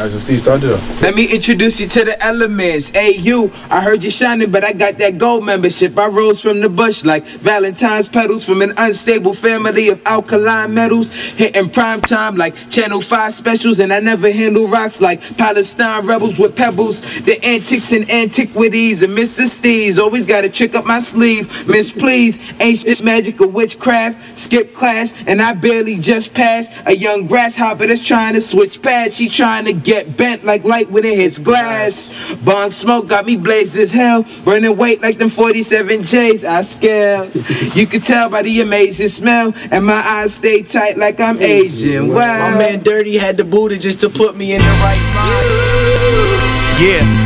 That's 0.00 0.22
Steve. 0.22 0.46
Let 0.46 1.14
me 1.14 1.26
introduce 1.26 1.78
you 1.78 1.86
to 1.88 2.06
the 2.06 2.24
elements. 2.24 2.88
Hey, 2.88 3.16
you, 3.16 3.52
I 3.68 3.82
heard 3.82 4.02
you 4.02 4.10
shining, 4.10 4.50
but 4.50 4.64
I 4.64 4.72
got 4.72 4.96
that 4.96 5.18
gold 5.18 5.44
membership. 5.44 5.98
I 5.98 6.08
rose 6.08 6.40
from 6.40 6.62
the 6.62 6.70
bush 6.70 7.04
like 7.04 7.26
Valentine's 7.26 8.08
petals 8.08 8.46
from 8.46 8.62
an 8.62 8.72
unstable 8.78 9.34
family 9.34 9.88
of 9.88 10.00
alkaline 10.06 10.72
metals. 10.72 11.10
Hitting 11.10 11.68
prime 11.68 12.00
time 12.00 12.36
like 12.36 12.54
Channel 12.70 13.02
5 13.02 13.34
specials, 13.34 13.78
and 13.78 13.92
I 13.92 14.00
never 14.00 14.32
handle 14.32 14.68
rocks 14.68 15.02
like 15.02 15.20
Palestine 15.36 16.06
rebels 16.06 16.38
with 16.38 16.56
pebbles. 16.56 17.02
The 17.20 17.38
antics 17.44 17.92
and 17.92 18.10
antiquities 18.10 19.02
and 19.02 19.12
Mr. 19.12 19.46
Steve's 19.48 19.98
always 19.98 20.24
got 20.24 20.44
a 20.44 20.48
trick 20.48 20.74
up 20.74 20.86
my 20.86 21.00
sleeve. 21.00 21.68
Miss, 21.68 21.92
please, 21.92 22.40
ancient 22.58 23.04
magic 23.04 23.38
of 23.42 23.52
witchcraft. 23.52 24.38
Skip 24.38 24.74
class, 24.74 25.12
and 25.26 25.42
I 25.42 25.52
barely 25.52 25.98
just 25.98 26.32
passed 26.32 26.72
a 26.86 26.96
young 26.96 27.26
grasshopper 27.26 27.86
that's 27.86 28.00
trying 28.00 28.32
to 28.32 28.40
switch 28.40 28.80
pads. 28.80 29.18
She 29.18 29.28
trying 29.28 29.66
to 29.66 29.74
get 29.74 29.89
bent 30.16 30.44
like 30.44 30.64
light 30.64 30.90
when 30.90 31.04
it 31.04 31.16
hits 31.16 31.38
glass. 31.38 32.14
Bong 32.44 32.70
smoke 32.70 33.08
got 33.08 33.26
me 33.26 33.36
blazed 33.36 33.76
as 33.76 33.92
hell. 33.92 34.24
Burning 34.44 34.76
weight 34.76 35.02
like 35.02 35.18
them 35.18 35.28
47 35.28 36.02
J's. 36.02 36.44
I 36.44 36.62
scale. 36.62 37.30
You 37.74 37.86
can 37.86 38.00
tell 38.00 38.30
by 38.30 38.42
the 38.42 38.60
amazing 38.60 39.08
smell. 39.08 39.52
And 39.70 39.84
my 39.84 40.02
eyes 40.04 40.34
stay 40.34 40.62
tight 40.62 40.96
like 40.96 41.20
I'm 41.20 41.40
Asian. 41.40 42.08
Wow. 42.08 42.50
My 42.50 42.58
man 42.58 42.82
Dirty 42.82 43.18
had 43.18 43.36
the 43.36 43.44
booty 43.44 43.78
just 43.78 44.00
to 44.00 44.08
put 44.10 44.36
me 44.36 44.54
in 44.54 44.62
the 44.62 44.68
right 44.68 45.00
mind. 45.14 46.80
Yeah. 46.80 47.19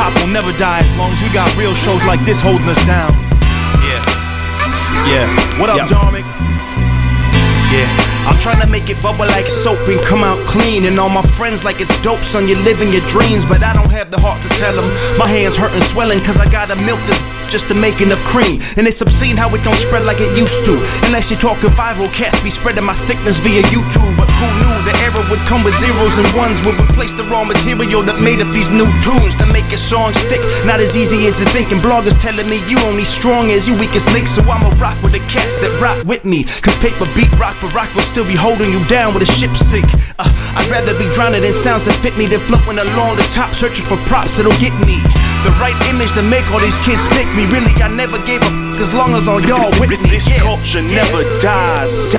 Hop 0.00 0.16
will 0.16 0.32
never 0.32 0.48
die 0.56 0.80
as 0.80 0.96
long 0.96 1.12
as 1.12 1.20
we 1.20 1.28
got 1.28 1.44
real 1.60 1.74
shows 1.74 2.00
like 2.08 2.24
this 2.24 2.40
holding 2.40 2.64
us 2.72 2.80
down. 2.88 3.12
Yeah. 3.84 4.00
Yeah. 5.04 5.28
What 5.60 5.68
up, 5.68 5.84
Dharmic? 5.92 6.24
Yeah. 7.68 7.84
I'm 8.24 8.38
trying 8.40 8.60
to 8.64 8.66
make 8.66 8.88
it 8.88 8.96
bubble 9.02 9.28
like 9.36 9.46
soap 9.46 9.78
and 9.88 10.00
come 10.00 10.24
out 10.24 10.40
clean. 10.48 10.86
And 10.86 10.98
all 10.98 11.10
my 11.10 11.22
friends 11.36 11.64
like 11.64 11.80
it's 11.80 11.92
dope, 12.00 12.24
son. 12.24 12.48
You're 12.48 12.64
living 12.64 12.88
your 12.88 13.04
dreams, 13.12 13.44
but 13.44 13.62
I 13.62 13.74
don't 13.74 13.90
have 13.90 14.10
the 14.10 14.18
heart 14.18 14.40
to 14.40 14.48
tell 14.56 14.74
them. 14.74 14.88
My 15.18 15.28
hands 15.28 15.56
hurting, 15.56 15.84
swelling, 15.92 16.20
cause 16.20 16.38
I 16.38 16.50
gotta 16.50 16.76
milk 16.76 17.00
this 17.04 17.20
just 17.50 17.68
to 17.68 17.74
make 17.74 18.00
enough 18.00 18.22
cream. 18.22 18.62
And 18.76 18.86
it's 18.86 19.02
obscene 19.02 19.36
how 19.36 19.52
it 19.54 19.62
don't 19.64 19.76
spread 19.76 20.06
like 20.06 20.20
it 20.20 20.30
used 20.38 20.64
to. 20.64 20.78
Unless 21.10 21.30
you're 21.30 21.42
talking 21.42 21.70
viral, 21.70 22.10
cats 22.14 22.40
be 22.42 22.50
spreading 22.50 22.84
my 22.84 22.94
sickness 22.94 23.38
via 23.40 23.62
YouTube. 23.74 24.16
But 24.16 24.30
who 24.38 24.46
knew 24.62 24.76
the 24.86 24.94
era 25.02 25.20
would 25.28 25.42
come 25.50 25.64
with 25.64 25.74
zeros 25.82 26.16
and 26.16 26.26
ones 26.38 26.62
would 26.64 26.78
replace 26.78 27.12
the 27.12 27.24
raw 27.24 27.44
material 27.44 28.02
that 28.02 28.22
made 28.22 28.40
up 28.40 28.48
these 28.54 28.70
new 28.70 28.86
tunes 29.02 29.34
to 29.42 29.46
make 29.52 29.66
a 29.74 29.78
song 29.78 30.14
stick. 30.14 30.40
Not 30.64 30.78
as 30.78 30.96
easy 30.96 31.26
as 31.26 31.40
you 31.40 31.46
think. 31.50 31.72
And 31.72 31.80
bloggers 31.80 32.18
telling 32.22 32.48
me 32.48 32.62
you 32.70 32.78
only 32.86 33.04
strong 33.04 33.50
as 33.50 33.66
your 33.66 33.76
weakest 33.78 34.06
link. 34.14 34.28
So 34.28 34.42
I'ma 34.42 34.70
rock 34.78 35.02
with 35.02 35.12
the 35.12 35.22
cats 35.26 35.58
that 35.58 35.74
rock 35.82 36.06
with 36.06 36.24
me. 36.24 36.44
Cause 36.62 36.78
paper 36.78 37.06
beat 37.18 37.32
rock, 37.34 37.56
but 37.60 37.74
rock 37.74 37.92
will 37.94 38.06
still 38.06 38.24
be 38.24 38.38
holding 38.38 38.70
you 38.70 38.82
down 38.86 39.12
with 39.12 39.26
a 39.26 39.30
ship 39.34 39.56
sink. 39.56 39.90
Uh, 40.18 40.30
I'd 40.54 40.70
rather 40.70 40.96
be 40.96 41.10
drowning 41.12 41.42
in 41.42 41.52
sounds 41.52 41.82
that 41.84 41.98
fit 41.98 42.16
me 42.16 42.26
than 42.26 42.40
floating 42.46 42.78
along 42.78 43.16
the 43.16 43.26
top, 43.34 43.54
searching 43.54 43.84
for 43.84 43.98
props 44.06 44.36
that'll 44.36 44.54
get 44.62 44.74
me. 44.86 45.02
The 45.44 45.50
right 45.58 45.76
image 45.88 46.12
to 46.14 46.22
make 46.22 46.50
all 46.52 46.60
these 46.60 46.78
kids 46.80 47.06
pick 47.08 47.26
me. 47.34 47.46
Really, 47.46 47.72
I 47.82 47.88
never 47.88 48.18
gave 48.26 48.42
a 48.42 48.44
f- 48.44 48.80
as 48.80 48.92
long 48.92 49.14
as 49.14 49.26
all 49.26 49.40
y'all 49.40 49.70
with 49.80 49.90
me. 49.90 49.96
This 50.10 50.28
culture 50.40 50.82
never 50.82 51.22
dies. 51.40 52.12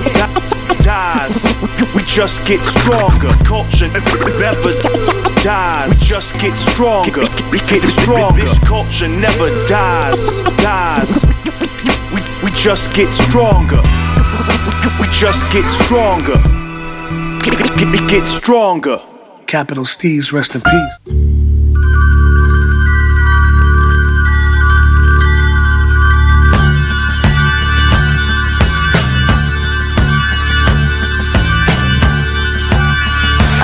Dies. 0.82 1.46
We 1.94 2.02
just 2.02 2.44
get 2.46 2.64
stronger. 2.64 3.28
Culture 3.44 3.86
never 3.86 4.72
dies. 5.42 6.02
Just 6.02 6.38
get 6.40 6.56
stronger. 6.58 7.22
We 7.50 7.60
get 7.60 7.84
stronger. 7.86 8.40
This 8.40 8.58
culture 8.60 9.08
never 9.08 9.48
dies. 9.66 10.40
Dies. 10.58 11.24
We, 12.12 12.20
we 12.42 12.50
just 12.50 12.92
get 12.92 13.12
stronger. 13.12 13.80
We 15.00 15.06
just 15.12 15.46
get 15.52 15.64
stronger. 15.70 16.38
Get, 17.44 17.56
get, 17.78 18.08
get 18.08 18.26
stronger. 18.26 19.00
Capital 19.46 19.84
Steez, 19.84 20.32
rest 20.32 20.54
in 20.56 20.62
peace. 20.62 21.21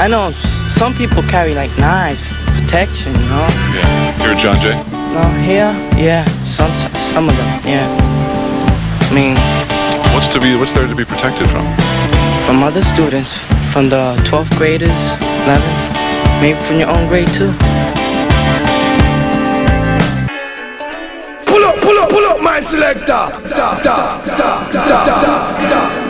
I 0.00 0.06
know 0.06 0.30
some 0.30 0.94
people 0.94 1.22
carry 1.24 1.54
like 1.56 1.76
knives 1.76 2.28
for 2.28 2.34
protection, 2.60 3.12
you 3.12 3.28
know. 3.28 3.48
Yeah. 3.74 4.22
You're 4.22 4.34
a 4.34 4.36
John 4.36 4.60
Jay? 4.60 4.76
No, 5.12 5.22
here, 5.42 5.74
yeah, 5.98 6.24
some 6.44 6.70
some 6.96 7.28
of 7.28 7.36
them, 7.36 7.60
yeah. 7.66 7.88
I 9.10 9.12
mean, 9.12 9.34
What's 10.14 10.28
to 10.34 10.40
be 10.40 10.54
what's 10.54 10.72
there 10.72 10.86
to 10.86 10.94
be 10.94 11.04
protected 11.04 11.50
from? 11.50 11.66
from 12.46 12.62
other 12.62 12.82
students, 12.82 13.38
from 13.72 13.88
the 13.88 14.14
12th 14.24 14.56
graders, 14.56 15.02
11th, 15.46 16.40
maybe 16.40 16.58
from 16.60 16.78
your 16.78 16.90
own 16.90 17.08
grade 17.08 17.28
too. 17.34 17.52
Pull 21.44 21.64
up, 21.64 21.76
pull 21.82 21.98
up, 21.98 22.08
pull 22.08 22.24
up, 22.24 22.40
my 22.40 22.60
selector. 22.70 23.06
Da, 23.06 23.82
da, 23.82 24.22
da, 24.24 26.07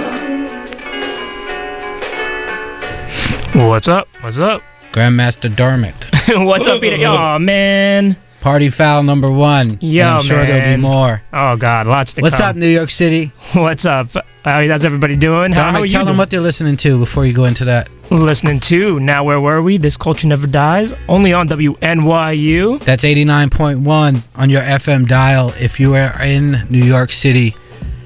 What's 3.59 3.89
up? 3.89 4.07
What's 4.21 4.39
up? 4.39 4.63
Grandmaster 4.93 5.51
Dharmic. 5.51 5.95
What's 6.47 6.69
up, 6.69 6.81
Peter? 6.81 7.05
Oh 7.07 7.41
man. 7.41 8.17
Party 8.41 8.71
foul 8.71 9.03
number 9.03 9.33
one. 9.33 9.79
Yeah, 9.81 10.13
Yo, 10.13 10.19
I'm 10.19 10.23
sure 10.25 10.47
there'll 10.47 10.77
be 10.77 10.81
more. 10.81 11.23
Oh 11.33 11.57
God, 11.57 11.89
lots 11.89 12.15
to 12.15 12.23
What's 12.23 12.37
come. 12.39 12.51
up, 12.51 12.57
New 12.57 12.69
York 12.69 12.91
City? 12.91 13.33
What's 13.55 13.85
up? 13.85 14.13
How, 14.45 14.65
how's 14.65 14.85
everybody 14.85 15.17
doing? 15.17 15.51
How, 15.51 15.73
how 15.73 15.81
are 15.81 15.85
you 15.85 15.91
tell 15.91 16.05
them 16.05 16.13
doing? 16.13 16.19
what 16.19 16.31
they're 16.31 16.41
listening 16.41 16.77
to 16.79 17.01
before 17.01 17.27
you 17.27 17.33
go 17.33 17.47
into 17.47 17.65
that. 17.65 17.89
listening 18.13 18.61
to. 18.61 19.01
Now 19.01 19.25
where 19.25 19.41
were 19.41 19.61
we? 19.61 19.77
This 19.77 19.97
culture 19.97 20.29
never 20.29 20.47
dies. 20.47 20.95
Only 21.09 21.33
on 21.33 21.49
WNYU. 21.49 22.79
That's 22.85 23.03
89.1 23.03 24.23
on 24.37 24.51
your 24.51 24.63
FM 24.63 25.09
dial 25.09 25.53
if 25.59 25.81
you 25.81 25.97
are 25.97 26.23
in 26.23 26.65
New 26.71 26.85
York 26.85 27.11
City. 27.11 27.57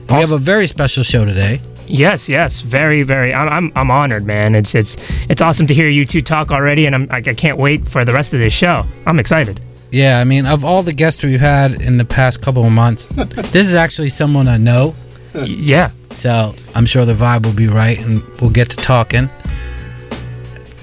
We 0.08 0.14
have 0.14 0.32
a 0.32 0.38
very 0.38 0.66
special 0.66 1.02
show 1.02 1.26
today. 1.26 1.60
Yes, 1.86 2.28
yes, 2.28 2.60
very, 2.60 3.02
very. 3.02 3.34
I'm, 3.34 3.48
I'm, 3.48 3.72
I'm 3.76 3.90
honored, 3.90 4.24
man. 4.24 4.54
It's, 4.54 4.74
it's, 4.74 4.96
it's 5.28 5.42
awesome 5.42 5.66
to 5.66 5.74
hear 5.74 5.88
you 5.88 6.06
two 6.06 6.22
talk 6.22 6.50
already, 6.50 6.86
and 6.86 6.94
I'm, 6.94 7.06
I, 7.10 7.16
I 7.18 7.34
can't 7.34 7.58
wait 7.58 7.86
for 7.86 8.04
the 8.04 8.12
rest 8.12 8.32
of 8.32 8.40
this 8.40 8.52
show. 8.52 8.84
I'm 9.06 9.18
excited. 9.18 9.60
Yeah, 9.90 10.18
I 10.20 10.24
mean, 10.24 10.46
of 10.46 10.64
all 10.64 10.82
the 10.82 10.94
guests 10.94 11.22
we've 11.22 11.40
had 11.40 11.80
in 11.82 11.98
the 11.98 12.04
past 12.04 12.40
couple 12.40 12.64
of 12.64 12.72
months, 12.72 13.04
this 13.14 13.66
is 13.66 13.74
actually 13.74 14.10
someone 14.10 14.48
I 14.48 14.56
know. 14.56 14.94
Yeah. 15.34 15.90
So 16.10 16.54
I'm 16.74 16.86
sure 16.86 17.04
the 17.04 17.14
vibe 17.14 17.44
will 17.44 17.54
be 17.54 17.68
right 17.68 17.98
and 17.98 18.22
we'll 18.40 18.50
get 18.50 18.70
to 18.70 18.76
talking. 18.76 19.28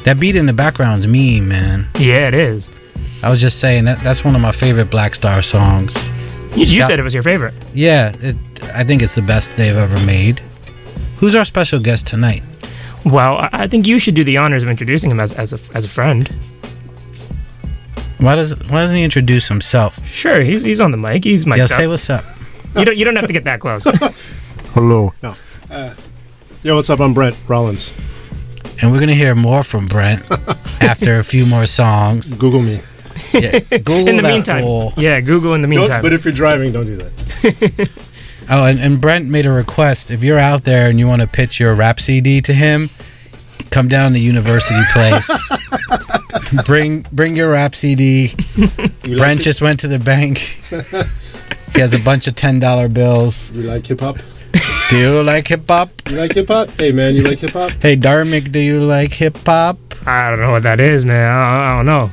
That 0.04 0.20
beat 0.20 0.36
in 0.36 0.46
the 0.46 0.54
background's 0.54 1.08
me, 1.08 1.40
man. 1.42 1.88
Yeah, 1.98 2.28
it 2.28 2.34
is. 2.34 2.70
I 3.22 3.30
was 3.30 3.42
just 3.42 3.60
saying 3.60 3.86
that 3.86 4.00
that's 4.00 4.24
one 4.24 4.36
of 4.36 4.42
my 4.42 4.52
favorite 4.52 4.90
Black 4.90 5.14
Star 5.16 5.42
songs. 5.42 5.96
You, 6.56 6.60
you 6.66 6.66
Shout- 6.66 6.88
said 6.88 7.00
it 7.00 7.04
was 7.04 7.14
your 7.14 7.24
favorite. 7.24 7.54
Yeah, 7.74 8.14
it, 8.22 8.36
I 8.74 8.84
think 8.84 9.02
it's 9.02 9.16
the 9.16 9.22
best 9.22 9.52
they've 9.58 9.76
ever 9.76 10.04
made. 10.06 10.42
Who's 11.20 11.36
our 11.36 11.46
special 11.46 11.80
guest 11.80 12.08
tonight? 12.08 12.44
Well, 13.06 13.38
I, 13.38 13.50
I 13.54 13.68
think 13.68 13.88
you 13.88 14.00
should 14.00 14.16
do 14.16 14.24
the 14.24 14.38
honors 14.38 14.64
of 14.64 14.70
introducing 14.70 15.12
him 15.12 15.20
as, 15.20 15.34
as 15.34 15.54
a, 15.54 15.60
as 15.74 15.86
a 15.86 15.90
friend. 15.90 16.28
Why 18.20 18.36
does 18.36 18.58
Why 18.70 18.82
doesn't 18.82 18.98
he 18.98 19.04
introduce 19.04 19.48
himself? 19.48 20.06
Sure, 20.08 20.42
he's, 20.42 20.64
he's 20.64 20.82
on 20.82 20.92
the 20.92 20.98
mic. 20.98 21.24
He's 21.24 21.46
mic'd 21.46 21.58
Yeah, 21.60 21.64
up. 21.66 21.70
say 21.72 21.88
what's 21.88 22.10
up. 22.10 22.26
You 22.76 22.86
don't, 22.86 22.98
you 22.98 23.06
don't 23.06 23.16
have 23.16 23.28
to 23.28 23.34
get 23.34 23.46
that 23.46 23.60
close. 23.62 23.86
Hello. 24.74 25.14
No. 25.24 25.36
Uh, 25.72 25.94
yo, 26.64 26.76
what's 26.76 26.90
up? 26.90 27.00
I'm 27.00 27.14
Brent 27.14 27.38
Rollins. 27.48 27.92
And 28.82 28.92
we're 28.92 29.00
gonna 29.00 29.16
hear 29.16 29.36
more 29.36 29.64
from 29.64 29.88
Brent 29.88 30.30
after 30.82 31.20
a 31.20 31.24
few 31.24 31.46
more 31.46 31.66
songs. 31.66 32.34
Google 32.34 32.62
me. 32.62 32.82
Yeah, 33.34 33.60
Google 33.60 34.08
in 34.10 34.16
the 34.18 34.22
that 34.22 34.34
meantime. 34.34 34.64
fool. 34.64 34.94
Yeah, 34.98 35.20
Google 35.22 35.54
in 35.54 35.62
the 35.62 35.68
Don't- 35.68 35.78
meantime. 35.78 36.02
but 36.02 36.14
if 36.14 36.24
you're 36.26 36.34
driving, 36.34 36.72
don't 36.74 36.86
do 36.86 36.98
that. 36.98 37.90
Oh, 38.50 38.66
and, 38.66 38.80
and 38.80 39.00
Brent 39.00 39.28
made 39.28 39.46
a 39.46 39.52
request. 39.52 40.10
If 40.10 40.24
you're 40.24 40.40
out 40.40 40.64
there 40.64 40.90
and 40.90 41.00
you 41.00 41.08
want 41.08 41.22
to 41.22 41.28
pitch 41.28 41.60
your 41.60 41.76
rap 41.76 42.00
CD 42.00 42.42
to 42.42 42.54
him, 42.54 42.90
come 43.70 43.88
down 43.88 44.14
to 44.14 44.20
University 44.20 44.82
Place. 44.92 45.30
bring 46.66 47.06
bring 47.12 47.36
your 47.36 47.52
rap 47.52 47.76
CD. 47.76 48.34
You 48.56 49.18
Brent 49.18 49.20
like 49.20 49.40
just 49.42 49.62
went 49.62 49.80
to 49.82 49.88
the 49.88 50.00
bank. 50.00 50.38
he 51.74 51.80
has 51.80 51.94
a 51.94 52.00
bunch 52.00 52.28
of 52.28 52.36
ten 52.36 52.60
dollar 52.60 52.88
bills. 52.88 53.52
You 53.52 53.64
like 53.64 53.86
hip 53.86 54.00
hop? 54.00 54.18
Do 54.90 54.98
you 54.98 55.22
like 55.22 55.48
hip 55.48 55.68
hop? 55.68 55.92
You 56.10 56.18
like 56.18 56.34
hip 56.34 56.48
hop? 56.48 56.70
Hey, 56.72 56.92
man, 56.92 57.14
you 57.14 57.22
like 57.22 57.38
hip 57.38 57.52
hop? 57.52 57.72
Hey 57.74 57.96
Dharmic, 57.96 58.52
do 58.52 58.60
you 58.60 58.82
like 58.82 59.14
hip 59.14 59.38
hop? 59.46 59.78
I 60.08 60.32
don't 60.32 60.40
know 60.40 60.52
what 60.52 60.64
that 60.64 60.80
is, 60.80 61.06
man. 61.06 61.30
I, 61.30 61.74
I 61.74 61.76
don't 61.76 61.86
know. 61.86 62.10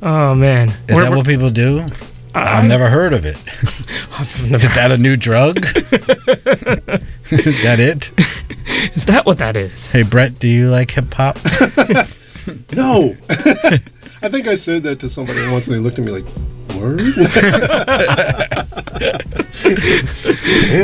oh 0.02 0.34
man, 0.34 0.70
Is 0.88 0.98
that 0.98 1.10
what 1.10 1.26
people 1.26 1.50
do? 1.50 1.84
I've 2.46 2.68
never 2.68 2.88
heard 2.88 3.12
of 3.12 3.24
it. 3.24 3.36
is 4.62 4.74
that 4.74 4.90
a 4.90 4.96
new 4.96 5.16
drug? 5.16 5.58
is 7.30 7.62
that 7.62 7.78
it? 7.78 8.12
Is 8.94 9.06
that 9.06 9.26
what 9.26 9.38
that 9.38 9.56
is? 9.56 9.90
Hey 9.90 10.02
Brett, 10.02 10.38
do 10.38 10.48
you 10.48 10.70
like 10.70 10.90
hip 10.90 11.12
hop? 11.14 11.38
No. 12.72 13.14
I 14.22 14.28
think 14.30 14.46
I 14.46 14.54
said 14.54 14.82
that 14.84 15.00
to 15.00 15.08
somebody 15.10 15.40
once, 15.50 15.68
and 15.68 15.76
they 15.76 15.80
looked 15.80 15.98
at 15.98 16.04
me 16.06 16.12
like, 16.12 16.24
Word. 16.74 17.02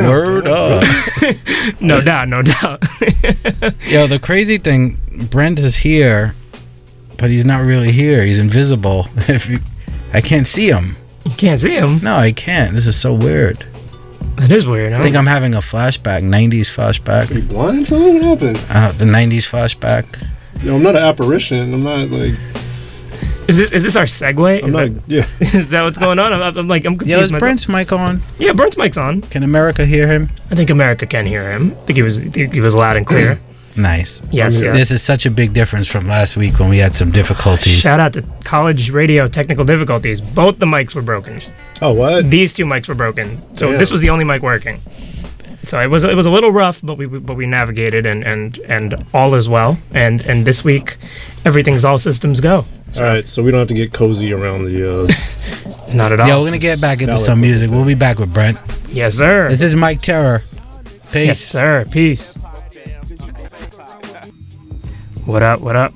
Word 0.06 0.46
up. 0.46 0.82
no 1.80 2.00
doubt, 2.00 2.28
no 2.28 2.42
doubt. 2.42 2.82
Yo, 3.86 4.06
the 4.06 4.20
crazy 4.22 4.58
thing, 4.58 4.98
Brent 5.30 5.58
is 5.58 5.76
here, 5.76 6.34
but 7.16 7.30
he's 7.30 7.44
not 7.44 7.64
really 7.64 7.92
here. 7.92 8.24
He's 8.24 8.38
invisible. 8.38 9.06
If 9.28 9.48
you, 9.48 9.58
I 10.12 10.20
can't 10.20 10.46
see 10.46 10.68
him. 10.68 10.96
You 11.24 11.30
can't 11.36 11.60
see 11.60 11.74
him. 11.74 12.00
No, 12.02 12.16
I 12.16 12.32
can't. 12.32 12.74
This 12.74 12.86
is 12.86 12.96
so 12.96 13.14
weird. 13.14 13.64
That 14.36 14.50
is 14.50 14.66
weird. 14.66 14.92
I 14.92 15.00
think 15.02 15.16
I'm 15.16 15.26
having 15.26 15.54
a 15.54 15.60
flashback, 15.60 16.22
90s 16.22 16.62
flashback. 16.68 17.30
Are 17.30 17.34
you 17.34 17.42
blind? 17.42 17.86
So 17.86 17.98
what 18.14 18.22
happened? 18.22 18.64
Uh, 18.68 18.92
the 18.92 19.04
90s 19.04 19.48
flashback. 19.48 20.04
Yo, 20.62 20.76
I'm 20.76 20.82
not 20.82 20.96
an 20.96 21.02
apparition. 21.02 21.72
I'm 21.72 21.82
not 21.84 22.10
like. 22.10 22.34
Is 23.46 23.58
this 23.58 23.72
is 23.72 23.82
this 23.82 23.94
our 23.94 24.04
segue? 24.04 24.62
I'm 24.62 24.68
Is 24.68 24.74
not. 24.74 24.88
that, 24.88 25.02
yeah. 25.06 25.26
is 25.40 25.68
that 25.68 25.82
what's 25.82 25.98
going 25.98 26.18
on? 26.18 26.32
I'm, 26.32 26.56
I'm 26.56 26.66
like 26.66 26.86
I'm 26.86 26.96
confused. 26.96 27.18
Yo, 27.18 27.24
is 27.24 27.30
myself. 27.30 27.40
Brent's 27.40 27.68
mic 27.68 27.92
on? 27.92 28.22
Yeah, 28.38 28.52
Brent's 28.52 28.78
mic's 28.78 28.96
on. 28.96 29.20
Can 29.20 29.42
America 29.42 29.84
hear 29.84 30.08
him? 30.08 30.30
I 30.50 30.54
think 30.54 30.70
America 30.70 31.06
can 31.06 31.26
hear 31.26 31.52
him. 31.52 31.72
I 31.72 31.74
think 31.84 31.96
he 31.96 32.02
was 32.02 32.18
I 32.18 32.30
think 32.30 32.54
he 32.54 32.62
was 32.62 32.74
loud 32.74 32.96
and 32.96 33.06
clear. 33.06 33.38
Nice. 33.76 34.22
Yes, 34.30 34.60
yes. 34.60 34.76
This 34.76 34.90
is 34.90 35.02
such 35.02 35.26
a 35.26 35.30
big 35.30 35.52
difference 35.52 35.88
from 35.88 36.04
last 36.04 36.36
week 36.36 36.58
when 36.60 36.68
we 36.68 36.78
had 36.78 36.94
some 36.94 37.10
difficulties. 37.10 37.80
Shout 37.80 37.98
out 38.00 38.12
to 38.12 38.22
college 38.44 38.90
radio 38.90 39.26
technical 39.28 39.64
difficulties. 39.64 40.20
Both 40.20 40.58
the 40.58 40.66
mics 40.66 40.94
were 40.94 41.02
broken. 41.02 41.40
Oh 41.82 41.92
what? 41.92 42.30
These 42.30 42.52
two 42.52 42.64
mics 42.64 42.86
were 42.88 42.94
broken. 42.94 43.40
So 43.56 43.70
Yeah. 43.72 43.78
this 43.78 43.90
was 43.90 44.00
the 44.00 44.10
only 44.10 44.24
mic 44.24 44.42
working. 44.42 44.80
So 45.64 45.80
it 45.80 45.88
was 45.88 46.04
it 46.04 46.14
was 46.14 46.26
a 46.26 46.30
little 46.30 46.52
rough, 46.52 46.80
but 46.82 46.98
we 46.98 47.06
but 47.06 47.36
we 47.36 47.46
navigated 47.46 48.06
and 48.06 48.22
and 48.22 48.58
and 48.68 49.04
all 49.14 49.34
is 49.34 49.48
well. 49.48 49.78
And 49.92 50.20
and 50.22 50.46
this 50.46 50.62
week, 50.62 50.98
everything's 51.44 51.84
all 51.84 51.98
systems 51.98 52.40
go. 52.40 52.66
All 52.96 53.02
right, 53.02 53.26
so 53.26 53.42
we 53.42 53.50
don't 53.50 53.58
have 53.60 53.68
to 53.68 53.74
get 53.74 53.92
cozy 53.92 54.32
around 54.32 54.66
the. 54.66 55.02
Uh, 55.02 55.08
Not 55.94 56.12
at 56.12 56.20
all. 56.20 56.28
Yo, 56.28 56.40
we're 56.40 56.46
gonna 56.48 56.58
get 56.58 56.80
back 56.80 57.00
into 57.00 57.18
some 57.18 57.40
music. 57.40 57.70
We'll 57.70 57.84
be 57.86 57.94
back 57.94 58.18
with 58.18 58.32
Brent. 58.32 58.58
Yes, 58.88 59.14
sir. 59.16 59.48
This 59.48 59.62
is 59.62 59.74
Mike 59.74 60.00
Terror. 60.02 60.42
Peace. 61.12 61.26
Yes, 61.26 61.40
sir. 61.40 61.86
Peace. 61.90 62.36
What 65.26 65.42
up? 65.42 65.60
What 65.60 65.74
up? 65.74 65.92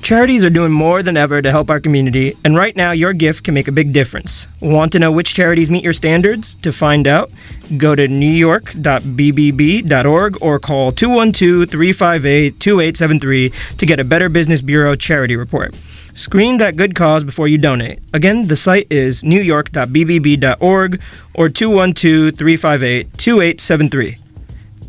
Charities 0.00 0.44
are 0.44 0.50
doing 0.50 0.72
more 0.72 1.02
than 1.02 1.16
ever 1.16 1.42
to 1.42 1.50
help 1.50 1.70
our 1.70 1.78
community, 1.78 2.36
and 2.42 2.56
right 2.56 2.74
now 2.74 2.90
your 2.90 3.12
gift 3.12 3.44
can 3.44 3.54
make 3.54 3.68
a 3.68 3.72
big 3.72 3.92
difference. 3.92 4.48
Want 4.60 4.90
to 4.92 4.98
know 4.98 5.12
which 5.12 5.34
charities 5.34 5.70
meet 5.70 5.84
your 5.84 5.92
standards? 5.92 6.54
To 6.56 6.72
find 6.72 7.06
out, 7.06 7.30
go 7.76 7.94
to 7.94 8.08
newyork.bbb.org 8.08 10.42
or 10.42 10.58
call 10.58 10.90
212 10.90 11.70
358 11.70 12.58
2873 12.58 13.52
to 13.76 13.86
get 13.86 14.00
a 14.00 14.04
Better 14.04 14.30
Business 14.30 14.62
Bureau 14.62 14.96
charity 14.96 15.36
report. 15.36 15.74
Screen 16.14 16.56
that 16.56 16.76
good 16.76 16.94
cause 16.94 17.24
before 17.24 17.46
you 17.46 17.58
donate. 17.58 17.98
Again, 18.14 18.48
the 18.48 18.56
site 18.56 18.86
is 18.90 19.22
newyork.bbb.org 19.22 21.00
or 21.34 21.48
212 21.50 22.36
358 22.36 23.18
2873. 23.18 24.16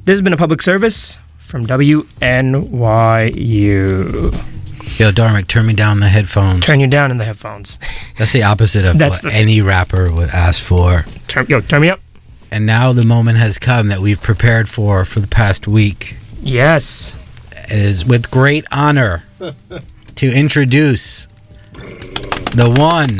This 0.05 0.13
has 0.13 0.21
been 0.21 0.33
a 0.33 0.37
public 0.37 0.61
service 0.61 1.17
from 1.53 1.67
WNYU. 1.67 2.01
Yo, 4.99 5.11
Dharmic, 5.11 5.45
turn 5.45 5.67
me 5.67 5.73
down 5.73 5.99
the 5.99 6.09
headphones. 6.09 6.65
Turn 6.65 6.79
you 6.79 6.87
down 6.87 7.11
in 7.11 7.17
the 7.19 7.25
headphones. 7.25 7.77
That's 8.17 8.33
the 8.33 8.41
opposite 8.41 8.85
of 8.85 8.97
That's 8.99 9.21
what 9.21 9.31
the- 9.33 9.37
any 9.37 9.61
rapper 9.61 10.11
would 10.11 10.29
ask 10.29 10.63
for. 10.63 11.05
Turn, 11.27 11.45
yo, 11.47 11.61
turn 11.61 11.83
me 11.83 11.89
up. 11.89 11.99
And 12.49 12.65
now 12.65 12.91
the 12.91 13.03
moment 13.05 13.37
has 13.37 13.59
come 13.59 13.89
that 13.89 13.99
we've 14.01 14.19
prepared 14.19 14.67
for 14.67 15.05
for 15.05 15.19
the 15.19 15.27
past 15.27 15.67
week. 15.67 16.15
Yes. 16.41 17.15
It 17.51 17.77
is 17.77 18.03
with 18.03 18.31
great 18.31 18.65
honor 18.71 19.23
to 20.15 20.31
introduce 20.33 21.27
the 21.73 22.73
one, 22.75 23.17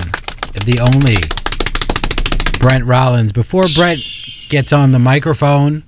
the 0.66 0.80
only, 0.80 1.18
Brent 2.60 2.86
Rollins. 2.86 3.32
Before 3.32 3.66
Brent 3.76 4.02
gets 4.50 4.74
on 4.74 4.92
the 4.92 4.98
microphone, 4.98 5.84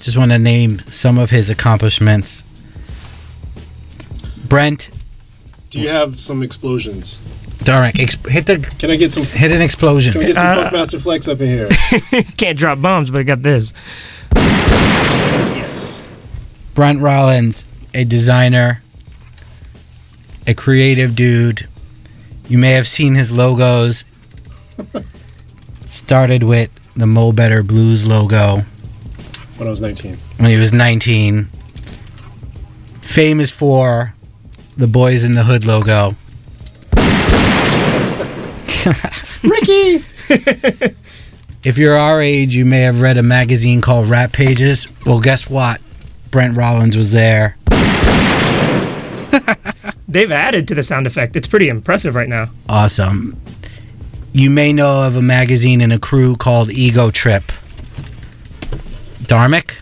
just 0.00 0.16
want 0.16 0.32
to 0.32 0.38
name 0.38 0.80
some 0.90 1.18
of 1.18 1.30
his 1.30 1.48
accomplishments. 1.50 2.42
Brent, 4.48 4.90
do 5.70 5.80
you 5.80 5.88
have 5.88 6.18
some 6.18 6.42
explosions? 6.42 7.18
Dharmic, 7.58 8.00
ex- 8.00 8.16
hit 8.26 8.46
the 8.46 8.58
Can 8.78 8.90
I 8.90 8.96
get 8.96 9.12
some? 9.12 9.22
hit 9.24 9.52
an 9.52 9.60
explosion. 9.62 10.12
Can 10.12 10.20
we 10.20 10.26
get 10.28 10.36
some 10.36 10.58
Uh, 10.58 10.70
Funkmaster 10.70 11.00
Flex 11.00 11.28
up 11.28 11.40
in 11.40 11.46
here? 11.48 11.68
Can't 12.36 12.58
drop 12.58 12.80
bombs, 12.80 13.10
but 13.10 13.18
I 13.20 13.22
got 13.22 13.42
this. 13.42 13.72
Yes. 14.34 16.02
Brent 16.74 17.00
Rollins, 17.00 17.64
a 17.94 18.04
designer, 18.04 18.82
a 20.46 20.54
creative 20.54 21.14
dude. 21.14 21.68
You 22.48 22.56
may 22.58 22.70
have 22.70 22.88
seen 22.88 23.14
his 23.14 23.30
logos. 23.30 24.04
Started 25.84 26.42
with 26.44 26.70
the 26.96 27.06
Mo 27.06 27.30
Better 27.32 27.62
Blues 27.62 28.06
logo 28.06 28.64
when 29.60 29.68
I 29.68 29.70
was 29.70 29.80
19. 29.82 30.16
when 30.38 30.50
he 30.50 30.56
was 30.56 30.72
19. 30.72 31.50
Famous 33.02 33.50
for 33.50 34.14
the 34.78 34.86
Boyz 34.86 35.22
n 35.22 35.34
the 35.34 35.44
Hood 35.44 35.66
logo. 35.66 36.16
Ricky! 39.42 40.02
If 41.62 41.76
you're 41.76 41.98
our 41.98 42.22
age, 42.22 42.54
you 42.54 42.64
may 42.64 42.80
have 42.80 43.02
read 43.02 43.18
a 43.18 43.22
magazine 43.22 43.82
called 43.82 44.08
Rap 44.08 44.32
Pages. 44.32 44.86
Well, 45.04 45.20
guess 45.20 45.50
what? 45.50 45.82
Brent 46.30 46.56
Rollins 46.56 46.96
was 46.96 47.12
there. 47.12 47.58
They've 50.08 50.32
added 50.32 50.66
to 50.68 50.74
the 50.74 50.82
sound 50.82 51.06
effect. 51.06 51.36
It's 51.36 51.46
pretty 51.46 51.68
impressive 51.68 52.14
right 52.14 52.28
now. 52.28 52.48
awesome. 52.66 53.38
You 54.32 54.48
may 54.48 54.72
know 54.72 55.06
of 55.06 55.16
a 55.16 55.22
magazine 55.22 55.82
and 55.82 55.92
a 55.92 55.98
crew 55.98 56.34
called 56.36 56.70
Ego 56.70 57.10
Trip. 57.10 57.52
Dharmic? 59.30 59.78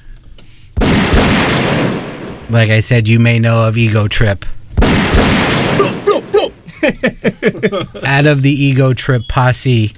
Like 2.50 2.68
I 2.68 2.80
said, 2.80 3.08
you 3.08 3.18
may 3.18 3.38
know 3.38 3.66
of 3.66 3.78
Ego 3.78 4.06
Trip. 4.06 4.44
Out 8.04 8.26
of 8.26 8.42
the 8.42 8.52
Ego 8.54 8.92
Trip 8.92 9.22
posse 9.30 9.94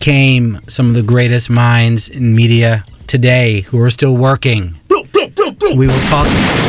came 0.00 0.58
some 0.66 0.88
of 0.88 0.94
the 0.94 1.04
greatest 1.04 1.48
minds 1.48 2.08
in 2.08 2.34
media 2.34 2.84
today 3.06 3.60
who 3.60 3.80
are 3.80 3.90
still 3.90 4.16
working. 4.16 4.74
We 4.90 5.86
will 5.86 6.00
talk 6.08 6.26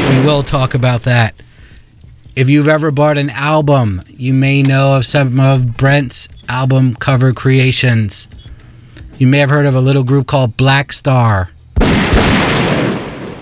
we 0.10 0.24
will 0.24 0.44
talk 0.44 0.76
about 0.76 1.02
that. 1.06 1.42
If 2.36 2.50
you've 2.50 2.68
ever 2.68 2.92
bought 2.92 3.18
an 3.18 3.32
album, 3.32 4.04
you 4.10 4.36
may 4.36 4.62
know 4.62 4.96
of 4.96 5.08
some 5.08 5.40
of 5.40 5.76
Brent's 5.76 6.30
album 6.48 6.94
cover 6.94 7.34
creations. 7.34 8.28
You 9.18 9.28
may 9.28 9.38
have 9.40 9.50
heard 9.50 9.66
of 9.66 9.76
a 9.76 9.80
little 9.82 10.04
group 10.04 10.28
called 10.28 10.58
Black 10.58 10.92
Star. 10.92 11.50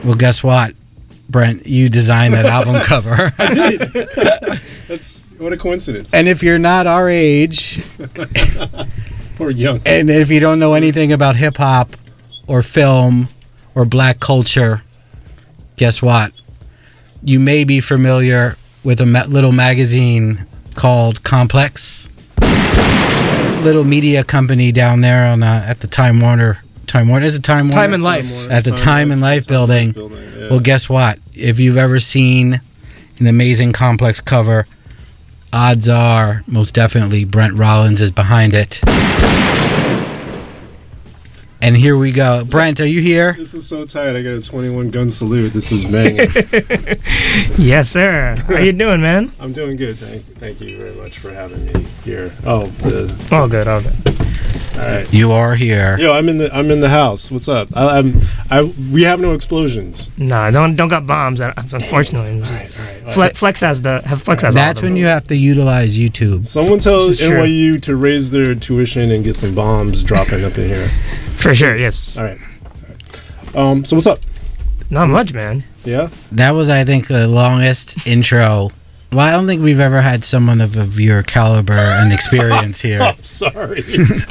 Well, 0.03 0.15
guess 0.17 0.43
what? 0.43 0.75
Brent, 1.29 1.65
you 1.65 1.89
designed 1.89 2.33
that 2.35 2.45
album 2.45 2.79
cover. 2.83 3.31
That's 4.87 5.21
what 5.39 5.51
a 5.53 5.57
coincidence. 5.57 6.13
and 6.13 6.27
if 6.27 6.43
you're 6.43 6.59
not 6.59 6.85
our 6.85 7.09
age, 7.09 7.81
Or 9.39 9.49
young. 9.49 9.81
and 9.85 10.09
if 10.11 10.29
you 10.29 10.39
don't 10.39 10.59
know 10.59 10.73
anything 10.73 11.11
about 11.11 11.35
hip 11.37 11.57
hop 11.57 11.95
or 12.45 12.61
film 12.61 13.29
or 13.73 13.83
black 13.85 14.19
culture, 14.19 14.83
guess 15.75 16.01
what? 16.03 16.33
You 17.23 17.39
may 17.39 17.63
be 17.63 17.79
familiar 17.79 18.57
with 18.83 19.01
a 19.01 19.05
little 19.27 19.51
magazine 19.51 20.45
called 20.75 21.23
Complex. 21.23 22.09
Little 23.63 23.85
media 23.85 24.25
company 24.25 24.73
down 24.73 24.99
there 24.99 25.25
on 25.25 25.41
uh, 25.41 25.63
at 25.65 25.79
the 25.79 25.87
Time 25.87 26.19
Warner. 26.19 26.61
Time 26.85 27.07
Warner 27.07 27.25
is 27.25 27.37
it 27.37 27.43
Time 27.43 27.69
Warner? 27.69 27.81
Time 27.81 27.93
and 27.93 28.03
Life. 28.03 28.51
at 28.51 28.65
the 28.65 28.71
Time 28.71 29.09
and 29.09 29.21
Life 29.21 29.47
building. 29.47 29.93
Well, 30.49 30.59
guess 30.59 30.89
what? 30.89 31.19
If 31.33 31.61
you've 31.61 31.77
ever 31.77 32.01
seen 32.01 32.59
an 33.19 33.27
amazing 33.27 33.71
complex 33.71 34.19
cover, 34.19 34.65
odds 35.53 35.87
are 35.87 36.43
most 36.45 36.73
definitely 36.73 37.23
Brent 37.23 37.53
Rollins 37.53 38.01
is 38.01 38.11
behind 38.11 38.53
it. 38.53 38.81
And 41.63 41.77
here 41.77 41.95
we 41.95 42.11
go. 42.11 42.43
Brent, 42.43 42.81
are 42.81 42.85
you 42.85 42.99
here? 42.99 43.35
This 43.37 43.53
is 43.53 43.65
so 43.65 43.85
tight. 43.85 44.17
I 44.17 44.21
got 44.21 44.31
a 44.31 44.41
21 44.41 44.91
gun 44.91 45.09
salute. 45.09 45.53
This 45.53 45.71
is 45.71 45.85
banging. 45.85 46.29
Yes, 47.57 47.89
sir. 47.89 48.35
How 48.47 48.57
you 48.57 48.73
doing, 48.73 48.99
man? 48.99 49.31
I'm 49.39 49.53
doing 49.53 49.77
good. 49.77 49.97
Thank, 49.97 50.25
thank 50.39 50.59
you 50.59 50.77
very 50.77 50.93
much 50.97 51.19
for 51.19 51.31
having 51.31 51.65
me 51.65 51.83
here. 52.03 52.33
Oh, 52.45 52.65
the, 52.65 53.15
All 53.31 53.47
good, 53.47 53.69
all 53.69 53.81
good. 53.81 53.93
All 54.75 54.79
right. 54.79 55.13
You 55.13 55.31
are 55.31 55.55
here. 55.55 55.97
Yo, 55.99 56.11
I'm 56.13 56.27
in 56.29 56.37
the 56.39 56.53
I'm 56.55 56.71
in 56.71 56.79
the 56.79 56.89
house. 56.89 57.29
What's 57.31 57.47
up? 57.47 57.69
I, 57.75 57.99
I'm 57.99 58.19
I 58.49 58.61
we 58.91 59.03
have 59.03 59.19
no 59.19 59.33
explosions. 59.33 60.09
Nah, 60.17 60.51
don't 60.51 60.75
don't 60.75 60.87
got 60.87 61.05
bombs. 61.05 61.39
uh, 61.41 61.53
Unfortunately, 61.71 62.41
Fle- 63.11 63.33
Flex 63.35 63.61
has 63.61 63.81
the 63.81 64.01
have 64.05 64.21
Flex 64.23 64.43
has 64.43 64.55
all 64.55 64.61
That's 64.63 64.79
of 64.79 64.83
them. 64.83 64.93
when 64.93 64.97
you 64.97 65.05
have 65.05 65.27
to 65.27 65.35
utilize 65.35 65.97
YouTube. 65.97 66.45
Someone 66.45 66.79
tells 66.79 67.07
This 67.07 67.21
is 67.21 67.27
true. 67.27 67.37
NYU 67.39 67.81
to 67.83 67.95
raise 67.95 68.31
their 68.31 68.55
tuition 68.55 69.11
and 69.11 69.23
get 69.23 69.35
some 69.35 69.53
bombs 69.55 70.03
dropping 70.03 70.43
up 70.43 70.57
in 70.57 70.67
here. 70.69 70.89
for 71.37 71.53
sure. 71.53 71.75
Yes. 71.77 72.17
All 72.17 72.25
right. 72.25 72.37
Um. 73.55 73.85
So 73.85 73.95
what's 73.95 74.07
up? 74.07 74.19
Not 74.89 75.07
much, 75.09 75.33
man. 75.33 75.63
Yeah. 75.85 76.09
That 76.31 76.51
was, 76.51 76.69
I 76.69 76.83
think, 76.85 77.07
the 77.07 77.27
longest 77.27 78.05
intro 78.07 78.71
Well, 79.13 79.25
I 79.27 79.31
don't 79.31 79.47
think 79.47 79.61
we've 79.61 79.79
ever 79.79 80.01
had 80.01 80.23
someone 80.25 80.59
of, 80.61 80.75
of 80.75 80.99
your 80.99 81.23
caliber 81.23 81.73
and 81.73 82.11
experience 82.17 82.81
here. 82.81 83.01
I'm 83.01 83.23
sorry. 83.23 83.83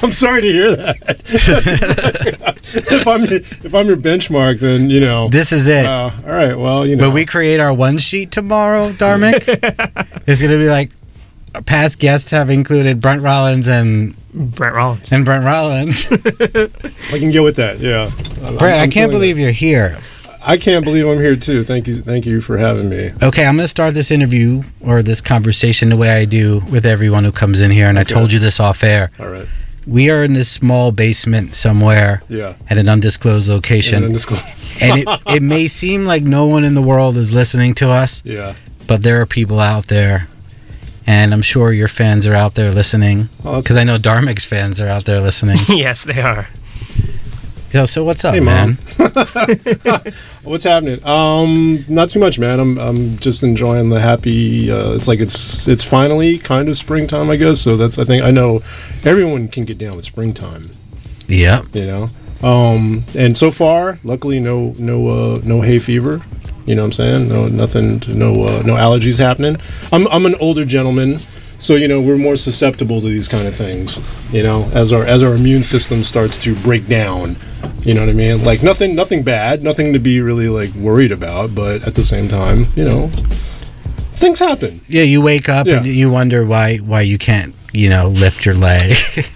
I'm 0.03 0.13
sorry 0.13 0.43
to 0.43 0.49
hear 0.53 0.77
that. 0.77 1.21
if 2.75 3.07
I'm 3.07 3.25
your, 3.25 3.41
if 3.41 3.75
I'm 3.75 3.87
your 3.87 3.97
benchmark, 3.97 4.61
then 4.61 4.91
you 4.91 5.01
know 5.01 5.29
This 5.29 5.53
is 5.53 5.69
it. 5.69 5.87
Uh, 5.87 6.11
all 6.27 6.31
right. 6.33 6.55
Well, 6.55 6.87
you 6.87 6.97
know. 6.97 7.07
When 7.07 7.15
we 7.15 7.27
create 7.27 7.61
our 7.61 7.73
one 7.73 7.99
sheet 7.99 8.31
tomorrow, 8.33 8.91
Dharmic, 8.91 9.45
it's 10.27 10.41
going 10.41 10.53
to 10.53 10.59
be 10.59 10.69
like 10.69 10.91
past 11.67 11.99
guests 11.99 12.31
have 12.31 12.51
included 12.51 13.01
Brent 13.01 13.23
Rollins 13.23 13.69
and 13.69 14.17
Brent 14.33 14.75
Rollins 14.75 15.13
and 15.13 15.25
Brent 15.25 15.45
Rollins. 15.45 16.07
I 16.11 17.19
can 17.19 17.31
get 17.31 17.43
with 17.43 17.57
that. 17.57 17.79
Yeah. 17.79 18.11
I'm- 18.43 18.57
Brent, 18.57 18.63
I'm 18.77 18.81
I 18.81 18.87
can't 18.87 18.93
feeling 18.95 19.11
believe 19.11 19.39
you're 19.39 19.51
here. 19.51 19.99
It. 20.45 20.49
I 20.49 20.57
can't 20.57 20.85
believe 20.85 21.07
I'm 21.07 21.19
here 21.19 21.37
too. 21.37 21.63
Thank 21.65 21.87
you. 21.87 21.97
Thank 21.97 22.27
you 22.27 22.41
for 22.41 22.57
having 22.59 22.89
me. 22.89 23.13
Okay, 23.23 23.45
I'm 23.47 23.57
going 23.57 23.65
to 23.65 23.69
start 23.69 23.95
this 23.95 24.11
interview 24.11 24.63
or 24.81 25.03
this 25.03 25.21
conversation 25.21 25.89
the 25.91 25.97
way 25.97 26.11
I 26.11 26.25
do 26.25 26.61
with 26.71 26.85
everyone 26.87 27.25
who 27.25 27.33
comes 27.33 27.61
in 27.61 27.71
here, 27.71 27.89
and 27.89 27.99
I 27.99 28.05
told 28.05 28.33
you 28.33 28.39
this 28.39 28.59
off 28.61 28.83
air. 28.83 29.11
All 29.19 29.29
right. 29.29 29.47
We 29.87 30.11
are 30.11 30.23
in 30.23 30.35
this 30.35 30.49
small 30.49 30.93
basement 30.93 31.57
somewhere 31.57 32.23
Yeah. 32.29 32.55
at 32.71 32.79
an 32.79 32.89
undisclosed 32.89 33.49
location. 33.49 33.97
And 33.97 34.05
undisclosed. 34.07 34.45
and 34.81 35.01
it, 35.01 35.09
it 35.27 35.43
may 35.43 35.67
seem 35.67 36.05
like 36.05 36.23
no 36.23 36.47
one 36.47 36.63
in 36.63 36.75
the 36.75 36.83
world 36.83 37.17
is 37.17 37.33
listening 37.33 37.75
to 37.75 37.91
us, 37.91 38.23
Yeah. 38.25 38.55
but 38.87 39.03
there 39.03 39.21
are 39.21 39.27
people 39.27 39.59
out 39.59 39.89
there. 39.89 40.29
And 41.05 41.35
I'm 41.35 41.43
sure 41.43 41.73
your 41.73 41.89
fans 41.89 42.29
are 42.29 42.35
out 42.35 42.55
there 42.55 42.71
listening. 42.71 43.29
Oh, 43.45 43.55
that's 43.55 43.65
Because 43.65 43.77
I 43.77 43.83
know 43.83 43.99
Dharmic's 43.99 44.45
fans 44.45 44.81
are 44.81 44.87
out 44.87 45.05
there 45.05 45.19
listening. 45.19 45.59
yes, 45.69 46.05
they 46.05 46.21
are. 46.21 46.47
So, 47.73 47.85
so 47.87 48.05
what's 48.05 48.25
up, 48.25 48.35
Hey, 48.35 48.41
man? 48.41 48.79
What's 50.43 50.65
happening? 50.65 51.05
Um, 51.07 51.85
not 51.89 52.11
too 52.11 52.19
much, 52.19 52.39
man. 52.39 52.61
I'm 52.61 52.79
I'm 52.79 53.19
just 53.19 53.43
enjoying 53.43 53.89
the 53.89 54.01
happy. 54.01 54.71
Uh, 54.71 54.93
it's 54.93 55.09
like 55.09 55.21
it's 55.21 55.67
it's 55.67 55.83
finally 55.83 56.39
kind 56.39 56.69
of 56.69 56.77
springtime, 56.77 57.31
I 57.31 57.37
guess. 57.37 57.61
So 57.61 57.77
that's 57.77 57.99
I 57.99 58.05
think 58.05 58.25
I 58.25 58.31
know 58.31 58.63
everyone 59.05 59.49
can 59.49 59.65
get 59.65 59.79
down 59.79 59.97
with 59.97 60.05
springtime. 60.05 60.71
Yep. 61.29 61.75
You 61.75 61.87
know. 61.87 62.11
Um, 62.43 63.05
and 63.17 63.37
so 63.37 63.51
far, 63.51 63.99
luckily, 64.05 64.41
no 64.41 64.75
no 64.79 65.09
uh, 65.09 65.41
no 65.43 65.63
hay 65.63 65.79
fever. 65.79 66.21
You 66.67 66.75
know 66.75 66.83
what 66.83 66.87
I'm 66.87 66.93
saying? 66.93 67.29
No 67.29 67.49
nothing. 67.49 68.03
No 68.09 68.45
uh, 68.45 68.63
no 68.63 68.75
allergies 68.75 69.19
happening. 69.19 69.57
I'm 69.93 70.07
I'm 70.09 70.27
an 70.27 70.35
older 70.41 70.65
gentleman. 70.65 71.21
So 71.59 71.77
you 71.77 71.87
know 71.87 72.03
we're 72.03 72.19
more 72.19 72.37
susceptible 72.37 73.01
to 73.01 73.07
these 73.07 73.29
kind 73.29 73.47
of 73.47 73.55
things. 73.55 74.01
You 74.33 74.43
know, 74.43 74.69
as 74.75 74.93
our 74.93 75.05
as 75.05 75.23
our 75.23 75.35
immune 75.35 75.63
system 75.63 76.03
starts 76.03 76.37
to 76.39 76.57
break 76.57 76.89
down, 76.89 77.37
you 77.83 77.95
know 77.95 78.01
what 78.01 78.11
I 78.11 78.13
mean. 78.13 78.45
Like 78.45 78.63
nothing 78.63 78.95
nothing 78.95 79.23
bad, 79.23 79.63
nothing 79.63 79.93
to 79.93 79.99
be 79.99 80.21
really 80.21 80.49
like 80.49 80.73
worried 80.75 81.13
about. 81.13 81.55
But 81.55 81.87
at 81.87 81.95
the 81.95 82.05
same 82.05 82.29
time, 82.29 82.67
you 82.75 82.85
know, 82.85 83.09
things 84.15 84.39
happen. 84.39 84.81
Yeah, 84.89 85.03
you 85.03 85.21
wake 85.21 85.49
up 85.49 85.67
and 85.67 85.87
you 85.87 86.11
wonder 86.11 86.45
why 86.45 86.79
why 86.79 87.03
you 87.03 87.19
can't, 87.19 87.55
you 87.73 87.89
know, 87.89 88.09
lift 88.09 88.45
your 88.47 88.55
leg. 88.55 88.97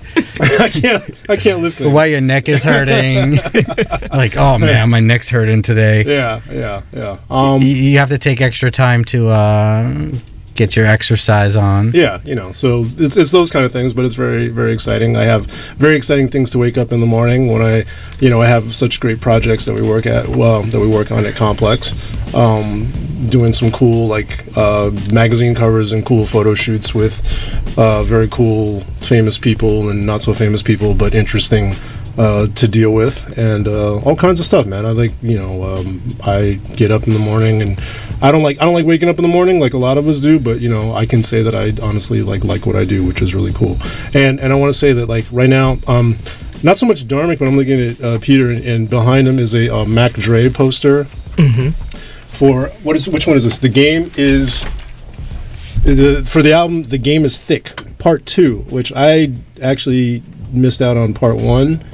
I 0.41 0.69
can't 0.71 1.15
I 1.29 1.37
can't 1.37 1.61
lift 1.61 1.81
it. 1.81 1.89
why 1.89 2.07
your 2.07 2.21
neck 2.21 2.49
is 2.49 2.63
hurting. 2.63 3.37
like, 4.11 4.37
oh 4.37 4.59
man, 4.59 4.91
my 4.91 5.01
neck's 5.01 5.29
hurting 5.29 5.63
today. 5.63 6.05
Yeah, 6.05 6.41
yeah, 6.51 6.83
yeah. 6.93 7.19
Um, 7.29 7.61
you, 7.61 7.69
you 7.69 7.99
have 7.99 8.09
to 8.11 8.19
take 8.19 8.41
extra 8.41 8.71
time 8.71 9.05
to 9.07 9.29
uh, 9.29 10.11
get 10.57 10.75
your 10.77 10.87
exercise 10.87 11.57
on. 11.57 11.93
Yeah, 11.93 12.21
you 12.25 12.35
know, 12.35 12.53
so 12.53 12.87
it's, 12.97 13.17
it's 13.17 13.31
those 13.31 13.51
kind 13.51 13.65
of 13.65 13.73
things, 13.73 13.93
but 13.93 14.05
it's 14.05 14.15
very, 14.15 14.49
very 14.49 14.73
exciting. 14.73 15.17
I 15.17 15.25
have 15.25 15.47
very 15.77 15.97
exciting 15.97 16.29
things 16.29 16.51
to 16.51 16.59
wake 16.59 16.79
up 16.79 16.93
in 16.93 17.01
the 17.01 17.07
morning 17.07 17.53
when 17.53 17.63
I, 17.63 17.85
you 18.21 18.31
know, 18.31 18.43
I 18.43 18.47
have 18.47 18.75
such 18.75 19.01
great 19.01 19.21
projects 19.21 19.65
that 19.67 19.75
we 19.75 19.83
work 19.83 20.07
at, 20.07 20.29
well, 20.29 20.63
that 20.63 20.81
we 20.81 20.89
work 20.89 21.13
on 21.13 21.25
at 21.27 21.37
Complex, 21.37 21.93
um, 22.35 22.91
doing 23.29 23.53
some 23.53 23.71
cool, 23.71 24.07
like, 24.09 24.47
uh, 24.57 24.91
magazine 25.13 25.55
covers 25.55 25.93
and 25.93 26.05
cool 26.05 26.27
photo 26.27 26.55
shoots 26.55 26.95
with 26.95 27.23
uh, 27.79 28.03
very 28.05 28.29
cool, 28.29 28.81
famous 29.01 29.39
people 29.39 29.91
and 29.91 30.07
not 30.07 30.23
so 30.23 30.33
famous 30.35 30.63
people, 30.63 30.95
but 30.95 31.15
interesting. 31.15 31.75
Uh, 32.19 32.47
to 32.55 32.67
deal 32.67 32.95
with 32.95 33.37
and 33.37 33.69
uh, 33.69 33.99
all 33.99 34.17
kinds 34.17 34.41
of 34.41 34.47
stuff, 34.47 34.65
man. 34.65 34.87
I 34.87 34.93
like 34.93 35.13
you 35.23 35.37
know 35.37 35.65
um, 35.65 36.01
I 36.25 36.59
get 36.75 36.91
up 36.91 37.07
in 37.07 37.13
the 37.13 37.19
morning 37.19 37.61
and 37.61 37.79
I 38.23 38.33
don't 38.33 38.43
like 38.43 38.57
I 38.59 38.65
don't 38.65 38.73
like 38.73 38.87
waking 38.87 39.11
up 39.11 39.17
in 39.19 39.23
the 39.23 39.29
morning 39.29 39.61
like 39.61 39.75
a 39.75 39.79
lot 39.79 39.99
of 39.99 40.09
us 40.09 40.19
do, 40.21 40.41
but 40.41 40.63
you 40.63 40.71
know 40.71 40.95
I 40.95 41.05
can 41.05 41.23
say 41.23 41.43
that 41.43 41.55
I 41.55 41.75
honestly 41.87 42.23
like 42.23 42.43
like 42.43 42.65
what 42.65 42.75
I 42.75 42.85
do, 42.87 43.05
which 43.05 43.21
is 43.21 43.35
really 43.35 43.53
cool. 43.53 43.77
And 44.15 44.41
and 44.41 44.51
I 44.51 44.57
want 44.57 44.73
to 44.73 44.79
say 44.79 44.95
that 44.95 45.11
like 45.11 45.27
right 45.31 45.51
now, 45.51 45.77
um, 45.87 46.17
not 46.63 46.79
so 46.79 46.87
much 46.87 47.05
Dharmic, 47.07 47.39
but 47.39 47.49
I'm 47.49 47.57
looking 47.59 47.79
at 47.91 48.01
uh, 48.03 48.19
Peter, 48.19 48.49
and, 48.51 48.65
and 48.65 48.89
behind 48.89 49.29
him 49.29 49.39
is 49.39 49.55
a 49.55 49.69
uh, 49.69 49.85
Mac 49.85 50.13
Dre 50.15 50.49
poster 50.49 51.05
Mm-hmm. 51.37 51.69
for 52.33 52.69
what 52.83 52.97
is 52.97 53.07
which 53.11 53.27
one 53.27 53.37
is 53.37 53.45
this? 53.45 53.59
The 53.59 53.69
game 53.69 54.11
is 54.17 54.65
the 55.85 56.25
for 56.27 56.41
the 56.41 56.55
album. 56.55 56.85
The 56.85 56.97
game 56.99 57.27
is 57.27 57.39
thick. 57.39 57.83
Part 57.99 58.25
two, 58.25 58.61
which 58.71 58.91
I 58.97 59.35
actually 59.61 60.23
missed 60.51 60.81
out 60.81 60.97
on 60.97 61.13
part 61.13 61.37
one. 61.37 61.85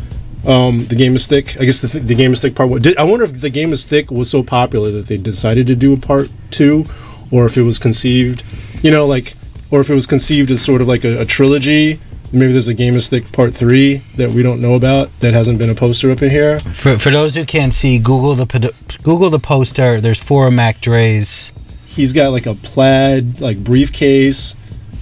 Um, 0.46 0.86
the 0.86 0.96
game 0.96 1.14
is 1.14 1.26
thick. 1.26 1.56
I 1.60 1.64
guess 1.64 1.80
the, 1.80 1.88
th- 1.88 2.04
the 2.04 2.14
game 2.14 2.32
is 2.32 2.40
thick 2.40 2.54
part 2.54 2.68
one. 2.68 2.82
Did, 2.82 2.96
I 2.96 3.04
wonder 3.04 3.24
if 3.24 3.40
the 3.40 3.50
game 3.50 3.72
is 3.72 3.84
thick 3.84 4.10
was 4.10 4.28
so 4.30 4.42
popular 4.42 4.90
that 4.90 5.06
they 5.06 5.16
decided 5.16 5.66
to 5.68 5.76
do 5.76 5.92
a 5.92 5.96
part 5.96 6.30
two, 6.50 6.86
or 7.30 7.46
if 7.46 7.56
it 7.56 7.62
was 7.62 7.78
conceived, 7.78 8.42
you 8.82 8.90
know, 8.90 9.06
like, 9.06 9.34
or 9.70 9.80
if 9.80 9.88
it 9.88 9.94
was 9.94 10.06
conceived 10.06 10.50
as 10.50 10.60
sort 10.62 10.80
of 10.82 10.88
like 10.88 11.04
a, 11.04 11.20
a 11.20 11.24
trilogy. 11.24 12.00
Maybe 12.34 12.52
there's 12.52 12.66
a 12.68 12.74
game 12.74 12.94
is 12.94 13.10
thick 13.10 13.30
part 13.30 13.54
three 13.54 14.02
that 14.16 14.30
we 14.30 14.42
don't 14.42 14.60
know 14.62 14.72
about 14.72 15.10
that 15.20 15.34
hasn't 15.34 15.58
been 15.58 15.68
a 15.68 15.74
poster 15.74 16.10
up 16.10 16.22
in 16.22 16.30
here. 16.30 16.60
For, 16.60 16.98
for 16.98 17.10
those 17.10 17.34
who 17.34 17.44
can't 17.44 17.74
see, 17.74 17.98
Google 17.98 18.34
the 18.34 18.72
Google 19.02 19.28
the 19.28 19.38
poster. 19.38 20.00
There's 20.00 20.18
four 20.18 20.50
Mac 20.50 20.80
Dre's. 20.80 21.52
He's 21.84 22.14
got 22.14 22.30
like 22.30 22.46
a 22.46 22.54
plaid 22.54 23.38
like 23.40 23.62
briefcase 23.62 24.54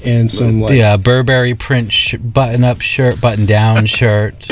and 0.04 0.30
some 0.30 0.61
like 0.61 0.75
yeah, 0.75 0.97
Burberry 0.97 1.54
print 1.54 1.92
sh- 1.92 2.16
button-up 2.16 2.80
shirt, 2.80 3.20
button-down 3.20 3.87
shirt, 3.87 4.49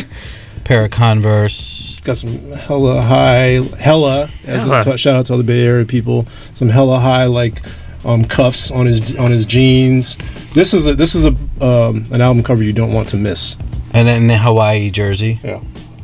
pair 0.69 0.85
of 0.85 0.91
Converse. 0.91 1.99
got 2.05 2.17
some 2.19 2.53
hella 2.53 3.01
high 3.03 3.61
hella 3.81 4.29
as 4.47 4.67
a 4.67 4.69
Hella. 4.69 4.85
t- 4.85 4.97
shout 4.99 5.17
out 5.17 5.27
to 5.27 5.33
all 5.33 5.39
the 5.39 5.45
Bay 5.45 5.63
Area 5.67 5.85
people. 5.87 6.27
Some 6.55 6.69
hella 6.69 7.01
high 7.01 7.25
like 7.25 7.63
um, 8.05 8.25
cuffs 8.25 8.71
on 8.71 8.87
his 8.87 9.17
on 9.17 9.31
his 9.31 9.47
jeans. 9.47 10.17
This 10.55 10.75
is 10.75 10.87
a 10.87 10.95
this 10.95 11.15
is 11.15 11.25
a 11.25 11.29
um, 11.65 12.05
an 12.13 12.21
album 12.21 12.43
cover 12.45 12.63
you 12.63 12.73
don't 12.75 12.93
want 12.93 13.09
to 13.09 13.17
miss. 13.17 13.57
And 13.95 14.07
then 14.07 14.27
the 14.27 14.37
Hawaii 14.39 14.91
jersey. 14.91 15.41
Yeah. 15.43 15.61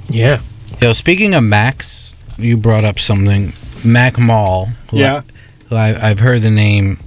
Yeah. 0.09 0.41
Yo, 0.81 0.93
speaking 0.95 1.35
of 1.35 1.45
Max, 1.45 2.15
you 2.39 2.57
brought 2.57 2.85
up 2.85 2.99
something. 2.99 3.53
Mac 3.85 4.19
Mall. 4.19 4.71
Who 4.91 4.99
Yeah. 4.99 5.17
I, 5.17 5.23
who 5.69 5.77
I, 5.77 6.09
I've 6.11 6.21
heard 6.21 6.41
the 6.41 6.51
name, 6.51 6.99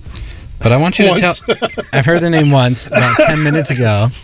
but 0.59 0.71
I 0.71 0.77
want 0.77 0.97
you 0.99 1.07
Once. 1.09 1.39
to 1.41 1.55
tell. 1.55 1.69
I've 1.93 2.05
heard 2.05 2.21
the 2.21 2.29
name 2.29 2.51
once 2.51 2.87
about 2.87 3.17
ten 3.17 3.43
minutes 3.43 3.69
ago. 3.71 4.07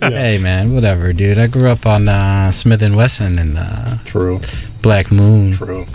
Hey 0.00 0.38
man, 0.38 0.74
whatever, 0.74 1.12
dude. 1.12 1.38
I 1.38 1.46
grew 1.46 1.68
up 1.68 1.86
on 1.86 2.08
uh, 2.08 2.50
Smith 2.52 2.82
and 2.82 2.96
Wesson 2.96 3.38
and 3.38 3.58
uh, 3.58 3.98
True. 4.04 4.40
Black 4.82 5.10
Moon. 5.10 5.52
True. 5.52 5.86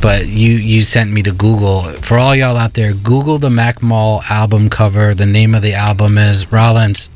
But 0.00 0.26
you 0.26 0.52
you 0.54 0.82
sent 0.82 1.10
me 1.12 1.22
to 1.22 1.32
Google. 1.32 1.82
For 2.02 2.18
all 2.18 2.34
y'all 2.34 2.56
out 2.56 2.74
there, 2.74 2.92
Google 2.92 3.38
the 3.38 3.50
Mac 3.50 3.82
Mall 3.82 4.22
album 4.28 4.68
cover. 4.70 5.14
The 5.14 5.26
name 5.26 5.54
of 5.54 5.62
the 5.62 5.74
album 5.74 6.18
is 6.18 6.50
Rollins. 6.50 7.08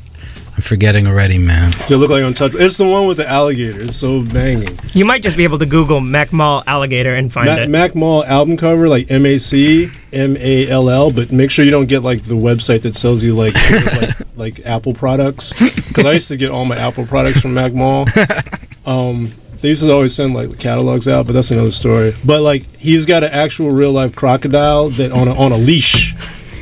I'm 0.56 0.62
forgetting 0.62 1.06
already, 1.06 1.36
man. 1.36 1.70
They 1.86 1.96
look 1.96 2.08
like 2.08 2.22
untouchable. 2.22 2.62
It's 2.62 2.78
the 2.78 2.88
one 2.88 3.06
with 3.06 3.18
the 3.18 3.28
alligator. 3.28 3.78
It's 3.78 3.96
so 3.96 4.22
banging. 4.22 4.78
You 4.94 5.04
might 5.04 5.22
just 5.22 5.36
be 5.36 5.44
able 5.44 5.58
to 5.58 5.66
Google 5.66 6.00
Mac 6.00 6.32
Mall 6.32 6.64
alligator 6.66 7.14
and 7.14 7.30
find 7.30 7.46
Mac, 7.46 7.58
it. 7.58 7.68
Mac 7.68 7.94
Mall 7.94 8.24
album 8.24 8.56
cover 8.56 8.88
like 8.88 9.10
M 9.10 9.26
A 9.26 9.36
C 9.36 9.90
M 10.14 10.34
A 10.38 10.68
L 10.70 10.88
L, 10.88 11.10
but 11.10 11.30
make 11.30 11.50
sure 11.50 11.62
you 11.62 11.70
don't 11.70 11.86
get 11.86 12.02
like 12.02 12.22
the 12.22 12.34
website 12.34 12.80
that 12.82 12.96
sells 12.96 13.22
you 13.22 13.34
like 13.34 13.52
like, 14.00 14.36
like 14.36 14.66
Apple 14.66 14.94
products. 14.94 15.52
Because 15.52 16.06
I 16.06 16.12
used 16.12 16.28
to 16.28 16.38
get 16.38 16.50
all 16.50 16.64
my 16.64 16.76
Apple 16.76 17.04
products 17.04 17.40
from 17.40 17.54
Mac 17.54 17.72
Mall. 17.72 18.06
Um, 18.86 19.32
they 19.60 19.70
used 19.70 19.82
to 19.82 19.92
always 19.92 20.14
send 20.14 20.32
like 20.34 20.60
catalogs 20.60 21.08
out, 21.08 21.26
but 21.26 21.32
that's 21.32 21.50
another 21.50 21.72
story. 21.72 22.14
But 22.24 22.42
like 22.42 22.72
he's 22.76 23.04
got 23.04 23.24
an 23.24 23.32
actual 23.32 23.70
real 23.72 23.90
life 23.90 24.14
crocodile 24.14 24.90
that 24.90 25.10
on 25.10 25.26
a, 25.26 25.34
on 25.34 25.50
a 25.50 25.56
leash. 25.56 26.14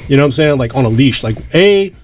You 0.09 0.17
know 0.17 0.23
what 0.23 0.29
I'm 0.29 0.33
saying? 0.33 0.59
Like 0.59 0.75
on 0.75 0.87
a 0.87 0.89
leash. 0.89 1.23
Like 1.23 1.37
a. 1.55 1.95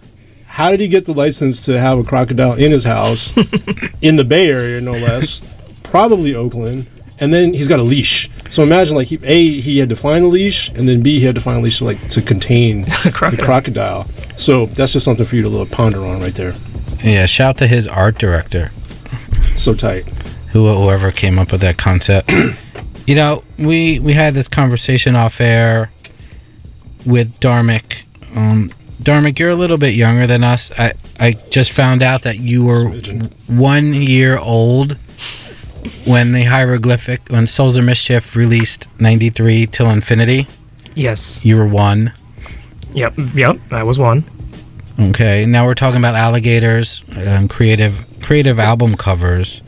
How 0.51 0.73
did 0.73 0.81
he 0.81 0.89
get 0.89 1.07
the 1.07 1.15
license 1.15 1.65
to 1.67 1.79
have 1.79 1.97
a 1.97 2.03
crocodile 2.03 2.55
in 2.55 2.73
his 2.73 2.83
house 2.83 3.33
in 4.03 4.17
the 4.17 4.25
Bay 4.25 4.51
Area, 4.51 4.81
no 4.81 4.93
less? 4.93 5.41
Probably 5.85 6.35
Oakland. 6.35 6.89
And 7.21 7.33
then 7.33 7.55
he's 7.55 7.69
got 7.69 7.79
a 7.79 7.85
leash. 7.85 8.29
So 8.49 8.65
imagine, 8.65 8.97
like, 8.97 9.07
he, 9.07 9.19
a 9.23 9.61
he 9.61 9.79
had 9.79 9.89
to 9.91 9.97
find 9.97 10.25
a 10.25 10.29
leash, 10.29 10.69
and 10.71 10.89
then 10.89 11.03
b 11.03 11.21
he 11.21 11.25
had 11.25 11.37
to 11.37 11.41
find 11.41 11.59
a 11.59 11.61
leash 11.63 11.79
to 11.79 11.85
like 11.85 12.09
to 12.11 12.21
contain 12.21 12.83
the 13.05 13.41
crocodile. 13.41 14.09
So 14.37 14.67
that's 14.67 14.93
just 14.93 15.05
something 15.05 15.25
for 15.25 15.37
you 15.37 15.43
to 15.43 15.49
little 15.49 15.67
ponder 15.67 16.05
on 16.05 16.21
right 16.21 16.35
there. 16.35 16.55
Yeah, 17.05 17.27
shout 17.27 17.57
to 17.59 17.69
his 17.69 17.87
art 17.87 18.19
director. 18.19 18.73
So 19.55 19.73
tight. 19.73 20.09
Who, 20.53 20.67
whoever 20.75 21.13
came 21.13 21.39
up 21.39 21.53
with 21.53 21.61
that 21.61 21.77
concept. 21.77 22.33
you 23.07 23.15
know, 23.15 23.45
we 23.57 24.01
we 24.01 24.15
had 24.15 24.35
this 24.35 24.49
conversation 24.49 25.15
off 25.15 25.41
air 25.41 25.93
with 27.07 27.39
Dharmic 27.39 28.03
Um, 28.35 28.73
Dharmic, 29.01 29.39
you're 29.39 29.51
a 29.51 29.55
little 29.55 29.79
bit 29.79 29.95
younger 29.95 30.27
than 30.27 30.45
us. 30.45 30.71
I 30.79 30.93
I 31.19 31.33
just 31.51 31.73
found 31.73 32.03
out 32.03 32.23
that 32.23 32.39
you 32.39 32.65
were 32.65 32.89
one 33.47 33.95
year 33.95 34.39
old 34.39 34.97
when 36.05 36.33
the 36.33 36.45
hieroglyphic 36.45 37.29
when 37.29 37.47
Souls 37.47 37.77
of 37.77 37.85
Mischief 37.85 38.37
released 38.37 38.89
'93 38.99 39.67
till 39.67 39.89
Infinity. 39.91 40.47
Yes. 40.95 41.43
You 41.45 41.57
were 41.57 41.67
one. 41.67 42.13
Yep, 42.93 43.15
yep, 43.35 43.59
I 43.71 43.83
was 43.85 43.99
one. 43.99 44.25
Okay, 44.99 45.47
now 45.47 45.65
we're 45.65 45.75
talking 45.75 45.99
about 45.99 46.15
alligators, 46.15 47.03
um, 47.27 47.49
creative 47.49 48.05
creative 48.21 48.59
album 48.59 48.97
covers. 48.97 49.63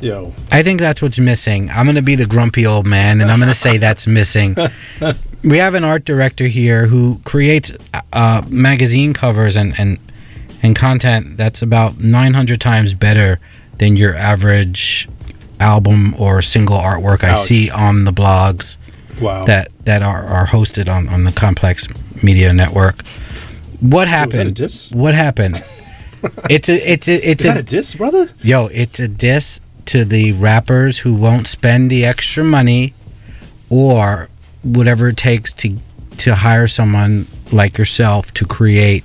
Yo. 0.00 0.32
I 0.52 0.62
think 0.62 0.78
that's 0.78 1.02
what's 1.02 1.18
missing. 1.18 1.68
I'm 1.70 1.86
gonna 1.86 2.02
be 2.02 2.14
the 2.14 2.26
grumpy 2.26 2.64
old 2.64 2.86
man, 2.86 3.20
and 3.20 3.30
I'm 3.30 3.40
gonna 3.40 3.54
say 3.54 3.76
that's 3.78 4.06
missing. 4.06 4.56
We 5.44 5.58
have 5.58 5.74
an 5.74 5.84
art 5.84 6.04
director 6.04 6.46
here 6.48 6.86
who 6.86 7.20
creates 7.24 7.70
uh, 8.12 8.42
magazine 8.48 9.12
covers 9.14 9.56
and, 9.56 9.78
and 9.78 9.98
and 10.60 10.74
content 10.74 11.36
that's 11.36 11.62
about 11.62 11.98
900 12.00 12.60
times 12.60 12.92
better 12.92 13.38
than 13.78 13.94
your 13.96 14.16
average 14.16 15.08
album 15.60 16.14
or 16.18 16.42
single 16.42 16.76
artwork 16.78 17.22
I 17.22 17.34
see 17.34 17.70
on 17.70 18.04
the 18.04 18.12
blogs 18.12 18.76
Wow. 19.20 19.44
that 19.46 19.70
that 19.84 20.02
are, 20.02 20.24
are 20.26 20.46
hosted 20.46 20.88
on, 20.88 21.08
on 21.08 21.24
the 21.24 21.32
Complex 21.32 21.88
Media 22.22 22.52
Network. 22.52 23.04
What 23.80 24.04
that 24.04 24.06
a 24.06 24.08
happened? 24.10 24.54
diss? 24.56 24.92
What 24.92 25.14
happened? 25.14 25.62
it's 26.50 26.68
a 26.68 26.90
it's 26.92 27.08
a 27.08 27.30
it's 27.30 27.44
Is 27.44 27.50
a, 27.50 27.54
that 27.54 27.60
a 27.60 27.62
diss, 27.64 27.94
brother? 27.94 28.30
Yo, 28.42 28.66
it's 28.66 28.98
a 29.00 29.08
diss 29.08 29.60
to 29.86 30.04
the 30.04 30.32
rappers 30.32 30.98
who 30.98 31.14
won't 31.14 31.46
spend 31.48 31.90
the 31.90 32.04
extra 32.04 32.42
money 32.44 32.94
or 33.70 34.28
whatever 34.62 35.08
it 35.08 35.16
takes 35.16 35.52
to 35.54 35.76
to 36.18 36.34
hire 36.36 36.66
someone 36.66 37.26
like 37.52 37.78
yourself 37.78 38.32
to 38.34 38.44
create 38.44 39.04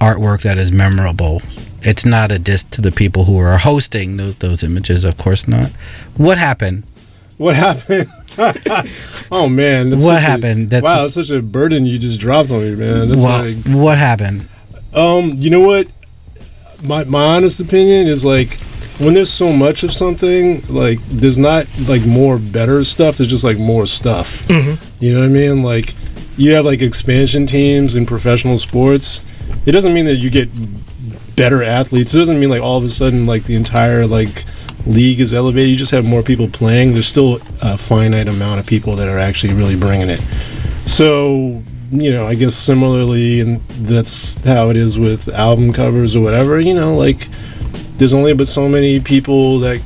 artwork 0.00 0.42
that 0.42 0.56
is 0.58 0.72
memorable. 0.72 1.42
It's 1.82 2.04
not 2.06 2.32
a 2.32 2.38
diss 2.38 2.64
to 2.64 2.80
the 2.80 2.90
people 2.90 3.26
who 3.26 3.38
are 3.38 3.58
hosting 3.58 4.16
those, 4.16 4.36
those 4.36 4.62
images, 4.62 5.04
of 5.04 5.18
course 5.18 5.46
not. 5.46 5.70
What 6.16 6.38
happened? 6.38 6.84
What 7.36 7.56
happened? 7.56 8.08
oh 9.30 9.48
man, 9.50 9.90
that's 9.90 10.02
What 10.02 10.14
such 10.14 10.22
a- 10.22 10.26
happened? 10.26 10.70
That's 10.70 10.82
wow, 10.82 11.00
a- 11.00 11.02
that's 11.02 11.14
such 11.14 11.30
a 11.30 11.42
burden 11.42 11.84
you 11.84 11.98
just 11.98 12.18
dropped 12.18 12.50
on 12.50 12.60
me, 12.62 12.74
man. 12.74 13.08
That's 13.10 13.22
What, 13.22 13.44
like, 13.44 13.56
what 13.66 13.98
happened? 13.98 14.48
um, 14.94 15.32
you 15.36 15.50
know 15.50 15.60
what? 15.60 15.88
My 16.82 17.04
my 17.04 17.36
honest 17.36 17.60
opinion 17.60 18.06
is 18.06 18.24
like 18.24 18.58
when 18.98 19.14
there's 19.14 19.32
so 19.32 19.52
much 19.52 19.82
of 19.82 19.92
something, 19.92 20.62
like 20.68 20.98
there's 21.08 21.38
not 21.38 21.66
like 21.88 22.04
more 22.06 22.38
better 22.38 22.84
stuff. 22.84 23.16
There's 23.16 23.30
just 23.30 23.44
like 23.44 23.58
more 23.58 23.86
stuff. 23.86 24.46
Mhm. 24.48 24.78
You 25.00 25.12
know 25.14 25.20
what 25.20 25.26
I 25.26 25.28
mean? 25.28 25.62
Like 25.62 25.94
you 26.36 26.52
have 26.54 26.64
like 26.64 26.80
expansion 26.82 27.46
teams 27.46 27.96
in 27.96 28.06
professional 28.06 28.58
sports. 28.58 29.20
It 29.66 29.72
doesn't 29.72 29.94
mean 29.94 30.04
that 30.04 30.16
you 30.16 30.30
get 30.30 30.48
better 31.36 31.62
athletes. 31.62 32.14
It 32.14 32.18
doesn't 32.18 32.38
mean 32.38 32.50
like 32.50 32.62
all 32.62 32.78
of 32.78 32.84
a 32.84 32.88
sudden 32.88 33.26
like 33.26 33.44
the 33.44 33.54
entire 33.56 34.06
like 34.06 34.44
league 34.86 35.20
is 35.20 35.34
elevated. 35.34 35.70
You 35.70 35.76
just 35.76 35.90
have 35.92 36.04
more 36.04 36.22
people 36.22 36.48
playing. 36.48 36.92
There's 36.92 37.06
still 37.08 37.40
a 37.62 37.76
finite 37.76 38.28
amount 38.28 38.60
of 38.60 38.66
people 38.66 38.96
that 38.96 39.08
are 39.08 39.18
actually 39.18 39.54
really 39.54 39.76
bringing 39.76 40.08
it. 40.10 40.20
So 40.86 41.62
you 41.90 42.10
know, 42.12 42.26
I 42.26 42.34
guess 42.34 42.56
similarly, 42.56 43.40
and 43.40 43.60
that's 43.68 44.36
how 44.44 44.70
it 44.70 44.76
is 44.76 44.98
with 44.98 45.28
album 45.28 45.72
covers 45.72 46.16
or 46.16 46.20
whatever. 46.20 46.58
You 46.58 46.74
know, 46.74 46.96
like 46.96 47.28
there's 47.96 48.14
only 48.14 48.34
but 48.34 48.48
so 48.48 48.68
many 48.68 49.00
people 49.00 49.58
that 49.60 49.80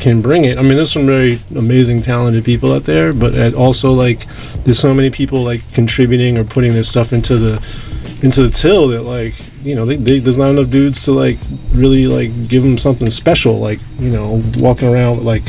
can 0.00 0.20
bring 0.20 0.44
it. 0.44 0.58
I 0.58 0.62
mean, 0.62 0.76
there's 0.76 0.92
some 0.92 1.06
very 1.06 1.40
amazing, 1.54 2.02
talented 2.02 2.44
people 2.44 2.72
out 2.72 2.84
there, 2.84 3.12
but 3.12 3.54
also 3.54 3.92
like 3.92 4.26
there's 4.64 4.78
so 4.78 4.92
many 4.92 5.10
people 5.10 5.42
like 5.42 5.72
contributing 5.72 6.38
or 6.38 6.44
putting 6.44 6.72
their 6.72 6.84
stuff 6.84 7.12
into 7.12 7.36
the 7.36 7.54
into 8.22 8.42
the 8.42 8.50
till 8.50 8.88
that 8.88 9.02
like 9.02 9.34
you 9.62 9.74
know 9.74 9.84
they, 9.84 9.96
they, 9.96 10.18
there's 10.18 10.38
not 10.38 10.50
enough 10.50 10.70
dudes 10.70 11.04
to 11.04 11.12
like 11.12 11.36
really 11.72 12.06
like 12.06 12.48
give 12.48 12.62
them 12.62 12.78
something 12.78 13.10
special 13.10 13.58
like 13.58 13.78
you 13.98 14.08
know 14.10 14.42
walking 14.58 14.88
around 14.88 15.18
with 15.18 15.26
like 15.26 15.42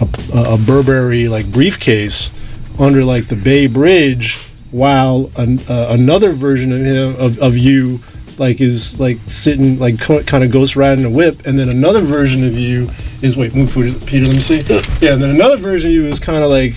a, 0.00 0.54
a 0.54 0.58
Burberry 0.58 1.28
like 1.28 1.50
briefcase 1.50 2.30
under 2.78 3.04
like 3.04 3.28
the 3.28 3.36
Bay 3.36 3.66
Bridge 3.66 4.36
while 4.70 5.30
an, 5.36 5.60
uh, 5.68 5.88
another 5.90 6.32
version 6.32 6.72
of 6.72 6.80
him 6.80 7.16
of, 7.16 7.38
of 7.38 7.56
you 7.56 8.00
like 8.40 8.58
is 8.60 8.98
like 8.98 9.18
sitting 9.26 9.78
like 9.78 10.00
co- 10.00 10.22
kind 10.22 10.42
of 10.42 10.50
ghost 10.50 10.74
riding 10.74 11.04
a 11.04 11.10
whip 11.10 11.46
and 11.46 11.58
then 11.58 11.68
another 11.68 12.00
version 12.00 12.42
of 12.42 12.54
you 12.54 12.88
is 13.20 13.36
wait 13.36 13.54
move 13.54 13.72
Peter, 13.72 13.98
Peter 14.06 14.24
let 14.24 14.34
me 14.34 14.40
see 14.40 14.62
yeah 15.04 15.12
and 15.12 15.22
then 15.22 15.28
another 15.30 15.58
version 15.58 15.90
of 15.90 15.94
you 15.94 16.06
is 16.06 16.18
kind 16.18 16.42
of 16.42 16.50
like 16.50 16.72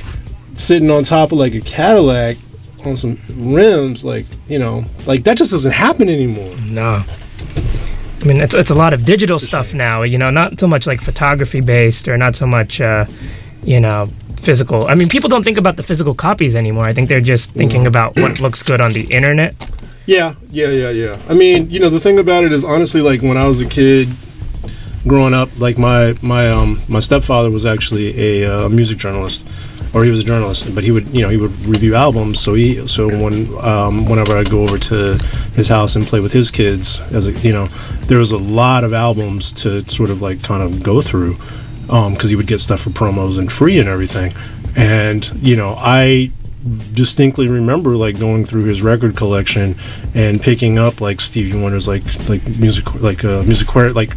sitting 0.55 0.91
on 0.91 1.05
top 1.05 1.31
of 1.31 1.37
like 1.37 1.55
a 1.55 1.61
Cadillac 1.61 2.35
on 2.85 2.97
some 2.97 3.17
rims 3.29 4.03
like 4.03 4.25
you 4.47 4.59
know 4.59 4.83
like 5.05 5.23
that 5.23 5.37
just 5.37 5.51
doesn't 5.51 5.71
happen 5.71 6.09
anymore 6.09 6.53
No. 6.65 7.03
I 8.21 8.25
mean, 8.25 8.39
it's, 8.39 8.55
it's 8.55 8.69
a 8.69 8.75
lot 8.75 8.93
of 8.93 9.03
digital 9.03 9.37
stuff 9.37 9.73
now, 9.73 10.03
you 10.03 10.17
know, 10.17 10.29
not 10.29 10.57
so 10.57 10.65
much 10.65 10.87
like 10.87 11.01
photography 11.01 11.59
based 11.59 12.07
or 12.07 12.17
not 12.17 12.37
so 12.37 12.47
much, 12.47 12.79
uh, 12.79 13.05
you 13.65 13.81
know, 13.81 14.07
physical. 14.37 14.87
I 14.87 14.95
mean, 14.95 15.09
people 15.09 15.29
don't 15.29 15.43
think 15.43 15.57
about 15.57 15.75
the 15.75 15.83
physical 15.83 16.13
copies 16.13 16.55
anymore. 16.55 16.85
I 16.85 16.93
think 16.93 17.09
they're 17.09 17.19
just 17.19 17.51
thinking 17.51 17.85
about 17.85 18.15
what 18.15 18.39
looks 18.39 18.63
good 18.63 18.79
on 18.79 18.93
the 18.93 19.03
internet. 19.07 19.69
Yeah, 20.05 20.35
yeah, 20.49 20.69
yeah, 20.69 20.89
yeah. 20.89 21.17
I 21.29 21.33
mean, 21.33 21.69
you 21.69 21.79
know, 21.79 21.89
the 21.89 21.99
thing 21.99 22.19
about 22.19 22.43
it 22.43 22.51
is 22.51 22.63
honestly, 22.65 23.01
like 23.01 23.21
when 23.21 23.37
I 23.37 23.47
was 23.47 23.61
a 23.61 23.65
kid, 23.65 24.09
growing 25.07 25.33
up, 25.33 25.49
like 25.59 25.77
my 25.77 26.15
my 26.21 26.49
um 26.49 26.81
my 26.89 26.99
stepfather 26.99 27.49
was 27.49 27.65
actually 27.65 28.41
a 28.43 28.65
uh, 28.65 28.69
music 28.69 28.97
journalist, 28.97 29.45
or 29.93 30.03
he 30.03 30.09
was 30.09 30.19
a 30.19 30.23
journalist, 30.23 30.73
but 30.75 30.83
he 30.83 30.91
would 30.91 31.07
you 31.09 31.21
know 31.21 31.29
he 31.29 31.37
would 31.37 31.57
review 31.65 31.95
albums. 31.95 32.39
So 32.41 32.53
he 32.53 32.85
so 32.87 33.07
when 33.07 33.47
um 33.63 34.05
whenever 34.05 34.37
I'd 34.37 34.49
go 34.49 34.63
over 34.63 34.77
to 34.77 35.17
his 35.55 35.69
house 35.69 35.95
and 35.95 36.05
play 36.05 36.19
with 36.19 36.33
his 36.33 36.51
kids, 36.51 36.99
as 37.13 37.27
a 37.27 37.31
you 37.31 37.53
know, 37.53 37.67
there 38.07 38.17
was 38.17 38.31
a 38.31 38.37
lot 38.37 38.83
of 38.83 38.93
albums 38.93 39.53
to 39.63 39.87
sort 39.87 40.09
of 40.09 40.21
like 40.21 40.43
kind 40.43 40.61
of 40.63 40.83
go 40.83 41.01
through, 41.01 41.37
um 41.89 42.13
because 42.13 42.29
he 42.29 42.35
would 42.35 42.47
get 42.47 42.59
stuff 42.59 42.81
for 42.81 42.89
promos 42.89 43.39
and 43.39 43.51
free 43.53 43.79
and 43.79 43.87
everything, 43.87 44.33
and 44.75 45.31
you 45.41 45.55
know 45.55 45.75
I 45.77 46.31
distinctly 46.93 47.47
remember 47.47 47.95
like 47.97 48.17
going 48.17 48.45
through 48.45 48.63
his 48.63 48.81
record 48.81 49.17
collection 49.17 49.75
and 50.13 50.41
picking 50.41 50.79
up 50.79 51.01
like 51.01 51.19
Stevie 51.19 51.59
Wonder's 51.59 51.87
like 51.87 52.03
like 52.29 52.45
music 52.57 52.93
like 52.95 53.25
uh 53.25 53.43
music 53.43 53.73
like 53.75 54.13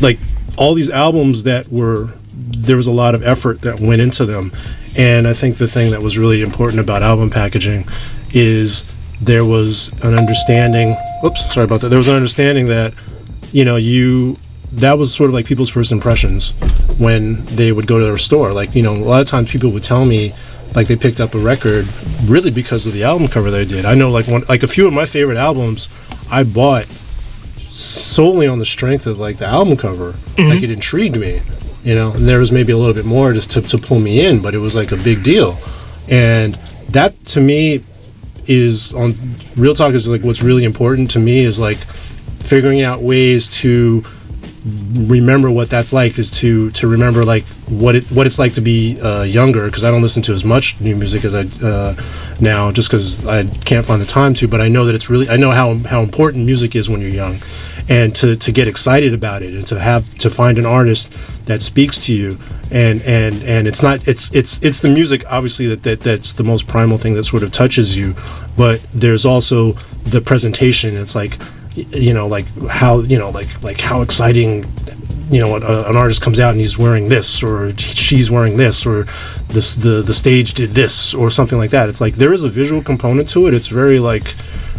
like 0.00 0.18
all 0.56 0.74
these 0.74 0.90
albums 0.90 1.44
that 1.44 1.70
were 1.70 2.12
there 2.32 2.76
was 2.76 2.86
a 2.86 2.92
lot 2.92 3.14
of 3.14 3.22
effort 3.22 3.60
that 3.62 3.80
went 3.80 4.00
into 4.00 4.24
them. 4.24 4.52
And 4.96 5.28
I 5.28 5.34
think 5.34 5.58
the 5.58 5.68
thing 5.68 5.90
that 5.90 6.02
was 6.02 6.18
really 6.18 6.42
important 6.42 6.80
about 6.80 7.02
album 7.02 7.30
packaging 7.30 7.86
is 8.30 8.90
there 9.20 9.44
was 9.44 9.92
an 10.04 10.14
understanding 10.14 10.96
oops 11.24 11.52
sorry 11.52 11.64
about 11.64 11.80
that 11.80 11.88
there 11.88 11.98
was 11.98 12.06
an 12.06 12.14
understanding 12.14 12.66
that 12.66 12.94
you 13.50 13.64
know 13.64 13.74
you 13.74 14.36
that 14.70 14.96
was 14.96 15.12
sort 15.12 15.28
of 15.28 15.34
like 15.34 15.46
people's 15.46 15.70
first 15.70 15.90
impressions 15.90 16.50
when 16.98 17.44
they 17.46 17.72
would 17.72 17.86
go 17.86 17.98
to 17.98 18.04
their 18.04 18.18
store. 18.18 18.52
Like 18.52 18.74
you 18.74 18.82
know 18.82 18.94
a 18.94 18.98
lot 18.98 19.20
of 19.20 19.26
times 19.26 19.50
people 19.50 19.70
would 19.70 19.82
tell 19.82 20.04
me 20.04 20.34
like 20.78 20.86
they 20.86 20.94
picked 20.94 21.20
up 21.20 21.34
a 21.34 21.38
record 21.38 21.88
really 22.26 22.52
because 22.52 22.86
of 22.86 22.92
the 22.92 23.02
album 23.02 23.26
cover 23.26 23.50
they 23.50 23.64
did. 23.64 23.84
I 23.84 23.96
know 23.96 24.12
like 24.12 24.28
one 24.28 24.44
like 24.48 24.62
a 24.62 24.68
few 24.68 24.86
of 24.86 24.92
my 24.92 25.06
favorite 25.06 25.36
albums 25.36 25.88
i 26.30 26.44
bought 26.44 26.86
solely 27.70 28.46
on 28.46 28.60
the 28.60 28.66
strength 28.66 29.04
of 29.08 29.18
like 29.18 29.38
the 29.38 29.46
album 29.46 29.76
cover. 29.76 30.12
Mm-hmm. 30.12 30.48
Like 30.48 30.62
it 30.62 30.70
intrigued 30.70 31.16
me 31.16 31.42
you 31.82 31.96
know 31.96 32.12
and 32.12 32.28
there 32.28 32.38
was 32.38 32.52
maybe 32.52 32.70
a 32.70 32.76
little 32.76 32.94
bit 32.94 33.04
more 33.04 33.32
to, 33.32 33.40
to, 33.40 33.60
to 33.60 33.76
pull 33.76 33.98
me 33.98 34.24
in 34.24 34.40
but 34.40 34.54
it 34.54 34.58
was 34.58 34.76
like 34.76 34.92
a 34.92 34.96
big 34.96 35.24
deal. 35.24 35.58
And 36.08 36.54
that 36.90 37.24
to 37.32 37.40
me 37.40 37.82
is 38.46 38.92
on 38.94 39.16
real 39.56 39.74
talk 39.74 39.94
is 39.94 40.08
like 40.08 40.22
what's 40.22 40.42
really 40.42 40.64
important 40.64 41.10
to 41.10 41.18
me 41.18 41.40
is 41.40 41.58
like 41.58 41.78
figuring 42.52 42.82
out 42.82 43.02
ways 43.02 43.48
to 43.62 44.04
remember 44.94 45.50
what 45.50 45.70
that's 45.70 45.92
like 45.92 46.18
is 46.18 46.30
to 46.30 46.70
to 46.72 46.86
remember 46.86 47.24
like 47.24 47.44
what 47.68 47.94
it 47.94 48.04
what 48.06 48.26
it's 48.26 48.38
like 48.38 48.54
to 48.54 48.60
be 48.60 49.00
uh, 49.00 49.22
younger 49.22 49.66
because 49.66 49.84
I 49.84 49.90
don't 49.90 50.02
listen 50.02 50.22
to 50.22 50.32
as 50.32 50.44
much 50.44 50.80
new 50.80 50.96
music 50.96 51.24
as 51.24 51.34
I 51.34 51.42
uh, 51.64 51.94
now 52.40 52.72
just 52.72 52.88
because 52.88 53.26
I 53.26 53.44
can't 53.44 53.84
find 53.86 54.00
the 54.00 54.06
time 54.06 54.34
to 54.34 54.48
but 54.48 54.60
I 54.60 54.68
know 54.68 54.84
that 54.84 54.94
it's 54.94 55.08
really 55.10 55.28
I 55.28 55.36
know 55.36 55.50
how 55.50 55.74
how 55.78 56.02
important 56.02 56.46
music 56.46 56.74
is 56.76 56.88
when 56.88 57.00
you're 57.00 57.10
young. 57.10 57.40
And 57.90 58.14
to 58.16 58.36
to 58.36 58.52
get 58.52 58.68
excited 58.68 59.14
about 59.14 59.42
it 59.42 59.54
and 59.54 59.66
to 59.68 59.80
have 59.80 60.12
to 60.18 60.28
find 60.28 60.58
an 60.58 60.66
artist 60.66 61.10
that 61.46 61.62
speaks 61.62 62.04
to 62.04 62.12
you 62.12 62.38
and 62.70 63.00
and 63.02 63.42
and 63.42 63.66
it's 63.66 63.82
not 63.82 64.06
it's 64.06 64.30
it's 64.34 64.60
it's 64.62 64.80
the 64.80 64.88
music 64.88 65.24
obviously 65.32 65.66
that, 65.68 65.84
that 65.84 66.00
that's 66.00 66.34
the 66.34 66.44
most 66.44 66.66
primal 66.66 66.98
thing 66.98 67.14
that 67.14 67.24
sort 67.24 67.42
of 67.42 67.50
touches 67.50 67.96
you 67.96 68.14
but 68.58 68.82
there's 68.92 69.24
also 69.24 69.74
the 70.04 70.20
presentation. 70.20 70.96
It's 70.96 71.14
like 71.14 71.38
you 71.92 72.14
know 72.14 72.26
like 72.26 72.46
how 72.68 73.00
you 73.00 73.18
know 73.18 73.30
like 73.30 73.62
like 73.62 73.80
how 73.80 74.02
exciting 74.02 74.66
you 75.30 75.40
know 75.40 75.56
a, 75.56 75.88
an 75.90 75.96
artist 75.96 76.22
comes 76.22 76.40
out 76.40 76.52
and 76.52 76.60
he's 76.60 76.78
wearing 76.78 77.08
this 77.08 77.42
or 77.42 77.76
she's 77.78 78.30
wearing 78.30 78.56
this 78.56 78.86
or 78.86 79.06
this 79.48 79.74
the 79.74 80.02
the 80.02 80.14
stage 80.14 80.54
did 80.54 80.72
this 80.72 81.14
or 81.14 81.30
something 81.30 81.58
like 81.58 81.70
that. 81.70 81.88
It's 81.88 82.00
like 82.00 82.14
there 82.14 82.32
is 82.32 82.44
a 82.44 82.48
visual 82.48 82.82
component 82.82 83.28
to 83.30 83.46
it. 83.46 83.54
It's 83.54 83.68
very 83.68 83.98
like 83.98 84.34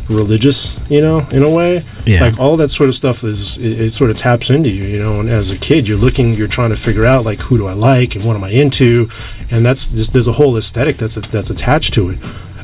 religious 0.10 0.80
you 0.90 1.02
know 1.02 1.20
in 1.32 1.44
a 1.44 1.50
way. 1.50 1.84
Yeah. 2.06 2.22
like 2.22 2.40
all 2.40 2.58
that 2.58 2.70
sort 2.70 2.90
of 2.90 2.96
stuff 2.96 3.24
is 3.24 3.58
it, 3.60 3.80
it 3.82 3.94
sort 3.94 4.10
of 4.10 4.18
taps 4.18 4.50
into 4.50 4.70
you 4.70 4.84
you 4.86 4.98
know 4.98 5.20
and 5.20 5.30
as 5.30 5.52
a 5.52 5.58
kid 5.58 5.88
you're 5.88 6.00
looking 6.00 6.34
you're 6.34 6.48
trying 6.48 6.72
to 6.72 6.76
figure 6.76 7.06
out 7.06 7.26
like 7.26 7.40
who 7.40 7.58
do 7.58 7.68
i 7.68 7.74
like 7.74 8.16
and 8.16 8.26
what 8.26 8.36
am 8.36 8.44
i 8.44 8.50
into? 8.50 9.10
And 9.52 9.66
that's 9.66 9.88
there's, 9.88 10.10
there's 10.10 10.28
a 10.28 10.34
whole 10.34 10.58
aesthetic 10.58 10.98
that's 10.98 11.16
that's 11.16 11.50
attached 11.50 11.94
to 11.96 12.10
it. 12.10 12.20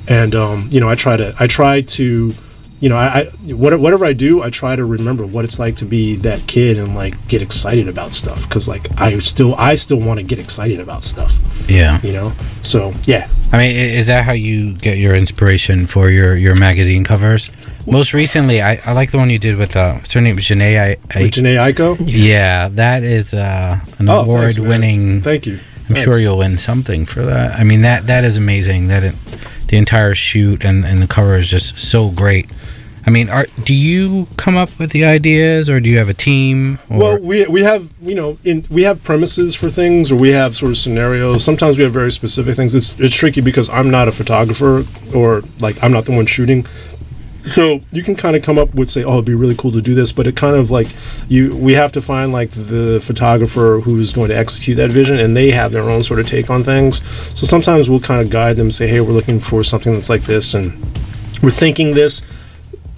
And 0.07 0.33
um, 0.33 0.69
you 0.71 0.79
know 0.79 0.89
i 0.89 0.95
try 0.95 1.17
to 1.17 1.35
i 1.39 1.45
try 1.45 1.81
to 1.81 2.33
you 2.81 2.89
know 2.89 2.97
i, 2.97 3.21
I 3.21 3.25
whatever 3.53 4.05
i 4.05 4.13
do 4.13 4.43
i 4.43 4.49
try 4.49 4.75
to 4.75 4.83
remember 4.85 5.25
what 5.25 5.45
it's 5.45 5.57
like 5.59 5.75
to 5.77 5.85
be 5.85 6.15
that 6.17 6.45
kid 6.47 6.77
and 6.77 6.93
like 6.95 7.27
get 7.27 7.41
excited 7.41 7.87
about 7.87 8.13
stuff 8.13 8.43
because 8.47 8.67
like 8.67 8.89
i 8.99 9.17
still 9.19 9.55
i 9.55 9.75
still 9.75 9.99
want 9.99 10.19
to 10.19 10.23
get 10.23 10.39
excited 10.39 10.79
about 10.79 11.03
stuff 11.03 11.33
Yeah. 11.69 12.01
you 12.01 12.11
know 12.13 12.33
so 12.63 12.93
yeah 13.05 13.29
I 13.53 13.57
mean, 13.59 13.75
is 13.77 14.07
that 14.07 14.25
how 14.25 14.33
you 14.33 14.73
get 14.73 14.97
your 14.97 15.15
inspiration 15.15 15.87
for 15.87 16.09
your, 16.09 16.35
your 16.35 16.55
magazine 16.55 17.05
covers? 17.05 17.49
Most 17.89 18.13
recently, 18.13 18.61
I, 18.61 18.81
I 18.85 18.91
like 18.91 19.11
the 19.11 19.17
one 19.17 19.29
you 19.29 19.39
did 19.39 19.55
with 19.55 19.77
uh, 19.77 19.93
what's 19.93 20.11
her 20.11 20.19
name, 20.19 20.35
Jhené. 20.37 20.77
I, 20.77 20.97
I, 21.17 21.21
With 21.21 21.31
Jhené 21.35 21.55
Aiko? 21.55 21.95
Yeah, 22.05 22.67
that 22.69 23.03
is 23.03 23.33
uh, 23.33 23.79
an 23.99 24.09
Oh, 24.09 24.25
thanks, 24.25 24.57
award-winning. 24.57 25.21
Thank 25.21 25.45
you. 25.45 25.59
I'm 25.87 25.95
sure 25.95 26.17
you'll 26.17 26.39
win 26.39 26.57
something 26.57 27.05
for 27.05 27.21
that. 27.21 27.57
I 27.57 27.63
mean 27.63 27.81
that 27.83 28.07
that 28.07 28.25
is 28.25 28.35
amazing. 28.35 28.87
That 28.89 29.03
it, 29.03 29.15
the 29.67 29.77
entire 29.77 30.15
shoot 30.15 30.65
and, 30.65 30.83
and 30.83 30.99
the 31.01 31.07
cover 31.07 31.37
is 31.37 31.47
just 31.49 31.77
so 31.79 32.09
great. 32.09 32.49
I 33.07 33.11
mean, 33.11 33.29
are 33.29 33.45
do 33.63 33.73
you 33.73 34.27
come 34.35 34.57
up 34.57 34.77
with 34.79 34.91
the 34.91 35.05
ideas, 35.05 35.69
or 35.69 35.79
do 35.79 35.89
you 35.89 35.97
have 35.99 36.09
a 36.09 36.13
team? 36.13 36.79
Or, 36.89 36.97
Well, 36.97 37.19
we 37.19 37.45
we 37.47 37.61
have 37.61 37.93
you 38.01 38.15
know 38.15 38.37
in 38.43 38.65
we 38.69 38.83
have 38.83 39.03
premises 39.03 39.55
for 39.55 39.69
things, 39.69 40.11
or 40.11 40.15
we 40.15 40.29
have 40.29 40.55
sort 40.55 40.71
of 40.71 40.77
scenarios. 40.77 41.43
Sometimes 41.43 41.77
we 41.77 41.83
have 41.83 41.93
very 41.93 42.11
specific 42.11 42.55
things. 42.55 42.73
It's 42.73 42.99
it's 42.99 43.15
tricky 43.15 43.41
because 43.41 43.69
I'm 43.69 43.91
not 43.91 44.07
a 44.07 44.11
photographer, 44.11 44.85
or 45.13 45.43
like 45.59 45.81
I'm 45.83 45.91
not 45.91 46.05
the 46.05 46.13
one 46.13 46.25
shooting. 46.25 46.65
So 47.43 47.81
you 47.91 48.01
can 48.01 48.15
kind 48.15 48.35
of 48.35 48.41
come 48.41 48.57
up 48.57 48.73
with 48.73 48.89
say, 48.89 49.03
oh, 49.03 49.13
it'd 49.13 49.25
be 49.25 49.35
really 49.35 49.53
cool 49.55 49.71
to 49.73 49.81
do 49.81 49.93
this, 49.93 50.11
but 50.11 50.25
it 50.25 50.35
kind 50.35 50.55
of 50.55 50.71
like 50.71 50.87
you 51.29 51.55
we 51.55 51.73
have 51.73 51.91
to 51.91 52.01
find 52.01 52.31
like 52.31 52.49
the 52.49 52.99
photographer 53.03 53.81
who's 53.83 54.11
going 54.11 54.29
to 54.29 54.35
execute 54.37 54.77
that 54.77 54.89
vision, 54.89 55.19
and 55.19 55.37
they 55.37 55.51
have 55.51 55.71
their 55.71 55.83
own 55.83 56.01
sort 56.01 56.19
of 56.19 56.25
take 56.25 56.49
on 56.49 56.63
things. 56.63 57.03
So 57.39 57.45
sometimes 57.45 57.87
we'll 57.87 57.99
kind 57.99 58.21
of 58.21 58.31
guide 58.31 58.57
them, 58.57 58.71
say, 58.71 58.87
hey, 58.87 58.99
we're 58.99 59.13
looking 59.13 59.39
for 59.39 59.63
something 59.63 59.93
that's 59.93 60.09
like 60.09 60.23
this, 60.23 60.55
and 60.55 60.73
we're 61.43 61.51
thinking 61.51 61.93
this 61.93 62.23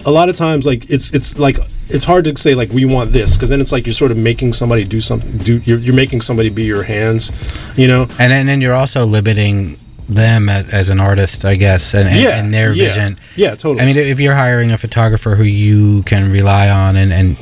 a 0.07 0.11
lot 0.11 0.29
of 0.29 0.35
times 0.35 0.65
like 0.65 0.89
it's 0.89 1.13
it's 1.13 1.37
like 1.37 1.59
it's 1.89 2.05
hard 2.05 2.25
to 2.25 2.35
say 2.37 2.55
like 2.55 2.71
we 2.71 2.85
want 2.85 3.11
this 3.11 3.35
because 3.35 3.49
then 3.49 3.61
it's 3.61 3.71
like 3.71 3.85
you're 3.85 3.93
sort 3.93 4.09
of 4.09 4.17
making 4.17 4.53
somebody 4.53 4.83
do 4.83 5.01
something 5.01 5.37
do 5.39 5.57
you're, 5.59 5.79
you're 5.79 5.93
making 5.93 6.21
somebody 6.21 6.49
be 6.49 6.63
your 6.63 6.83
hands 6.83 7.31
you 7.75 7.87
know 7.87 8.03
and 8.17 8.31
then, 8.31 8.47
then 8.47 8.61
you're 8.61 8.73
also 8.73 9.05
limiting 9.05 9.77
them 10.09 10.47
as, 10.47 10.69
as 10.69 10.89
an 10.89 11.01
artist, 11.01 11.43
I 11.43 11.55
guess, 11.55 11.93
and, 11.93 12.07
and, 12.07 12.17
Yeah, 12.17 12.39
and 12.39 12.53
their 12.53 12.73
yeah. 12.73 12.87
vision. 12.87 13.19
Yeah, 13.35 13.55
totally. 13.55 13.81
I 13.81 13.85
mean, 13.85 13.97
if 13.97 14.21
you're 14.21 14.35
hiring 14.35 14.71
a 14.71 14.77
photographer 14.77 15.35
who 15.35 15.43
you 15.43 16.03
can 16.03 16.31
rely 16.31 16.69
on, 16.69 16.95
and, 16.95 17.11
and 17.11 17.37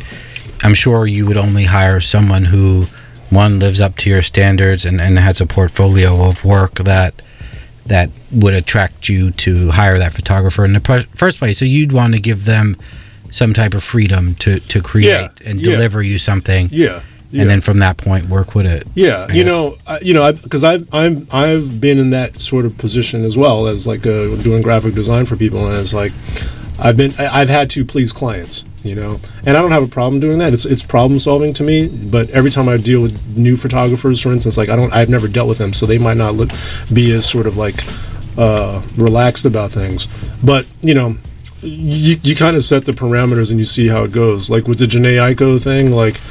I'm 0.64 0.74
sure 0.74 1.06
you 1.06 1.28
would 1.28 1.38
only 1.38 1.66
hire 1.66 2.02
someone 2.02 2.46
who 2.46 2.88
one 3.30 3.60
lives 3.60 3.82
up 3.82 3.98
to 3.98 4.10
your 4.10 4.24
standards 4.24 4.86
and, 4.86 5.00
and 5.00 5.20
has 5.20 5.40
a 5.42 5.46
portfolio 5.46 6.28
of 6.28 6.44
work 6.44 6.76
that 6.76 7.22
that 7.86 8.10
would 8.32 8.54
attract 8.54 9.10
you 9.10 9.32
to 9.32 9.70
hire 9.72 9.98
that 10.00 10.14
photographer 10.14 10.66
in 10.66 10.74
the 10.74 10.80
pr- 10.80 11.08
first 11.16 11.40
place. 11.40 11.60
So 11.60 11.66
you'd 11.66 11.92
want 11.92 12.14
to 12.14 12.20
give 12.20 12.46
them 12.46 12.78
some 13.32 13.54
type 13.54 13.74
of 13.74 13.84
freedom 13.84 14.36
to, 14.36 14.60
to 14.60 14.82
create 14.82 15.08
Yeah, 15.10 15.30
and 15.46 15.60
yeah. 15.60 15.72
deliver 15.72 16.02
you 16.02 16.18
something. 16.18 16.70
Yeah, 16.72 17.02
yeah. 17.32 17.42
And 17.42 17.50
then 17.50 17.62
from 17.62 17.80
that 17.80 17.98
point, 17.98 18.28
work 18.30 18.56
with 18.56 18.66
it. 18.66 18.88
Yeah, 18.96 19.32
you 19.32 19.44
know, 19.44 19.78
I, 19.86 20.00
you 20.00 20.14
know, 20.14 20.32
because 20.32 20.64
I've 20.64 20.88
I'm 20.94 21.28
I've 21.32 21.80
been 21.82 22.00
in 22.00 22.10
that 22.12 22.40
sort 22.42 22.66
of 22.66 22.78
position 22.78 23.24
as 23.24 23.36
well 23.38 23.68
as 23.68 23.86
like 23.86 24.02
uh, 24.08 24.36
doing 24.38 24.62
graphic 24.62 24.96
design 24.96 25.26
for 25.26 25.36
people, 25.36 25.68
and 25.68 25.76
it's 25.76 25.94
like 25.94 26.14
I've 26.80 26.98
been 26.98 27.14
I- 27.20 27.42
I've 27.42 27.50
had 27.50 27.70
to 27.72 27.84
please 27.86 28.12
clients, 28.14 28.64
you 28.86 28.94
know, 28.94 29.20
and 29.46 29.58
I 29.58 29.62
don't 29.62 29.72
have 29.72 29.84
a 29.84 29.88
problem 29.88 30.20
doing 30.20 30.38
that. 30.38 30.54
It's 30.54 30.64
it's 30.64 30.84
problem 30.84 31.20
solving 31.20 31.54
to 31.54 31.64
me. 31.64 31.88
But 31.88 32.30
every 32.30 32.52
time 32.52 32.70
I 32.70 32.78
deal 32.78 33.02
with 33.02 33.36
new 33.36 33.58
photographers, 33.58 34.22
for 34.22 34.32
instance, 34.32 34.58
like 34.58 34.70
I 34.70 34.76
don't 34.76 34.94
I've 34.94 35.10
never 35.10 35.28
dealt 35.28 35.50
with 35.50 35.58
them, 35.58 35.74
so 35.74 35.86
they 35.86 35.98
might 35.98 36.18
not 36.18 36.36
look, 36.36 36.52
be 36.94 37.12
as 37.12 37.28
sort 37.28 37.48
of 37.48 37.58
like 37.58 37.84
uh, 38.38 38.84
relaxed 38.96 39.46
about 39.46 39.72
things. 39.72 40.08
But 40.44 40.66
you 40.82 40.94
know. 40.94 41.18
You, 41.62 42.20
you 42.22 42.36
kind 42.36 42.56
of 42.56 42.64
set 42.64 42.86
the 42.86 42.92
parameters 42.92 43.50
and 43.50 43.58
you 43.58 43.66
see 43.66 43.88
how 43.88 44.04
it 44.04 44.12
goes. 44.12 44.52
Like 44.52 44.68
with 44.68 44.78
the 44.78 44.86
Jhené 44.86 45.16
Aiko 45.16 45.60
thing, 45.60 45.90
like 45.90 46.22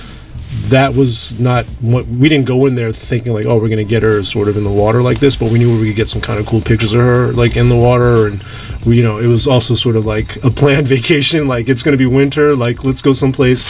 that 0.69 0.95
was 0.95 1.38
not 1.38 1.64
what 1.81 2.07
we 2.07 2.29
didn't 2.29 2.47
go 2.47 2.67
in 2.67 2.75
there 2.75 2.93
thinking 2.93 3.33
like 3.33 3.45
oh 3.47 3.59
we're 3.59 3.69
gonna 3.69 3.85
get 3.85 4.03
her 4.03 4.23
sort 4.23 4.49
of 4.49 4.57
in 4.57 4.64
the 4.64 4.71
water 4.71 5.03
like 5.03 5.19
this 5.19 5.37
but 5.37 5.51
we 5.51 5.59
knew 5.59 5.79
we 5.79 5.88
could 5.88 5.97
get 5.97 6.09
some 6.09 6.21
kind 6.21 6.38
of 6.38 6.47
cool 6.47 6.61
pictures 6.61 6.93
of 6.93 7.01
her 7.01 7.33
like 7.33 7.57
in 7.57 7.69
the 7.69 7.77
water 7.77 8.27
and 8.29 8.43
we 8.87 8.97
you 8.97 9.03
know 9.03 9.19
it 9.19 9.27
was 9.27 9.47
also 9.47 9.75
sort 9.75 9.97
of 9.97 10.07
like 10.07 10.43
a 10.45 10.51
planned 10.51 10.87
vacation 10.97 11.47
like 11.49 11.69
it's 11.69 11.83
gonna 11.83 11.97
be 11.97 12.07
winter 12.07 12.55
like 12.55 12.85
let's 12.85 13.03
go 13.03 13.12
someplace 13.12 13.69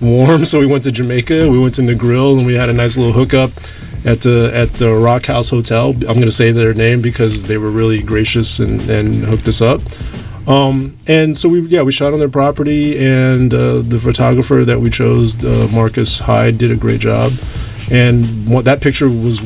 warm. 0.00 0.44
So 0.44 0.58
we 0.58 0.66
went 0.66 0.84
to 0.84 0.92
jamaica 0.92 1.48
we 1.48 1.58
went 1.58 1.76
to 1.76 1.82
negril 1.82 2.36
and 2.36 2.46
we 2.46 2.54
had 2.54 2.68
a 2.68 2.72
nice 2.72 2.96
little 2.96 3.12
hookup 3.12 3.50
at 4.04 4.20
the 4.20 4.50
at 4.52 4.72
the 4.74 4.92
rock 4.92 5.26
house 5.26 5.48
hotel. 5.48 5.90
I'm 5.90 6.18
gonna 6.18 6.30
say 6.30 6.52
their 6.52 6.74
name 6.74 7.00
because 7.00 7.44
they 7.44 7.56
were 7.56 7.70
really 7.70 8.02
gracious 8.02 8.58
and 8.58 8.80
and 8.90 9.24
hooked 9.24 9.48
us 9.48 9.62
up 9.62 9.80
um, 10.46 10.96
and 11.06 11.36
so 11.36 11.48
we 11.48 11.60
yeah 11.68 11.82
we 11.82 11.92
shot 11.92 12.12
on 12.12 12.18
their 12.18 12.28
property, 12.28 12.98
and 12.98 13.52
uh, 13.52 13.80
the 13.80 13.98
photographer 13.98 14.64
that 14.64 14.80
we 14.80 14.90
chose, 14.90 15.42
uh, 15.42 15.68
Marcus 15.72 16.18
Hyde, 16.18 16.58
did 16.58 16.70
a 16.70 16.76
great 16.76 17.00
job. 17.00 17.32
And 17.90 18.48
what, 18.48 18.64
that 18.64 18.80
picture 18.80 19.08
was 19.08 19.40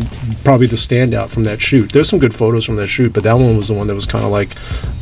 probably 0.44 0.68
the 0.68 0.76
standout 0.76 1.30
from 1.30 1.44
that 1.44 1.61
shoot. 1.61 1.92
There's 1.92 2.08
some 2.08 2.20
good 2.20 2.34
photos 2.34 2.64
from 2.64 2.76
that 2.76 2.87
shoot, 2.87 3.12
but 3.12 3.24
that 3.24 3.32
one 3.32 3.56
was 3.56 3.66
the 3.68 3.74
one 3.74 3.88
that 3.88 3.96
was 3.96 4.06
kind 4.06 4.24
of 4.24 4.30
like 4.30 4.50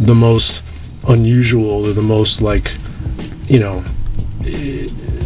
the 0.00 0.14
most 0.14 0.62
unusual 1.06 1.86
or 1.86 1.92
the 1.92 2.02
most 2.02 2.40
like, 2.40 2.72
you 3.46 3.60
know, 3.60 3.84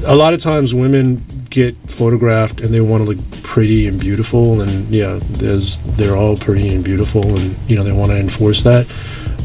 a 0.07 0.15
lot 0.17 0.35
of 0.35 0.41
times 0.41 0.75
women 0.75 1.25
get 1.51 1.77
photographed 1.87 2.61
and 2.61 2.75
they 2.75 2.81
want 2.81 3.05
to 3.05 3.11
look 3.11 3.43
pretty 3.43 3.87
and 3.87 4.01
beautiful, 4.01 4.61
and 4.61 4.89
yeah, 4.89 5.19
there's 5.23 5.79
they're 5.97 6.17
all 6.17 6.37
pretty 6.37 6.75
and 6.75 6.85
beautiful, 6.85 7.37
and 7.37 7.57
you 7.69 7.77
know 7.77 7.85
they 7.85 7.93
want 7.93 8.11
to 8.11 8.19
enforce 8.19 8.63
that 8.63 8.87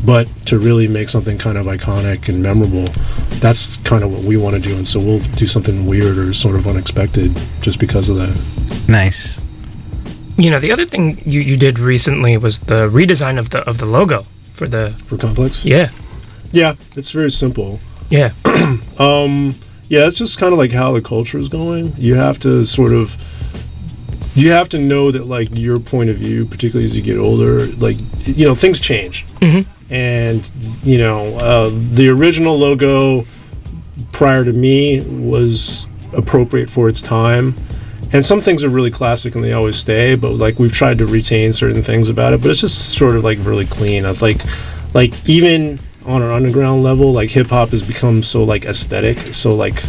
but 0.05 0.27
to 0.45 0.59
really 0.59 0.87
make 0.87 1.09
something 1.09 1.37
kind 1.37 1.57
of 1.57 1.65
iconic 1.65 2.29
and 2.29 2.41
memorable 2.43 2.85
that's 3.39 3.77
kind 3.77 4.03
of 4.03 4.11
what 4.11 4.23
we 4.23 4.37
want 4.37 4.55
to 4.55 4.61
do 4.61 4.75
and 4.75 4.87
so 4.87 4.99
we'll 4.99 5.19
do 5.37 5.47
something 5.47 5.85
weird 5.85 6.17
or 6.17 6.33
sort 6.33 6.55
of 6.55 6.67
unexpected 6.67 7.35
just 7.61 7.79
because 7.79 8.09
of 8.09 8.15
that 8.17 8.35
Nice. 8.87 9.39
You 10.37 10.51
know, 10.51 10.59
the 10.59 10.71
other 10.73 10.85
thing 10.85 11.21
you, 11.25 11.39
you 11.39 11.55
did 11.55 11.79
recently 11.79 12.35
was 12.37 12.59
the 12.59 12.89
redesign 12.89 13.39
of 13.39 13.49
the 13.51 13.59
of 13.69 13.77
the 13.77 13.85
logo 13.85 14.25
for 14.53 14.67
the 14.67 14.91
for 15.05 15.17
complex 15.17 15.63
Yeah. 15.65 15.89
yeah 16.51 16.75
it's 16.95 17.11
very 17.11 17.31
simple 17.31 17.79
Yeah. 18.09 18.31
um 18.99 19.55
yeah 19.87 20.07
it's 20.07 20.17
just 20.17 20.37
kind 20.37 20.51
of 20.53 20.59
like 20.59 20.71
how 20.71 20.91
the 20.93 21.01
culture 21.01 21.37
is 21.39 21.47
going 21.49 21.93
you 21.97 22.15
have 22.15 22.39
to 22.41 22.65
sort 22.65 22.91
of 22.93 23.15
you 24.35 24.51
have 24.51 24.67
to 24.69 24.77
know 24.79 25.11
that 25.11 25.25
like 25.27 25.47
your 25.53 25.79
point 25.79 26.09
of 26.09 26.17
view 26.17 26.45
particularly 26.45 26.85
as 26.85 26.95
you 26.95 27.01
get 27.01 27.17
older 27.17 27.67
like 27.77 27.95
you 28.25 28.45
know 28.45 28.55
things 28.55 28.79
change 28.79 29.25
Mhm. 29.39 29.65
And 29.89 30.49
you 30.83 30.97
know 30.97 31.35
uh, 31.37 31.69
the 31.91 32.09
original 32.09 32.57
logo 32.57 33.25
prior 34.11 34.43
to 34.43 34.53
me 34.53 35.01
was 35.01 35.85
appropriate 36.13 36.69
for 36.69 36.87
its 36.87 37.01
time. 37.01 37.55
And 38.13 38.23
some 38.23 38.39
things 38.39 38.63
are 38.63 38.69
really 38.69 38.91
classic 38.91 39.35
and 39.35 39.43
they 39.43 39.51
always 39.53 39.75
stay 39.75 40.15
but 40.15 40.31
like 40.31 40.57
we've 40.57 40.71
tried 40.71 40.99
to 40.99 41.05
retain 41.05 41.53
certain 41.53 41.83
things 41.83 42.09
about 42.09 42.33
it 42.33 42.41
but 42.41 42.49
it's 42.49 42.61
just 42.61 42.97
sort 42.97 43.15
of 43.15 43.23
like 43.23 43.37
really 43.41 43.65
clean. 43.65 44.05
Of 44.05 44.21
like 44.21 44.41
like 44.93 45.13
even 45.27 45.79
on 46.05 46.21
an 46.21 46.31
underground 46.31 46.83
level 46.83 47.11
like 47.11 47.29
hip 47.29 47.47
hop 47.47 47.69
has 47.69 47.81
become 47.81 48.23
so 48.23 48.43
like 48.43 48.63
aesthetic 48.65 49.33
so 49.33 49.55
like 49.55 49.83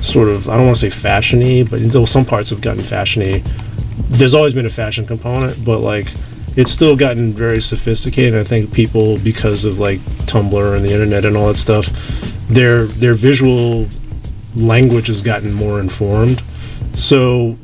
sort 0.00 0.28
of 0.28 0.48
I 0.48 0.56
don't 0.56 0.66
want 0.66 0.78
to 0.78 0.90
say 0.90 1.08
fashiony 1.08 1.68
but 1.68 1.80
until 1.80 2.06
some 2.06 2.24
parts 2.24 2.50
have 2.50 2.60
gotten 2.60 2.82
fashiony 2.82 3.46
there's 4.10 4.34
always 4.34 4.52
been 4.52 4.66
a 4.66 4.70
fashion 4.70 5.06
component 5.06 5.64
but 5.64 5.78
like 5.78 6.12
it's 6.56 6.70
still 6.70 6.96
gotten 6.96 7.32
very 7.32 7.60
sophisticated. 7.60 8.38
I 8.38 8.44
think 8.44 8.72
people, 8.72 9.18
because 9.18 9.64
of 9.64 9.78
like 9.78 10.00
Tumblr 10.26 10.76
and 10.76 10.84
the 10.84 10.92
internet 10.92 11.24
and 11.24 11.36
all 11.36 11.48
that 11.48 11.56
stuff, 11.56 11.86
their 12.48 12.84
their 12.86 13.14
visual 13.14 13.88
language 14.54 15.06
has 15.06 15.22
gotten 15.22 15.52
more 15.52 15.80
informed. 15.80 16.42
So 16.94 17.56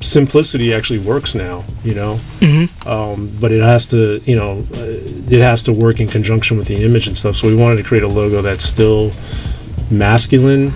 simplicity 0.00 0.72
actually 0.74 0.98
works 0.98 1.34
now, 1.34 1.64
you 1.82 1.94
know. 1.94 2.20
Mhm. 2.40 2.68
Um, 2.86 3.30
but 3.40 3.52
it 3.52 3.62
has 3.62 3.86
to, 3.88 4.20
you 4.26 4.36
know, 4.36 4.64
uh, 4.74 5.30
it 5.30 5.40
has 5.40 5.62
to 5.64 5.72
work 5.72 6.00
in 6.00 6.08
conjunction 6.08 6.58
with 6.58 6.68
the 6.68 6.82
image 6.84 7.06
and 7.06 7.16
stuff. 7.16 7.36
So 7.36 7.46
we 7.46 7.54
wanted 7.54 7.76
to 7.78 7.82
create 7.82 8.04
a 8.04 8.08
logo 8.08 8.42
that's 8.42 8.64
still 8.64 9.12
masculine, 9.90 10.74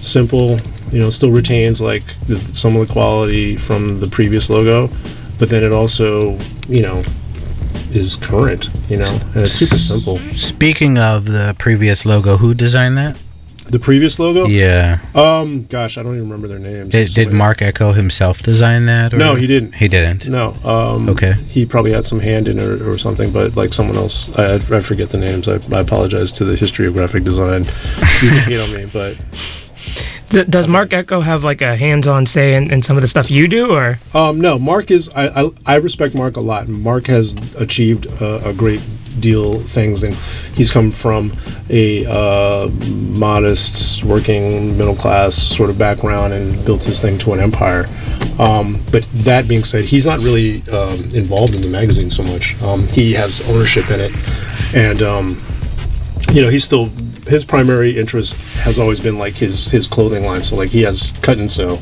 simple, 0.00 0.58
you 0.92 1.00
know, 1.00 1.10
still 1.10 1.30
retains 1.30 1.80
like 1.80 2.04
the, 2.26 2.38
some 2.54 2.76
of 2.76 2.86
the 2.86 2.92
quality 2.92 3.56
from 3.56 4.00
the 4.00 4.06
previous 4.06 4.50
logo, 4.50 4.88
but 5.42 5.48
then 5.48 5.64
it 5.64 5.72
also, 5.72 6.38
you 6.68 6.82
know, 6.82 7.02
is 7.90 8.14
current, 8.14 8.70
you 8.88 8.96
know, 8.96 9.10
and 9.34 9.38
it's 9.38 9.50
super 9.50 9.74
simple. 9.74 10.20
Speaking 10.36 10.98
of 10.98 11.24
the 11.24 11.56
previous 11.58 12.06
logo, 12.06 12.36
who 12.36 12.54
designed 12.54 12.96
that? 12.96 13.16
The 13.66 13.80
previous 13.80 14.20
logo? 14.20 14.46
Yeah. 14.46 15.00
Um, 15.16 15.64
gosh, 15.64 15.98
I 15.98 16.04
don't 16.04 16.14
even 16.14 16.28
remember 16.28 16.46
their 16.46 16.60
names. 16.60 16.90
Did, 16.90 17.08
did 17.08 17.32
Marc 17.32 17.60
Ecko 17.60 17.90
himself 17.90 18.40
design 18.40 18.86
that? 18.86 19.14
Or? 19.14 19.16
No, 19.16 19.34
he 19.34 19.48
didn't. 19.48 19.74
He 19.74 19.88
didn't. 19.88 20.28
No. 20.28 20.54
Um, 20.64 21.08
Okay. 21.08 21.32
He 21.32 21.66
probably 21.66 21.90
had 21.90 22.06
some 22.06 22.20
hand 22.20 22.46
in 22.46 22.60
it 22.60 22.62
or, 22.62 22.92
or 22.92 22.96
something, 22.96 23.32
but 23.32 23.56
like 23.56 23.74
someone 23.74 23.96
else, 23.96 24.32
I, 24.38 24.54
I 24.54 24.78
forget 24.78 25.10
the 25.10 25.18
names. 25.18 25.48
I, 25.48 25.54
I 25.76 25.80
apologize 25.80 26.30
to 26.32 26.44
the 26.44 26.54
history 26.54 26.86
of 26.86 26.92
graphic 26.92 27.24
design. 27.24 27.64
you 27.64 28.28
can 28.30 28.38
hate 28.44 28.60
on 28.60 28.72
me, 28.76 28.84
but 28.92 29.16
D- 30.32 30.44
does 30.44 30.66
Marc 30.66 30.94
Ecko 30.94 31.20
have 31.20 31.44
like 31.44 31.60
a 31.60 31.76
hands-on 31.76 32.24
say 32.24 32.54
in, 32.54 32.70
in 32.70 32.80
some 32.80 32.96
of 32.96 33.02
the 33.02 33.08
stuff 33.08 33.30
you 33.30 33.46
do, 33.48 33.70
or 33.70 33.98
Um, 34.14 34.40
no, 34.40 34.58
Mark 34.58 34.90
is. 34.90 35.10
I, 35.10 35.42
I 35.42 35.50
I 35.66 35.74
respect 35.76 36.14
Mark 36.14 36.36
a 36.36 36.40
lot. 36.40 36.68
Mark 36.68 37.06
has 37.06 37.34
achieved 37.56 38.06
a, 38.06 38.48
a 38.48 38.54
great 38.54 38.80
deal 39.20 39.60
things, 39.60 40.02
and 40.02 40.14
he's 40.54 40.70
come 40.70 40.90
from 40.90 41.32
a 41.68 42.06
uh, 42.06 42.68
modest, 43.18 44.04
working 44.04 44.76
middle 44.78 44.96
class 44.96 45.34
sort 45.34 45.68
of 45.68 45.76
background 45.76 46.32
and 46.32 46.64
built 46.64 46.82
his 46.84 46.98
thing 46.98 47.18
to 47.18 47.34
an 47.34 47.40
empire. 47.40 47.86
Um, 48.38 48.80
but 48.90 49.06
that 49.12 49.46
being 49.46 49.64
said, 49.64 49.84
he's 49.84 50.06
not 50.06 50.18
really 50.20 50.62
um, 50.70 51.00
involved 51.14 51.54
in 51.54 51.60
the 51.60 51.68
magazine 51.68 52.08
so 52.08 52.22
much. 52.22 52.60
Um, 52.62 52.88
he 52.88 53.12
has 53.12 53.46
ownership 53.50 53.90
in 53.90 54.00
it, 54.00 54.12
and 54.74 55.02
um, 55.02 55.42
you 56.32 56.40
know 56.40 56.48
he's 56.48 56.64
still 56.64 56.90
his 57.26 57.44
primary 57.44 57.98
interest 57.98 58.40
has 58.60 58.78
always 58.78 59.00
been 59.00 59.18
like 59.18 59.34
his 59.34 59.66
his 59.66 59.86
clothing 59.86 60.24
line. 60.24 60.42
So 60.42 60.56
like 60.56 60.70
he 60.70 60.82
has 60.82 61.12
cut 61.22 61.38
and 61.38 61.50
sew. 61.50 61.78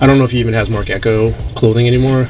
I 0.00 0.06
don't 0.06 0.18
know 0.18 0.24
if 0.24 0.30
he 0.30 0.40
even 0.40 0.54
has 0.54 0.70
Marc 0.70 0.90
Ecko 0.90 1.32
clothing 1.54 1.86
anymore, 1.86 2.28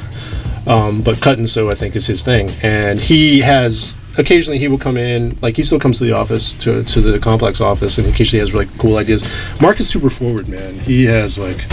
um, 0.67 1.01
but 1.01 1.21
cut 1.21 1.37
and 1.37 1.49
sew 1.49 1.69
I 1.69 1.75
think 1.75 1.95
is 1.95 2.07
his 2.07 2.23
thing. 2.23 2.49
And 2.61 2.99
he 2.99 3.39
has 3.41 3.97
occasionally 4.17 4.59
he 4.59 4.67
will 4.67 4.77
come 4.77 4.97
in 4.97 5.37
like 5.41 5.55
he 5.55 5.63
still 5.63 5.79
comes 5.79 5.97
to 5.99 6.03
the 6.03 6.11
office 6.11 6.53
to 6.59 6.83
to 6.83 7.01
the 7.01 7.19
complex 7.19 7.61
office 7.61 7.97
and 7.97 8.07
occasionally 8.07 8.41
has 8.41 8.53
really 8.53 8.67
cool 8.77 8.97
ideas. 8.97 9.23
Mark 9.61 9.79
is 9.79 9.89
super 9.89 10.09
forward, 10.09 10.47
man. 10.47 10.75
He 10.79 11.05
has 11.05 11.39
like 11.39 11.65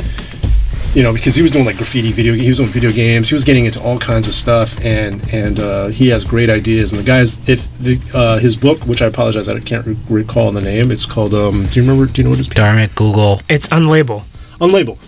you 0.94 1.02
know, 1.02 1.12
because 1.12 1.34
he 1.34 1.42
was 1.42 1.50
doing 1.50 1.64
like 1.64 1.76
graffiti 1.76 2.12
video, 2.12 2.34
he 2.34 2.48
was 2.48 2.58
doing 2.58 2.70
video 2.70 2.90
games, 2.92 3.28
he 3.28 3.34
was 3.34 3.44
getting 3.44 3.66
into 3.66 3.80
all 3.80 3.98
kinds 3.98 4.26
of 4.26 4.34
stuff, 4.34 4.82
and 4.84 5.22
and 5.32 5.60
uh, 5.60 5.88
he 5.88 6.08
has 6.08 6.24
great 6.24 6.50
ideas. 6.50 6.92
And 6.92 7.00
the 7.00 7.04
guys, 7.04 7.38
if 7.48 7.66
the 7.78 8.00
uh, 8.14 8.38
his 8.38 8.56
book, 8.56 8.80
which 8.86 9.02
I 9.02 9.06
apologize, 9.06 9.48
I 9.48 9.60
can't 9.60 9.86
re- 9.86 9.96
recall 10.08 10.50
the 10.52 10.62
name. 10.62 10.90
It's 10.90 11.04
called. 11.04 11.34
Um, 11.34 11.66
do 11.66 11.80
you 11.80 11.88
remember? 11.88 12.10
Do 12.10 12.22
you 12.22 12.24
know 12.24 12.30
what 12.30 12.38
it's? 12.38 12.48
Darn 12.48 12.78
it, 12.78 12.94
Google. 12.94 13.42
It's 13.48 13.68
unlabel. 13.68 14.24
Unlabel. 14.60 14.98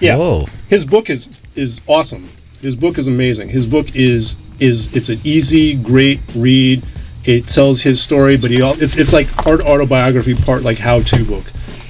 Yeah. 0.00 0.16
Whoa. 0.16 0.46
His 0.68 0.84
book 0.84 1.10
is 1.10 1.28
is 1.54 1.80
awesome. 1.86 2.28
His 2.60 2.76
book 2.76 2.98
is 2.98 3.08
amazing. 3.08 3.48
His 3.48 3.66
book 3.66 3.94
is 3.96 4.36
is 4.60 4.94
it's 4.94 5.08
an 5.08 5.20
easy, 5.24 5.74
great 5.74 6.20
read. 6.34 6.82
It 7.24 7.48
tells 7.48 7.82
his 7.82 8.00
story, 8.00 8.36
but 8.36 8.50
he 8.50 8.62
all, 8.62 8.80
it's 8.80 8.96
it's 8.96 9.12
like 9.12 9.30
part 9.32 9.60
autobiography, 9.62 10.34
part 10.34 10.62
like 10.62 10.78
how 10.78 11.00
to 11.00 11.24
book, 11.24 11.44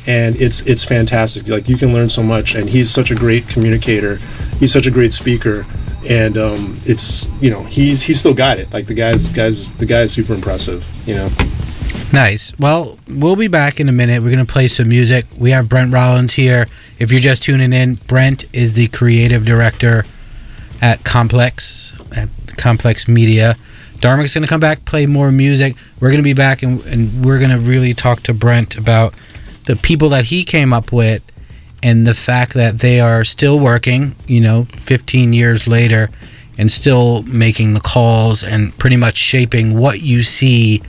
and 0.06 0.36
it's 0.36 0.60
it's 0.62 0.84
fantastic. 0.84 1.48
Like 1.48 1.68
you 1.68 1.76
can 1.76 1.92
learn 1.92 2.08
so 2.08 2.22
much, 2.22 2.54
and 2.54 2.68
he's 2.70 2.90
such 2.90 3.10
a 3.10 3.14
great 3.14 3.48
communicator. 3.48 4.16
He's 4.58 4.72
such 4.72 4.86
a 4.86 4.90
great 4.90 5.12
speaker, 5.12 5.66
and 6.08 6.36
um, 6.36 6.80
it's 6.84 7.26
you 7.40 7.50
know 7.50 7.62
he's 7.64 8.02
he's 8.02 8.18
still 8.18 8.34
got 8.34 8.58
it. 8.58 8.72
Like 8.72 8.86
the 8.86 8.94
guys 8.94 9.28
guys 9.28 9.72
the 9.74 9.86
guy 9.86 10.02
is 10.02 10.12
super 10.12 10.34
impressive. 10.34 10.84
You 11.06 11.16
know. 11.16 11.28
Nice. 12.12 12.52
Well, 12.58 12.98
we'll 13.08 13.36
be 13.36 13.46
back 13.46 13.78
in 13.78 13.88
a 13.88 13.92
minute. 13.92 14.20
We're 14.20 14.30
going 14.32 14.44
to 14.44 14.52
play 14.52 14.66
some 14.66 14.88
music. 14.88 15.26
We 15.38 15.52
have 15.52 15.68
Brent 15.68 15.92
Rollins 15.92 16.34
here. 16.34 16.66
If 16.98 17.12
you're 17.12 17.20
just 17.20 17.44
tuning 17.44 17.72
in, 17.72 17.94
Brent 17.94 18.46
is 18.52 18.72
the 18.72 18.88
creative 18.88 19.44
director 19.44 20.04
at 20.82 21.04
Complex, 21.04 21.96
at 22.10 22.28
Complex 22.56 23.06
Media. 23.06 23.56
Dharmic's 24.00 24.34
going 24.34 24.42
to 24.42 24.48
come 24.48 24.60
back, 24.60 24.84
play 24.86 25.06
more 25.06 25.30
music. 25.30 25.76
We're 26.00 26.08
going 26.08 26.18
to 26.18 26.24
be 26.24 26.32
back 26.32 26.62
and, 26.62 26.80
and 26.86 27.24
we're 27.24 27.38
going 27.38 27.50
to 27.50 27.58
really 27.58 27.94
talk 27.94 28.22
to 28.24 28.34
Brent 28.34 28.76
about 28.76 29.14
the 29.64 29.76
people 29.76 30.08
that 30.10 30.26
he 30.26 30.44
came 30.44 30.72
up 30.72 30.92
with 30.92 31.22
and 31.82 32.06
the 32.06 32.14
fact 32.14 32.54
that 32.54 32.78
they 32.78 33.00
are 33.00 33.24
still 33.24 33.58
working, 33.58 34.14
you 34.26 34.40
know, 34.40 34.66
15 34.76 35.32
years 35.32 35.66
later 35.66 36.10
and 36.58 36.70
still 36.70 37.22
making 37.22 37.74
the 37.74 37.80
calls 37.80 38.42
and 38.42 38.76
pretty 38.78 38.96
much 38.96 39.16
shaping 39.16 39.78
what 39.78 40.00
you 40.00 40.22
see 40.22 40.82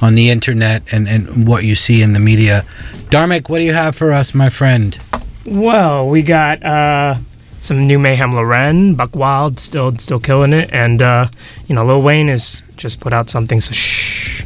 on 0.00 0.16
the 0.16 0.30
internet 0.30 0.82
and, 0.92 1.08
and 1.08 1.46
what 1.46 1.64
you 1.64 1.76
see 1.76 2.02
in 2.02 2.12
the 2.12 2.18
media. 2.18 2.64
Dharmic, 3.10 3.48
what 3.48 3.58
do 3.60 3.64
you 3.64 3.72
have 3.72 3.94
for 3.94 4.10
us, 4.10 4.34
my 4.34 4.48
friend? 4.50 4.98
Well, 5.46 6.08
we 6.08 6.22
got 6.22 6.62
uh, 6.64 7.16
some 7.60 7.86
new 7.86 7.98
Mayhem 7.98 8.34
Lauren, 8.34 8.94
Buck 8.94 9.14
Wild, 9.14 9.60
still 9.60 9.96
still 9.98 10.18
killing 10.18 10.52
it, 10.52 10.70
and 10.72 11.00
uh, 11.00 11.28
you 11.66 11.74
know 11.74 11.84
Lil 11.84 12.02
Wayne 12.02 12.28
has 12.28 12.62
just 12.76 13.00
put 13.00 13.12
out 13.12 13.30
something. 13.30 13.60
So 13.60 13.72
shh, 13.72 14.42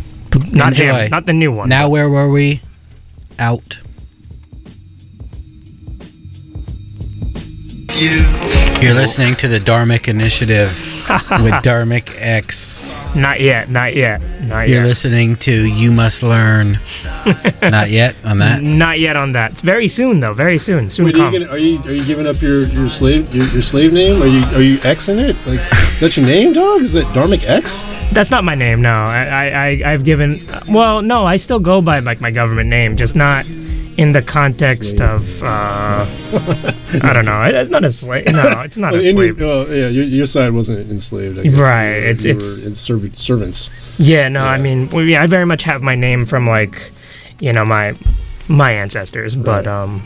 not 0.53 0.73
Enjoy. 0.73 0.93
him, 0.93 1.11
not 1.11 1.27
the 1.27 1.33
new 1.33 1.53
one. 1.53 1.69
Now, 1.69 1.89
where 1.89 2.09
were 2.09 2.31
we? 2.31 2.61
Out. 3.39 3.79
You're 7.99 8.93
listening 8.93 9.37
to 9.37 9.49
the 9.49 9.59
Dharmic 9.59 10.07
Initiative 10.07 10.69
with 10.69 11.55
Dharmic 11.65 12.15
X. 12.19 12.95
Not 13.15 13.41
yet, 13.41 13.71
not 13.71 13.97
yet, 13.97 14.21
not 14.43 14.65
yet. 14.65 14.69
You're 14.69 14.83
yet. 14.83 14.87
listening 14.87 15.37
to 15.37 15.65
You 15.65 15.91
Must 15.93 16.23
Learn. 16.23 16.79
Not 17.63 17.89
yet 17.89 18.15
on 18.23 18.41
that. 18.41 18.63
Not 18.63 19.01
yet 19.01 19.17
on 19.17 19.33
that. 19.33 19.53
It's 19.53 19.63
very 19.63 19.89
soon 19.89 20.21
though. 20.21 20.35
Very 20.35 20.59
soon. 20.59 20.91
Soon 20.91 21.07
Wait, 21.07 21.15
are 21.15 21.19
come. 21.19 21.33
you, 21.33 21.41
gonna, 21.41 21.53
are 21.53 21.59
you 21.59 21.79
are 21.85 21.93
you 21.93 22.05
giving 22.05 22.27
up 22.27 22.43
your, 22.43 22.69
your 22.69 22.91
slave 22.91 23.35
your, 23.35 23.47
your 23.47 23.63
slave 23.63 23.95
name? 23.95 24.21
Are 24.21 24.27
you 24.27 24.45
are 24.55 24.61
you 24.61 24.77
Xing 24.79 25.19
it? 25.19 25.35
Like 25.47 25.61
is 25.95 26.01
that 26.01 26.17
your 26.19 26.27
name, 26.27 26.53
dog? 26.53 26.83
Is 26.83 26.93
that 26.93 27.07
Dharmic 27.15 27.49
X? 27.49 27.83
That's 28.13 28.31
not 28.31 28.45
my 28.45 28.55
name. 28.55 28.83
No, 28.83 28.93
I, 28.93 29.25
I, 29.25 29.47
I 29.47 29.93
I've 29.93 30.05
given. 30.05 30.47
Well, 30.69 31.01
no, 31.01 31.25
I 31.25 31.37
still 31.37 31.61
go 31.61 31.81
by 31.81 32.01
like 32.01 32.21
my 32.21 32.31
government 32.31 32.69
name, 32.69 32.99
just 32.99 33.17
not 33.17 33.47
in 33.97 34.13
the 34.13 34.21
context 34.21 35.01
of. 35.01 35.43
Uh, 35.43 36.73
I 37.03 37.13
don't 37.13 37.25
know. 37.25 37.43
It's 37.43 37.71
not 37.71 37.85
a 37.85 37.91
slave. 37.93 38.27
No, 38.33 38.61
it's 38.65 38.79
not 38.79 38.95
a 38.95 38.99
Well, 38.99 39.07
in 39.07 39.13
slave. 39.13 39.39
Your, 39.41 39.49
oh, 39.49 39.67
yeah, 39.73 39.89
your, 39.89 40.05
your 40.05 40.27
side 40.27 40.53
wasn't 40.53 40.89
enslaved. 40.91 41.39
I 41.39 41.43
guess. 41.45 41.55
Right, 41.55 41.97
You 41.99 42.09
it's- 42.11 42.25
you 42.25 42.31
it's- 42.31 42.63
were 42.63 42.69
in 42.69 42.75
serv- 42.75 43.17
servants. 43.17 43.69
Yeah, 43.99 44.29
no, 44.29 44.45
I 44.45 44.59
mean, 44.61 44.89
well, 44.91 45.05
yeah, 45.05 45.23
I 45.23 45.27
very 45.27 45.47
much 45.47 45.63
have 45.65 45.83
my 45.83 45.95
name 45.97 46.27
from 46.27 46.47
like, 46.47 46.91
you 47.41 47.53
know, 47.53 47.65
my 47.65 47.95
my 48.49 48.71
ancestors, 48.73 49.35
but 49.35 49.67
um, 49.67 50.03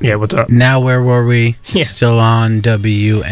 yeah, 0.00 0.16
what's 0.16 0.34
up? 0.34 0.48
Now, 0.50 0.80
where 0.80 1.02
were 1.02 1.24
we? 1.26 1.56
Yes. 1.66 1.90
Still 1.94 2.18
on 2.18 2.60
WNY. 2.62 3.22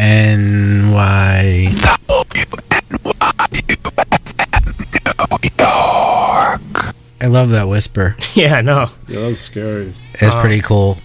I 7.21 7.27
love 7.27 7.49
that 7.49 7.67
whisper. 7.67 8.15
Yeah, 8.35 8.59
no. 8.61 8.89
Yeah, 9.07 9.21
that 9.21 9.27
was 9.27 9.39
scary. 9.39 9.93
It's 10.15 10.23
Uh, 10.23 10.41
pretty 10.41 10.59
cool. 10.59 10.97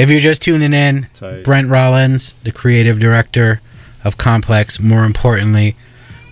If 0.00 0.08
you're 0.08 0.20
just 0.20 0.40
tuning 0.40 0.72
in, 0.72 1.08
Tight. 1.12 1.44
Brent 1.44 1.68
Rollins, 1.68 2.32
the 2.42 2.52
creative 2.52 2.98
director 2.98 3.60
of 4.02 4.16
Complex, 4.16 4.80
more 4.80 5.04
importantly, 5.04 5.76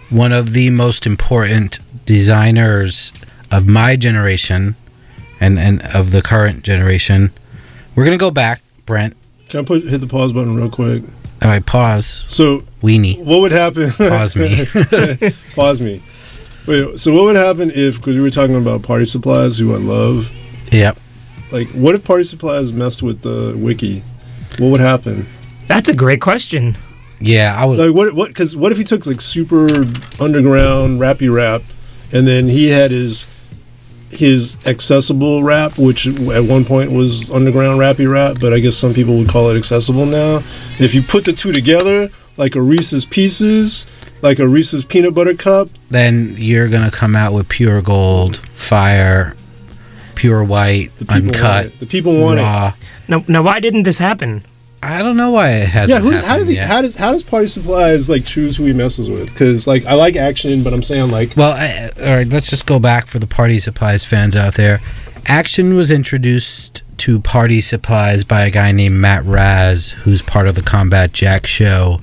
one 0.08 0.32
of 0.32 0.54
the 0.54 0.70
most 0.70 1.06
important 1.06 1.78
designers 2.06 3.12
of 3.50 3.66
my 3.66 3.94
generation 3.96 4.74
and, 5.38 5.58
and 5.58 5.82
of 5.94 6.12
the 6.12 6.22
current 6.22 6.62
generation. 6.62 7.30
We're 7.94 8.04
going 8.04 8.18
to 8.18 8.22
go 8.22 8.30
back, 8.30 8.62
Brent. 8.86 9.14
Can 9.50 9.60
I 9.60 9.64
put 9.64 9.84
hit 9.84 10.00
the 10.00 10.06
pause 10.06 10.32
button 10.32 10.54
real 10.54 10.70
quick? 10.70 11.02
All 11.42 11.50
right, 11.50 11.64
pause. 11.64 12.06
So 12.06 12.60
Weenie. 12.82 13.22
what 13.22 13.40
would 13.42 13.52
happen? 13.52 13.90
Pause 13.92 14.36
me. 14.36 14.66
pause 15.54 15.82
me. 15.82 16.02
Wait. 16.66 16.98
So 16.98 17.12
what 17.12 17.24
would 17.24 17.36
happen 17.36 17.70
if 17.74 17.96
because 17.96 18.16
we 18.16 18.22
were 18.22 18.30
talking 18.30 18.56
about 18.56 18.82
party 18.82 19.04
supplies, 19.04 19.58
who 19.58 19.74
I 19.74 19.78
love. 19.78 20.30
Yep. 20.72 20.98
Like, 21.50 21.68
what 21.68 21.94
if 21.94 22.04
party 22.04 22.24
supplies 22.24 22.72
messed 22.72 23.02
with 23.02 23.22
the 23.22 23.54
wiki? 23.56 24.02
What 24.58 24.68
would 24.68 24.80
happen? 24.80 25.26
That's 25.66 25.88
a 25.88 25.94
great 25.94 26.20
question. 26.20 26.76
Yeah, 27.20 27.54
I 27.56 27.64
would. 27.64 27.78
Like 27.78 27.94
what? 27.94 28.14
What? 28.14 28.28
Because 28.28 28.56
what 28.56 28.72
if 28.72 28.78
he 28.78 28.84
took 28.84 29.06
like 29.06 29.20
super 29.20 29.66
underground 30.20 31.00
rappy 31.00 31.32
rap, 31.32 31.62
and 32.12 32.26
then 32.26 32.48
he 32.48 32.68
had 32.68 32.90
his 32.90 33.26
his 34.10 34.56
accessible 34.66 35.42
rap, 35.42 35.76
which 35.78 36.06
at 36.06 36.44
one 36.44 36.64
point 36.64 36.92
was 36.92 37.30
underground 37.30 37.78
rappy 37.78 38.10
rap, 38.10 38.38
but 38.40 38.52
I 38.52 38.58
guess 38.58 38.76
some 38.76 38.94
people 38.94 39.18
would 39.18 39.28
call 39.28 39.50
it 39.50 39.56
accessible 39.56 40.06
now. 40.06 40.36
If 40.78 40.94
you 40.94 41.02
put 41.02 41.24
the 41.24 41.32
two 41.32 41.52
together, 41.52 42.10
like 42.36 42.54
a 42.54 42.62
Reese's 42.62 43.04
Pieces, 43.04 43.84
like 44.22 44.38
a 44.38 44.48
Reese's 44.48 44.84
peanut 44.84 45.14
butter 45.14 45.34
cup, 45.34 45.68
Then 45.90 46.34
you're 46.38 46.68
going 46.68 46.88
to 46.88 46.96
come 46.96 47.14
out 47.16 47.32
with 47.32 47.48
pure 47.48 47.82
gold, 47.82 48.38
fire, 48.38 49.34
pure 50.18 50.42
white, 50.44 50.90
the 50.98 51.12
uncut. 51.12 51.78
The 51.78 51.86
people 51.86 52.20
want 52.20 52.40
it. 52.40 52.42
raw. 52.42 52.74
Now, 53.08 53.24
now, 53.28 53.42
why 53.42 53.60
didn't 53.60 53.84
this 53.84 53.98
happen? 53.98 54.44
I 54.82 54.98
don't 55.02 55.16
know 55.16 55.30
why 55.30 55.50
it 55.50 55.68
hasn't 55.68 55.90
Yeah, 55.96 56.00
who, 56.00 56.10
happened 56.10 56.26
how 56.28 56.36
does 56.38 56.48
he? 56.48 56.54
yet. 56.56 56.68
How 56.68 56.82
does 56.82 56.94
how 56.96 57.12
does 57.12 57.22
Party 57.22 57.46
Supplies 57.48 58.08
like 58.08 58.24
choose 58.24 58.56
who 58.56 58.64
he 58.64 58.72
messes 58.72 59.08
with? 59.08 59.26
Because 59.28 59.66
like 59.66 59.84
I 59.86 59.94
like 59.94 60.14
action, 60.16 60.62
but 60.62 60.72
I'm 60.72 60.82
saying 60.82 61.10
like 61.10 61.34
Well, 61.36 61.52
I, 61.52 61.90
all 62.00 62.16
right, 62.16 62.28
let's 62.28 62.48
just 62.50 62.66
go 62.66 62.78
back 62.78 63.06
for 63.06 63.18
the 63.18 63.26
Party 63.26 63.58
Supplies 63.60 64.04
fans 64.04 64.36
out 64.36 64.54
there. 64.54 64.80
Action 65.26 65.74
was 65.74 65.90
introduced 65.90 66.82
to 66.98 67.18
Party 67.20 67.60
Supplies 67.60 68.24
by 68.24 68.42
a 68.42 68.50
guy 68.50 68.70
named 68.72 68.96
Matt 68.96 69.24
Raz, 69.24 69.92
who's 70.02 70.22
part 70.22 70.46
of 70.48 70.54
the 70.54 70.62
Combat 70.62 71.12
Jack 71.12 71.46
show, 71.46 72.00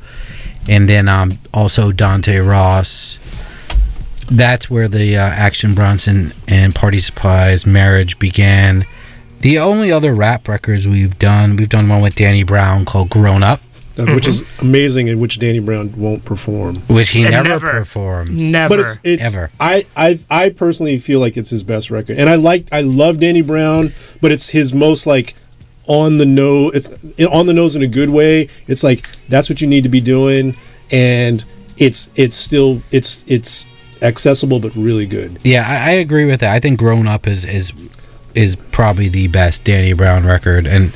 and 0.67 0.89
then 0.89 1.07
um, 1.07 1.39
also 1.53 1.91
Dante 1.91 2.39
Ross. 2.39 3.19
That's 4.29 4.69
where 4.69 4.87
the 4.87 5.17
uh, 5.17 5.21
Action 5.21 5.75
Bronson 5.75 6.33
and 6.47 6.73
Party 6.73 6.99
Supplies 6.99 7.65
marriage 7.65 8.17
began. 8.19 8.85
The 9.41 9.59
only 9.59 9.91
other 9.91 10.15
rap 10.15 10.47
records 10.47 10.87
we've 10.87 11.17
done, 11.19 11.55
we've 11.55 11.69
done 11.69 11.87
one 11.87 12.01
with 12.01 12.15
Danny 12.15 12.43
Brown 12.43 12.85
called 12.85 13.11
Grown 13.11 13.43
Up, 13.43 13.61
uh, 13.97 14.05
which 14.05 14.27
is 14.27 14.43
amazing, 14.59 15.07
in 15.07 15.19
which 15.19 15.37
Danny 15.39 15.59
Brown 15.59 15.93
won't 15.95 16.25
perform. 16.25 16.77
which 16.87 17.09
he 17.09 17.23
never, 17.23 17.49
never. 17.49 17.71
performs. 17.71 18.31
Never. 18.31 18.69
But 18.69 18.79
it's 18.79 18.99
it's 19.03 19.23
Ever. 19.23 19.51
I, 19.59 19.85
I 19.95 20.19
I 20.29 20.49
personally 20.49 20.97
feel 20.97 21.19
like 21.19 21.37
it's 21.37 21.49
his 21.49 21.61
best 21.63 21.91
record, 21.91 22.17
and 22.17 22.29
I 22.29 22.35
like 22.35 22.67
I 22.71 22.81
love 22.81 23.19
Danny 23.19 23.41
Brown, 23.41 23.93
but 24.21 24.31
it's 24.31 24.49
his 24.49 24.73
most 24.73 25.05
like 25.05 25.35
on 25.85 26.17
the 26.17 26.25
nose. 26.25 26.71
It's 26.73 27.25
on 27.25 27.45
the 27.45 27.53
nose 27.53 27.75
in 27.75 27.83
a 27.83 27.87
good 27.87 28.09
way. 28.09 28.49
It's 28.67 28.83
like 28.83 29.07
that's 29.29 29.49
what 29.49 29.61
you 29.61 29.67
need 29.67 29.83
to 29.83 29.89
be 29.89 30.01
doing, 30.01 30.57
and 30.89 31.45
it's 31.77 32.09
it's 32.15 32.35
still 32.35 32.81
it's 32.91 33.23
it's 33.27 33.67
accessible 34.01 34.59
but 34.59 34.75
really 34.75 35.05
good. 35.05 35.39
Yeah, 35.43 35.63
I, 35.65 35.91
I 35.91 35.93
agree 35.93 36.25
with 36.25 36.39
that. 36.41 36.53
I 36.53 36.59
think 36.59 36.79
"Grown 36.79 37.07
Up" 37.07 37.27
is 37.27 37.45
is 37.45 37.73
is 38.33 38.55
probably 38.71 39.09
the 39.09 39.27
best 39.27 39.63
Danny 39.63 39.93
Brown 39.93 40.25
record, 40.25 40.67
and 40.67 40.91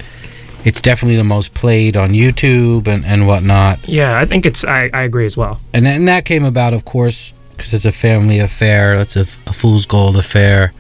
it's 0.66 0.82
definitely 0.82 1.16
the 1.16 1.24
most 1.24 1.54
played 1.54 1.96
on 1.96 2.12
YouTube 2.12 2.88
and 2.88 3.06
and 3.06 3.28
whatnot. 3.28 3.88
Yeah, 3.88 4.20
I 4.20 4.26
think 4.26 4.46
it's. 4.46 4.64
I, 4.66 4.90
I 4.94 5.04
agree 5.04 5.26
as 5.26 5.38
well. 5.38 5.60
And 5.74 5.86
then 5.86 6.06
that 6.06 6.26
came 6.26 6.44
about, 6.44 6.74
of 6.74 6.86
course, 6.86 7.34
because 7.56 7.74
it's 7.74 7.86
a 7.86 7.92
family 7.92 8.40
affair. 8.40 8.98
That's 8.98 9.16
a, 9.16 9.26
a 9.48 9.54
fool's 9.54 9.86
gold 9.86 10.18
affair, 10.18 10.74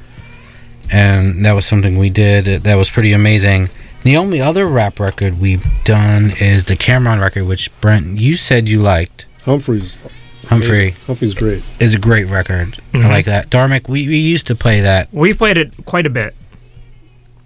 and 0.92 1.46
that 1.46 1.54
was 1.54 1.66
something 1.66 1.98
we 1.98 2.10
did. 2.10 2.64
That 2.64 2.76
was 2.76 2.90
pretty 2.90 3.14
amazing. 3.14 3.70
The 4.04 4.16
only 4.16 4.40
other 4.40 4.66
rap 4.66 5.00
record 5.00 5.42
we've 5.42 5.66
done 5.84 6.32
is 6.40 6.66
the 6.66 6.78
Cameron 6.78 7.20
record, 7.20 7.46
which 7.46 7.70
Brent, 7.82 8.18
you 8.18 8.38
said 8.38 8.70
you 8.70 8.82
liked. 8.82 9.26
Humphrey's 9.44 9.98
Humphrey. 10.50 10.92
Humphrey's 11.08 11.34
great. 11.34 11.64
is 11.80 11.94
a 11.94 12.00
great 12.00 12.26
record. 12.28 12.80
Mhm. 12.94 13.06
I 13.06 13.10
like 13.10 13.26
that. 13.26 13.50
Dharmic, 13.50 13.88
we, 13.88 14.08
we 14.08 14.18
used 14.18 14.48
to 14.48 14.56
play 14.56 14.82
that. 14.82 15.08
We 15.14 15.34
played 15.34 15.58
it 15.58 15.72
quite 15.86 16.06
a 16.06 16.10
bit. 16.10 16.36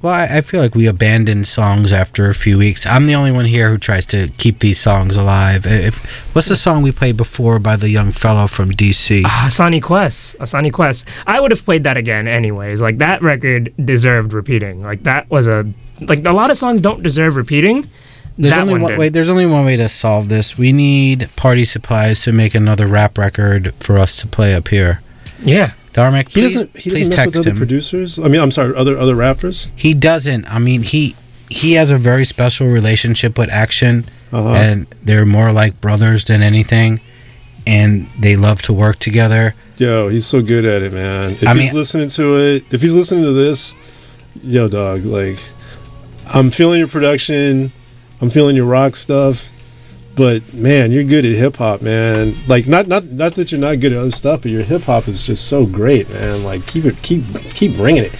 Well, 0.02 0.13
I, 0.13 0.24
I 0.38 0.42
feel 0.42 0.60
like 0.62 0.76
we 0.76 0.86
abandoned 0.86 1.48
songs 1.48 1.94
after 1.94 2.30
a 2.30 2.36
few 2.36 2.58
weeks. 2.58 2.86
I'm 2.86 3.08
the 3.08 3.16
only 3.16 3.32
one 3.32 3.46
here 3.46 3.70
who 3.70 3.78
tries 3.78 4.06
to 4.08 4.28
keep 4.38 4.60
these 4.60 4.78
songs 4.80 5.16
alive. 5.16 5.66
If 5.66 5.98
what's 6.36 6.50
the 6.50 6.58
song 6.58 6.82
we 6.82 6.92
played 6.92 7.16
before 7.16 7.58
by 7.58 7.78
the 7.78 7.88
young 7.89 8.12
fellow 8.12 8.48
from 8.48 8.72
DC? 8.72 9.22
Ah, 9.26 9.46
Asani 9.48 9.82
Quest. 9.82 10.38
Asani 10.39 10.74
Quest. 10.74 11.08
I 11.26 11.39
would 11.39 11.52
have 11.52 11.63
played 11.63 11.86
that 11.86 11.96
again 11.96 12.28
anyways. 12.28 12.82
Like 12.82 12.98
that 12.98 13.22
record 13.22 13.74
deserved 13.86 14.34
repeating. 14.34 14.84
Like 14.84 15.04
that 15.04 15.30
was 15.30 15.48
a 15.48 15.66
like 16.02 16.26
a 16.26 16.34
lot 16.34 16.52
of 16.52 16.58
songs 16.58 16.82
don't 16.82 17.02
deserve 17.02 17.38
repeating. 17.38 17.88
There's 18.38 18.54
that 18.54 18.62
only 18.62 18.74
one 18.74 18.82
one 18.82 18.91
did. 18.91 19.00
way. 19.00 19.10
There's 19.10 19.30
only 19.30 19.46
one 19.46 19.65
way 19.65 19.78
to 19.78 19.89
solve 19.89 20.28
this. 20.30 20.58
We 20.58 20.72
need 20.72 21.30
Party 21.36 21.65
Supplies 21.65 22.22
to 22.24 22.32
make 22.32 22.56
another 22.56 22.88
rap 22.88 23.17
record 23.17 23.74
for 23.80 23.98
us 23.98 24.15
to 24.17 24.28
play 24.28 24.56
up 24.56 24.69
here. 24.69 25.02
Yeah. 25.43 25.74
Dharmic, 25.93 26.30
He 26.30 26.41
please, 26.41 26.54
doesn't. 26.56 26.78
He 26.78 26.89
please 26.89 27.10
doesn't 27.10 27.10
mess 27.10 27.15
text 27.17 27.28
with 27.36 27.38
other 27.41 27.50
him. 27.52 27.58
producers. 27.58 28.17
I 28.17 28.28
mean, 28.28 28.41
I'm 28.41 28.50
sorry, 28.50 28.76
other 28.76 28.98
other 28.98 29.13
rappers. 29.15 29.67
He 29.76 29.93
doesn't. 29.93 30.46
I 30.52 30.58
mean, 30.58 30.82
he 30.82 31.15
he 31.50 31.74
has 31.74 31.91
a 31.91 31.98
very 32.00 32.26
special 32.26 32.67
relationship 32.67 33.38
with 33.38 33.50
Action, 33.52 34.06
Uh-huh. 34.32 34.50
and 34.50 34.88
they're 35.04 35.26
more 35.28 35.52
like 35.52 35.80
brothers 35.82 36.24
than 36.26 36.41
anything, 36.41 37.00
and 37.67 38.08
they 38.19 38.36
love 38.36 38.63
to 38.63 38.74
work 38.74 38.98
together. 38.98 39.54
Yo, 39.78 40.10
he's 40.10 40.26
so 40.26 40.41
good 40.41 40.65
at 40.65 40.82
it, 40.82 40.91
man. 40.93 41.32
If 41.34 41.43
I 41.48 41.54
he's 41.54 41.65
mean- 41.72 41.74
listening 41.76 42.10
to 42.10 42.38
it, 42.38 42.63
if 42.72 42.82
he's 42.82 42.96
listening 42.96 43.24
to 43.26 43.34
this, 43.34 43.76
yo, 44.43 44.67
dog, 44.67 45.06
like, 45.06 45.38
I'm 46.34 46.50
feeling 46.50 46.80
your 46.80 46.88
production, 46.88 47.72
I'm 48.23 48.29
feeling 48.29 48.55
your 48.55 48.65
rock 48.65 48.95
stuff, 48.95 49.49
but 50.15 50.53
man, 50.53 50.93
you're 50.93 51.03
good 51.03 51.25
at 51.25 51.36
hip 51.36 51.57
hop, 51.57 51.81
man. 51.81 52.33
Like, 52.47 52.67
not 52.67 52.88
not 52.88 53.03
not 53.03 53.36
that 53.36 53.51
you're 53.51 53.59
not 53.59 53.81
good 53.81 53.91
at 53.91 53.99
other 53.99 54.12
stuff, 54.12 54.43
but 54.43 54.51
your 54.51 54.63
hip 54.63 54.83
hop 54.83 55.09
is 55.09 55.25
just 55.25 55.49
so 55.49 55.65
great, 55.65 56.09
man. 56.09 56.41
Like, 56.41 56.65
keep 56.65 56.86
it, 56.86 57.01
keep 57.01 57.25
keep 57.53 57.75
bringing 57.75 58.05
it. 58.05 58.13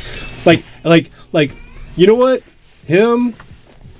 Like, 0.46 0.66
like, 0.84 1.10
like, 1.32 1.52
you 1.96 2.06
know 2.06 2.16
what? 2.16 2.44
Him 2.86 3.34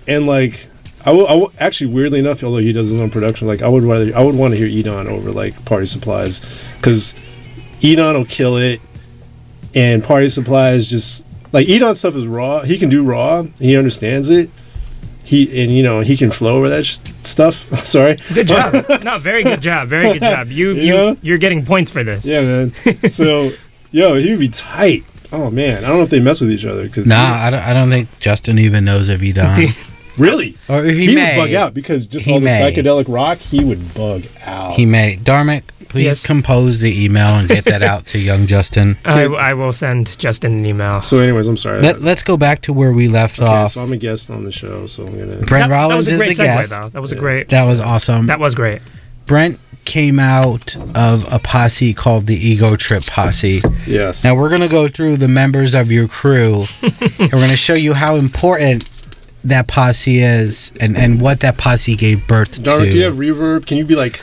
and 0.06 0.28
like. 0.28 0.68
I 1.06 1.12
will, 1.12 1.26
I 1.28 1.34
will 1.36 1.54
actually 1.58 1.94
weirdly 1.94 2.20
enough, 2.20 2.44
although 2.44 2.58
he 2.58 2.74
does 2.74 2.90
his 2.90 3.00
own 3.00 3.10
production, 3.10 3.48
like 3.48 3.62
I 3.62 3.70
would 3.70 3.84
rather 3.84 4.14
I 4.14 4.24
would 4.24 4.36
want 4.36 4.54
to 4.54 4.58
hear 4.58 4.68
Edan 4.68 5.06
over 5.06 5.32
like 5.32 5.64
Party 5.64 5.86
Supplies, 5.86 6.42
because 6.76 7.16
Edan 7.80 8.16
will 8.16 8.26
kill 8.26 8.58
it, 8.58 8.82
and 9.74 10.04
Party 10.04 10.28
Supplies 10.28 10.90
just 10.90 11.26
like 11.54 11.68
Edan 11.68 11.96
stuff 11.96 12.16
is 12.16 12.28
raw. 12.28 12.64
He 12.64 12.78
can 12.78 12.90
do 12.90 13.04
raw. 13.04 13.44
He 13.58 13.78
understands 13.78 14.30
it. 14.30 14.50
He 15.26 15.64
and 15.64 15.72
you 15.76 15.84
know 15.84 16.02
he 16.02 16.18
can 16.18 16.32
flow 16.32 16.58
over 16.58 16.70
that 16.70 16.86
sh- 16.86 16.98
stuff. 17.22 17.56
Sorry. 17.86 18.20
Good 18.34 18.48
job. 18.48 18.74
no, 19.04 19.18
very 19.20 19.44
good 19.44 19.62
job. 19.62 19.88
Very 19.88 20.14
good 20.14 20.22
job. 20.22 20.50
You 20.50 20.72
You 20.72 20.82
you 20.82 20.94
know? 20.94 21.18
you're 21.22 21.38
getting 21.38 21.66
points 21.66 21.92
for 21.92 22.04
this. 22.04 22.26
Yeah, 22.26 22.42
man. 22.42 22.74
So, 23.10 23.52
yo, 23.92 24.16
he 24.16 24.32
would 24.32 24.40
be 24.40 24.50
tight. 24.50 25.04
Oh 25.32 25.50
man, 25.50 25.84
I 25.84 25.88
don't 25.88 25.98
know 25.98 26.04
if 26.04 26.10
they 26.10 26.20
mess 26.20 26.42
with 26.42 26.52
each 26.52 26.66
other 26.66 26.84
because 26.84 27.08
Nah, 27.08 27.36
I 27.36 27.50
don't, 27.50 27.62
I 27.62 27.74
don't 27.74 27.90
think 27.90 28.08
Justin 28.20 28.60
even 28.60 28.86
knows 28.86 29.10
if 29.10 29.20
he 29.22 29.32
done. 29.34 29.70
really, 30.18 30.56
or 30.70 30.84
he, 30.84 31.08
he, 31.08 31.16
may. 31.16 31.38
would 31.40 31.46
bug 31.48 31.54
out 31.56 31.74
because 31.74 32.06
just 32.06 32.26
He 32.26 32.34
all 32.34 32.40
the 32.40 32.46
may. 32.46 32.60
psychedelic 32.62 33.06
rock, 33.08 33.40
he 33.40 33.64
would 33.64 33.94
bug 33.96 34.24
out. 34.46 34.74
He 34.74 34.86
may. 34.86 35.18
Dharmic, 35.18 35.64
please 35.94 36.06
Yes. 36.06 36.26
compose 36.26 36.80
the 36.80 37.04
email 37.06 37.28
and 37.28 37.48
get 37.48 37.66
that 37.66 37.84
out 37.84 38.08
to 38.08 38.18
young 38.20 38.48
Justin. 38.48 38.98
I, 39.06 39.24
I 39.26 39.54
will 39.54 39.72
send 39.72 40.18
Justin 40.18 40.54
an 40.54 40.66
email. 40.66 41.04
so, 41.04 41.20
anyways, 41.20 41.46
I'm 41.48 41.56
sorry. 41.56 41.82
Let, 41.82 42.02
let's 42.02 42.24
go 42.24 42.36
back 42.36 42.62
to 42.62 42.74
where 42.74 42.92
we 42.92 43.08
left 43.08 43.40
okay, 43.40 43.48
off. 43.48 43.74
so 43.74 43.82
I'm 43.82 43.94
a 43.94 43.98
guest 43.98 44.32
on 44.32 44.44
the 44.44 44.52
show, 44.52 44.88
so 44.88 45.06
I'm 45.06 45.12
gonna. 45.18 45.38
Brent 45.38 45.48
That- 45.50 45.68
that 45.68 45.70
Rollins 45.70 45.98
was 45.98 46.08
a 46.08 46.12
is 46.14 46.18
great 46.18 46.38
the 46.38 46.44
segue, 46.44 46.46
guest. 46.46 46.70
though. 46.72 46.90
That 46.90 47.02
was 47.02 47.12
a 47.12 47.16
great. 47.16 47.50
That 47.50 47.64
was 47.66 47.80
awesome. 47.80 48.26
That 48.26 48.40
was 48.40 48.56
great. 48.56 48.82
Brent 49.28 49.60
came 49.86 50.20
out 50.20 50.76
of 50.96 51.32
a 51.32 51.38
posse 51.40 51.94
called 51.94 52.26
the 52.26 52.36
Ego 52.36 52.76
Trip 52.76 53.06
Posse. 53.06 53.62
Yes. 53.86 54.24
Now 54.24 54.34
we're 54.36 54.50
gonna 54.50 54.68
go 54.68 54.88
through 54.90 55.18
the 55.18 55.28
members 55.28 55.74
of 55.76 55.92
your 55.92 56.08
crew, 56.08 56.66
and 56.82 57.20
we're 57.20 57.28
gonna 57.28 57.56
show 57.56 57.74
you 57.76 57.94
how 57.94 58.16
important 58.16 58.90
that 59.44 59.68
posse 59.68 60.20
is, 60.20 60.72
and 60.80 60.98
and 60.98 61.22
what 61.22 61.42
that 61.42 61.58
posse 61.58 61.96
gave 61.96 62.26
birth 62.28 62.64
Dark, 62.64 62.84
to. 62.86 62.92
do 62.92 62.98
you 62.98 63.04
have 63.04 63.16
reverb? 63.16 63.66
Can 63.68 63.78
you 63.78 63.86
be 63.86 63.96
like 63.96 64.22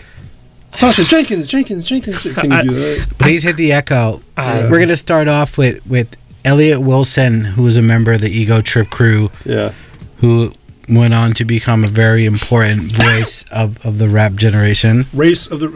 Sacha 0.73 1.05
Jenkins, 1.05 1.49
Jenkins, 1.49 1.85
Jenkins. 1.85 2.23
Can 2.23 2.51
you 2.51 2.63
do 2.63 2.75
that? 2.75 3.19
Please 3.19 3.43
hit 3.43 3.57
the 3.57 3.73
echo. 3.73 4.23
We're 4.37 4.81
gonna 4.81 4.97
start 4.97 5.29
off 5.29 5.59
with 5.59 5.85
with 5.87 6.17
Elliott 6.45 6.81
Wilson, 6.81 7.45
who 7.45 7.63
was 7.63 7.77
a 7.77 7.83
member 7.83 8.13
of 8.13 8.21
the 8.21 8.31
Ego 8.31 8.61
Trip 8.61 8.91
crew. 8.91 9.31
Yeah. 9.45 9.73
Who 10.19 10.53
went 10.89 11.15
on 11.15 11.35
to 11.35 11.45
become 11.45 11.85
a 11.85 11.89
very 11.89 12.25
important 12.27 12.93
voice 12.93 13.45
of, 13.53 13.85
of 13.87 13.99
the 13.99 14.09
rap 14.09 14.35
generation. 14.35 15.07
Race 15.13 15.47
of 15.51 15.61
the 15.61 15.69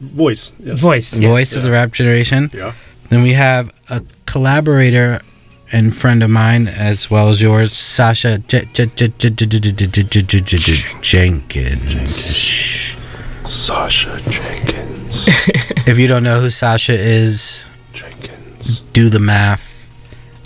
voice. 0.00 0.52
Yes. 0.58 0.80
Voice. 0.80 1.18
Yes. 1.18 1.30
Voice 1.30 1.52
yeah. 1.52 1.58
of 1.58 1.64
the 1.64 1.70
rap 1.70 1.92
generation. 1.92 2.50
Yeah. 2.52 2.74
Then 3.08 3.22
we 3.22 3.34
have 3.34 3.72
a 3.88 4.02
collaborator 4.26 5.20
and 5.70 5.94
friend 5.94 6.22
of 6.22 6.30
mine, 6.30 6.66
as 6.66 7.10
well 7.10 7.28
as 7.28 7.40
yours, 7.42 7.72
Sacha 7.72 8.38
Jenkins. 11.02 12.97
Sacha 13.48 14.20
Jenkins. 14.28 15.28
If 15.88 15.98
you 15.98 16.06
don't 16.06 16.22
know 16.22 16.38
who 16.38 16.50
Sacha 16.50 16.92
is, 16.92 17.62
Jenkins. 17.94 18.80
do 18.92 19.08
the 19.08 19.18
math. 19.20 19.88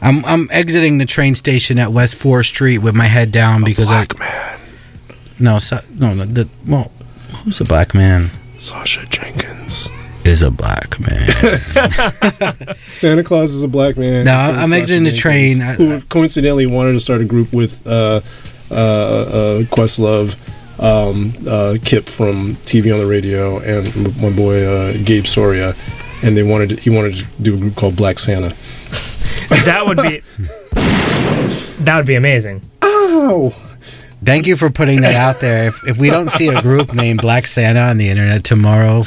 I'm 0.01 0.25
I'm 0.25 0.49
exiting 0.53 0.99
the 0.99 1.05
train 1.07 1.35
station 1.35 1.79
at 1.81 1.91
West 1.93 2.15
Fourth 2.15 2.47
Street 2.47 2.79
with 2.79 2.95
my 2.95 3.07
head 3.07 3.33
down 3.33 3.65
because 3.65 3.91
I 3.91 4.05
Black 4.07 4.15
I 4.17 4.19
man. 4.25 4.61
no 5.41 5.59
Sa- 5.59 5.81
no 5.99 6.15
no 6.15 6.25
the 6.27 6.49
well 6.65 6.93
who's 7.45 7.61
a 7.61 7.65
black 7.65 7.93
man 7.93 8.31
Sacha 8.57 9.05
Jenkins. 9.07 9.89
is 10.25 10.43
a 10.43 10.51
black 10.53 11.01
man. 11.01 11.27
Santa 12.95 13.25
Claus 13.25 13.53
is 13.53 13.65
a 13.65 13.69
black 13.69 13.97
man. 13.97 14.25
No, 14.25 14.39
So 14.39 14.51
is 14.53 14.57
I'm 14.59 14.65
Sacha 14.69 14.77
exiting 14.77 15.05
the 15.05 15.11
Jenkins, 15.11 15.59
train. 15.59 15.63
I- 15.63 15.75
who 15.75 16.01
coincidentally 16.03 16.67
wanted 16.67 16.93
to 16.93 17.01
start 17.01 17.21
a 17.21 17.25
group 17.25 17.53
with 17.53 17.85
uh, 17.85 18.21
uh, 18.71 18.75
uh, 18.75 19.63
Questlove, 19.65 20.37
um, 20.79 21.33
uh, 21.47 21.77
Kyp 21.81 22.09
from 22.09 22.57
TV 22.65 22.93
on 22.93 22.99
the 23.01 23.07
Radio, 23.07 23.59
and 23.59 24.17
my 24.21 24.31
boy 24.31 24.65
uh, 24.65 24.93
Gabe 25.05 25.27
Soria, 25.27 25.75
and 26.23 26.37
they 26.37 26.43
wanted 26.43 26.71
to, 26.71 26.77
he 26.77 26.91
wanted 26.91 27.15
to 27.17 27.25
do 27.43 27.55
a 27.55 27.59
group 27.59 27.77
called 27.77 27.97
Black 27.97 28.19
Santa. 28.19 28.55
That 29.65 29.87
would 29.87 29.99
be. 29.99 30.23
that 31.85 31.97
would 31.97 32.07
be 32.07 32.15
amazing. 32.15 32.63
Oh, 32.81 33.55
Thank 34.25 34.47
you 34.47 34.57
for 34.57 34.71
putting 34.71 35.01
that 35.01 35.15
out 35.17 35.41
there. 35.41 35.67
If, 35.67 35.81
if 35.87 35.99
we 35.99 36.09
don't 36.09 36.31
see 36.31 36.47
a 36.49 36.63
group 36.63 36.95
named 36.95 37.21
Black 37.21 37.47
Santa 37.47 37.81
on 37.81 37.99
the 37.99 38.09
internet 38.09 38.45
tomorrow, 38.45 39.05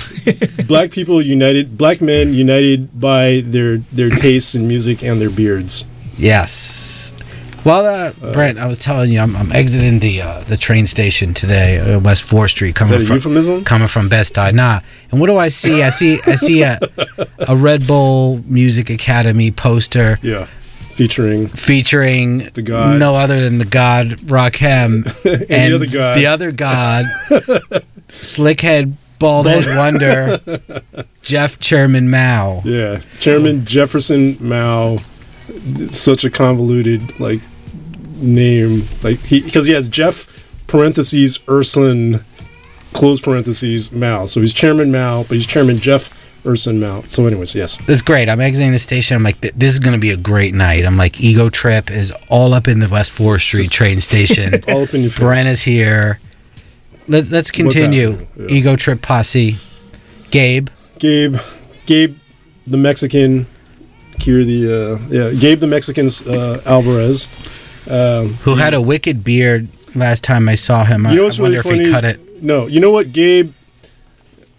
black 0.68 0.92
people 0.92 1.22
united, 1.22 1.78
black 1.78 2.02
men 2.02 2.34
united 2.34 3.00
by 3.00 3.42
their 3.46 3.78
their 3.78 4.10
tastes 4.10 4.56
in 4.56 4.68
music 4.68 5.04
and 5.04 5.22
their 5.22 5.30
beards. 5.30 5.86
yes. 6.18 6.95
Well, 7.66 7.84
uh, 7.86 8.32
Brent, 8.32 8.60
I 8.60 8.68
was 8.68 8.78
telling 8.78 9.12
you, 9.12 9.20
I'm, 9.20 9.36
I'm 9.36 9.52
exiting 9.52 9.98
the 9.98 10.22
uh, 10.22 10.44
the 10.44 10.56
train 10.56 10.86
station 10.86 11.34
today, 11.34 11.80
uh, 11.80 12.00
West 12.00 12.22
Fourth 12.22 12.52
Street, 12.52 12.70
Is 12.70 12.76
coming 12.76 12.92
that 13.00 13.02
a 13.02 13.06
from 13.08 13.16
euphemism? 13.16 13.64
coming 13.66 13.88
from 13.88 14.08
Best 14.08 14.36
Buy. 14.36 14.52
Nah. 14.52 14.82
And 15.10 15.20
what 15.20 15.28
do 15.28 15.38
I 15.38 15.50
see? 15.50 15.82
I 15.82 15.90
see 15.90 16.20
I 16.28 16.36
see 16.36 16.62
a 16.62 16.80
a 17.40 17.56
Red 17.56 17.88
Bull 17.88 18.42
Music 18.46 18.92
Academy 18.92 19.50
poster 19.50 20.20
Yeah, 20.22 20.46
featuring 20.92 21.48
featuring 21.48 22.50
The 22.54 22.62
god. 22.62 23.00
no 23.00 23.16
other 23.16 23.42
than 23.42 23.58
the 23.58 23.66
god 23.66 24.10
Rakim 24.28 25.06
and, 25.50 25.74
the 25.74 25.76
other 25.76 25.86
guy. 25.88 26.14
the 26.20 26.28
other 26.28 26.52
god, 26.52 27.06
slickhead, 28.22 28.94
bald 29.18 29.48
head 29.48 29.76
wonder, 29.76 30.40
Jeff 31.24 31.60
Chairman 31.60 32.12
Mao. 32.12 32.62
Yeah, 32.64 33.02
Chairman 33.20 33.66
Jefferson 33.66 34.38
Mao. 34.40 35.00
Such 35.92 36.24
a 36.24 36.30
convoluted 36.30 37.20
like 37.20 37.40
name, 38.26 38.86
like 39.04 39.20
he 39.20 39.42
because 39.42 39.66
he 39.68 39.74
has 39.74 39.88
Jeff 39.90 40.28
parentheses 40.68 41.40
Urson 41.48 42.24
close 42.94 43.20
parentheses 43.20 43.92
Mao. 43.92 44.26
So 44.26 44.42
he's 44.42 44.54
Chairman 44.54 44.92
Mao, 44.92 45.24
but 45.24 45.38
he's 45.38 45.46
Chairman 45.46 45.78
Jeff 45.78 46.10
Urson 46.46 46.80
Mao. 46.80 47.02
So, 47.04 47.26
anyways, 47.28 47.54
yes, 47.56 47.78
It's 47.88 48.02
great. 48.02 48.30
I'm 48.30 48.40
exiting 48.40 48.72
the 48.72 48.80
station. 48.80 49.16
I'm 49.18 49.24
like, 49.24 49.42
this 49.42 49.74
is 49.74 49.80
to 49.94 49.98
be 49.98 50.12
a 50.12 50.18
great 50.18 50.54
night. 50.54 50.86
I'm 50.86 50.96
like, 50.98 51.20
Ego 51.20 51.50
Trip 51.50 51.90
is 51.92 52.12
all 52.30 52.54
up 52.54 52.68
in 52.68 52.80
the 52.80 52.88
West 52.88 53.12
4th 53.12 53.42
Street 53.42 53.72
train 53.72 54.00
station. 54.10 54.64
all 54.68 54.84
up 54.84 54.94
in 54.94 55.02
your 55.02 55.12
face. 55.12 55.20
Bren 55.20 55.46
is 55.46 55.62
here. 55.64 56.20
Let, 57.08 57.30
let's 57.30 57.52
continue. 57.52 58.28
Yeah. 58.36 58.48
Ego 58.48 58.76
Trip 58.76 59.02
posse. 59.02 59.58
Gabe. 60.32 60.70
Gabe, 61.00 61.36
Gabe, 61.86 62.18
the 62.66 62.78
Mexican, 62.78 63.46
here 64.20 64.44
the 64.46 64.96
uh, 64.96 65.08
yeah, 65.10 65.32
Gabe 65.38 65.60
the 65.60 65.68
Mexican's 65.68 66.22
uh, 66.22 66.62
Alvarez, 66.66 67.28
um, 67.90 68.34
Who 68.44 68.56
had 68.56 68.74
a 68.74 68.82
wicked 68.82 69.24
beard 69.24 69.68
last 69.96 70.24
time 70.24 70.50
I 70.50 70.56
saw 70.56 70.84
him. 70.84 71.06
I, 71.06 71.12
You 71.12 71.18
know 71.18 71.24
what's 71.26 71.40
I 71.40 71.44
wonder 71.44 71.58
really 71.58 71.70
if 71.70 71.76
funny? 71.78 71.86
he 71.86 71.92
cut 71.92 72.04
it. 72.06 72.44
No, 72.44 72.68
you 72.68 72.80
know 72.80 72.92
what, 72.92 73.14
Gabe. 73.14 73.54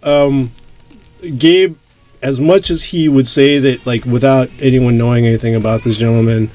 Um, 0.03 0.51
Gabe, 1.37 1.75
as 2.21 2.39
much 2.39 2.69
as 2.69 2.83
he 2.85 3.09
would 3.09 3.27
say 3.27 3.59
that, 3.59 3.85
like, 3.85 4.05
without 4.05 4.49
anyone 4.59 4.97
knowing 4.97 5.25
anything 5.25 5.55
about 5.55 5.83
this 5.83 5.97
gentleman, 5.97 6.49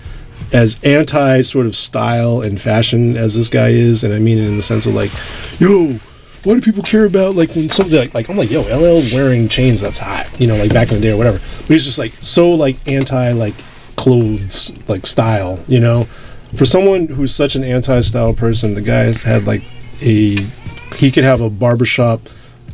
as 0.52 0.78
anti 0.82 1.42
sort 1.42 1.66
of 1.66 1.76
style 1.76 2.40
and 2.42 2.60
fashion 2.60 3.16
as 3.16 3.34
this 3.36 3.48
guy 3.48 3.68
is, 3.68 4.04
and 4.04 4.12
I 4.12 4.18
mean 4.18 4.38
it 4.38 4.44
in 4.46 4.56
the 4.56 4.62
sense 4.62 4.86
of 4.86 4.94
like, 4.94 5.10
yo, 5.58 5.98
why 6.44 6.54
do 6.54 6.60
people 6.60 6.82
care 6.82 7.04
about 7.06 7.34
like 7.36 7.54
when 7.54 7.70
something 7.70 7.96
like, 7.96 8.12
like 8.14 8.28
I'm 8.28 8.36
like, 8.36 8.50
yo, 8.50 8.62
LL 8.62 9.00
wearing 9.14 9.48
chains 9.48 9.80
that's 9.80 9.98
hot, 9.98 10.28
you 10.40 10.46
know, 10.46 10.56
like 10.56 10.72
back 10.74 10.88
in 10.90 10.96
the 10.96 11.00
day 11.00 11.12
or 11.12 11.16
whatever. 11.16 11.38
But 11.60 11.68
he's 11.68 11.84
just 11.84 11.98
like 11.98 12.12
so 12.20 12.50
like 12.50 12.76
anti 12.86 13.32
like 13.32 13.54
clothes 13.96 14.72
like 14.88 15.06
style, 15.06 15.58
you 15.68 15.80
know. 15.80 16.06
For 16.56 16.64
someone 16.64 17.06
who's 17.06 17.34
such 17.34 17.54
an 17.54 17.64
anti-style 17.64 18.34
person, 18.34 18.74
the 18.74 18.82
guy 18.82 19.04
has 19.04 19.22
had 19.22 19.46
like 19.46 19.62
a 20.00 20.36
he 20.96 21.10
could 21.10 21.24
have 21.24 21.40
a 21.40 21.50
barbershop 21.50 22.20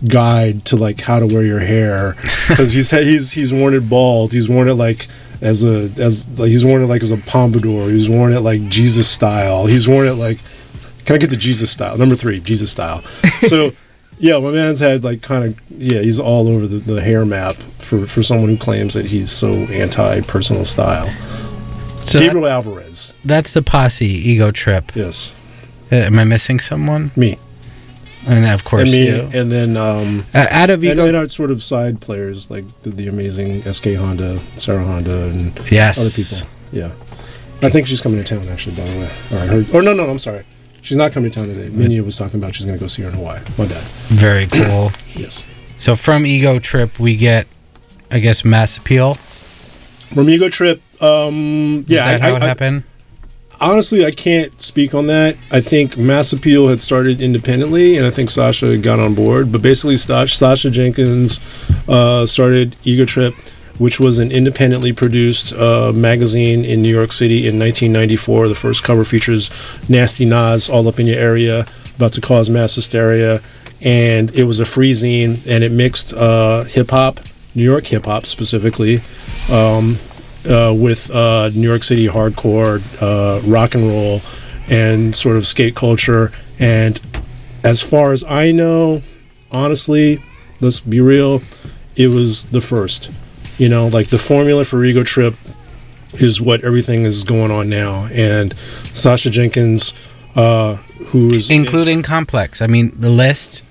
guide 0.07 0.65
to 0.67 0.77
like 0.77 1.01
how 1.01 1.19
to 1.21 1.27
wear 1.27 1.45
your 1.45 1.61
hair 1.61 2.15
because 2.49 2.73
he's 2.73 2.91
he's 2.91 3.33
he's 3.33 3.53
worn 3.53 3.75
it 3.75 3.89
bald. 3.89 4.33
He's 4.33 4.49
worn 4.49 4.69
it 4.69 4.75
like 4.75 5.09
as 5.41 5.63
a 5.63 5.91
as 6.01 6.27
like 6.39 6.49
he's 6.49 6.65
worn 6.65 6.83
it 6.83 6.87
like 6.87 7.03
as 7.03 7.11
a 7.11 7.17
pompadour. 7.17 7.89
He's 7.89 8.09
worn 8.09 8.33
it 8.33 8.41
like 8.41 8.69
Jesus 8.69 9.09
style. 9.09 9.67
He's 9.67 9.89
worn 9.89 10.07
it 10.07 10.15
like 10.15 10.39
can 11.05 11.15
I 11.15 11.19
get 11.19 11.31
the 11.31 11.37
Jesus 11.37 11.71
style? 11.71 11.97
Number 11.97 12.17
three, 12.17 12.39
Jesus 12.41 12.71
style. 12.71 13.03
So 13.47 13.73
yeah, 14.19 14.39
my 14.39 14.51
man's 14.51 14.81
had 14.81 15.05
like 15.05 15.23
kind 15.23 15.45
of 15.45 15.61
yeah, 15.71 16.01
he's 16.01 16.21
all 16.21 16.49
over 16.49 16.67
the, 16.67 16.79
the 16.79 17.01
hair 17.01 17.25
map 17.25 17.57
for 17.79 18.07
for 18.07 18.23
someone 18.23 18.49
who 18.49 18.57
claims 18.57 18.95
that 18.95 19.07
he's 19.07 19.31
so 19.31 19.49
anti 19.49 20.21
personal 20.23 20.65
style. 20.65 21.09
So 22.03 22.19
Gabriel 22.19 22.47
Alvarez. 22.47 23.13
That's 23.25 23.53
the 23.53 23.63
posse 23.63 24.07
ego 24.07 24.51
trip. 24.51 24.93
Yes. 24.95 25.33
Uh, 25.91 25.97
am 25.97 26.19
I 26.19 26.25
missing 26.25 26.61
someone? 26.61 27.11
Me. 27.17 27.39
And 28.27 28.45
of 28.47 28.65
course 28.65 28.83
and 28.83 28.93
me, 28.93 29.07
you. 29.07 29.31
and 29.33 29.51
then 29.51 29.77
um, 29.77 30.27
Uh, 30.35 30.47
out 30.51 30.69
of 30.71 30.83
and, 30.83 30.93
ego- 30.93 31.07
and 31.07 31.17
our 31.17 31.29
sort 31.29 31.51
of 31.51 31.63
side 31.63 32.01
players 32.01 32.51
like 32.51 32.65
the, 32.83 32.91
the 32.91 33.09
amazing 33.09 33.63
SK 33.63 33.95
Honda, 33.95 34.39
Sarah 34.57 34.85
Honda, 34.85 35.29
and 35.29 35.59
Yes. 35.71 35.99
other 35.99 36.11
people. 36.11 36.49
Yeah, 36.71 37.67
I 37.67 37.71
think 37.71 37.87
she's 37.87 38.01
coming 38.03 38.23
to 38.23 38.25
town 38.25 38.47
actually. 38.51 38.77
By 38.77 38.85
the 38.85 38.99
way, 39.01 39.11
or 39.33 39.39
I 39.39 39.47
heard. 39.47 39.75
Or 39.75 39.81
no, 39.83 39.95
no, 39.95 40.05
no, 40.05 40.11
I'm 40.11 40.19
sorry. 40.19 40.45
She's 40.83 40.97
not 40.99 41.13
coming 41.13 41.31
to 41.31 41.35
town 41.39 41.49
today. 41.49 41.69
Minya 41.71 42.05
was 42.05 42.17
talking 42.19 42.39
about 42.39 42.55
she's 42.55 42.65
going 42.67 42.77
to 42.77 42.81
go 42.83 42.87
see 42.87 43.03
her 43.03 43.09
in 43.09 43.15
Hawaii. 43.15 43.41
My 43.57 43.67
bad. 43.67 43.83
Very 44.09 44.47
cool. 44.47 44.93
Yes. 45.15 45.43
So 45.79 45.97
from 45.97 46.25
ego 46.27 46.59
trip 46.59 46.99
we 47.01 47.17
get, 47.17 47.47
I 48.11 48.19
guess, 48.21 48.45
mass 48.45 48.77
appeal. 48.77 49.17
From 50.15 50.51
Trip, 50.51 50.81
um, 51.03 51.85
yeah, 51.89 51.99
Is 52.01 52.05
that 52.05 52.15
I- 52.15 52.19
how 52.19 52.33
I- 52.35 52.37
it 52.37 52.43
happened? 52.43 52.83
Honestly, 53.61 54.07
I 54.07 54.13
can't 54.13 54.53
speak 54.63 54.95
on 54.95 55.09
that. 55.09 55.37
I 55.51 55.61
think 55.61 55.97
Mass 55.97 56.33
Appeal 56.33 56.69
had 56.69 56.81
started 56.81 57.21
independently, 57.21 57.97
and 57.97 58.07
I 58.07 58.11
think 58.13 58.31
Sacha 58.31 58.77
got 58.77 59.01
on 59.01 59.15
board. 59.15 59.51
But 59.51 59.63
basically, 59.63 59.97
Sacha, 59.97 60.29
Sacha 60.33 60.71
Jenkins 60.71 61.41
uh, 61.89 62.25
started 62.27 62.77
Ego 62.85 63.05
Trip, 63.05 63.35
which 63.79 63.99
was 63.99 64.21
an 64.21 64.31
independently 64.31 64.93
produced 64.93 65.53
uh, 65.55 65.91
magazine 65.93 66.65
in 66.65 66.83
New 66.83 66.95
York 66.95 67.11
City 67.13 67.49
in 67.49 67.59
1994. 67.59 68.47
The 68.49 68.55
first 68.55 68.85
cover 68.85 69.05
features 69.05 69.51
Nasty 69.89 70.25
Nas 70.25 70.69
all 70.69 70.87
up 70.87 71.01
in 71.01 71.09
your 71.09 71.19
area, 71.19 71.67
about 71.97 72.13
to 72.13 72.21
cause 72.21 72.49
mass 72.49 72.77
hysteria. 72.77 73.41
And 73.81 74.31
it 74.37 74.45
was 74.45 74.61
a 74.61 74.67
free 74.67 74.93
zine, 74.93 75.45
and 75.49 75.65
it 75.65 75.73
mixed 75.73 76.13
uh, 76.13 76.63
hip 76.63 76.91
hop, 76.93 77.19
New 77.57 77.65
York 77.65 77.87
hip 77.89 78.05
hop 78.07 78.25
specifically, 78.27 79.01
um, 79.51 79.97
uh, 80.49 80.75
with 80.77 81.11
uh, 81.11 81.51
New 81.51 81.69
York 81.69 81.83
City 81.83 82.07
hardcore, 82.07 82.83
uh, 83.01 83.41
rock 83.47 83.75
and 83.75 83.87
roll, 83.89 84.21
and 84.69 85.15
sort 85.15 85.37
of 85.37 85.47
skate 85.47 85.75
culture. 85.75 86.33
And 86.59 87.01
as 87.65 87.83
far 87.83 88.13
as 88.13 88.25
I 88.25 88.51
know, 88.51 89.03
honestly, 89.51 90.23
let's 90.61 90.81
be 90.81 91.01
real, 91.01 91.43
it 91.97 92.09
was 92.09 92.47
the 92.47 92.61
first. 92.61 93.11
You 93.59 93.69
know, 93.69 93.89
like 93.89 94.09
the 94.09 94.19
formula 94.19 94.65
for 94.65 94.85
Ego 94.85 95.03
Trip 95.03 95.35
is 96.15 96.41
what 96.41 96.65
everything 96.65 97.03
is 97.03 97.25
going 97.25 97.51
on 97.51 97.69
now. 97.69 98.07
And 98.13 98.57
Sacha 98.93 99.31
Jenkins, 99.31 99.95
uh, 100.35 100.77
who 100.77 101.31
is 101.33 101.51
including 101.51 102.03
complex. 102.03 102.63
I 102.63 102.67
mean, 102.67 102.93
the 102.99 103.11
list, 103.11 103.65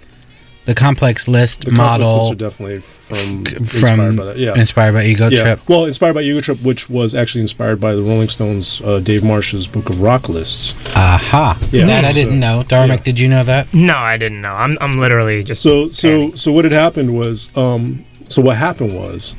the 0.67 0.75
complex 0.75 1.29
list 1.29 1.61
the 1.61 1.71
complexes 1.71 1.77
model 1.77 2.31
are 2.33 2.35
definitely 2.35 2.81
from 2.81 3.45
from 3.45 3.55
inspired 3.55 4.17
by 4.17 4.25
that. 4.25 4.37
Yeah, 4.37 4.53
inspired 4.53 4.91
by 4.91 5.05
ego 5.05 5.29
yeah. 5.29 5.43
trip. 5.43 5.69
Well, 5.69 5.85
inspired 5.85 6.13
by 6.13 6.21
Ego 6.21 6.41
Trip, 6.41 6.61
which 6.61 6.89
was 6.89 7.15
actually 7.15 7.41
inspired 7.41 7.79
by 7.79 7.95
the 7.95 8.03
Rolling 8.03 8.27
Stones' 8.27 8.81
uh, 8.81 8.99
Dave 8.99 9.23
Marsh's 9.23 9.65
Book 9.65 9.89
of 9.89 10.01
Rock 10.01 10.27
Lists. 10.27 10.73
Aha! 10.93 11.57
Yeah, 11.71 11.85
that 11.85 12.03
I 12.03 12.11
didn't 12.11 12.39
know. 12.39 12.65
Dharmic, 12.67 12.97
yeah. 12.97 13.03
did 13.03 13.19
you 13.19 13.29
know 13.29 13.45
that? 13.45 13.73
No, 13.73 13.95
I 13.95 14.17
didn't 14.17 14.41
know. 14.41 14.53
I'm 14.53 14.77
I'm 14.81 14.99
literally 14.99 15.41
just 15.41 15.61
So 15.61 15.89
so 15.89 16.35
so 16.35 16.51
what 16.51 16.65
had 16.65 16.73
happened 16.73 17.15
was 17.15 17.55
um 17.55 18.05
so 18.27 18.41
what 18.41 18.57
happened 18.57 18.91
was 18.91 19.37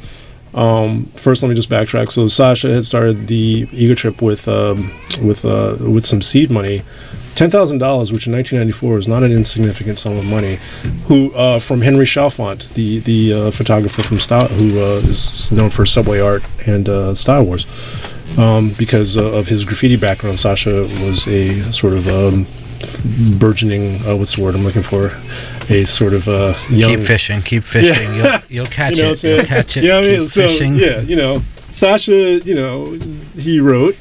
um 0.55 1.05
first 1.07 1.43
let 1.43 1.49
me 1.49 1.55
just 1.55 1.69
backtrack. 1.69 2.11
So 2.11 2.29
Sacha 2.29 2.73
had 2.73 2.85
started 2.85 3.27
the 3.27 3.69
ego 3.73 3.95
trip 3.95 4.23
with 4.23 4.49
um 4.49 4.93
with 5.23 5.45
uh 5.45 5.77
with 5.81 6.07
some 6.07 6.23
seed 6.23 6.51
money. 6.51 6.83
Ten 7.35 7.51
thousand 7.51 7.79
dollars, 7.79 8.13
which 8.13 8.27
in 8.27 8.33
1994 8.33 8.99
is 8.99 9.07
not 9.07 9.23
an 9.23 9.31
insignificant 9.31 9.97
sum 9.97 10.17
of 10.17 10.25
money, 10.25 10.59
who 11.07 11.33
uh, 11.35 11.61
from 11.61 11.83
Henry 11.83 12.05
Chalfant, 12.05 12.75
the 12.75 12.99
the 12.99 13.33
uh, 13.33 13.51
photographer 13.53 14.03
from 14.03 14.19
Style, 14.19 14.49
who 14.49 14.81
uh, 14.81 14.97
is 15.05 15.53
known 15.53 15.71
for 15.71 15.87
Subway 15.87 16.19
Art 16.19 16.43
and 16.67 16.89
uh, 16.89 17.15
Style 17.15 17.45
Wars, 17.45 17.65
um, 18.37 18.71
because 18.71 19.17
uh, 19.17 19.25
of 19.25 19.47
his 19.47 19.65
graffiti 19.65 19.95
background. 19.95 20.41
Sacha 20.41 20.83
was 21.05 21.29
a 21.29 21.63
sort 21.73 21.93
of 21.93 22.09
um, 22.09 22.45
burgeoning. 23.39 24.01
What's 24.19 24.35
the 24.35 24.43
word 24.43 24.57
I'm 24.57 24.65
looking 24.65 24.83
for? 24.83 25.13
A 25.71 25.85
sort 25.85 26.15
of 26.15 26.29
a 26.29 26.57
young. 26.71 26.97
Keep 26.97 27.01
fishing, 27.01 27.43
keep 27.43 27.63
fishing. 27.65 28.15
You'll, 28.15 28.39
you'll 28.49 28.67
catch 28.81 28.97
You 28.97 29.03
know 29.03 29.11
it. 29.13 29.23
You'll 29.23 29.45
catch 29.45 29.77
it. 29.77 29.83
You 29.85 29.89
know 29.91 29.99
I 29.99 30.03
keep 30.03 30.19
mean? 30.19 30.29
So, 30.29 30.49
fishing. 30.49 30.75
yeah, 30.77 31.01
you 31.01 31.17
know, 31.17 31.43
Sacha, 31.71 32.39
you 32.41 32.55
know, 32.55 32.87
he 33.37 33.61
wrote 33.61 33.97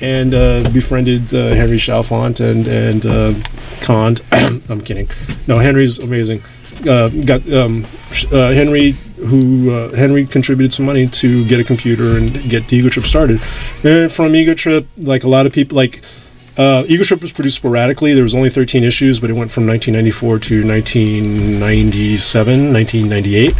and 0.00 0.34
uh, 0.34 0.68
befriended 0.72 1.32
uh, 1.32 1.54
Henry 1.54 1.78
Chalfant 1.78 2.40
and 2.40 2.66
and 2.66 3.06
uh, 3.06 3.34
conned. 3.80 4.22
I'm 4.32 4.80
kidding. 4.80 5.08
No, 5.46 5.58
Henry's 5.58 5.98
amazing. 5.98 6.42
Uh, 6.86 7.08
got 7.08 7.50
um, 7.52 7.86
uh, 8.32 8.50
Henry, 8.50 8.90
who 9.16 9.70
uh, 9.70 9.94
Henry 9.94 10.26
contributed 10.26 10.72
some 10.72 10.84
money 10.84 11.06
to 11.06 11.46
get 11.46 11.60
a 11.60 11.64
computer 11.64 12.16
and 12.18 12.32
get 12.50 12.70
Ego 12.72 12.88
Trip 12.88 13.06
started. 13.06 13.40
And 13.84 14.12
from 14.12 14.34
Ego 14.34 14.54
Trip, 14.54 14.86
like 14.98 15.22
a 15.24 15.28
lot 15.28 15.46
of 15.46 15.52
people, 15.52 15.76
like 15.76 16.02
uh, 16.56 16.84
Ego 16.86 17.04
Trip 17.04 17.20
was 17.20 17.32
produced 17.32 17.56
sporadically. 17.56 18.14
There 18.14 18.22
was 18.22 18.34
only 18.34 18.50
13 18.50 18.84
issues, 18.84 19.20
but 19.20 19.30
it 19.30 19.34
went 19.34 19.50
from 19.50 19.66
1994 19.66 20.38
to 20.38 20.66
1997, 20.66 22.72
1998. 22.72 23.54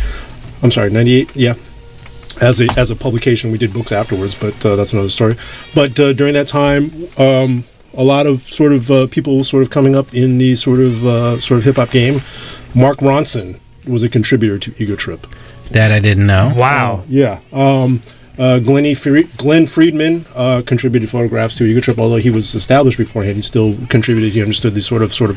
I'm 0.63 0.71
sorry, 0.71 0.91
98. 0.91 1.35
Yeah, 1.35 1.55
as 2.41 2.61
a 2.61 2.69
as 2.77 2.91
a 2.91 2.97
publication. 2.97 3.51
We 3.51 3.59
did 3.59 3.73
books 3.73 3.93
afterwards, 3.93 4.35
but 4.35 4.65
uh, 4.65 4.77
that's 4.77 4.93
another 4.93 5.11
story. 5.11 5.37
But 5.75 5.99
uh, 5.99 6.13
during 6.13 6.35
that 6.35 6.49
time, 6.49 7.09
um, 7.19 7.65
a 7.95 8.05
lot 8.05 8.27
of 8.27 8.43
sort 8.45 8.73
of 8.73 8.91
uh, 8.91 9.07
people 9.09 9.45
sort 9.45 9.63
of 9.63 9.71
coming 9.71 9.97
up 9.97 10.15
in 10.15 10.39
the 10.39 10.57
sort 10.57 10.81
of 10.81 11.05
uh, 11.05 11.41
sort 11.41 11.59
of 11.59 11.65
hip 11.65 11.77
hop 11.77 11.91
game. 11.91 12.21
Mark 12.75 12.99
Ronson 12.99 13.61
was 13.89 14.03
a 14.03 14.09
contributor 14.09 14.59
to 14.59 14.83
Ego 14.83 14.97
Trip. 14.97 15.27
That 15.71 15.93
I 15.93 16.01
didn't 16.01 16.27
know. 16.27 16.53
Wow. 16.57 17.05
Yeah. 17.09 17.41
Um, 17.53 18.03
uh, 18.39 18.59
Glenny 18.59 18.95
Fre- 18.95 19.29
Glenn 19.37 19.67
Friedman 19.67 20.27
uh, 20.35 20.63
contributed 20.67 21.09
photographs 21.09 21.57
to 21.59 21.65
Ego 21.65 21.81
Trip, 21.81 21.99
although 21.99 22.17
he 22.17 22.31
was 22.31 22.55
established 22.55 22.99
beforehand. 22.99 23.37
He 23.37 23.43
still 23.43 23.77
contributed. 23.89 24.33
He 24.33 24.43
understood 24.43 24.75
the 24.75 24.83
sort 24.83 25.03
of 25.03 25.13
sort 25.13 25.31
of 25.31 25.37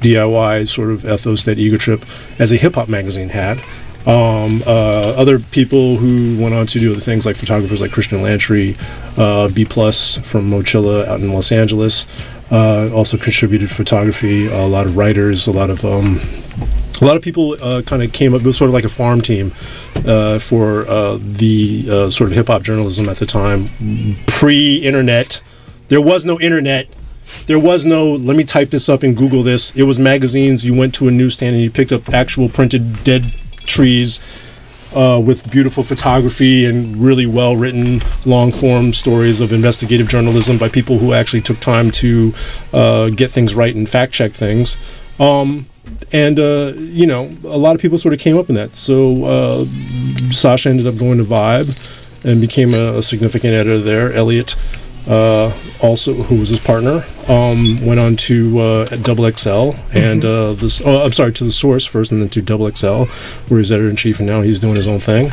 DIY 0.00 0.68
sort 0.68 0.90
of 0.90 1.04
ethos 1.04 1.44
that 1.44 1.58
Ego 1.58 1.76
Trip, 1.76 2.04
as 2.38 2.52
a 2.52 2.56
hip 2.56 2.74
hop 2.74 2.88
magazine, 2.88 3.30
had. 3.30 3.58
Um, 4.06 4.62
uh, 4.66 5.14
other 5.16 5.38
people 5.38 5.96
who 5.96 6.38
went 6.38 6.54
on 6.54 6.66
to 6.66 6.78
do 6.78 6.92
other 6.92 7.00
things, 7.00 7.24
like 7.24 7.36
photographers 7.36 7.80
like 7.80 7.90
Christian 7.90 8.20
Lantry, 8.20 8.76
uh, 9.16 9.48
B 9.48 9.64
Plus 9.64 10.16
from 10.16 10.50
Mochilla 10.50 11.06
out 11.08 11.20
in 11.20 11.32
Los 11.32 11.50
Angeles, 11.50 12.04
uh, 12.50 12.90
also 12.92 13.16
contributed 13.16 13.70
photography. 13.70 14.46
A 14.48 14.66
lot 14.66 14.84
of 14.84 14.98
writers, 14.98 15.46
a 15.46 15.52
lot 15.52 15.70
of 15.70 15.82
um, 15.86 16.20
a 17.00 17.04
lot 17.04 17.16
of 17.16 17.22
people 17.22 17.56
uh, 17.62 17.82
kind 17.82 18.02
of 18.02 18.12
came 18.12 18.34
up. 18.34 18.42
It 18.42 18.46
was 18.46 18.56
sort 18.56 18.68
of 18.68 18.74
like 18.74 18.84
a 18.84 18.88
farm 18.88 19.20
team 19.20 19.52
uh, 20.06 20.38
for 20.38 20.86
uh, 20.88 21.18
the 21.20 21.86
uh, 21.90 22.10
sort 22.10 22.30
of 22.30 22.36
hip 22.36 22.48
hop 22.48 22.62
journalism 22.62 23.08
at 23.08 23.16
the 23.16 23.26
time, 23.26 23.66
pre-internet. 24.26 25.42
There 25.88 26.00
was 26.00 26.24
no 26.24 26.40
internet. 26.40 26.88
There 27.46 27.58
was 27.58 27.84
no. 27.84 28.12
Let 28.12 28.36
me 28.36 28.44
type 28.44 28.70
this 28.70 28.88
up 28.88 29.02
and 29.02 29.16
Google 29.16 29.42
this. 29.42 29.74
It 29.74 29.84
was 29.84 29.98
magazines. 29.98 30.64
You 30.64 30.74
went 30.74 30.94
to 30.96 31.08
a 31.08 31.10
newsstand 31.10 31.54
and 31.54 31.64
you 31.64 31.70
picked 31.70 31.92
up 31.92 32.08
actual 32.10 32.48
printed 32.48 33.04
dead 33.04 33.32
trees. 33.58 34.20
Uh, 34.94 35.18
with 35.18 35.50
beautiful 35.50 35.82
photography 35.82 36.64
and 36.64 37.02
really 37.02 37.26
well 37.26 37.56
written 37.56 38.00
long 38.24 38.52
form 38.52 38.92
stories 38.92 39.40
of 39.40 39.52
investigative 39.52 40.06
journalism 40.06 40.56
by 40.56 40.68
people 40.68 40.98
who 40.98 41.12
actually 41.12 41.40
took 41.40 41.58
time 41.58 41.90
to 41.90 42.32
uh, 42.72 43.08
get 43.10 43.28
things 43.28 43.56
right 43.56 43.74
and 43.74 43.90
fact 43.90 44.12
check 44.12 44.30
things. 44.30 44.76
Um, 45.18 45.66
and 46.12 46.38
uh, 46.38 46.72
you 46.76 47.06
know 47.06 47.30
a 47.44 47.58
lot 47.58 47.74
of 47.74 47.80
people 47.80 47.98
sort 47.98 48.14
of 48.14 48.20
came 48.20 48.36
up 48.36 48.48
in 48.48 48.54
that 48.54 48.76
so 48.76 49.24
uh, 49.24 49.64
Sacha 50.30 50.68
ended 50.68 50.86
up 50.86 50.96
going 50.96 51.18
to 51.18 51.24
Vibe 51.24 51.76
and 52.24 52.40
became 52.40 52.74
a, 52.74 52.98
a 52.98 53.02
significant 53.02 53.52
editor 53.52 53.78
there. 53.78 54.12
Elliott, 54.12 54.56
uh, 55.06 55.52
also 55.82 56.14
who 56.14 56.36
was 56.36 56.48
his 56.48 56.58
partner, 56.58 57.04
um, 57.28 57.84
went 57.84 58.00
on 58.00 58.16
to 58.16 58.58
uh, 58.58 58.96
Double 58.96 59.30
XL 59.30 59.72
and 59.92 60.24
uh, 60.24 60.54
this. 60.54 60.80
Oh, 60.84 61.04
I'm 61.04 61.12
sorry, 61.12 61.32
to 61.34 61.44
the 61.44 61.52
Source 61.52 61.84
first, 61.84 62.10
and 62.10 62.20
then 62.20 62.30
to 62.30 62.42
Double 62.42 62.70
XL, 62.70 63.04
where 63.48 63.60
he's 63.60 63.70
editor 63.70 63.88
in 63.88 63.96
chief, 63.96 64.18
and 64.18 64.26
now 64.26 64.40
he's 64.40 64.58
doing 64.58 64.76
his 64.76 64.88
own 64.88 65.00
thing. 65.00 65.30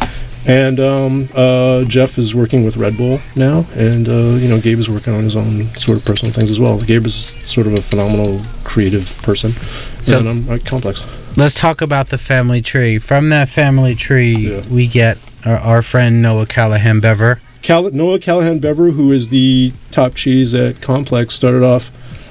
And 0.48 0.80
um, 0.80 1.28
uh, 1.36 1.84
Jeff 1.84 2.18
is 2.18 2.34
working 2.34 2.66
with 2.66 2.76
Red 2.76 2.98
Bull 2.98 3.20
now, 3.36 3.66
and 3.76 4.08
uh, 4.10 4.38
you 4.42 4.48
know 4.50 4.60
Gabe 4.60 4.80
is 4.80 4.90
working 4.90 5.14
on 5.14 5.24
his 5.24 5.36
own 5.36 5.66
sort 5.76 6.00
of 6.00 6.06
personal 6.06 6.34
things 6.34 6.50
as 6.50 6.60
well. 6.60 6.80
Gabe 6.82 7.06
is 7.06 7.16
sort 7.48 7.68
of 7.68 7.74
a 7.74 7.82
phenomenal 7.82 8.42
creative 8.64 9.16
person, 9.22 9.54
So- 10.02 10.18
and 10.20 10.28
I'm 10.28 10.50
at 10.50 10.66
Complex. 10.66 11.06
Let's 11.38 11.56
talk 11.56 11.80
about 11.82 12.10
the 12.10 12.18
family 12.18 12.62
tree. 12.62 12.98
From 13.00 13.30
that 13.30 13.48
family 13.48 13.96
tree, 13.96 14.60
we 14.70 14.88
get 14.88 15.18
our, 15.46 15.58
our 15.58 15.82
friend 15.82 16.22
Noah 16.22 16.46
Callahan 16.46 17.00
Bever. 17.00 17.40
Cal- 17.62 17.90
Noah 17.92 18.20
Callahan 18.20 18.60
Bever, 18.60 18.92
who 18.92 19.12
is 19.14 19.30
the 19.30 19.72
top 19.92 20.16
cheese 20.16 20.54
at 20.54 20.82
Complex, 20.82 21.36
started 21.36 21.64
off 21.64 21.90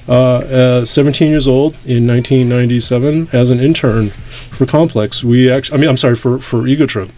uh, 0.08 0.12
uh, 0.12 0.84
17 0.84 1.30
years 1.30 1.46
old 1.48 1.74
in 1.86 2.06
1997 2.06 3.28
as 3.32 3.48
an 3.50 3.60
intern 3.60 4.10
for 4.10 4.66
Complex. 4.66 5.22
We 5.24 5.48
actually, 5.50 5.78
I 5.78 5.80
mean, 5.80 5.88
I'm 5.88 5.96
sorry 5.96 6.16
for 6.16 6.38
for 6.40 6.66
Ego 6.66 6.84
Trip. 6.86 7.08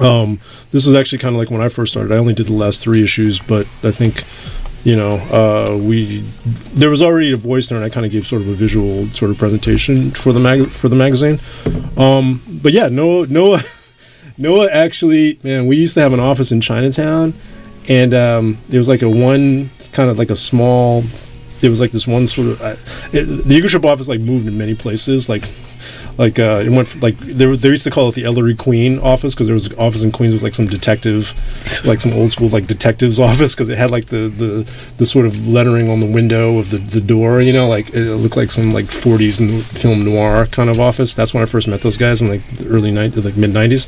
Um, 0.00 0.38
this 0.70 0.86
was 0.86 0.94
actually 0.94 1.18
kind 1.18 1.34
of 1.34 1.40
like 1.40 1.50
when 1.50 1.60
I 1.60 1.68
first 1.68 1.92
started. 1.92 2.12
I 2.12 2.18
only 2.18 2.34
did 2.34 2.46
the 2.46 2.52
last 2.52 2.80
three 2.80 3.02
issues, 3.02 3.38
but 3.38 3.66
I 3.82 3.90
think 3.90 4.24
you 4.84 4.96
know 4.96 5.16
uh, 5.16 5.76
we 5.76 6.20
there 6.74 6.90
was 6.90 7.02
already 7.02 7.32
a 7.32 7.36
voice 7.36 7.68
there, 7.68 7.76
and 7.76 7.84
I 7.84 7.88
kind 7.88 8.06
of 8.06 8.12
gave 8.12 8.26
sort 8.26 8.42
of 8.42 8.48
a 8.48 8.54
visual 8.54 9.06
sort 9.08 9.30
of 9.30 9.38
presentation 9.38 10.10
for 10.12 10.32
the 10.32 10.40
mag 10.40 10.68
for 10.68 10.88
the 10.88 10.96
magazine. 10.96 11.38
Um, 11.96 12.42
but 12.62 12.72
yeah, 12.72 12.88
Noah 12.88 13.26
Noah. 13.26 13.62
Noah 14.38 14.70
actually, 14.70 15.38
man, 15.42 15.66
we 15.66 15.76
used 15.76 15.92
to 15.94 16.00
have 16.00 16.14
an 16.14 16.20
office 16.20 16.50
in 16.50 16.62
Chinatown, 16.62 17.34
and 17.88 18.14
um, 18.14 18.58
it 18.70 18.78
was 18.78 18.88
like 18.88 19.02
a 19.02 19.08
one 19.08 19.68
kind 19.92 20.10
of 20.10 20.18
like 20.18 20.30
a 20.30 20.36
small. 20.36 21.04
It 21.60 21.68
was 21.68 21.78
like 21.78 21.90
this 21.90 22.06
one 22.06 22.26
sort 22.26 22.48
of 22.48 22.62
uh, 22.62 22.76
it, 23.12 23.24
the 23.44 23.54
Ego 23.54 23.68
Trip 23.68 23.84
office 23.84 24.08
like 24.08 24.20
moved 24.20 24.46
in 24.48 24.56
many 24.56 24.74
places. 24.74 25.28
Like, 25.28 25.42
like 26.18 26.38
uh, 26.38 26.62
it 26.64 26.70
went 26.70 26.88
f- 26.88 27.02
like 27.02 27.16
there 27.18 27.56
they 27.56 27.68
used 27.68 27.84
to 27.84 27.90
call 27.90 28.08
it 28.08 28.14
the 28.14 28.24
Ellery 28.24 28.54
Queen 28.54 28.98
office 28.98 29.34
because 29.34 29.46
there 29.46 29.54
was 29.54 29.66
an 29.66 29.78
office 29.78 30.02
in 30.02 30.12
Queens 30.12 30.32
was 30.32 30.42
like 30.42 30.54
some 30.54 30.66
detective, 30.66 31.32
like 31.84 32.00
some 32.00 32.12
old 32.12 32.30
school 32.30 32.48
like 32.48 32.66
detective's 32.66 33.18
office 33.20 33.54
because 33.54 33.68
it 33.68 33.78
had 33.78 33.90
like 33.90 34.06
the, 34.06 34.28
the 34.28 34.70
the 34.98 35.06
sort 35.06 35.26
of 35.26 35.46
lettering 35.46 35.88
on 35.88 36.00
the 36.00 36.10
window 36.10 36.58
of 36.58 36.70
the, 36.70 36.78
the 36.78 37.00
door. 37.00 37.40
You 37.40 37.52
know, 37.52 37.68
like 37.68 37.90
it 37.90 38.14
looked 38.16 38.36
like 38.36 38.50
some 38.50 38.72
like 38.72 38.86
40s 38.86 39.40
n- 39.40 39.62
film 39.62 40.04
noir 40.04 40.46
kind 40.46 40.70
of 40.70 40.80
office. 40.80 41.14
That's 41.14 41.32
when 41.32 41.42
I 41.42 41.46
first 41.46 41.68
met 41.68 41.80
those 41.80 41.96
guys 41.96 42.20
in 42.20 42.28
like 42.28 42.44
the 42.56 42.68
early 42.68 42.90
night 42.90 43.16
like 43.16 43.36
mid 43.36 43.50
90s. 43.50 43.86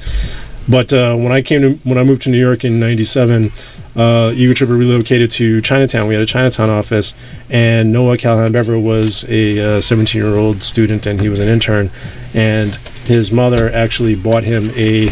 But 0.68 0.92
uh, 0.92 1.16
when 1.16 1.32
I 1.32 1.42
came 1.42 1.61
to 1.62 1.74
when 1.88 1.98
I 1.98 2.05
moved 2.05 2.22
to 2.22 2.30
New 2.30 2.38
York 2.38 2.64
in 2.64 2.78
'97, 2.78 3.50
uh, 3.95 4.32
Eagle 4.34 4.55
Tripper 4.55 4.74
relocated 4.74 5.30
to 5.32 5.61
Chinatown. 5.61 6.07
We 6.07 6.14
had 6.14 6.22
a 6.22 6.26
Chinatown 6.26 6.70
office, 6.70 7.14
and 7.51 7.93
Noah 7.93 8.16
Callahan 8.16 8.53
Bever 8.53 8.78
was 8.78 9.24
a 9.28 9.80
17 9.80 10.20
year 10.20 10.36
old 10.36 10.62
student, 10.62 11.07
and 11.07 11.20
he 11.20 11.28
was 11.28 11.40
an 11.40 11.49
intern. 11.49 11.90
And 12.34 12.76
his 13.05 13.30
mother 13.30 13.70
actually 13.70 14.14
bought 14.14 14.45
him 14.45 14.70
a. 14.76 15.11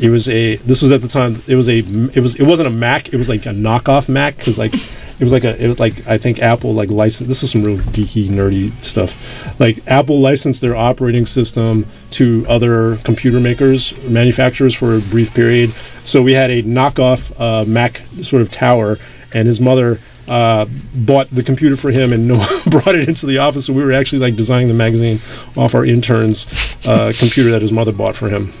It 0.00 0.08
was 0.08 0.28
a. 0.28 0.56
This 0.56 0.80
was 0.80 0.92
at 0.92 1.02
the 1.02 1.08
time. 1.08 1.42
It 1.46 1.56
was 1.56 1.68
a. 1.68 1.78
It 1.78 2.20
was. 2.20 2.36
It 2.36 2.44
wasn't 2.44 2.68
a 2.68 2.70
Mac. 2.70 3.12
It 3.12 3.16
was 3.16 3.28
like 3.28 3.44
a 3.46 3.50
knockoff 3.50 4.08
Mac 4.08 4.36
because 4.36 4.56
like. 4.58 4.74
It 5.20 5.24
was 5.24 5.32
like 5.32 5.44
a, 5.44 5.62
it 5.62 5.68
was 5.68 5.78
like 5.78 6.06
I 6.06 6.16
think 6.16 6.40
Apple 6.40 6.72
like 6.72 6.88
license. 6.88 7.28
This 7.28 7.42
is 7.42 7.52
some 7.52 7.62
real 7.62 7.76
geeky, 7.76 8.28
nerdy 8.28 8.72
stuff. 8.82 9.60
Like 9.60 9.86
Apple 9.86 10.18
licensed 10.18 10.62
their 10.62 10.74
operating 10.74 11.26
system 11.26 11.86
to 12.12 12.46
other 12.48 12.96
computer 12.98 13.38
makers, 13.38 13.92
manufacturers 14.08 14.74
for 14.74 14.96
a 14.96 15.00
brief 15.00 15.34
period. 15.34 15.74
So 16.04 16.22
we 16.22 16.32
had 16.32 16.50
a 16.50 16.62
knockoff 16.62 17.38
uh, 17.38 17.66
Mac 17.66 17.98
sort 18.22 18.40
of 18.40 18.50
tower, 18.50 18.98
and 19.34 19.46
his 19.46 19.60
mother 19.60 20.00
uh, 20.26 20.66
bought 20.94 21.28
the 21.28 21.42
computer 21.42 21.76
for 21.76 21.90
him 21.90 22.12
and 22.12 22.28
brought 22.70 22.94
it 22.94 23.08
into 23.08 23.26
the 23.26 23.38
office. 23.38 23.66
So 23.66 23.72
we 23.72 23.84
were 23.84 23.92
actually 23.92 24.20
like 24.20 24.36
designing 24.36 24.68
the 24.68 24.74
magazine 24.74 25.20
off 25.56 25.74
our 25.74 25.84
intern's 25.84 26.46
uh, 26.86 27.12
computer 27.18 27.50
that 27.50 27.60
his 27.60 27.72
mother 27.72 27.92
bought 27.92 28.16
for 28.16 28.30
him. 28.30 28.52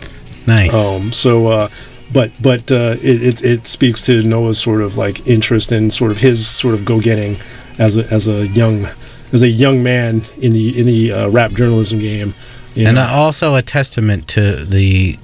Nice. 0.46 0.74
Um, 0.74 1.12
so, 1.12 1.46
uh, 1.46 1.68
but 2.12 2.30
but 2.40 2.70
uh, 2.72 2.96
it, 3.02 3.22
it 3.22 3.44
it 3.44 3.66
speaks 3.66 4.04
to 4.06 4.22
Noah's 4.22 4.58
sort 4.58 4.80
of 4.80 4.96
like 4.96 5.26
interest 5.26 5.72
in 5.72 5.90
sort 5.90 6.10
of 6.10 6.18
his 6.18 6.46
sort 6.46 6.74
of 6.74 6.84
go 6.84 7.00
getting 7.00 7.36
as 7.78 7.96
a 7.96 8.06
as 8.12 8.28
a 8.28 8.46
young 8.48 8.88
as 9.32 9.42
a 9.42 9.48
young 9.48 9.82
man 9.82 10.22
in 10.38 10.52
the 10.52 10.78
in 10.78 10.86
the 10.86 11.12
uh, 11.12 11.28
rap 11.28 11.52
journalism 11.52 11.98
game. 11.98 12.34
and 12.76 12.96
know. 12.96 13.08
also 13.10 13.54
a 13.54 13.62
testament 13.62 14.28
to 14.28 14.64
the 14.64 15.18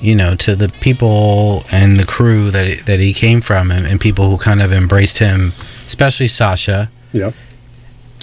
you 0.00 0.14
know 0.14 0.34
to 0.36 0.54
the 0.54 0.68
people 0.80 1.64
and 1.72 1.98
the 1.98 2.06
crew 2.06 2.50
that 2.50 2.86
that 2.86 3.00
he 3.00 3.12
came 3.12 3.40
from 3.40 3.70
and, 3.70 3.86
and 3.86 4.00
people 4.00 4.30
who 4.30 4.36
kind 4.36 4.60
of 4.60 4.72
embraced 4.72 5.18
him 5.18 5.52
especially 5.86 6.28
sacha 6.28 6.90
yeah 7.12 7.30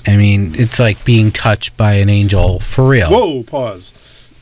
i 0.06 0.16
mean 0.16 0.54
it's 0.56 0.80
like 0.80 1.04
being 1.04 1.32
touched 1.32 1.76
by 1.78 1.94
an 1.94 2.10
angel 2.10 2.60
for 2.60 2.88
real 2.88 3.10
Whoa! 3.10 3.44
Pause. 3.44 3.94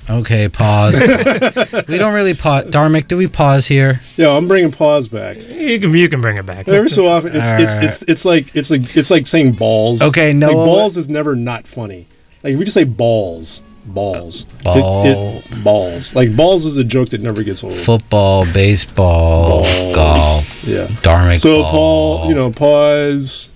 Okay 0.10 0.50
pause 0.50 0.98
we 1.88 1.98
don't 1.98 2.14
really 2.14 2.34
pause 2.34 2.66
dharmic 2.66 3.08
do 3.08 3.16
we 3.18 3.28
pause 3.28 3.68
here 3.68 4.02
Yeah, 4.18 4.30
I'm 4.32 4.48
bringing 4.48 4.72
pause 4.72 5.08
back. 5.08 5.38
You 5.38 5.80
can 5.80 5.96
you 5.96 6.10
can 6.10 6.22
bring 6.22 6.38
it 6.38 6.46
back. 6.46 6.68
Every 6.68 6.90
so 6.90 7.06
often, 7.08 7.32
it's 7.36 7.48
it's, 7.52 7.76
it's 7.78 8.02
it's 8.04 8.26
like 8.26 8.56
it's 8.56 8.70
like 8.72 8.96
it's 8.98 9.12
like 9.12 9.28
saying 9.28 9.54
balls. 9.54 10.02
Okay, 10.02 10.28
like 10.30 10.36
Noah- 10.38 10.66
balls 10.66 10.98
is 10.98 11.08
never 11.08 11.36
not 11.36 11.68
funny. 11.68 12.08
Like 12.44 12.54
if 12.54 12.60
we 12.60 12.66
just 12.66 12.74
say 12.74 12.84
balls, 12.86 13.62
balls, 13.86 14.44
It- 14.60 14.64
Ball. 14.64 15.06
it- 15.06 15.64
balls. 15.64 16.16
Like 16.16 16.36
balls 16.36 16.66
is 16.66 16.78
a 16.78 16.84
joke 16.84 17.10
that 17.10 17.22
never 17.22 17.44
gets 17.44 17.64
old. 17.64 17.76
football 17.76 18.46
baseball 18.54 19.62
Balls. 19.62 19.96
golf 19.96 20.64
Yeah. 20.66 20.88
dharmic 21.04 21.40
So 21.40 21.62
ball. 21.62 21.72
Paul, 21.72 22.30
you 22.30 22.36
know, 22.36 22.52
pause. 22.52 23.50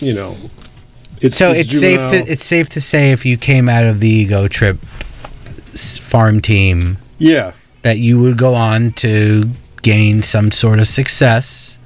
You 0.00 0.14
know, 0.14 0.36
it's 1.20 1.36
so 1.36 1.50
it's, 1.50 1.76
safe 1.78 2.10
to 2.10 2.30
it's 2.30 2.44
safe 2.44 2.68
to 2.70 2.80
say 2.80 3.10
if 3.10 3.26
you 3.26 3.36
came 3.36 3.68
out 3.68 3.84
of 3.84 3.98
the 4.00 4.08
ego 4.08 4.46
trip 4.46 4.78
s- 4.82 5.07
farm 5.98 6.40
team 6.40 6.98
yeah. 7.18 7.52
that 7.82 7.98
you 7.98 8.18
would 8.20 8.36
go 8.38 8.54
on 8.54 8.92
to 8.92 9.50
gain 9.82 10.22
some 10.22 10.50
sort 10.52 10.80
of 10.80 10.88
success 10.88 11.78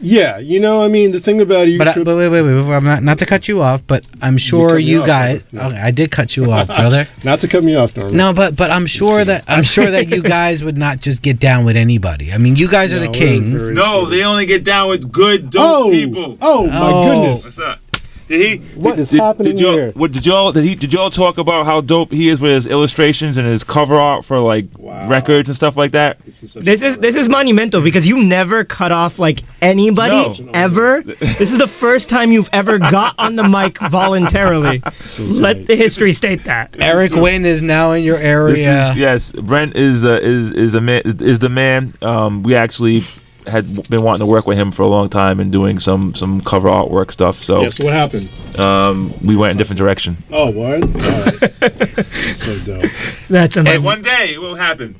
Yeah, 0.00 0.38
you 0.38 0.60
know, 0.60 0.80
I 0.84 0.88
mean, 0.88 1.10
the 1.10 1.18
thing 1.18 1.40
about 1.40 1.66
you, 1.66 1.76
but, 1.76 1.88
I, 1.88 1.94
but 2.04 2.16
wait, 2.16 2.28
wait, 2.28 2.42
wait, 2.42 2.54
wait, 2.54 2.72
I'm 2.72 2.84
not, 2.84 3.02
not 3.02 3.18
to 3.18 3.26
cut 3.26 3.48
you 3.48 3.60
off, 3.60 3.82
but 3.84 4.04
I'm 4.22 4.38
sure 4.38 4.68
cut 4.68 4.76
me 4.76 4.82
you 4.84 5.00
off, 5.00 5.06
guys. 5.08 5.42
brother. 5.42 5.58
No. 5.64 5.68
Okay, 5.74 5.80
I 5.88 5.90
did 5.90 6.10
cut 6.12 6.36
you 6.36 6.52
off, 6.52 6.66
brother. 6.80 7.08
not 7.24 7.40
to 7.40 7.48
cut 7.48 7.64
me 7.64 7.74
off, 7.74 7.96
Norman. 7.96 8.16
No, 8.16 8.32
but 8.32 8.54
but 8.54 8.70
I'm 8.70 8.86
sure 8.86 9.24
that 9.24 9.42
I'm 9.48 9.64
sure 9.64 9.90
that 9.90 10.06
you 10.08 10.22
guys 10.22 10.62
would 10.62 10.78
not 10.78 11.00
just 11.00 11.20
get 11.20 11.40
down 11.40 11.64
with 11.64 11.76
anybody. 11.76 12.32
I 12.32 12.38
mean, 12.38 12.54
you 12.54 12.68
guys 12.68 12.92
are 12.92 13.00
the 13.00 13.08
kings. 13.10 13.72
No, 13.72 14.06
they 14.06 14.22
only 14.22 14.46
get 14.46 14.62
down 14.62 14.88
with 14.88 15.10
good, 15.10 15.50
dope 15.50 15.86
Oh! 15.86 15.90
people. 15.90 16.38
Oh, 16.40 16.68
my 16.68 16.90
Oh. 16.92 17.04
goodness. 17.04 17.44
What's 17.46 17.58
up? 17.58 17.80
Did 18.28 18.60
he? 18.60 18.68
What 18.78 18.98
is 18.98 19.08
did, 19.10 19.20
happening 19.20 19.52
did 19.52 19.60
y'all, 19.60 19.72
here? 19.72 19.90
What 19.92 20.12
did 20.12 20.26
y'all? 20.26 20.52
Did 20.52 20.64
he? 20.64 20.74
Did 20.74 20.92
y'all 20.92 21.10
talk 21.10 21.38
about 21.38 21.64
how 21.64 21.80
dope 21.80 22.12
he 22.12 22.28
is 22.28 22.40
with 22.40 22.52
his 22.52 22.66
illustrations 22.66 23.38
and 23.38 23.46
his 23.46 23.64
cover 23.64 23.94
art 23.94 24.24
for 24.24 24.38
like 24.40 24.66
records 24.78 25.48
and 25.48 25.56
stuff 25.56 25.76
like 25.78 25.92
that? 25.92 26.18
This 26.24 26.82
is 26.82 26.98
this 26.98 27.16
is 27.16 27.28
monumental 27.28 27.80
because 27.80 28.06
you 28.06 28.22
never 28.22 28.64
cut 28.64 28.92
off 28.92 29.18
like 29.18 29.40
anybody 29.62 30.42
No. 30.42 30.50
ever. 30.52 31.02
this 31.38 31.50
is 31.50 31.58
the 31.58 31.66
first 31.66 32.08
time 32.10 32.30
you've 32.30 32.50
ever 32.52 32.78
got 32.78 33.14
on 33.18 33.36
the 33.36 33.44
mic 33.44 33.78
voluntarily. 33.78 34.82
Let 35.18 35.66
the 35.66 35.74
history 35.74 36.12
state 36.12 36.44
that. 36.44 36.74
Eric 36.78 37.14
Wynn 37.14 37.46
is 37.46 37.62
now 37.62 37.92
in 37.92 38.04
your 38.04 38.18
This 38.18 38.26
area. 38.58 38.90
is, 38.90 38.96
yes, 38.96 39.32
Brent 39.32 39.74
is 39.74 40.04
uh, 40.04 40.20
is 40.22 40.52
is 40.52 40.74
a 40.74 40.80
man 40.82 41.00
is 41.04 41.38
the 41.38 41.48
man. 41.48 41.94
Um, 42.02 42.42
we 42.42 42.54
actually 42.54 43.04
had 43.48 43.88
been 43.88 44.02
wanting 44.02 44.20
to 44.26 44.30
work 44.30 44.46
with 44.46 44.58
him 44.58 44.70
for 44.72 44.82
a 44.82 44.86
long 44.88 45.08
time 45.08 45.40
and 45.40 45.50
doing 45.52 45.78
some 45.78 46.14
some 46.14 46.40
cover 46.40 46.68
artwork 46.68 47.10
stuff. 47.10 47.36
So 47.36 47.62
Yes, 47.62 47.78
what 47.80 47.92
happened? 47.92 48.28
um, 48.58 49.12
we 49.24 49.36
went 49.36 49.52
in 49.52 49.56
a 49.56 49.58
different 49.58 49.78
direction. 49.78 50.16
Oh, 50.30 50.50
what? 50.50 50.82
All 50.82 50.88
right. 50.90 51.40
That's 51.60 52.42
so 52.44 52.58
dope. 52.60 52.90
That's 53.28 53.56
If- 53.56 53.60
amazing. 53.62 53.82
One 53.84 54.02
day 54.02 54.34
it 54.34 54.40
will 54.40 54.54
happen. 54.56 54.96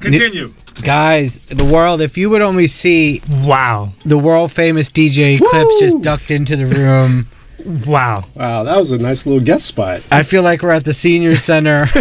Continue. 0.00 0.52
Guys, 0.82 1.38
the 1.48 1.64
world, 1.64 2.00
if 2.00 2.18
you 2.18 2.28
would 2.28 2.42
only 2.42 2.66
see 2.66 3.22
Wow. 3.42 3.92
the 4.04 4.18
world 4.18 4.50
famous 4.52 4.90
DJ 4.90 5.36
Eclipse 5.36 5.78
just 5.80 6.02
ducked 6.02 6.30
into 6.30 6.56
the 6.56 6.66
room. 6.66 7.28
Wow. 7.64 8.24
Wow, 8.34 8.64
that 8.64 8.76
was 8.76 8.90
a 8.90 8.98
nice 8.98 9.24
little 9.26 9.42
guest 9.42 9.66
spot. 9.66 10.02
I 10.10 10.22
feel 10.22 10.42
like 10.42 10.62
we're 10.62 10.70
at 10.70 10.84
the 10.84 10.92
senior 10.94 11.34
center. 11.36 11.86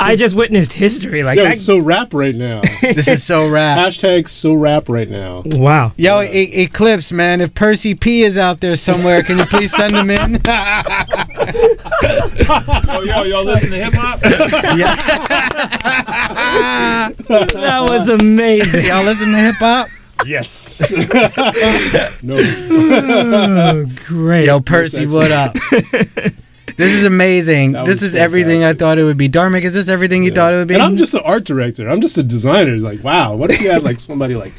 I 0.00 0.14
just 0.16 0.34
witnessed 0.34 0.72
history. 0.72 1.22
Like 1.22 1.36
Yo, 1.36 1.44
that. 1.44 1.52
it's 1.52 1.62
so 1.62 1.78
rap 1.78 2.14
right 2.14 2.34
now. 2.34 2.62
this 2.80 3.06
is 3.08 3.22
so 3.22 3.48
rap. 3.48 3.78
Hashtag 3.78 4.28
so 4.28 4.54
rap 4.54 4.88
right 4.88 5.08
now. 5.08 5.42
wow. 5.44 5.92
Yo, 5.96 6.22
E- 6.22 6.62
Eclipse, 6.62 7.12
man, 7.12 7.40
if 7.42 7.52
Percy 7.54 7.94
P 7.94 8.22
is 8.22 8.38
out 8.38 8.60
there 8.60 8.76
somewhere, 8.76 9.22
can 9.22 9.38
you 9.38 9.44
please 9.46 9.70
send 9.74 9.94
him 9.94 10.08
in? 10.10 10.40
Oh, 12.48 13.02
yo, 13.04 13.22
y'all 13.24 13.44
listen 13.44 13.70
to 13.70 13.76
hip 13.84 13.92
hop? 13.94 14.20
Yeah. 14.76 14.94
that 17.10 17.86
was 17.88 18.08
amazing. 18.08 18.84
Y'all 18.86 19.04
listen 19.04 19.32
to 19.32 19.38
hip 19.38 19.56
hop? 19.56 19.88
Yes. 20.26 20.90
no. 22.22 22.36
Oh, 22.38 23.86
great. 24.06 24.46
Yo, 24.46 24.60
Percy, 24.60 25.06
what 25.06 25.30
up? 25.32 25.56
This 26.76 26.92
is 26.92 27.04
amazing. 27.04 27.72
That 27.72 27.84
This 27.84 27.96
was 28.00 28.14
is 28.14 28.16
everything 28.16 28.64
I 28.64 28.72
thought 28.72 28.96
it 28.96 29.02
would 29.02 29.18
be. 29.18 29.28
Dharmic, 29.28 29.64
is 29.64 29.74
this 29.74 29.90
everything 29.90 30.24
you 30.24 30.30
thought 30.30 30.54
it 30.54 30.56
would 30.56 30.68
be? 30.68 30.74
And 30.74 30.82
I'm 30.82 30.96
just 30.96 31.12
an 31.12 31.20
art 31.26 31.44
director. 31.44 31.86
I'm 31.86 32.00
just 32.00 32.16
a 32.16 32.22
designer. 32.22 32.78
Like, 32.78 33.04
wow, 33.04 33.34
what 33.34 33.50
if 33.50 33.60
you 33.60 33.70
had 33.70 33.82
like 33.82 34.00
somebody 34.00 34.34
like 34.34 34.54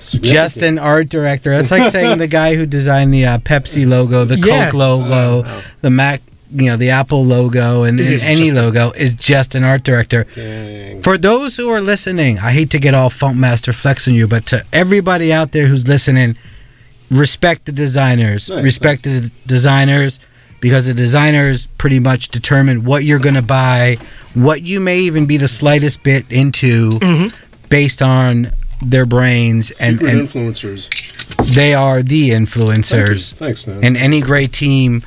just 0.00 0.58
an 0.58 0.78
art 0.78 1.08
director. 1.08 1.50
That's 1.50 1.70
like 1.70 1.90
saying 1.92 2.18
the 2.18 2.28
guy 2.28 2.54
who 2.54 2.66
designed 2.66 3.12
the 3.12 3.26
uh, 3.26 3.38
Pepsi 3.38 3.86
logo, 3.86 4.24
the 4.24 4.38
Yeah. 4.38 4.66
Coke 4.66 4.74
logo, 4.74 5.62
the 5.80 5.90
Mac, 5.90 6.22
you 6.52 6.66
know, 6.66 6.76
the 6.76 6.90
Apple 6.90 7.24
logo, 7.24 7.84
and, 7.84 8.00
and 8.00 8.22
any 8.22 8.50
logo 8.50 8.90
is 8.92 9.14
just 9.14 9.54
an 9.54 9.64
art 9.64 9.82
director. 9.84 10.24
For 11.02 11.16
those 11.16 11.56
who 11.56 11.68
are 11.70 11.80
listening, 11.80 12.38
I 12.38 12.52
hate 12.52 12.70
to 12.70 12.78
get 12.78 12.94
all 12.94 13.10
Funkmaster 13.10 13.74
Flex 13.74 14.08
on 14.08 14.14
you, 14.14 14.26
but 14.26 14.46
to 14.46 14.64
everybody 14.72 15.32
out 15.32 15.52
there 15.52 15.66
who's 15.66 15.86
listening, 15.86 16.36
respect 17.10 17.66
the 17.66 17.72
designers. 17.72 18.48
Nice, 18.48 18.62
respect 18.64 19.02
the 19.04 19.30
designers 19.46 20.18
because 20.60 20.86
the 20.86 20.94
designers 20.94 21.66
pretty 21.78 22.00
much 22.00 22.28
determine 22.28 22.84
what 22.84 23.02
you're 23.04 23.18
going 23.18 23.34
to 23.34 23.42
buy, 23.42 23.96
what 24.34 24.62
you 24.62 24.78
may 24.80 24.98
even 25.00 25.26
be 25.26 25.36
the 25.36 25.48
slightest 25.48 26.02
bit 26.02 26.30
into 26.30 26.98
Mm-hmm. 26.98 27.34
based 27.68 28.02
on 28.02 28.52
their 28.82 29.06
brains 29.06 29.70
and, 29.80 29.98
secret 29.98 30.14
and 30.14 30.28
influencers? 30.28 30.88
they 31.54 31.74
are 31.74 32.02
the 32.02 32.30
influencers. 32.30 33.32
Thanks, 33.34 33.66
man. 33.66 33.82
And 33.84 33.96
any 33.96 34.20
great 34.20 34.52
team 34.52 35.02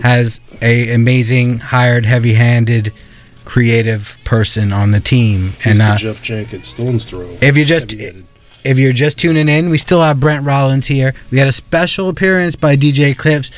has 0.00 0.40
a 0.62 0.92
amazing, 0.92 1.58
hired, 1.58 2.04
heavy-handed, 2.06 2.92
creative 3.44 4.16
person 4.24 4.72
on 4.72 4.90
the 4.90 5.00
team. 5.00 5.50
He's 5.62 5.66
and 5.66 5.80
the 5.80 5.84
uh, 5.84 5.96
Jeff 5.96 6.22
Jenkins 6.22 6.68
Stones 6.68 7.04
throw. 7.08 7.36
if 7.40 7.56
you 7.56 7.64
just 7.64 7.92
if 7.92 8.78
you're 8.78 8.92
just 8.92 9.18
tuning 9.18 9.48
in, 9.48 9.68
we 9.70 9.78
still 9.78 10.02
have 10.02 10.20
Brent 10.20 10.44
Rollins 10.46 10.86
here. 10.86 11.14
We 11.30 11.38
had 11.38 11.48
a 11.48 11.52
special 11.52 12.08
appearance 12.08 12.56
by 12.56 12.76
DJ 12.76 13.10
Eclipse. 13.10 13.50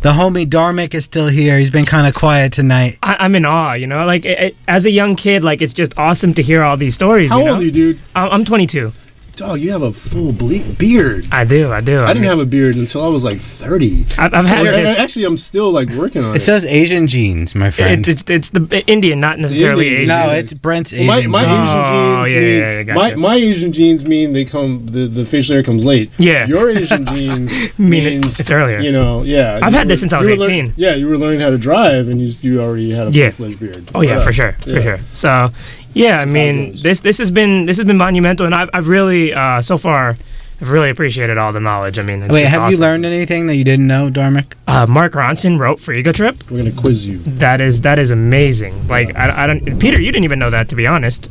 The 0.00 0.12
homie 0.12 0.46
Dharmic 0.46 0.94
is 0.94 1.04
still 1.04 1.28
here. 1.28 1.58
He's 1.58 1.70
been 1.70 1.84
kind 1.84 2.06
of 2.06 2.14
quiet 2.14 2.52
tonight. 2.54 2.98
I, 3.02 3.16
I'm 3.20 3.34
in 3.34 3.44
awe, 3.44 3.74
you 3.74 3.86
know. 3.86 4.06
Like 4.06 4.24
it, 4.24 4.38
it- 4.38 4.56
as 4.66 4.86
a 4.86 4.90
young 4.90 5.14
kid, 5.16 5.44
like 5.44 5.60
it's 5.60 5.74
just 5.74 5.96
awesome 5.98 6.32
to 6.34 6.42
hear 6.42 6.62
all 6.62 6.76
these 6.78 6.94
stories. 6.94 7.30
How 7.30 7.38
you 7.38 7.44
know? 7.44 7.50
old 7.52 7.60
are 7.60 7.64
you, 7.64 7.70
dude? 7.70 8.00
I'm, 8.16 8.30
I'm 8.30 8.44
22. 8.46 8.92
Dog, 9.36 9.58
you 9.60 9.72
have 9.72 9.82
a 9.82 9.92
full 9.92 10.32
ble- 10.32 10.62
beard. 10.78 11.26
I 11.32 11.44
do, 11.44 11.72
I 11.72 11.80
do. 11.80 12.02
I 12.02 12.12
didn't 12.12 12.28
have 12.28 12.38
a 12.38 12.46
beard 12.46 12.76
until 12.76 13.02
I 13.04 13.08
was 13.08 13.24
like 13.24 13.40
30. 13.40 14.06
I've, 14.16 14.32
I've 14.32 14.46
had 14.46 14.64
I- 14.66 14.70
I- 14.78 14.82
this. 14.82 14.98
Actually, 14.98 15.24
I'm 15.24 15.36
still 15.38 15.72
like 15.72 15.90
working 15.90 16.22
on 16.22 16.34
It 16.36 16.42
it. 16.42 16.44
says 16.44 16.64
Asian 16.64 17.08
genes, 17.08 17.52
my 17.54 17.72
friend. 17.72 18.06
It's, 18.06 18.22
it's 18.22 18.30
it's 18.30 18.50
the 18.50 18.84
Indian, 18.86 19.18
not 19.18 19.40
necessarily 19.40 19.88
Indian. 19.88 20.02
Asian. 20.10 20.28
no, 20.28 20.34
it's 20.34 20.54
Brent's 20.54 20.92
Asian. 20.92 21.06
my 21.08 21.26
my 21.26 21.44
genes. 21.44 21.68
Asian 21.68 21.80
Oh, 21.80 22.22
genes 22.22 22.32
yeah, 22.32 22.40
mean 22.40 22.48
yeah, 22.48 22.72
yeah, 22.78 22.82
gotcha. 22.84 22.98
my, 22.98 23.14
my 23.16 23.34
Asian 23.34 23.72
genes 23.72 24.04
mean 24.06 24.32
they 24.34 24.44
come 24.44 24.86
the, 24.86 25.06
the 25.08 25.24
facial 25.24 25.54
hair 25.56 25.64
comes 25.64 25.84
late. 25.84 26.12
Yeah. 26.18 26.46
Your 26.46 26.70
Asian 26.78 27.04
genes 27.06 27.50
Mean 27.76 28.04
it- 28.06 28.10
means 28.22 28.38
it's 28.38 28.50
earlier. 28.52 28.78
You 28.78 28.92
know, 28.92 29.24
yeah. 29.24 29.58
I've 29.62 29.72
you 29.72 29.78
had 29.78 29.88
this 29.88 29.98
since 29.98 30.12
I 30.12 30.18
was 30.18 30.28
you 30.28 30.34
were 30.38 30.44
lear- 30.46 30.50
18. 30.50 30.74
yeah, 30.76 30.94
you 30.94 31.08
were 31.08 31.18
learning 31.18 31.40
how 31.40 31.50
to 31.50 31.58
drive, 31.58 32.08
and 32.08 32.20
you 32.20 32.32
you 32.40 32.60
already 32.62 32.92
had 32.92 33.08
a 33.08 33.10
Yeah. 33.10 33.30
full-fledged 33.30 33.58
beard. 33.58 33.90
Oh 33.96 34.00
yeah, 34.02 34.14
Right 34.14 34.22
for 34.22 34.28
on. 34.28 34.32
sure, 34.32 34.52
for 34.60 34.80
sure. 34.80 35.00
So, 35.12 35.52
yeah, 35.94 36.20
I 36.20 36.24
mean, 36.24 36.74
this 36.82 37.00
this 37.00 37.18
has 37.18 37.30
been 37.30 37.66
this 37.66 37.76
has 37.76 37.86
been 37.86 37.98
monumental, 37.98 38.46
and 38.46 38.54
I've 38.54 38.70
I've 38.74 38.88
really 38.88 39.32
uh, 39.32 39.62
so 39.62 39.78
far. 39.78 40.16
I've 40.60 40.70
really 40.70 40.88
appreciated 40.88 41.36
all 41.36 41.52
the 41.52 41.60
knowledge. 41.60 41.98
I 41.98 42.02
mean, 42.02 42.22
it's 42.22 42.32
Wait, 42.32 42.42
just 42.42 42.54
have 42.54 42.70
you 42.70 42.78
learned 42.78 43.04
anything 43.04 43.48
that 43.48 43.56
you 43.56 43.64
didn't 43.64 43.88
know, 43.88 44.08
Dharmic? 44.08 44.52
Uh, 44.68 44.86
Mark 44.86 45.14
Ronson 45.14 45.58
wrote 45.58 45.80
for 45.80 45.92
Ego 45.92 46.12
Trip. 46.12 46.48
We're 46.48 46.58
gonna 46.58 46.70
quiz 46.72 47.04
you. 47.04 47.18
That 47.18 47.60
is 47.60 47.80
that 47.80 47.98
is 47.98 48.12
amazing. 48.12 48.86
Like 48.86 49.14
I, 49.16 49.44
I 49.44 49.46
don't, 49.48 49.80
Peter, 49.80 50.00
you 50.00 50.12
didn't 50.12 50.24
even 50.24 50.38
know 50.38 50.50
that 50.50 50.68
to 50.68 50.76
be 50.76 50.86
honest. 50.86 51.28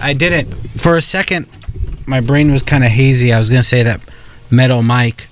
I 0.00 0.14
didn't. 0.14 0.52
For 0.80 0.96
a 0.96 1.02
second, 1.02 1.46
my 2.06 2.20
brain 2.20 2.52
was 2.52 2.62
kind 2.62 2.84
of 2.84 2.90
hazy. 2.90 3.32
I 3.32 3.38
was 3.38 3.48
going 3.48 3.62
to 3.62 3.68
say 3.68 3.82
that 3.82 4.00
Metal 4.50 4.82
Mike 4.82 5.28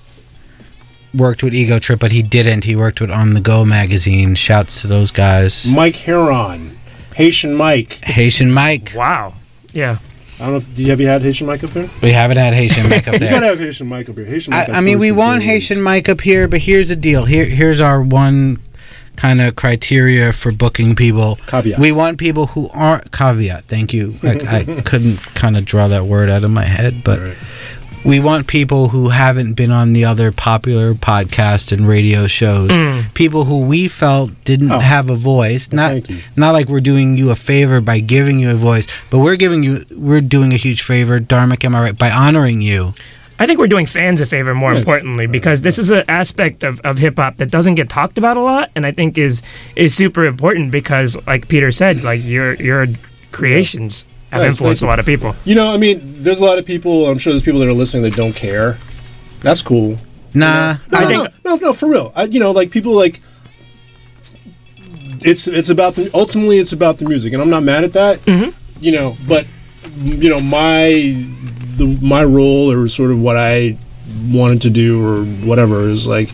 worked 1.13 1.43
with 1.43 1.53
Ego 1.53 1.79
Trip, 1.79 1.99
but 1.99 2.11
he 2.11 2.21
didn't. 2.21 2.63
He 2.63 2.75
worked 2.75 3.01
with 3.01 3.11
On 3.11 3.33
the 3.33 3.41
Go 3.41 3.65
magazine. 3.65 4.35
Shouts 4.35 4.81
to 4.81 4.87
those 4.87 5.11
guys. 5.11 5.65
Mike 5.65 5.95
Heron, 5.97 6.78
Haitian 7.19 7.53
Mike. 7.53 7.93
Haitian 8.03 8.49
Mike. 8.51 8.93
Wow. 8.95 9.33
Yeah. 9.73 9.97
I 10.39 10.43
don't 10.45 10.51
know. 10.51 10.55
If, 10.57 10.73
do 10.73 10.83
you, 10.83 10.89
have 10.91 11.01
you 11.01 11.07
had 11.07 11.21
Haitian 11.21 11.47
Mike 11.47 11.65
up 11.65 11.71
there? 11.71 11.89
We 12.01 12.11
haven't 12.13 12.37
had 12.37 12.53
Haitian 12.53 12.89
Mike 12.89 13.07
up 13.09 13.15
there. 13.19 13.29
You 13.29 13.35
gotta 13.35 13.47
have 13.47 13.59
Haitian 13.59 13.87
Mike 13.87 14.07
up 14.07 14.15
here. 14.15 14.25
Haitian 14.25 14.51
Mike. 14.53 14.69
I, 14.69 14.73
I 14.77 14.81
mean, 14.81 14.99
we 14.99 15.09
for 15.09 15.17
want 15.17 15.41
days. 15.41 15.49
Haitian 15.49 15.81
Mike 15.81 16.07
up 16.07 16.21
here, 16.21 16.47
but 16.47 16.61
here's 16.61 16.87
the 16.87 16.95
deal. 16.95 17.25
Here, 17.25 17.43
here's 17.43 17.81
our 17.81 18.01
one 18.01 18.59
kind 19.17 19.41
of 19.41 19.57
criteria 19.57 20.31
for 20.31 20.53
booking 20.53 20.95
people. 20.95 21.35
Caveat. 21.47 21.77
We 21.77 21.91
want 21.91 22.17
people 22.19 22.47
who 22.47 22.69
aren't 22.69 23.11
caveat. 23.11 23.65
Thank 23.65 23.93
you. 23.93 24.15
I, 24.23 24.37
I 24.77 24.81
couldn't 24.85 25.17
kind 25.35 25.57
of 25.57 25.65
draw 25.65 25.89
that 25.89 26.05
word 26.05 26.29
out 26.29 26.45
of 26.45 26.51
my 26.51 26.63
head, 26.63 27.03
but 27.03 27.19
Right. 27.19 27.37
We 28.05 28.19
want 28.19 28.47
people 28.47 28.89
who 28.89 29.09
haven't 29.09 29.53
been 29.53 29.71
on 29.71 29.93
the 29.93 30.05
other 30.05 30.31
popular 30.31 30.93
podcast 30.93 31.71
and 31.71 31.87
radio 31.87 32.27
shows. 32.27 32.69
Mm. 32.69 33.13
People 33.13 33.43
who 33.45 33.59
we 33.59 33.87
felt 33.87 34.31
didn't 34.45 34.71
Oh. 34.71 34.79
have 34.79 35.09
a 35.09 35.15
voice. 35.15 35.71
Not 35.71 36.03
not 36.35 36.51
like 36.53 36.69
we're 36.69 36.79
doing 36.81 37.17
you 37.17 37.29
a 37.29 37.35
favor 37.35 37.81
by 37.81 37.99
giving 37.99 38.39
you 38.39 38.51
a 38.51 38.55
voice, 38.55 38.87
but 39.09 39.19
we're 39.19 39.35
giving 39.35 39.63
you 39.63 39.85
we're 39.91 40.21
doing 40.21 40.53
a 40.53 40.57
huge 40.57 40.81
favor, 40.81 41.19
Dharmic, 41.19 41.63
am 41.65 41.75
I 41.75 41.81
right? 41.81 41.97
By 41.97 42.09
honoring 42.09 42.61
you. 42.61 42.93
I 43.41 43.45
think 43.45 43.57
we're 43.57 43.67
doing 43.67 43.85
fans 43.85 44.19
a 44.19 44.25
favor 44.25 44.53
more 44.53 44.71
Yes. 44.73 44.79
importantly 44.79 45.25
because 45.25 45.61
this 45.61 45.77
is 45.77 45.91
an 45.91 46.03
aspect 46.09 46.61
of, 46.63 46.81
of 46.81 46.97
hip 46.97 47.17
hop 47.17 47.37
that 47.37 47.49
doesn't 47.49 47.75
get 47.75 47.87
talked 47.87 48.17
about 48.17 48.35
a 48.35 48.41
lot 48.41 48.69
and 48.75 48.85
I 48.85 48.91
think 48.91 49.17
is 49.17 49.41
is 49.77 49.93
super 49.95 50.25
important 50.25 50.71
because 50.71 51.15
like 51.27 51.47
Peter 51.47 51.71
said, 51.71 52.03
like 52.03 52.23
your 52.23 52.53
your 52.55 52.87
creations 53.31 54.03
have 54.31 54.43
Yes, 54.43 54.51
influenced 54.51 54.81
a 54.81 54.85
lot 54.85 54.99
of 54.99 55.05
people. 55.05 55.35
You 55.45 55.55
know, 55.55 55.73
I 55.73 55.77
mean, 55.77 56.01
there's 56.03 56.39
a 56.39 56.43
lot 56.45 56.59
of 56.59 56.65
people. 56.65 57.07
I'm 57.07 57.17
sure 57.17 57.33
there's 57.33 57.43
people 57.43 57.59
that 57.61 57.67
are 57.69 57.73
listening 57.73 58.03
that 58.03 58.13
don't 58.13 58.33
care. 58.35 58.77
That's 59.41 59.61
cool. 59.61 59.97
Nah. 60.33 60.77
No, 60.91 60.97
I 60.97 61.01
no, 61.01 61.07
think- 61.07 61.23
no, 61.45 61.55
no, 61.55 61.61
no, 61.67 61.73
for 61.73 61.89
real. 61.89 62.11
I, 62.15 62.23
you 62.23 62.39
know, 62.39 62.51
like 62.51 62.71
people 62.71 62.93
like. 62.93 63.21
It's 65.21 65.47
it's 65.47 65.69
about 65.69 65.95
the 65.95 66.09
ultimately 66.13 66.59
it's 66.59 66.71
about 66.71 66.97
the 66.97 67.05
music, 67.05 67.33
and 67.33 67.41
I'm 67.41 67.49
not 67.49 67.63
mad 67.63 67.83
at 67.83 67.93
that. 67.93 68.19
Mm-hmm. 68.25 68.51
You 68.79 68.91
know, 68.93 69.17
but 69.27 69.45
you 69.97 70.29
know 70.29 70.39
my 70.39 70.91
the 71.75 71.97
my 72.01 72.23
role 72.23 72.71
or 72.71 72.87
sort 72.87 73.11
of 73.11 73.21
what 73.21 73.35
I 73.35 73.77
wanted 74.31 74.61
to 74.61 74.69
do 74.69 75.03
or 75.05 75.25
whatever 75.45 75.89
is 75.89 76.07
like, 76.07 76.29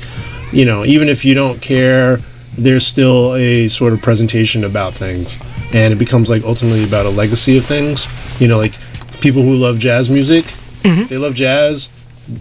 you 0.51 0.65
know, 0.65 0.85
even 0.85 1.09
if 1.09 1.25
you 1.25 1.33
don't 1.33 1.61
care, 1.61 2.19
there's 2.57 2.85
still 2.85 3.33
a 3.35 3.69
sort 3.69 3.93
of 3.93 4.01
presentation 4.03 4.63
about 4.63 4.93
things, 4.93 5.35
and 5.74 5.93
it 5.93 5.97
becomes 5.97 6.30
like 6.30 6.43
ultimately 6.43 6.84
about 6.84 7.05
a 7.05 7.09
legacy 7.09 7.57
of 7.57 7.66
things. 7.66 8.07
You 8.39 8.47
know, 8.47 8.57
like 8.57 8.74
people 9.20 9.41
who 9.41 9.55
love 9.55 9.80
jazz 9.80 10.09
music, 10.09 10.53
they 11.07 11.18
love 11.18 11.34
jazz 11.34 11.89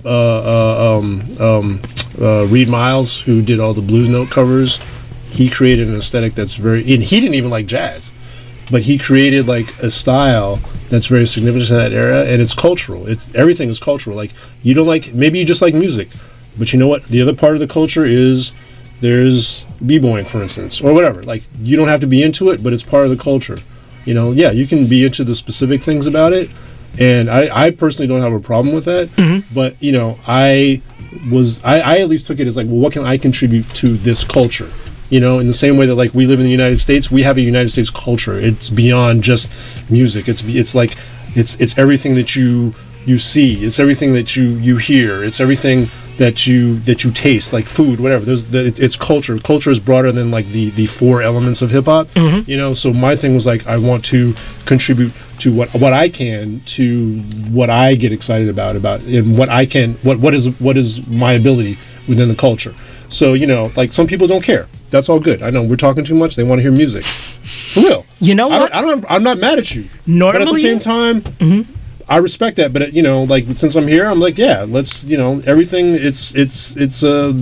uh, 0.05 0.09
uh, 0.09 0.99
um, 0.99 1.23
um, 1.41 1.83
uh, 2.21 2.47
Reid 2.47 2.69
Miles, 2.69 3.21
who 3.21 3.43
did 3.43 3.61
all 3.61 3.75
the 3.75 3.83
Blue 3.83 4.09
Note 4.09 4.31
covers, 4.31 4.79
he 5.31 5.51
created 5.51 5.89
an 5.89 5.97
aesthetic 5.97 6.35
that's 6.35 6.55
very. 6.55 6.81
And 6.95 7.03
he 7.03 7.21
didn't 7.21 7.35
even 7.35 7.51
like 7.51 7.67
jazz, 7.67 8.11
but 8.71 8.83
he 8.83 8.99
created 8.99 9.47
like 9.47 9.77
a 9.83 9.91
style 9.91 10.59
that's 10.89 11.07
very 11.07 11.27
significant 11.27 11.71
in 11.71 11.77
that 11.77 11.93
era, 11.93 12.25
and 12.25 12.41
it's 12.41 12.55
cultural. 12.55 13.07
It's 13.07 13.33
everything 13.35 13.69
is 13.69 13.79
cultural. 13.79 14.17
Like 14.17 14.33
you 14.63 14.75
don't 14.75 14.87
like 14.87 15.13
maybe 15.13 15.39
you 15.39 15.45
just 15.45 15.61
like 15.61 15.75
music, 15.75 16.09
but 16.59 16.73
you 16.73 16.79
know 16.79 16.89
what? 16.89 17.05
The 17.05 17.21
other 17.21 17.35
part 17.35 17.55
of 17.55 17.61
the 17.61 17.67
culture 17.67 18.05
is 18.05 18.53
there's 19.01 19.64
b-boying, 19.85 20.25
for 20.25 20.43
instance, 20.43 20.81
or 20.81 20.93
whatever. 20.93 21.23
Like 21.23 21.43
you 21.59 21.77
don't 21.77 21.89
have 21.89 22.01
to 22.01 22.07
be 22.07 22.23
into 22.23 22.51
it, 22.51 22.63
but 22.63 22.73
it's 22.73 22.83
part 22.83 23.05
of 23.05 23.11
the 23.11 23.23
culture. 23.23 23.59
You 24.05 24.15
know, 24.15 24.33
yeah, 24.33 24.51
you 24.51 24.67
can 24.67 24.87
be 24.87 25.05
into 25.05 25.25
the 25.25 25.35
specific 25.35 25.83
things 25.83 26.07
about 26.07 26.33
it, 26.33 26.51
and 26.99 27.31
I, 27.31 27.67
I 27.67 27.71
personally 27.71 28.07
don't 28.07 28.21
have 28.21 28.33
a 28.33 28.41
problem 28.41 28.75
with 28.75 28.85
that. 28.85 29.09
Mm-hmm. 29.17 29.55
But 29.55 29.83
you 29.83 29.93
know, 29.93 30.19
I 30.27 30.83
was 31.31 31.63
I, 31.65 31.81
I 31.81 31.99
at 31.99 32.09
least 32.09 32.27
took 32.27 32.41
it 32.41 32.47
as 32.47 32.57
like, 32.57 32.67
well, 32.67 32.77
what 32.77 32.93
can 32.93 33.05
I 33.05 33.17
contribute 33.19 33.69
to 33.77 33.97
this 33.97 34.25
culture? 34.25 34.71
You 35.11 35.21
know, 35.21 35.39
in 35.39 35.47
the 35.47 35.55
same 35.55 35.77
way 35.77 35.87
that 35.87 35.95
like 35.95 36.15
we 36.15 36.27
live 36.27 36.41
in 36.41 36.45
the 36.45 36.53
United 36.53 36.81
States, 36.81 37.11
we 37.11 37.23
have 37.23 37.37
a 37.37 37.41
United 37.41 37.71
States 37.71 37.91
culture. 37.91 38.35
It's 38.35 38.71
beyond 38.71 39.23
just 39.23 39.51
music. 39.91 40.29
It's 40.29 40.43
it's 40.45 40.75
like 40.75 40.97
it's 41.35 41.59
it's 41.61 41.77
everything 41.79 42.15
that 42.15 42.35
you 42.37 42.75
you 43.07 43.19
see. 43.19 43.65
It's 43.65 43.79
everything 43.79 44.13
that 44.15 44.37
you 44.37 44.45
you 44.45 44.77
hear. 44.77 45.23
It's 45.23 45.41
everything 45.41 45.89
that 46.19 46.47
you 46.47 46.79
that 46.81 47.03
you 47.05 47.11
taste, 47.11 47.53
like 47.53 47.67
food, 47.69 47.99
whatever. 48.01 48.25
There's 48.25 48.45
the, 48.45 48.67
it- 48.67 48.79
it's 48.81 48.97
culture. 48.97 49.39
Culture 49.39 49.71
is 49.71 49.81
broader 49.81 50.13
than 50.13 50.31
like 50.31 50.47
the 50.47 50.71
the 50.71 50.87
four 50.87 51.23
elements 51.23 51.61
of 51.63 51.71
hip 51.71 51.87
hop. 51.87 52.07
Mm-hmm. 52.09 52.49
You 52.51 52.57
know, 52.57 52.75
so 52.75 52.93
my 52.93 53.17
thing 53.17 53.35
was 53.35 53.47
like 53.47 53.67
I 53.67 53.77
want 53.79 54.05
to 54.07 54.35
contribute 54.65 55.13
to 55.41 55.53
what 55.53 55.75
what 55.75 55.93
I 55.93 56.09
can 56.09 56.61
to 56.61 57.19
what 57.51 57.69
I 57.71 57.95
get 57.97 58.13
excited 58.13 58.49
about 58.49 58.77
about 58.77 59.03
and 59.03 59.37
what 59.37 59.49
I 59.49 59.67
can 59.67 59.95
what 60.03 60.19
what 60.21 60.35
is 60.35 60.49
what 60.61 60.77
is 60.77 61.07
my 61.09 61.33
ability 61.33 61.79
within 62.09 62.29
the 62.29 62.37
culture. 62.37 62.75
So 63.09 63.33
you 63.35 63.47
know, 63.47 63.71
like 63.77 63.93
some 63.93 64.07
people 64.07 64.27
don't 64.27 64.43
care. 64.43 64.69
That's 64.91 65.09
all 65.09 65.19
good. 65.21 65.43
I 65.43 65.51
know 65.51 65.63
we're 65.63 65.77
talking 65.77 66.05
too 66.05 66.15
much. 66.15 66.37
They 66.37 66.45
want 66.45 66.59
to 66.61 66.63
hear 66.63 66.71
music. 66.73 67.03
For 67.05 67.81
real. 67.81 68.07
You 68.21 68.35
know 68.37 68.47
what? 68.49 68.73
I 68.73 68.81
don't. 68.81 69.05
I'm 69.11 69.25
not 69.25 69.39
mad 69.39 69.59
at 69.59 69.75
you. 69.75 69.83
but 69.83 69.89
at 69.89 70.05
the 70.07 70.13
Normally- 70.45 70.63
same 70.63 70.79
time, 70.79 71.21
mm-hmm. 71.23 71.73
I 72.09 72.19
respect 72.19 72.57
that. 72.57 72.73
But 72.73 72.93
you 72.93 73.03
know, 73.03 73.25
like 73.25 73.45
since 73.57 73.77
I'm 73.77 73.87
here, 73.87 74.07
I'm 74.07 74.21
like, 74.21 74.39
yeah, 74.39 74.65
let's. 74.67 75.05
You 75.05 75.17
know, 75.17 75.43
everything. 75.47 75.95
It's 75.95 76.35
it's 76.35 76.77
it's. 76.77 77.03
Uh, 77.03 77.33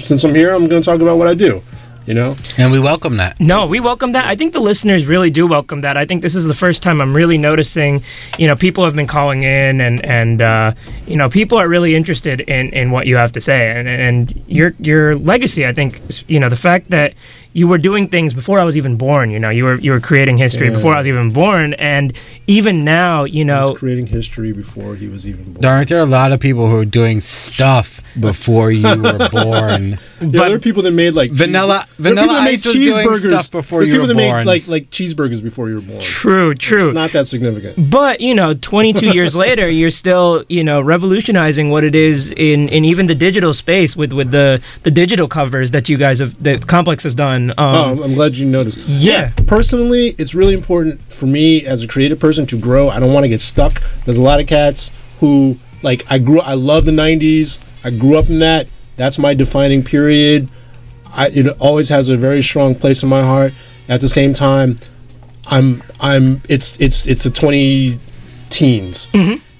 since 0.00 0.24
I'm 0.24 0.34
here, 0.34 0.54
I'm 0.54 0.68
going 0.68 0.82
to 0.82 0.86
talk 0.86 1.00
about 1.00 1.18
what 1.18 1.28
I 1.28 1.34
do. 1.34 1.62
You 2.06 2.14
know. 2.14 2.36
And 2.56 2.72
we 2.72 2.80
welcome 2.80 3.18
that. 3.18 3.38
No, 3.38 3.66
we 3.66 3.80
welcome 3.80 4.12
that. 4.12 4.26
I 4.26 4.34
think 4.34 4.54
the 4.54 4.60
listeners 4.60 5.04
really 5.04 5.30
do 5.30 5.46
welcome 5.46 5.82
that. 5.82 5.98
I 5.98 6.06
think 6.06 6.22
this 6.22 6.34
is 6.34 6.46
the 6.46 6.54
first 6.54 6.82
time 6.82 7.02
I'm 7.02 7.14
really 7.14 7.36
noticing, 7.36 8.02
you 8.38 8.46
know, 8.46 8.56
people 8.56 8.82
have 8.84 8.96
been 8.96 9.06
calling 9.06 9.42
in 9.42 9.82
and 9.82 10.02
and 10.06 10.40
uh, 10.40 10.72
you 11.06 11.16
know, 11.16 11.28
people 11.28 11.58
are 11.58 11.68
really 11.68 11.94
interested 11.94 12.40
in 12.40 12.70
in 12.70 12.90
what 12.90 13.06
you 13.06 13.16
have 13.16 13.32
to 13.32 13.42
say 13.42 13.70
and 13.70 13.86
and 13.86 14.42
your 14.46 14.74
your 14.80 15.16
legacy. 15.16 15.66
I 15.66 15.74
think, 15.74 16.00
you 16.28 16.40
know, 16.40 16.48
the 16.48 16.56
fact 16.56 16.88
that 16.90 17.12
you 17.58 17.66
were 17.72 17.78
doing 17.90 18.04
things 18.14 18.30
before 18.40 18.58
I 18.62 18.64
was 18.70 18.76
even 18.80 18.94
born. 18.96 19.26
You 19.34 19.40
know, 19.44 19.50
you 19.58 19.64
were 19.68 19.78
you 19.86 19.90
were 19.94 20.00
creating 20.10 20.36
history 20.46 20.68
Yeah. 20.68 20.74
before 20.76 20.92
I 20.96 20.98
was 21.02 21.08
even 21.08 21.30
born, 21.42 21.74
and 21.74 22.06
even 22.46 22.74
now, 22.84 23.24
you 23.24 23.32
He 23.40 23.44
know, 23.50 23.70
was 23.72 23.78
creating 23.78 24.06
history 24.18 24.52
before 24.52 24.90
he 25.02 25.08
was 25.14 25.22
even 25.26 25.44
born. 25.52 25.64
Aren't 25.64 25.88
there 25.88 25.98
a 26.10 26.12
lot 26.20 26.32
of 26.32 26.38
people 26.40 26.64
who 26.70 26.76
are 26.78 26.84
doing 27.00 27.20
stuff 27.20 27.88
before 28.28 28.70
you 28.70 28.86
were 29.06 29.28
born? 29.40 29.98
Yeah, 30.20 30.28
there 30.46 30.54
are 30.56 30.58
people 30.68 30.82
that 30.82 30.92
made 30.92 31.14
like 31.14 31.30
Vanilla- 31.32 31.84
there 31.98 32.12
are 32.12 32.16
Vanilla 32.16 32.26
people 32.28 32.34
that 32.36 32.44
made 32.44 32.54
Ice 32.54 32.66
was 32.66 32.74
doing 32.74 33.30
stuff 33.32 33.50
before 33.50 33.78
There's 33.80 33.88
you 33.88 33.94
people 33.94 34.08
were 34.08 34.14
that 34.14 34.28
born. 34.28 34.36
made 34.40 34.46
like 34.46 34.64
like 34.68 34.90
cheeseburgers 34.90 35.42
before 35.42 35.68
you 35.68 35.76
were 35.76 35.86
born. 35.92 36.00
True, 36.00 36.54
true. 36.54 36.88
It's 36.88 36.94
not 36.94 37.12
that 37.12 37.26
significant. 37.26 37.90
But 37.90 38.20
you 38.20 38.34
know, 38.34 38.54
22 38.54 39.06
years 39.18 39.34
later, 39.36 39.68
you're 39.68 39.90
still 39.90 40.44
you 40.48 40.62
know 40.64 40.80
revolutionizing 40.80 41.70
what 41.70 41.84
it 41.84 41.94
is 41.94 42.30
in, 42.32 42.68
in 42.68 42.84
even 42.84 43.06
the 43.06 43.14
digital 43.14 43.52
space 43.54 43.96
with, 43.96 44.12
with 44.12 44.30
the 44.30 44.62
the 44.82 44.90
digital 44.90 45.28
covers 45.28 45.70
that 45.72 45.88
you 45.88 45.96
guys 45.96 46.18
have 46.20 46.40
that 46.42 46.66
Complex 46.66 47.02
has 47.04 47.14
done. 47.14 47.47
Um, 47.50 47.98
oh, 48.00 48.02
I'm 48.02 48.14
glad 48.14 48.36
you 48.36 48.46
noticed. 48.46 48.78
Yeah. 48.86 49.32
Personally, 49.46 50.14
it's 50.18 50.34
really 50.34 50.54
important 50.54 51.00
for 51.02 51.26
me 51.26 51.64
as 51.66 51.82
a 51.82 51.88
creative 51.88 52.18
person 52.18 52.46
to 52.46 52.58
grow. 52.58 52.88
I 52.88 53.00
don't 53.00 53.12
want 53.12 53.24
to 53.24 53.28
get 53.28 53.40
stuck. 53.40 53.82
There's 54.04 54.18
a 54.18 54.22
lot 54.22 54.40
of 54.40 54.46
cats 54.46 54.90
who 55.20 55.58
like 55.82 56.04
I 56.10 56.18
grew 56.18 56.40
I 56.40 56.54
love 56.54 56.84
the 56.84 56.92
90s. 56.92 57.58
I 57.84 57.90
grew 57.90 58.16
up 58.16 58.28
in 58.28 58.38
that. 58.40 58.68
That's 58.96 59.18
my 59.18 59.34
defining 59.34 59.82
period. 59.82 60.48
I 61.12 61.28
it 61.28 61.46
always 61.58 61.88
has 61.88 62.08
a 62.08 62.16
very 62.16 62.42
strong 62.42 62.74
place 62.74 63.02
in 63.02 63.08
my 63.08 63.22
heart. 63.22 63.52
At 63.88 64.00
the 64.00 64.08
same 64.08 64.34
time, 64.34 64.78
I'm 65.46 65.82
I'm 66.00 66.42
it's 66.48 66.80
it's 66.80 67.06
it's 67.06 67.24
the 67.24 67.30
20 67.30 67.98
teens. 68.50 69.08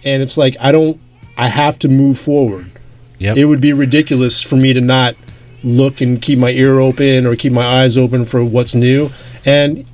And 0.04 0.22
it's 0.22 0.36
like 0.36 0.56
I 0.60 0.72
don't 0.72 1.00
I 1.36 1.48
have 1.48 1.78
to 1.80 1.88
move 1.88 2.18
forward. 2.18 2.70
Yep. 3.18 3.36
It 3.36 3.44
would 3.46 3.60
be 3.60 3.72
ridiculous 3.72 4.40
for 4.40 4.56
me 4.56 4.72
to 4.72 4.80
not 4.80 5.16
look 5.62 6.00
and 6.00 6.20
keep 6.22 6.38
my 6.38 6.50
ear 6.50 6.78
open 6.78 7.26
or 7.26 7.34
keep 7.36 7.52
my 7.52 7.66
eyes 7.82 7.96
open 7.98 8.24
for 8.24 8.44
what's 8.44 8.74
new. 8.74 9.10
And 9.44 9.84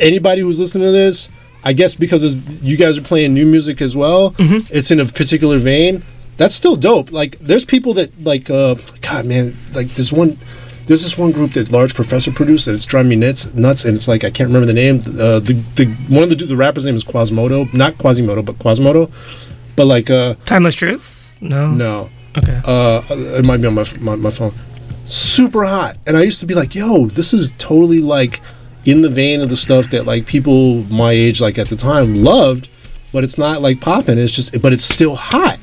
anybody 0.00 0.40
who's 0.42 0.58
listening 0.58 0.84
to 0.88 0.92
this, 0.92 1.28
I 1.62 1.72
guess 1.72 1.94
because 1.94 2.34
you 2.62 2.76
guys 2.76 2.98
are 2.98 3.02
playing 3.02 3.34
new 3.34 3.46
music 3.46 3.80
as 3.80 3.96
well, 3.96 4.34
it's 4.38 4.90
in 4.90 5.00
a 5.00 5.06
particular 5.06 5.58
vein. 5.58 6.02
That's 6.36 6.54
still 6.54 6.76
dope. 6.76 7.12
Like, 7.12 7.38
there's 7.38 7.64
people 7.64 7.94
that 7.94 8.22
like, 8.24 8.50
uh, 8.50 8.74
God, 9.02 9.24
man, 9.26 9.56
like 9.72 9.86
there's 9.90 10.12
one, 10.12 10.36
there's 10.86 11.02
this 11.04 11.16
one 11.16 11.30
group 11.30 11.52
that 11.52 11.70
Large 11.70 11.94
Professor 11.94 12.32
produced 12.32 12.66
that 12.66 12.74
it's 12.74 12.84
driving 12.84 13.10
me 13.10 13.16
nuts, 13.16 13.54
nuts, 13.54 13.84
and 13.84 13.96
it's 13.96 14.08
like 14.08 14.24
I 14.24 14.30
can't 14.30 14.48
remember 14.48 14.66
the 14.66 14.72
name. 14.74 14.98
Uh, 15.06 15.38
the 15.38 15.54
the 15.76 15.86
one 16.08 16.24
of 16.24 16.28
the 16.30 16.34
the 16.34 16.56
rapper's 16.56 16.84
name 16.84 16.96
is 16.96 17.04
Quasimodo, 17.04 17.72
not 17.72 17.96
Quasimodo, 17.98 18.42
but 18.44 18.58
Quasimodo. 18.58 19.10
But 19.76 19.86
like, 19.86 20.10
uh, 20.10 20.34
Timeless 20.44 20.74
Truth? 20.74 21.38
No. 21.40 21.70
no, 21.70 22.10
Okay. 22.36 22.60
uh, 22.64 23.02
it 23.10 23.44
might 23.44 23.60
be 23.60 23.66
on 23.68 23.74
my, 23.74 23.84
my 24.00 24.16
my 24.16 24.30
phone. 24.30 24.52
Super 25.06 25.64
hot, 25.64 25.96
and 26.06 26.16
I 26.16 26.22
used 26.22 26.40
to 26.40 26.46
be 26.46 26.54
like, 26.54 26.74
"Yo, 26.74 27.06
this 27.06 27.34
is 27.34 27.52
totally 27.58 28.00
like 28.00 28.40
in 28.84 29.02
the 29.02 29.08
vein 29.08 29.40
of 29.40 29.50
the 29.50 29.56
stuff 29.56 29.90
that 29.90 30.06
like 30.06 30.26
people 30.26 30.84
my 30.84 31.12
age 31.12 31.40
like 31.40 31.58
at 31.58 31.68
the 31.68 31.76
time 31.76 32.22
loved, 32.22 32.68
but 33.12 33.24
it's 33.24 33.38
not 33.38 33.62
like 33.62 33.80
popping. 33.80 34.18
It's 34.18 34.32
just, 34.32 34.60
but 34.62 34.72
it's 34.72 34.84
still 34.84 35.16
hot." 35.16 35.58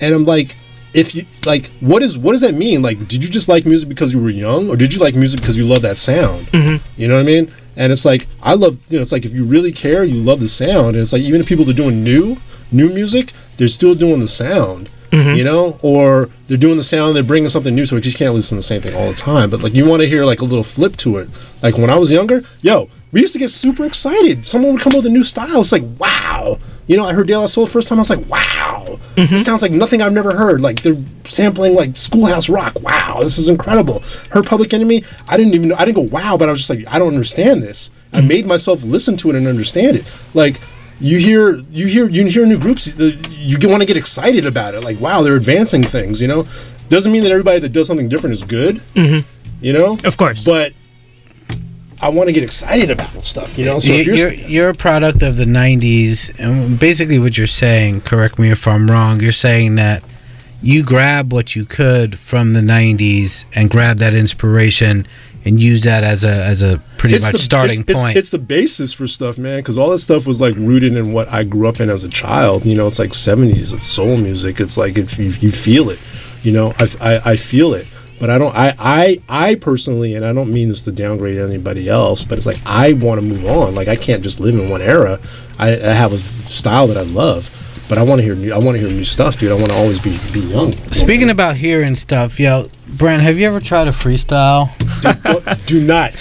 And 0.00 0.14
I'm 0.14 0.24
like, 0.24 0.56
if 0.94 1.14
you 1.14 1.26
like, 1.44 1.70
what 1.80 2.02
is 2.02 2.16
what 2.16 2.32
does 2.32 2.40
that 2.42 2.54
mean? 2.54 2.82
Like, 2.82 3.08
did 3.08 3.22
you 3.22 3.30
just 3.30 3.48
like 3.48 3.66
music 3.66 3.88
because 3.88 4.12
you 4.12 4.20
were 4.20 4.30
young, 4.30 4.68
or 4.68 4.76
did 4.76 4.92
you 4.92 4.98
like 4.98 5.14
music 5.14 5.40
because 5.40 5.56
you 5.56 5.66
love 5.66 5.82
that 5.82 5.96
sound? 5.96 6.46
Mm-hmm. 6.48 7.00
You 7.00 7.08
know 7.08 7.14
what 7.14 7.20
I 7.20 7.24
mean? 7.24 7.52
And 7.76 7.92
it's 7.92 8.04
like 8.04 8.26
I 8.42 8.54
love, 8.54 8.78
you 8.88 8.98
know, 8.98 9.02
it's 9.02 9.12
like 9.12 9.24
if 9.24 9.32
you 9.32 9.44
really 9.44 9.72
care, 9.72 10.04
you 10.04 10.16
love 10.16 10.40
the 10.40 10.48
sound. 10.48 10.88
And 10.88 10.98
it's 10.98 11.12
like 11.12 11.22
even 11.22 11.40
if 11.40 11.46
people 11.46 11.68
are 11.70 11.74
doing 11.74 12.02
new 12.02 12.38
new 12.72 12.88
music, 12.90 13.32
they're 13.56 13.68
still 13.68 13.94
doing 13.94 14.20
the 14.20 14.28
sound. 14.28 14.90
Mm-hmm. 15.10 15.36
You 15.36 15.44
know, 15.44 15.78
or 15.80 16.28
they're 16.48 16.58
doing 16.58 16.76
the 16.76 16.84
sound, 16.84 17.16
they're 17.16 17.22
bringing 17.22 17.48
something 17.48 17.74
new, 17.74 17.86
so 17.86 17.96
you 17.96 18.02
just 18.02 18.18
can't 18.18 18.34
listen 18.34 18.56
to 18.56 18.60
the 18.60 18.62
same 18.62 18.82
thing 18.82 18.94
all 18.94 19.08
the 19.08 19.16
time. 19.16 19.48
But 19.48 19.62
like, 19.62 19.72
you 19.72 19.86
want 19.86 20.02
to 20.02 20.08
hear 20.08 20.24
like 20.24 20.40
a 20.40 20.44
little 20.44 20.64
flip 20.64 20.96
to 20.98 21.16
it. 21.16 21.30
Like 21.62 21.78
when 21.78 21.88
I 21.88 21.96
was 21.96 22.12
younger, 22.12 22.42
yo, 22.60 22.90
we 23.10 23.22
used 23.22 23.32
to 23.32 23.38
get 23.38 23.48
super 23.50 23.86
excited. 23.86 24.46
Someone 24.46 24.74
would 24.74 24.82
come 24.82 24.92
up 24.92 24.98
with 24.98 25.06
a 25.06 25.10
new 25.10 25.24
style. 25.24 25.60
It's 25.60 25.72
like, 25.72 25.84
wow. 25.98 26.58
You 26.86 26.96
know, 26.96 27.04
I 27.04 27.12
heard 27.12 27.26
De 27.26 27.38
La 27.38 27.46
Soul 27.46 27.66
the 27.66 27.72
first 27.72 27.88
time. 27.88 27.98
I 27.98 28.02
was 28.02 28.10
like, 28.10 28.26
wow. 28.28 28.98
Mm-hmm. 29.16 29.34
It 29.34 29.38
sounds 29.40 29.62
like 29.62 29.72
nothing 29.72 30.00
I've 30.00 30.12
never 30.12 30.34
heard. 30.36 30.60
Like 30.60 30.82
they're 30.82 30.96
sampling 31.24 31.74
like 31.74 31.96
Schoolhouse 31.96 32.48
Rock. 32.48 32.80
Wow, 32.82 33.18
this 33.20 33.36
is 33.38 33.48
incredible. 33.48 34.02
Her 34.30 34.42
Public 34.42 34.72
Enemy. 34.72 35.04
I 35.26 35.36
didn't 35.36 35.54
even. 35.54 35.72
I 35.72 35.84
didn't 35.84 35.96
go 35.96 36.14
wow, 36.14 36.36
but 36.36 36.48
I 36.48 36.52
was 36.52 36.60
just 36.60 36.70
like, 36.70 36.86
I 36.86 36.98
don't 36.98 37.08
understand 37.08 37.62
this. 37.62 37.90
I 38.12 38.18
mm-hmm. 38.18 38.28
made 38.28 38.46
myself 38.46 38.84
listen 38.84 39.16
to 39.18 39.30
it 39.30 39.36
and 39.36 39.46
understand 39.46 39.96
it. 39.96 40.04
Like 40.34 40.60
you 41.00 41.18
hear, 41.18 41.56
you 41.70 41.86
hear, 41.86 42.08
you 42.08 42.26
hear 42.26 42.44
new 42.46 42.58
groups. 42.58 42.86
You 42.98 43.56
want 43.68 43.82
to 43.82 43.86
get 43.86 43.96
excited 43.96 44.44
about 44.46 44.74
it. 44.74 44.82
Like 44.82 45.00
wow, 45.00 45.22
they're 45.22 45.36
advancing 45.36 45.82
things. 45.82 46.20
You 46.20 46.28
know, 46.28 46.46
doesn't 46.88 47.12
mean 47.12 47.22
that 47.24 47.32
everybody 47.32 47.58
that 47.60 47.70
does 47.70 47.86
something 47.86 48.08
different 48.08 48.34
is 48.34 48.42
good. 48.42 48.80
Mhm. 48.94 49.24
You 49.60 49.72
know, 49.72 49.98
Of 50.04 50.16
course. 50.16 50.44
but 50.44 50.72
I 52.00 52.10
want 52.10 52.28
to 52.28 52.32
get 52.32 52.44
excited 52.44 52.90
about 52.90 53.24
stuff. 53.24 53.58
You 53.58 53.64
know, 53.64 53.80
so 53.80 53.92
you, 53.92 54.00
if 54.00 54.06
you're, 54.06 54.16
you're, 54.16 54.32
you're 54.32 54.68
a 54.70 54.74
product 54.74 55.20
of 55.22 55.36
the 55.36 55.44
90s 55.46 56.32
and 56.38 56.78
basically 56.78 57.18
what 57.18 57.36
you're 57.36 57.46
saying 57.48 58.02
correct 58.02 58.38
me 58.38 58.50
if 58.52 58.68
i'm 58.68 58.88
wrong 58.88 59.20
you're 59.20 59.32
saying 59.32 59.74
that 59.74 60.02
you 60.62 60.82
grab 60.84 61.32
what 61.32 61.56
you 61.56 61.64
could 61.64 62.16
from 62.18 62.52
the 62.52 62.60
90s 62.60 63.44
and 63.52 63.68
grab 63.70 63.98
that 63.98 64.14
inspiration 64.14 65.06
and 65.44 65.60
use 65.60 65.84
that 65.84 66.04
as 66.04 66.24
a 66.24 66.28
as 66.44 66.62
a 66.62 66.80
pretty 66.98 67.14
It's 67.16 67.24
much 67.24 67.32
the- 67.32 67.38
starting 67.38 67.80
it's, 67.80 67.90
it's- 67.90 68.04
point 68.04 68.16
It's, 68.16 68.30
the 68.30 68.38
basis 68.38 68.92
for 68.92 69.06
stuff, 69.06 69.38
man, 69.38 69.58
because 69.60 69.78
all 69.78 69.90
that 69.90 69.98
stuff 69.98 70.26
was 70.26 70.40
like 70.40 70.54
rooted 70.56 70.96
in 70.96 71.12
what 71.12 71.28
I 71.28 71.44
grew 71.44 71.68
up 71.68 71.80
in 71.80 71.90
as 71.90 72.04
a 72.04 72.08
child. 72.08 72.64
You 72.64 72.76
know, 72.76 72.86
it's 72.86 72.98
like 72.98 73.10
'70s, 73.10 73.72
it's 73.72 73.84
soul 73.86 74.16
music. 74.16 74.60
It's 74.60 74.76
like 74.76 74.98
if 74.98 75.18
you, 75.18 75.30
you 75.40 75.52
feel 75.52 75.90
it, 75.90 75.98
you 76.42 76.52
know, 76.52 76.74
I, 76.78 76.88
I, 77.00 77.30
I 77.32 77.36
feel 77.36 77.74
it. 77.74 77.86
But 78.20 78.30
I 78.30 78.38
don't. 78.38 78.52
I, 78.56 78.74
I 78.80 79.20
I 79.28 79.54
personally, 79.54 80.14
and 80.16 80.24
I 80.24 80.32
don't 80.32 80.52
mean 80.52 80.70
this 80.70 80.82
to 80.82 80.92
downgrade 80.92 81.38
anybody 81.38 81.88
else, 81.88 82.24
but 82.24 82.36
it's 82.36 82.46
like 82.46 82.58
I 82.66 82.94
want 82.94 83.20
to 83.20 83.26
move 83.26 83.46
on. 83.46 83.76
Like 83.76 83.86
I 83.86 83.94
can't 83.94 84.24
just 84.24 84.40
live 84.40 84.56
in 84.58 84.68
one 84.68 84.82
era. 84.82 85.20
I, 85.56 85.68
I 85.74 85.92
have 85.92 86.12
a 86.12 86.18
style 86.18 86.88
that 86.88 86.96
I 86.96 87.02
love, 87.02 87.48
but 87.88 87.98
I 87.98 88.02
want 88.02 88.18
to 88.20 88.24
hear 88.24 88.34
new. 88.34 88.52
I 88.52 88.58
want 88.58 88.76
to 88.76 88.80
hear 88.86 88.90
new 88.94 89.04
stuff, 89.04 89.38
dude. 89.38 89.50
I 89.50 89.54
want 89.54 89.70
to 89.70 89.76
always 89.76 89.98
be 89.98 90.18
be 90.32 90.40
young. 90.40 90.72
speaking 90.92 91.30
about 91.30 91.56
hearing 91.56 91.94
stuff 91.94 92.38
yo 92.40 92.68
brent 92.86 93.22
have 93.22 93.38
you 93.38 93.46
ever 93.46 93.60
tried 93.60 93.86
a 93.88 93.92
freestyle 93.92 94.70
Do 95.66 95.80
not. 95.86 96.12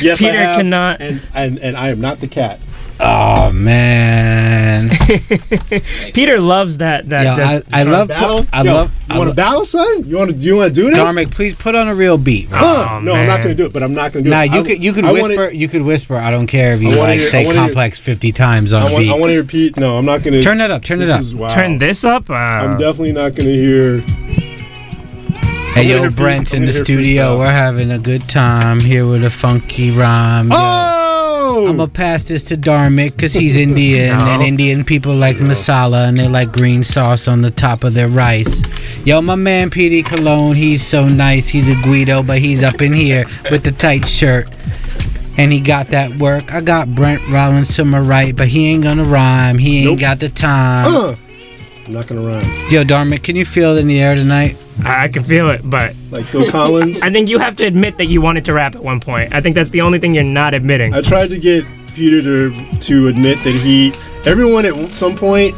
Yes, 0.00 0.20
I 0.22 0.26
Peter 0.26 0.38
have, 0.38 0.56
cannot- 0.56 1.00
and, 1.00 1.20
and 1.34 1.58
and 1.58 1.76
I 1.76 1.88
am 1.90 2.00
not 2.00 2.20
the 2.20 2.28
cat. 2.28 2.60
Oh 3.00 3.50
man 3.52 4.90
Peter 6.14 6.38
loves 6.40 6.78
that. 6.78 7.08
that, 7.08 7.22
Yo, 7.24 7.36
that 7.36 7.64
I, 7.72 7.80
I 7.80 7.82
love 7.82 8.08
battle. 8.08 8.46
I 8.52 8.62
Yo, 8.62 8.72
love 8.72 8.90
You 8.92 9.14
I 9.14 9.18
want 9.18 9.28
lo- 9.28 9.32
to 9.32 9.36
battle, 9.36 9.64
son? 9.64 10.04
You 10.06 10.16
want 10.16 10.30
to? 10.30 10.36
Do 10.36 10.44
you 10.44 10.56
want 10.56 10.74
to 10.74 10.80
do 10.80 10.88
this? 10.90 10.98
Dharmic, 10.98 11.30
please 11.32 11.54
put 11.54 11.74
on 11.74 11.88
a 11.88 11.94
real 11.94 12.16
beat 12.18 12.48
bro. 12.50 12.58
Oh, 12.62 12.88
Oh, 12.92 13.00
no, 13.00 13.12
I'm 13.14 13.26
not 13.26 13.38
going 13.42 13.48
to 13.48 13.54
do 13.54 13.66
it. 13.66 13.72
But 13.72 13.82
I'm 13.82 13.94
not 13.94 14.12
going 14.12 14.24
to 14.24 14.30
do 14.30 14.34
Nah, 14.34 14.42
it. 14.42 14.52
you 14.52 14.60
I- 14.60 14.62
could 14.62 14.82
you 14.84 14.92
could 14.92 15.04
I 15.04 15.12
wanna- 15.12 15.36
whisper 15.36 15.50
you 15.52 15.68
could 15.68 15.82
whisper. 15.82 16.16
I 16.16 16.30
don't 16.30 16.46
care 16.46 16.74
if 16.74 16.82
you 16.82 16.90
like 16.90 17.18
hear- 17.20 17.28
say 17.28 17.44
wanna 17.46 17.58
hear- 17.58 17.66
complex 17.68 17.98
fifty 17.98 18.30
times 18.32 18.72
on 18.72 18.82
I 18.82 18.84
want, 18.92 18.98
beat. 18.98 19.10
I 19.10 19.14
want 19.14 19.30
to 19.32 19.36
repeat. 19.38 19.76
No, 19.76 19.96
I'm 19.98 20.06
not 20.06 20.22
going 20.22 20.34
to 20.34 20.42
Turn 20.42 20.58
that 20.58 20.70
up, 20.70 20.84
turn 20.84 21.02
it 21.02 21.06
this 21.06 21.14
up. 21.14 21.20
Is, 21.20 21.34
wow. 21.34 21.48
Turn 21.48 21.78
this 21.78 22.04
up. 22.04 22.30
Uh, 22.30 22.34
I'm 22.34 22.78
definitely 22.78 23.12
not 23.12 23.34
going 23.34 23.48
to 23.48 23.54
hear. 23.54 24.00
Hey 25.74 25.88
yo, 25.90 25.98
hear 26.02 26.10
Brent's 26.12 26.52
in 26.54 26.66
the 26.66 26.72
studio. 26.72 27.34
freestyle. 27.34 27.38
We're 27.40 27.50
having 27.50 27.90
a 27.90 27.98
good 27.98 28.28
time 28.28 28.78
here 28.80 29.06
with 29.06 29.24
a 29.24 29.30
funky 29.30 29.90
rhyme. 29.90 30.50
yo. 30.50 30.93
I'm 31.68 31.76
gonna 31.76 31.88
pass 31.88 32.24
this 32.24 32.42
to 32.44 32.56
Dharmic 32.56 33.12
because 33.16 33.32
he's 33.34 33.56
Indian, 33.56 34.18
No. 34.18 34.26
and 34.32 34.42
Indian 34.42 34.84
people 34.84 35.14
like 35.14 35.36
masala 35.36 36.08
and 36.08 36.18
they 36.18 36.28
like 36.28 36.52
green 36.52 36.82
sauce 36.84 37.28
on 37.28 37.42
the 37.42 37.50
top 37.50 37.84
of 37.84 37.94
their 37.94 38.08
rice. 38.08 38.62
Yo, 39.04 39.20
my 39.22 39.34
man 39.34 39.70
PD 39.70 40.04
Cologne, 40.04 40.54
he's 40.54 40.84
so 40.84 41.06
nice. 41.08 41.48
He's 41.48 41.68
a 41.68 41.74
Guido, 41.82 42.22
but 42.22 42.38
he's 42.38 42.62
up 42.62 42.80
in 42.82 42.92
here 42.92 43.24
with 43.50 43.64
the 43.64 43.72
tight 43.72 44.06
shirt. 44.06 44.48
And 45.36 45.52
he 45.52 45.58
got 45.60 45.88
that 45.88 46.16
work. 46.18 46.52
I 46.54 46.60
got 46.60 46.94
Brent 46.94 47.20
Rollins 47.28 47.74
to 47.76 47.84
my 47.84 47.98
right, 47.98 48.36
but 48.36 48.46
he 48.48 48.68
ain't 48.68 48.84
gonna 48.84 49.02
rhyme. 49.04 49.58
He 49.58 49.78
ain't 49.78 49.86
Nope. 49.90 49.98
got 50.00 50.20
the 50.20 50.28
time. 50.28 50.94
Uh, 50.94 51.16
I'm 51.86 51.92
not 51.92 52.06
going 52.06 52.22
to 52.22 52.26
rhyme. 52.28 52.70
Yo, 52.70 52.82
Dharmic, 52.84 53.22
can 53.22 53.36
you 53.36 53.44
feel 53.44 53.76
it 53.76 53.80
in 53.80 53.86
the 53.88 54.00
air 54.00 54.14
tonight? 54.14 54.56
I 54.84 55.04
I 55.04 55.08
can 55.08 55.22
feel 55.22 55.50
it, 55.50 55.60
but 55.68 55.94
Like 56.10 56.24
Phil 56.24 56.50
Collins. 56.50 57.02
I 57.02 57.10
think 57.10 57.28
you 57.28 57.38
have 57.38 57.56
to 57.56 57.64
admit 57.64 57.98
that 57.98 58.06
you 58.06 58.20
wanted 58.20 58.44
to 58.46 58.52
rap 58.54 58.74
at 58.74 58.82
one 58.82 59.00
point. 59.00 59.34
I 59.34 59.40
think 59.40 59.54
that's 59.54 59.70
the 59.70 59.82
only 59.82 59.98
thing 59.98 60.14
you're 60.14 60.24
not 60.24 60.54
admitting. 60.54 60.94
I 60.94 61.00
tried 61.02 61.28
to 61.28 61.38
get 61.38 61.64
Peter 61.94 62.22
to 62.22 62.78
to 62.80 63.08
admit 63.08 63.42
that 63.44 63.54
he. 63.54 63.92
Everyone 64.24 64.64
at 64.64 64.94
some 64.94 65.14
point 65.16 65.54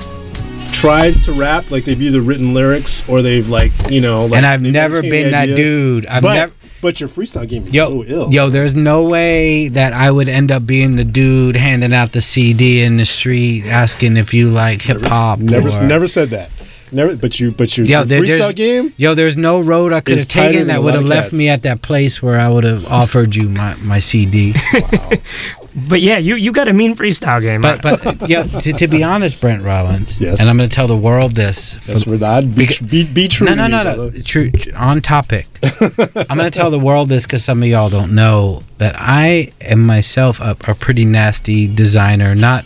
tries 0.73 1.25
to 1.25 1.33
rap 1.33 1.71
like 1.71 1.85
they've 1.85 2.03
either 2.03 2.21
written 2.21 2.53
lyrics 2.53 3.09
or 3.09 3.23
they've 3.23 3.49
like 3.49 3.73
you 3.91 4.01
know. 4.01 4.27
Like, 4.27 4.39
and 4.39 4.47
I've 4.47 4.63
they've 4.63 4.73
never 4.73 4.97
entertained 4.97 5.13
been 5.25 5.33
that 5.33 5.43
ideas. 5.45 5.57
dude. 5.59 6.07
I've 6.07 6.23
but 6.23 6.35
never. 6.35 6.53
But 6.81 7.01
your 7.01 7.09
freestyle 7.09 7.49
game 7.49 7.67
is 7.67 7.75
Yo, 7.75 7.89
so 7.89 8.05
ill. 8.05 8.33
yo, 8.33 8.49
there's 8.51 8.75
no 8.75 9.03
way 9.05 9.69
that 9.69 9.93
I 9.93 10.11
would 10.11 10.29
end 10.29 10.51
up 10.53 10.67
being 10.67 10.97
the 10.97 11.05
dude 11.05 11.57
handing 11.57 11.93
out 11.93 12.13
the 12.13 12.21
CD 12.21 12.83
in 12.83 12.97
the 12.97 13.05
street 13.07 13.65
asking 13.67 14.17
if 14.17 14.33
you 14.35 14.51
like 14.51 14.83
hip 14.83 15.03
hop. 15.03 15.39
never 15.39 15.69
or- 15.69 15.83
never 15.83 16.07
said 16.07 16.31
that. 16.31 16.51
Never. 16.93 17.17
But 17.17 17.41
you 17.41 17.51
but 17.51 17.77
you. 17.77 17.85
Yo, 17.85 18.05
there- 18.05 18.21
freestyle 18.23 18.55
game. 18.55 18.95
Yo, 18.97 19.15
there's 19.15 19.37
no 19.37 19.61
road 19.61 19.93
I 19.93 20.01
could 20.01 20.19
have 20.19 20.29
taken 20.29 20.69
that 20.69 20.83
would 20.85 20.95
have 20.95 21.03
left 21.05 21.31
cats. 21.31 21.37
me 21.39 21.49
at 21.49 21.63
that 21.65 21.83
place 21.83 22.23
where 22.23 22.39
I 22.39 22.49
would 22.49 22.63
have 22.65 22.87
offered 22.87 23.35
you 23.35 23.49
my, 23.49 23.75
my 23.77 23.99
CD. 23.99 24.55
But 25.89 26.01
yeah, 26.01 26.17
you 26.17 26.37
you 26.37 26.53
got 26.53 26.69
a 26.69 26.73
mean 26.73 26.97
freestyle 26.97 27.41
game. 27.43 27.61
But 27.61 27.83
but 27.83 28.29
yeah, 28.31 28.45
to, 28.45 28.73
to 28.73 28.89
be 28.89 29.05
honest, 29.13 29.41
Brent 29.41 29.63
Rollins. 29.63 30.19
Yes. 30.21 30.41
And 30.41 30.49
I'm 30.49 30.57
going 30.57 30.69
to 30.71 30.75
tell 30.75 30.89
the 30.89 30.97
world 30.97 31.33
this. 31.35 31.75
for- 31.75 31.87
That's 31.93 32.03
for 32.05 32.17
that. 32.17 32.55
Be, 32.55 32.69
be, 32.87 33.05
be 33.05 33.29
true. 33.29 33.47
no, 33.47 33.55
no, 33.55 33.67
no, 33.69 33.83
no. 33.83 34.11
True, 34.25 34.51
tr- 34.51 34.75
on 34.75 35.03
topic. 35.03 35.47
I'm 35.63 36.39
going 36.39 36.51
to 36.51 36.59
tell 36.59 36.71
the 36.71 36.79
world 36.81 37.11
this 37.11 37.27
because 37.27 37.45
some 37.45 37.63
of 37.63 37.69
y'all 37.69 37.91
don't 37.91 38.15
know 38.15 38.63
that 38.79 38.95
I 38.97 39.53
am 39.61 39.85
myself 39.85 40.41
a, 40.41 40.57
a 40.67 40.75
pretty 40.75 41.05
nasty 41.05 41.69
designer. 41.69 42.35
Not 42.35 42.65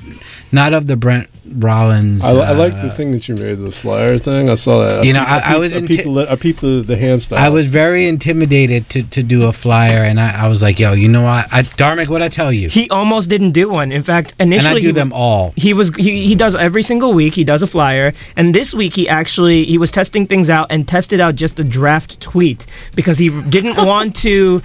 not 0.53 0.73
of 0.73 0.87
the 0.87 0.97
Brent 0.97 1.29
Rollins. 1.55 2.23
I, 2.25 2.31
I 2.31 2.53
like 2.53 2.73
uh, 2.73 2.83
the 2.83 2.91
thing 2.91 3.11
that 3.13 3.29
you 3.29 3.35
made, 3.37 3.55
the 3.55 3.71
flyer 3.71 4.19
thing. 4.19 4.49
I 4.51 4.55
saw 4.55 4.85
that. 4.85 5.05
You 5.05 5.13
know, 5.13 5.21
peeped- 5.21 5.31
I- 5.47 5.55
I 5.55 5.57
was 5.57 5.77
I 5.77 5.81
inti- 5.81 5.89
peeped, 5.89 6.05
the, 6.05 6.27
I 6.33 6.37
peeped 6.37 6.61
the, 6.61 6.83
the 6.87 6.97
hand 6.97 7.23
style. 7.23 7.39
I 7.39 7.49
was 7.49 7.67
very 7.67 8.07
intimidated 8.07 8.89
to, 8.91 9.03
to 9.03 9.23
do 9.23 9.45
a 9.47 9.53
flyer, 9.53 10.03
and 10.05 10.21
I, 10.21 10.45
I 10.45 10.49
was 10.49 10.63
like, 10.63 10.79
"Yo, 10.79 10.93
you 10.93 11.09
know 11.09 11.23
what, 11.25 11.53
I, 11.53 11.63
Dharmic? 11.63 12.09
What 12.09 12.23
I 12.23 12.29
tell 12.29 12.53
you?" 12.53 12.69
He 12.69 12.89
almost 12.91 13.29
didn't 13.31 13.53
do 13.53 13.69
one. 13.69 13.93
In 13.93 14.03
fact, 14.03 14.35
initially, 14.39 14.41
and 14.41 14.53
initially 14.53 14.77
I 14.77 14.81
do 14.81 14.87
he- 14.89 14.93
them 14.93 15.13
all. 15.13 15.53
He 15.57 15.75
was 15.75 15.95
he, 15.97 16.27
he 16.27 16.35
does 16.35 16.55
every 16.55 16.83
single 16.83 17.13
week. 17.13 17.35
He 17.35 17.45
does 17.45 17.63
a 17.63 17.67
flyer, 17.67 18.13
and 18.37 18.55
this 18.55 18.73
week 18.75 18.95
he 18.97 19.09
actually 19.09 19.65
he 19.65 19.79
was 19.79 19.91
testing 19.91 20.27
things 20.27 20.49
out 20.51 20.67
and 20.71 20.87
tested 20.87 21.21
out 21.21 21.35
just 21.37 21.59
a 21.61 21.65
draft 21.65 22.21
tweet 22.21 22.67
because 22.95 23.19
he 23.19 23.29
didn't 23.51 23.77
want 23.87 24.15
to 24.17 24.63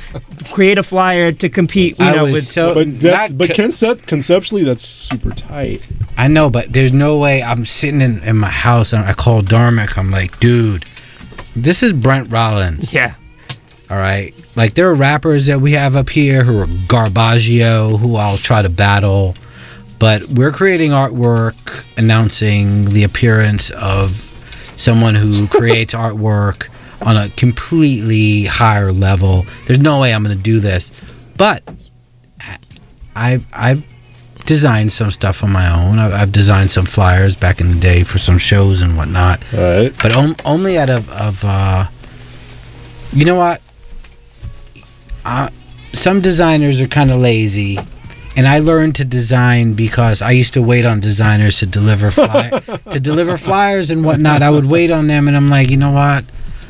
create 0.52 0.78
a 0.78 0.84
flyer 0.84 1.32
to 1.32 1.50
compete. 1.50 2.00
You 2.00 2.06
I 2.06 2.16
know, 2.16 2.24
was 2.24 2.32
with 2.34 2.44
so 2.46 2.74
but 2.74 3.00
that's 3.00 3.34
but 3.34 3.50
co- 3.50 3.56
concept 3.56 4.08
conceptually 4.08 4.64
that's 4.64 4.84
super 4.86 5.32
tight. 5.32 5.88
I 6.18 6.28
know, 6.28 6.50
but 6.50 6.72
there's 6.76 6.92
no 6.92 7.18
way 7.18 7.42
I'm 7.42 7.66
sitting 7.66 8.02
in, 8.02 8.22
in 8.24 8.36
my 8.36 8.50
house 8.50 8.92
and 8.92 9.06
I 9.06 9.14
call 9.14 9.42
Dharmic. 9.42 9.98
I'm 9.98 10.12
like, 10.12 10.38
dude, 10.42 10.84
this 11.56 11.82
is 11.82 11.94
Brent 11.94 12.30
Rollins. 12.30 12.94
Yeah. 12.94 13.16
All 13.90 13.96
right. 13.96 14.36
Like 14.58 14.74
there 14.74 14.90
are 14.90 14.94
rappers 14.94 15.46
that 15.46 15.62
we 15.62 15.72
have 15.72 15.96
up 15.96 16.10
here 16.10 16.44
who 16.44 16.60
are 16.60 16.66
Garbaggio, 16.66 17.98
who 17.98 18.18
I'll 18.18 18.38
try 18.38 18.62
to 18.62 18.68
battle. 18.68 19.36
But 20.00 20.26
we're 20.26 20.52
creating 20.52 20.92
artwork 20.92 21.86
announcing 21.98 22.90
the 22.90 23.04
appearance 23.04 23.70
of 23.70 24.38
someone 24.76 25.16
who 25.16 25.48
creates 25.58 25.94
artwork 25.94 26.68
on 27.02 27.16
a 27.16 27.30
completely 27.30 28.46
higher 28.46 28.92
level. 28.92 29.46
There's 29.66 29.80
no 29.80 30.02
way 30.02 30.14
I'm 30.14 30.26
going 30.26 30.36
to 30.36 30.44
do 30.44 30.60
this. 30.60 30.92
But 31.38 31.64
I've 33.16 33.48
I've 33.54 33.86
designed 34.46 34.92
some 34.94 35.12
stuff 35.12 35.44
on 35.44 35.52
my 35.52 35.72
own. 35.72 36.00
I've, 36.00 36.14
I've 36.14 36.32
designed 36.32 36.72
some 36.72 36.86
flyers 36.86 37.36
back 37.36 37.60
in 37.60 37.72
the 37.72 37.80
day 37.80 38.04
for 38.04 38.18
some 38.18 38.38
shows 38.38 38.82
and 38.82 38.98
whatnot. 38.98 39.42
Right. 39.52 39.94
But 40.02 40.14
on, 40.16 40.36
only 40.46 40.78
out 40.78 40.90
of 40.90 41.10
of 41.10 41.44
uh, 41.44 41.88
you 43.14 43.26
know 43.26 43.36
what? 43.36 43.62
Uh, 45.24 45.50
some 45.94 46.22
designers 46.22 46.80
are 46.82 46.88
kind 46.88 47.12
of 47.12 47.18
lazy. 47.20 47.80
And 48.38 48.50
I 48.50 48.60
learned 48.60 48.96
to 48.96 49.06
design 49.06 49.76
because 49.76 50.22
I 50.22 50.32
used 50.32 50.54
to 50.56 50.62
wait 50.62 50.86
on 50.86 51.00
designers 51.00 51.60
to 51.60 51.66
deliver 51.66 52.12
fly- 52.12 52.50
to 52.92 53.00
deliver 53.00 53.38
flyers 53.38 53.90
and 53.92 54.04
whatnot. 54.04 54.44
I 54.44 54.50
would 54.50 54.66
wait 54.66 54.92
on 54.92 55.08
them, 55.08 55.30
and 55.30 55.38
I'm 55.38 55.50
like, 55.50 55.70
you 55.70 55.78
know 55.78 55.92
what? 55.92 56.26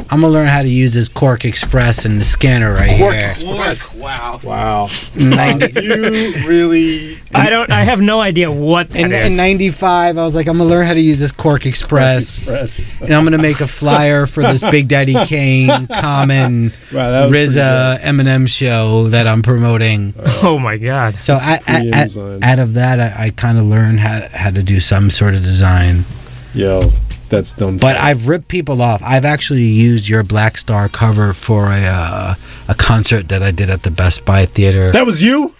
I'm 0.09 0.21
gonna 0.21 0.29
learn 0.29 0.47
how 0.47 0.61
to 0.61 0.69
use 0.69 0.93
this 0.93 1.09
QuarkXPress 1.09 2.05
and 2.05 2.19
the 2.19 2.23
scanner 2.25 2.73
right 2.73 2.97
Quark 2.97 3.15
here. 3.15 3.29
Express. 3.29 3.93
Wow. 3.95 4.39
Wow. 4.43 4.89
90 5.15 5.81
you 5.81 6.33
really 6.47 7.17
I 7.33 7.49
don't. 7.49 7.71
I 7.71 7.83
have 7.83 8.01
no 8.01 8.21
idea 8.21 8.51
what 8.51 8.89
that 8.91 8.99
in, 8.99 9.11
is. 9.13 9.27
in 9.33 9.37
95 9.37 10.17
i 10.17 10.23
was 10.23 10.35
like 10.35 10.47
i'm 10.47 10.57
gonna 10.57 10.69
learn 10.69 10.85
how 10.85 10.93
to 10.93 10.99
use 11.01 11.19
this 11.19 11.31
QuarkXPress, 11.31 12.17
Express. 12.19 13.01
and 13.01 13.13
i'm 13.13 13.23
gonna 13.23 13.37
make 13.37 13.59
a 13.61 13.67
flyer 13.67 14.25
for 14.25 14.41
this 14.43 14.61
big 14.61 14.87
daddy 14.87 15.13
kane 15.25 15.87
common 15.87 16.71
Wow, 16.93 17.11
that 17.11 17.21
was 17.23 17.31
pretty 17.31 17.47
RZA 17.59 17.99
eminem 18.01 18.47
show 18.47 19.09
that 19.09 19.27
i'm 19.27 19.41
promoting 19.41 20.13
oh 20.43 20.57
my 20.59 20.77
god. 20.77 21.23
so 21.23 21.35
I, 21.35 21.59
I, 21.67 21.79
pretty 21.89 21.93
I- 21.93 22.51
out 22.51 22.59
of 22.59 22.73
that 22.75 22.99
i, 22.99 23.25
I 23.25 23.29
kind 23.31 23.57
of 23.57 23.65
learned 23.65 23.99
how, 24.01 24.27
how 24.33 24.51
to 24.51 24.61
do 24.63 24.79
some 24.79 25.09
sort 25.09 25.33
of 25.35 25.41
design 25.43 26.05
Yo, 26.53 26.89
that's 27.35 27.53
dumb. 27.53 27.77
but 27.77 27.95
i've 27.97 28.27
ripped 28.27 28.47
people 28.47 28.81
off 28.81 29.01
i've 29.03 29.25
actually 29.25 29.63
used 29.63 30.07
your 30.07 30.23
black 30.23 30.57
star 30.57 30.89
cover 30.89 31.33
for 31.33 31.71
a 31.71 31.83
uh, 31.85 32.35
a 32.67 32.75
concert 32.75 33.27
that 33.29 33.43
i 33.43 33.51
did 33.51 33.69
at 33.69 33.83
the 33.83 33.91
best 33.91 34.25
buy 34.25 34.45
theater 34.45 34.91
that 34.91 35.05
was 35.05 35.21
you. 35.21 35.53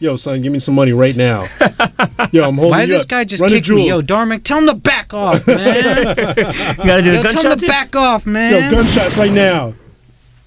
Yo, 0.00 0.16
son, 0.16 0.42
give 0.42 0.52
me 0.52 0.58
some 0.58 0.74
money 0.74 0.92
right 0.92 1.14
now. 1.14 1.42
Yo, 2.32 2.42
I'm 2.48 2.56
holding 2.56 2.70
why 2.70 2.82
you 2.82 2.88
this 2.88 3.02
up. 3.02 3.08
guy 3.08 3.22
just 3.22 3.40
Run 3.40 3.52
to 3.52 3.60
kick 3.60 3.72
me? 3.72 3.86
Yo, 3.86 4.02
Dharmic, 4.02 4.42
tell 4.42 4.58
him 4.58 4.66
to 4.66 4.74
back 4.74 5.14
off, 5.14 5.46
man. 5.46 5.56
You 5.76 6.14
gotta 6.84 7.02
do 7.02 7.12
Yo, 7.12 7.22
the 7.22 7.28
tell 7.28 7.52
him 7.52 7.56
to 7.56 7.66
back 7.68 7.94
off, 7.94 8.26
man. 8.26 8.72
Yo, 8.72 8.78
gunshots 8.78 9.16
right 9.16 9.30
now. 9.30 9.74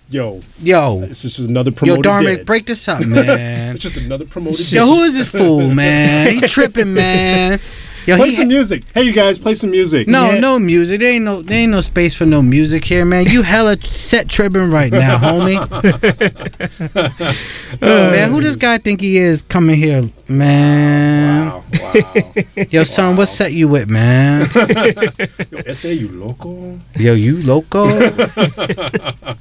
Yo, 0.09 0.41
Yo, 0.59 0.99
this 0.99 1.23
is 1.23 1.37
just 1.37 1.47
another 1.47 1.71
yo, 1.71 1.75
promoted 1.77 2.03
Dharmic, 2.03 2.35
dead. 2.39 2.45
break 2.45 2.65
this 2.65 2.85
up, 2.89 2.99
man. 3.05 3.75
It's 3.75 3.81
just 3.83 3.95
another 3.95 4.25
promoted 4.25 4.69
Yo, 4.69 4.85
who 4.85 5.03
is 5.03 5.13
this 5.13 5.29
fool, 5.29 5.69
man? 5.73 6.31
He 6.35 6.41
tripping, 6.41 6.93
man. 6.93 7.61
Yo, 8.05 8.17
Play 8.17 8.29
he 8.29 8.35
some 8.35 8.47
music. 8.47 8.83
Hey, 8.93 9.01
you 9.03 9.13
guys, 9.13 9.39
play 9.39 9.55
some 9.55 9.71
music. 9.71 10.07
no, 10.07 10.37
no 10.37 10.59
music. 10.59 10.99
There 10.99 11.11
ain't 11.13 11.25
no, 11.25 11.41
there 11.41 11.57
ain't 11.57 11.71
no 11.71 11.81
space 11.81 12.13
for 12.13 12.25
no 12.25 12.41
music 12.43 12.83
here, 12.85 13.03
man. 13.03 13.25
You 13.25 13.41
hella 13.41 13.81
set 13.83 14.29
tripping 14.29 14.69
right 14.69 14.91
now, 14.91 15.17
homie. 15.19 15.59
man, 17.81 18.29
who 18.29 18.41
does 18.41 18.55
this 18.55 18.61
guy 18.61 18.77
think 18.77 19.01
he 19.01 19.17
is 19.17 19.41
coming 19.43 19.75
here, 19.75 20.03
man? 20.27 21.47
Wow, 21.47 21.63
wow. 21.81 22.03
Yo, 22.69 22.83
son, 22.83 23.15
what 23.15 23.25
set 23.27 23.53
you 23.53 23.67
with, 23.67 23.89
man? 23.89 24.49
Yo, 25.51 25.61
SA, 25.73 25.89
you 25.89 26.09
local? 26.09 26.79
Yo, 26.97 27.13
you 27.13 27.41
loco? 27.41 27.87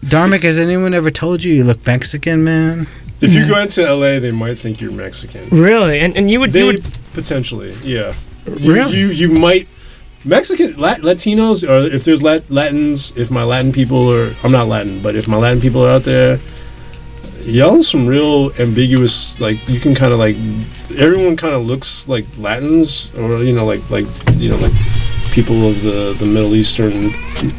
Dharmic, 0.07 0.43
has 0.43 0.59
anyone 0.59 0.95
ever 0.95 1.11
told 1.11 1.45
you 1.45 1.53
you 1.53 1.65
look 1.65 1.87
Mexican, 1.87 2.45
man? 2.45 2.89
If 3.21 3.33
you 3.35 3.47
go 3.49 3.59
into 3.59 3.83
LA, 3.83 4.19
they 4.21 4.33
might 4.33 4.59
think 4.59 4.81
you're 4.81 4.91
Mexican. 4.91 5.49
Really? 5.51 6.01
And 6.01 6.17
and 6.17 6.31
you 6.31 6.41
would 6.41 6.49
you 6.49 6.53
They 6.53 6.65
would 6.65 6.85
potentially, 7.15 7.75
yeah. 7.83 8.15
You, 8.47 8.87
you 8.89 9.07
you 9.09 9.29
might 9.31 9.69
Mexican 10.25 10.77
Lat, 10.77 11.01
Latinos 11.03 11.63
or 11.69 11.87
if 11.95 12.05
there's 12.05 12.23
Lat, 12.23 12.51
Latins, 12.51 13.15
if 13.17 13.31
my 13.31 13.43
Latin 13.45 13.73
people 13.73 14.11
are 14.13 14.33
I'm 14.43 14.53
not 14.53 14.69
Latin, 14.69 15.01
but 15.03 15.15
if 15.17 15.27
my 15.29 15.37
Latin 15.37 15.61
people 15.61 15.85
are 15.87 15.91
out 15.97 16.05
there, 16.05 16.39
y'all 17.43 17.83
some 17.83 18.07
real 18.07 18.53
ambiguous. 18.61 19.39
Like 19.41 19.67
you 19.69 19.81
can 19.81 19.95
kind 19.95 20.13
of 20.13 20.19
like 20.19 20.37
everyone 20.97 21.37
kind 21.37 21.55
of 21.55 21.67
looks 21.67 22.07
like 22.09 22.25
Latins 22.39 23.15
or 23.17 23.43
you 23.43 23.53
know 23.55 23.65
like 23.67 23.83
like 23.91 24.07
you 24.37 24.49
know 24.51 24.57
like 24.57 24.73
people 25.33 25.69
of 25.69 25.83
the 25.83 26.15
the 26.19 26.27
Middle 26.27 26.55
Eastern 26.55 27.13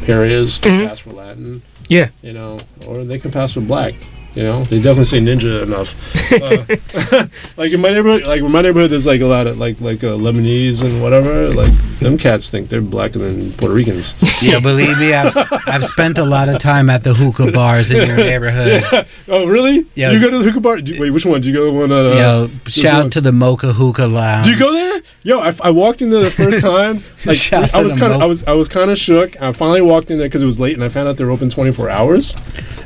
areas 0.08 0.58
can 0.58 0.72
Mhm. 0.80 0.88
pass 0.88 0.98
for 1.00 1.10
Latin, 1.12 1.62
yeah. 1.88 2.08
you 2.22 2.32
know, 2.32 2.58
or 2.86 3.04
they 3.04 3.18
can 3.18 3.30
pass 3.30 3.52
for 3.52 3.60
black. 3.60 3.94
You 4.36 4.42
know, 4.42 4.64
they 4.64 4.76
definitely 4.76 5.06
say 5.06 5.18
ninja 5.18 5.62
enough. 5.62 5.96
Uh, 6.30 7.26
like 7.56 7.72
in 7.72 7.80
my 7.80 7.88
neighborhood, 7.90 8.24
like 8.26 8.42
in 8.42 8.52
my 8.52 8.60
neighborhood, 8.60 8.90
there's 8.90 9.06
like 9.06 9.22
a 9.22 9.26
lot 9.26 9.46
of 9.46 9.58
like 9.58 9.80
like 9.80 10.04
uh, 10.04 10.08
Lebanese 10.08 10.84
and 10.84 11.02
whatever. 11.02 11.48
Like 11.48 11.72
them 12.00 12.18
cats 12.18 12.50
think 12.50 12.68
they're 12.68 12.82
blacker 12.82 13.18
than 13.18 13.52
Puerto 13.54 13.74
Ricans. 13.74 14.14
Yeah, 14.42 14.60
believe 14.60 14.98
me, 14.98 15.14
I've, 15.14 15.34
I've 15.66 15.84
spent 15.86 16.18
a 16.18 16.24
lot 16.24 16.50
of 16.50 16.60
time 16.60 16.90
at 16.90 17.02
the 17.02 17.14
hookah 17.14 17.52
bars 17.52 17.90
in 17.90 18.06
your 18.06 18.16
neighborhood. 18.18 19.06
oh, 19.28 19.46
really? 19.46 19.86
Yeah. 19.94 20.10
You 20.10 20.20
go 20.20 20.28
to 20.28 20.38
the 20.38 20.44
hookah 20.44 20.60
bar? 20.60 20.80
Do- 20.82 21.00
Wait, 21.00 21.10
which 21.10 21.24
one? 21.24 21.40
Do 21.40 21.48
you 21.48 21.54
go 21.54 21.70
to 21.70 21.72
one? 21.72 21.90
At, 21.90 22.06
uh, 22.06 22.14
Yo, 22.14 22.48
shout 22.66 23.04
one? 23.04 23.10
to 23.12 23.22
the 23.22 23.32
Mocha 23.32 23.72
Hookah 23.72 24.06
Lounge. 24.06 24.44
Do 24.44 24.52
you 24.52 24.58
go 24.58 24.70
there? 24.70 25.00
Yo, 25.22 25.40
I, 25.40 25.54
I 25.62 25.70
walked 25.70 26.02
in 26.02 26.10
there 26.10 26.22
the 26.22 26.30
first 26.30 26.60
time. 26.60 27.02
Like 27.26 27.38
Shout 27.38 27.74
I 27.74 27.82
was 27.82 27.96
kind 27.96 28.12
of 28.12 28.22
I 28.22 28.26
was 28.26 28.44
I 28.44 28.52
was 28.52 28.68
kind 28.68 28.88
of 28.88 28.96
shook. 28.96 29.42
I 29.42 29.50
finally 29.50 29.82
walked 29.82 30.12
in 30.12 30.18
there 30.18 30.28
because 30.28 30.42
it 30.42 30.46
was 30.46 30.60
late, 30.60 30.74
and 30.74 30.84
I 30.84 30.88
found 30.88 31.08
out 31.08 31.16
they 31.16 31.24
were 31.24 31.32
open 31.32 31.50
24 31.50 31.90
hours. 31.90 32.36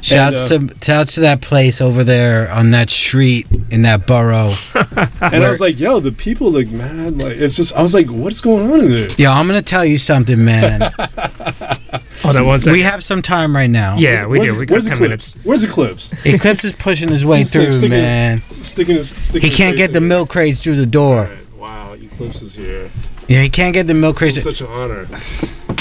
Shout 0.00 0.32
And, 0.32 0.70
uh, 0.70 0.74
to 0.74 0.82
shout 0.82 1.08
to 1.10 1.20
that 1.20 1.39
place 1.40 1.80
over 1.80 2.04
there 2.04 2.50
on 2.52 2.70
that 2.72 2.90
street 2.90 3.46
in 3.70 3.82
that 3.82 4.06
borough. 4.06 4.54
And 5.22 5.44
I 5.44 5.48
was 5.50 5.60
like, 5.60 5.78
yo, 5.78 6.00
the 6.00 6.12
people 6.12 6.50
look 6.50 6.68
mad. 6.68 7.18
Like 7.18 7.36
it's 7.36 7.54
just 7.54 7.72
I 7.74 7.82
was 7.82 7.94
like, 7.94 8.06
what's 8.08 8.40
going 8.40 8.70
on 8.72 8.80
in 8.80 8.90
there? 8.90 9.08
Yo, 9.18 9.30
I'm 9.30 9.46
gonna 9.46 9.60
tell 9.62 9.84
you 9.84 9.98
something, 9.98 10.44
man. 10.44 10.80
Hold 12.22 12.36
on 12.36 12.46
one 12.46 12.60
second. 12.60 12.72
we 12.72 12.82
have 12.82 13.02
some 13.04 13.22
time 13.22 13.54
right 13.54 13.70
now. 13.70 13.96
yeah, 13.98 14.26
we 14.26 14.38
Where's 14.38 14.48
do. 14.48 14.54
the- 14.54 14.60
We 14.60 14.66
got 14.66 14.72
Where's 14.74 14.84
ten 14.86 14.96
the 14.96 15.02
minutes. 15.02 15.34
Where's 15.44 15.60
the 15.62 15.68
clips? 15.68 16.12
Eclipse 16.24 16.64
is 16.64 16.72
pushing 16.74 17.08
his 17.08 17.24
way 17.24 17.38
He's, 17.38 17.50
through, 17.52 17.72
sticking 17.72 17.92
his- 17.92 18.02
man. 18.02 18.40
Sticking 18.48 18.96
his, 18.96 19.10
sticking 19.10 19.42
He 19.42 19.48
his 19.48 19.56
can't 19.56 19.72
face 19.76 19.86
get 19.86 19.92
the 19.92 19.98
in. 19.98 20.08
milk 20.08 20.28
crates 20.30 20.62
through 20.62 20.76
the 20.76 20.86
door. 20.86 21.20
Alright, 21.26 21.52
Wow, 21.56 21.92
Eclipse 21.94 22.42
is 22.42 22.54
here. 22.54 22.90
Yeah, 23.28 23.42
he 23.42 23.48
can't 23.48 23.72
get 23.74 23.86
the 23.86 23.94
milk 23.94 24.18
This 24.18 24.42
crates. 24.42 24.58
such 24.58 24.60
an 24.60 24.66
honor. 24.68 25.06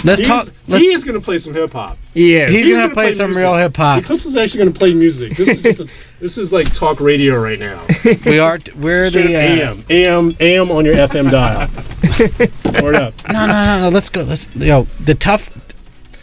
Let's 0.03 0.19
He's, 0.19 0.27
talk. 0.27 0.47
Let's, 0.67 0.81
he 0.81 0.87
is 0.87 1.03
gonna 1.03 1.19
play 1.19 1.39
some 1.39 1.53
hip 1.53 1.73
hop. 1.73 1.97
Yeah. 2.13 2.47
he's, 2.47 2.65
he's 2.65 2.73
gonna, 2.73 2.85
gonna 2.85 2.93
play, 2.93 3.03
play 3.05 3.13
some 3.13 3.31
music. 3.31 3.43
real 3.43 3.55
hip 3.55 3.75
hop. 3.75 4.03
Eclipse 4.03 4.25
is 4.25 4.35
actually 4.35 4.59
gonna 4.59 4.71
play 4.71 4.93
music. 4.93 5.35
This 5.35 5.49
is 5.49 5.61
just 5.61 5.79
a, 5.81 5.89
this 6.19 6.37
is 6.37 6.53
like 6.53 6.73
talk 6.73 6.99
radio 7.01 7.39
right 7.39 7.59
now. 7.59 7.85
We 8.25 8.39
are. 8.39 8.59
We're 8.75 9.09
Straight 9.09 9.27
the. 9.27 9.35
Uh, 9.35 9.39
AM, 9.39 9.85
AM, 9.89 10.37
AM 10.39 10.71
on 10.71 10.85
your 10.85 10.95
FM 10.95 11.31
dial. 11.31 11.69
Word 12.83 12.95
up. 12.95 13.13
no, 13.31 13.45
no, 13.45 13.65
no, 13.65 13.81
no. 13.81 13.89
Let's 13.89 14.09
go. 14.09 14.23
Let's. 14.23 14.53
Yo, 14.55 14.83
the 15.01 15.15
tough. 15.15 15.49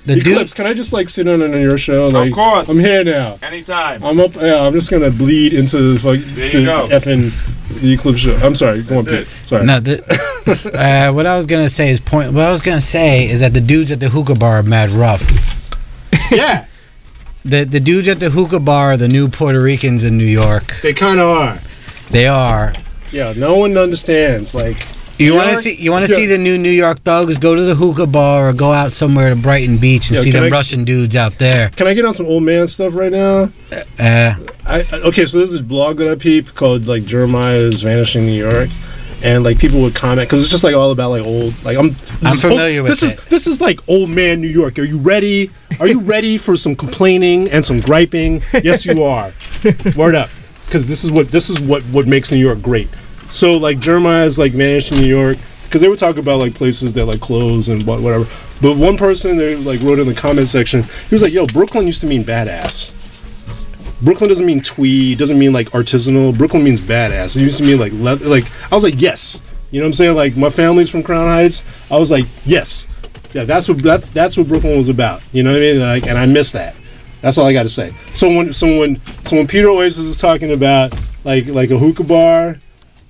The 0.06 0.18
Eclipse, 0.18 0.52
dude. 0.52 0.54
can 0.54 0.66
I 0.66 0.72
just 0.74 0.92
like 0.92 1.08
sit 1.08 1.26
on 1.28 1.42
on 1.42 1.52
your 1.60 1.76
show? 1.78 2.08
Like, 2.08 2.28
of 2.28 2.34
course. 2.34 2.68
I'm 2.68 2.78
here 2.78 3.02
now. 3.04 3.38
Anytime. 3.42 4.04
I'm 4.04 4.18
up. 4.20 4.34
Yeah, 4.36 4.60
I'm 4.60 4.72
just 4.72 4.90
gonna 4.90 5.10
bleed 5.10 5.52
into 5.52 5.94
the 5.94 5.98
fuck 5.98 6.18
There 6.34 6.48
to 6.48 6.60
you 6.60 6.66
go. 6.66 6.86
effing 6.88 7.32
the 7.80 7.92
Eclipse 7.92 8.20
show. 8.20 8.34
I'm 8.36 8.54
sorry. 8.54 8.82
Go 8.82 8.98
on, 8.98 9.04
That's 9.04 9.28
Pete. 9.28 9.48
Sorry. 9.48 9.66
No, 9.66 9.80
the, 9.80 9.98
uh, 11.08 11.12
what 11.12 11.26
I 11.26 11.34
was 11.36 11.46
gonna 11.46 11.68
say 11.68 11.90
is 11.90 11.98
point. 12.00 12.32
What 12.32 12.44
I 12.44 12.50
was 12.50 12.62
gonna 12.62 12.80
say 12.80 13.28
is 13.28 13.40
that 13.40 13.52
the 13.52 13.60
dudes 13.60 13.90
at 13.90 13.98
the 14.00 14.08
hookah 14.10 14.36
bar 14.36 14.58
are 14.58 14.62
mad 14.62 14.90
rough. 14.90 15.22
Yeah, 16.30 16.66
The 17.44 17.64
the 17.64 17.78
dudes 17.80 18.08
at 18.08 18.18
the 18.20 18.30
hookah 18.30 18.60
bar 18.60 18.92
are 18.92 18.96
the 18.96 19.06
new 19.08 19.28
Puerto 19.28 19.60
Ricans 19.60 20.04
in 20.04 20.16
New 20.18 20.24
York. 20.24 20.74
they 20.82 20.92
kind 20.94 21.20
of 21.20 21.28
are. 21.28 21.58
They 22.10 22.26
are. 22.26 22.74
Yeah, 23.12 23.32
no 23.36 23.54
one 23.56 23.76
understands. 23.76 24.54
Like 24.54 24.78
You 25.18 25.34
want 25.34 25.48
to 25.50 25.56
see? 25.56 25.74
You 25.76 25.90
want 25.92 26.04
to 26.04 26.10
Yeah. 26.10 26.16
see 26.16 26.26
the 26.26 26.36
new 26.38 26.58
New 26.58 26.70
York 26.70 26.98
Thugs? 27.02 27.36
Go 27.38 27.54
to 27.54 27.62
the 27.62 27.74
hookah 27.74 28.06
bar 28.06 28.50
or 28.50 28.52
go 28.52 28.72
out 28.72 28.92
somewhere 28.92 29.30
to 29.30 29.36
Brighton 29.36 29.78
Beach 29.78 30.08
and 30.08 30.16
Yeah, 30.18 30.22
see 30.22 30.30
can 30.30 30.42
them 30.42 30.52
I- 30.52 30.56
Russian 30.56 30.84
dudes 30.84 31.16
out 31.16 31.38
there. 31.38 31.70
Can 31.76 31.86
I 31.86 31.94
get 31.94 32.04
on 32.04 32.12
some 32.14 32.26
old 32.26 32.42
man 32.42 32.66
stuff 32.68 32.94
right 32.94 33.12
now? 33.12 33.50
Uh, 33.72 33.84
I, 33.98 34.34
I- 34.66 34.84
okay, 35.06 35.24
so 35.24 35.38
there's 35.38 35.52
this 35.52 35.60
blog 35.60 35.96
that 35.98 36.08
I 36.10 36.14
peep 36.16 36.54
called 36.54 36.86
like 36.86 37.06
Jeremiah's 37.06 37.80
Vanishing 37.82 38.26
New 38.26 38.38
York, 38.38 38.68
and 39.22 39.42
like 39.42 39.58
people 39.58 39.80
would 39.80 39.94
comment 39.94 40.28
because 40.28 40.42
it's 40.42 40.50
just 40.50 40.64
like 40.64 40.74
all 40.74 40.90
about 40.90 41.10
like 41.10 41.22
old. 41.24 41.54
Like 41.64 41.78
I'm, 41.78 41.96
I'm 42.22 42.34
is 42.34 42.40
familiar 42.42 42.80
old, 42.80 42.90
with 42.90 43.00
this 43.00 43.12
it. 43.12 43.18
Is, 43.18 43.24
this 43.26 43.46
is 43.46 43.60
like 43.60 43.80
old 43.88 44.10
man 44.10 44.42
New 44.42 44.48
York. 44.48 44.78
Are 44.78 44.84
you 44.84 44.98
ready? 44.98 45.50
Are 45.80 45.86
you 45.86 46.00
ready 46.00 46.36
for 46.36 46.56
some 46.58 46.76
complaining 46.76 47.48
and 47.50 47.64
some 47.64 47.80
griping? 47.80 48.42
Yes, 48.62 48.84
you 48.84 49.02
are. 49.02 49.32
Word 49.96 50.14
up, 50.14 50.28
because 50.66 50.86
this 50.86 51.04
is 51.04 51.10
what 51.10 51.30
this 51.30 51.48
is 51.48 51.58
what 51.58 51.82
what 51.84 52.06
makes 52.06 52.30
New 52.30 52.36
York 52.38 52.60
great. 52.60 52.88
So 53.30 53.56
like 53.56 53.78
Jeremiah's 53.78 54.38
like 54.38 54.52
vanished 54.52 54.92
in 54.92 55.00
New 55.00 55.08
York 55.08 55.38
because 55.64 55.80
they 55.80 55.88
would 55.88 55.98
talk 55.98 56.16
about 56.16 56.38
like 56.38 56.54
places 56.54 56.92
that 56.94 57.06
like 57.06 57.20
close 57.20 57.68
and 57.68 57.82
what 57.84 58.00
whatever. 58.00 58.26
But 58.62 58.76
one 58.76 58.96
person 58.96 59.36
they 59.36 59.56
like 59.56 59.80
wrote 59.82 59.98
in 59.98 60.06
the 60.06 60.14
comment 60.14 60.48
section, 60.48 60.82
he 60.82 61.14
was 61.14 61.22
like, 61.22 61.32
"Yo, 61.32 61.46
Brooklyn 61.46 61.86
used 61.86 62.00
to 62.00 62.06
mean 62.06 62.24
badass." 62.24 62.92
Brooklyn 64.02 64.28
doesn't 64.28 64.46
mean 64.46 64.60
tweed, 64.60 65.18
doesn't 65.18 65.38
mean 65.38 65.52
like 65.52 65.70
artisanal. 65.70 66.36
Brooklyn 66.36 66.62
means 66.62 66.80
badass. 66.80 67.36
It 67.36 67.42
used 67.42 67.58
to 67.58 67.64
mean 67.64 67.78
like 67.78 67.92
le- 67.92 68.26
like 68.28 68.44
I 68.70 68.74
was 68.74 68.84
like 68.84 69.00
yes, 69.00 69.40
you 69.70 69.80
know 69.80 69.86
what 69.86 69.90
I'm 69.90 69.94
saying? 69.94 70.16
Like 70.16 70.36
my 70.36 70.50
family's 70.50 70.90
from 70.90 71.02
Crown 71.02 71.28
Heights. 71.28 71.62
I 71.90 71.98
was 71.98 72.10
like 72.10 72.26
yes, 72.44 72.88
yeah. 73.32 73.44
That's 73.44 73.68
what 73.68 73.78
that's 73.78 74.08
that's 74.08 74.36
what 74.36 74.48
Brooklyn 74.48 74.76
was 74.76 74.88
about. 74.88 75.22
You 75.32 75.42
know 75.42 75.50
what 75.50 75.58
I 75.58 75.60
mean? 75.60 75.76
And, 75.76 75.84
like, 75.84 76.06
and 76.06 76.18
I 76.18 76.26
miss 76.26 76.52
that. 76.52 76.74
That's 77.22 77.38
all 77.38 77.46
I 77.46 77.52
got 77.52 77.64
to 77.64 77.68
say. 77.68 77.92
So 78.14 78.28
when 78.28 78.52
so 78.52 78.78
when 78.78 79.00
so 79.24 79.36
when 79.36 79.46
Peter 79.46 79.68
Oasis 79.68 80.06
is 80.06 80.18
talking 80.18 80.52
about 80.52 80.94
like 81.24 81.46
like 81.46 81.70
a 81.70 81.78
hookah 81.78 82.04
bar 82.04 82.58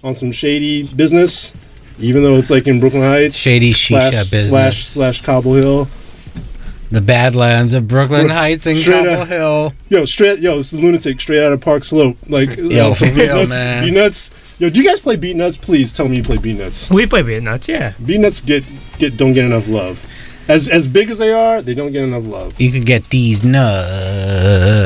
on 0.06 0.14
some 0.14 0.30
shady 0.32 0.84
business, 0.84 1.52
even 1.98 2.22
though 2.22 2.36
it's 2.36 2.48
like 2.50 2.66
in 2.66 2.78
Brooklyn 2.80 3.02
Heights, 3.02 3.36
Shady 3.36 3.72
shisha 3.72 3.88
slash, 3.88 4.12
business. 4.30 4.48
slash 4.50 4.86
slash 4.86 5.20
Cobble 5.22 5.54
Hill. 5.54 5.88
the 6.90 7.00
Badlands 7.00 7.74
of 7.74 7.88
Brooklyn 7.88 8.26
Bro- 8.26 8.34
Heights 8.36 8.66
and 8.66 8.78
straight 8.78 9.04
Cobble 9.04 9.22
up. 9.22 9.28
Hill. 9.28 9.72
Yo, 9.88 10.04
straight, 10.04 10.38
yo, 10.38 10.56
this 10.58 10.72
is 10.72 10.78
lunatic 10.80 11.20
straight 11.20 11.42
out 11.44 11.52
of 11.52 11.60
Park 11.60 11.82
Slope. 11.84 12.16
Like, 12.28 12.56
Yo, 12.56 12.90
uh, 12.92 12.94
for 12.94 13.06
Beat 13.12 13.16
real, 13.16 13.36
Nuts, 13.36 13.50
man. 13.50 13.88
Beatnuts. 13.88 14.30
Yo, 14.58 14.70
do 14.70 14.80
you 14.80 14.88
guys 14.88 15.00
play 15.00 15.16
Beatnuts? 15.16 15.60
Please 15.60 15.92
tell 15.92 16.08
me 16.08 16.16
you 16.18 16.22
play 16.22 16.36
Beatnuts. 16.38 16.88
We 16.90 17.06
play 17.06 17.22
Beatnuts, 17.22 17.68
yeah. 17.68 17.92
Beatnuts 18.02 18.44
get 18.46 18.64
get 18.98 19.16
don't 19.16 19.32
get 19.34 19.44
enough 19.44 19.66
love. 19.68 20.06
As 20.48 20.68
as 20.68 20.86
big 20.86 21.10
as 21.10 21.18
they 21.18 21.32
are, 21.32 21.60
they 21.60 21.74
don't 21.74 21.90
get 21.92 22.04
enough 22.04 22.24
love. 22.26 22.58
You 22.60 22.70
could 22.70 22.86
get 22.86 23.10
these 23.10 23.42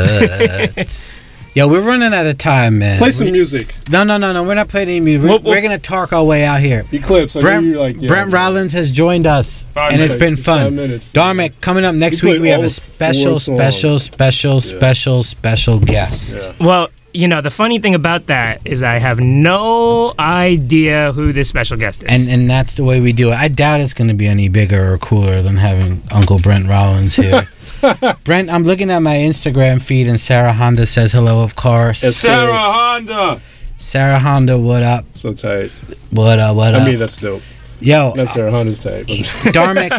nuts. 0.01 1.21
Yo, 1.53 1.67
we're 1.67 1.81
running 1.81 2.15
out 2.15 2.27
of 2.27 2.39
time, 2.39 2.79
man. 2.79 2.99
Play 2.99 3.11
some 3.11 3.27
We- 3.27 3.33
music. 3.33 3.75
No, 3.91 4.05
no, 4.05 4.17
no, 4.19 4.33
no. 4.33 4.45
We're 4.45 4.55
not 4.55 4.69
playing 4.69 4.89
any 4.89 5.01
music. 5.01 5.23
We're, 5.25 5.29
Well, 5.31 5.39
well- 5.41 5.53
we're 5.55 5.61
gonna 5.63 5.79
talk 5.79 6.13
our 6.13 6.23
way 6.23 6.45
out 6.45 6.61
here. 6.61 6.85
Eclipse. 6.93 7.35
Brent, 7.35 7.67
know 7.67 7.81
like 7.81 7.97
yeah, 8.01 8.07
Brent 8.07 8.33
Rollins 8.33 8.73
has 8.73 8.91
joined 8.93 9.27
us, 9.27 9.67
Five 9.75 9.93
and 9.93 10.01
it's 10.01 10.15
been 10.15 10.37
five 10.37 10.67
fun. 10.67 10.77
minutes. 10.77 11.11
Dharmic, 11.13 11.55
coming 11.61 11.85
up 11.85 11.97
next 11.97 12.23
We 12.23 12.33
week, 12.35 12.43
we 12.43 12.49
have 12.51 12.63
a 12.63 12.71
special, 12.71 13.41
special, 13.41 13.99
special, 13.99 14.55
Yeah. 14.55 14.59
special, 14.61 15.23
special 15.25 15.79
guest. 15.81 16.37
Yeah. 16.41 16.53
Well, 16.61 16.89
you 17.13 17.27
know, 17.27 17.41
the 17.41 17.51
funny 17.51 17.81
thing 17.81 17.97
about 17.97 18.29
that 18.29 18.61
is 18.65 18.85
I 18.85 18.99
have 19.01 19.19
no 19.19 20.15
idea 20.21 21.11
who 21.13 21.33
this 21.33 21.49
special 21.49 21.77
guest 21.77 22.05
is. 22.05 22.09
And 22.27 22.33
and 22.33 22.49
that's 22.49 22.75
the 22.75 22.85
way 22.85 23.01
we 23.01 23.13
do 23.13 23.33
it. 23.33 23.35
I 23.35 23.49
doubt 23.49 23.81
it's 23.81 23.93
going 23.93 24.07
to 24.07 24.15
be 24.15 24.29
any 24.29 24.49
bigger 24.49 24.93
or 24.93 24.99
cooler 24.99 25.43
than 25.43 25.57
having 25.57 26.01
Uncle 26.13 26.39
Brent 26.39 26.69
Rollins 26.69 27.17
here. 27.17 27.49
Brent, 28.25 28.51
I'm 28.51 28.63
looking 28.65 28.91
at 28.91 29.01
my 29.01 29.17
Instagram 29.17 29.81
feed, 29.81 30.07
and 30.07 30.21
Sarah 30.21 30.53
Honda 30.53 30.87
says 30.87 31.13
hello. 31.13 31.43
Of 31.43 31.57
course, 31.57 32.03
Yes, 32.03 32.17
sir. 32.17 32.49
Honda. 32.53 33.41
Sarah 33.79 34.19
Honda, 34.19 34.59
what 34.59 34.83
up? 34.83 35.05
So 35.13 35.33
tight. 35.33 35.71
What 36.11 36.39
up? 36.39 36.57
What 36.57 36.75
up? 36.75 36.83
I 36.83 36.87
mean, 36.87 36.99
that's 36.99 37.17
dope. 37.17 37.43
Yo, 37.81 38.13
That's 38.17 38.33
Sarah 38.35 38.51
Honda's 38.51 38.81
type. 38.81 39.07
I'm 39.09 39.17
just- 39.17 39.37
Dharmic, 39.37 39.91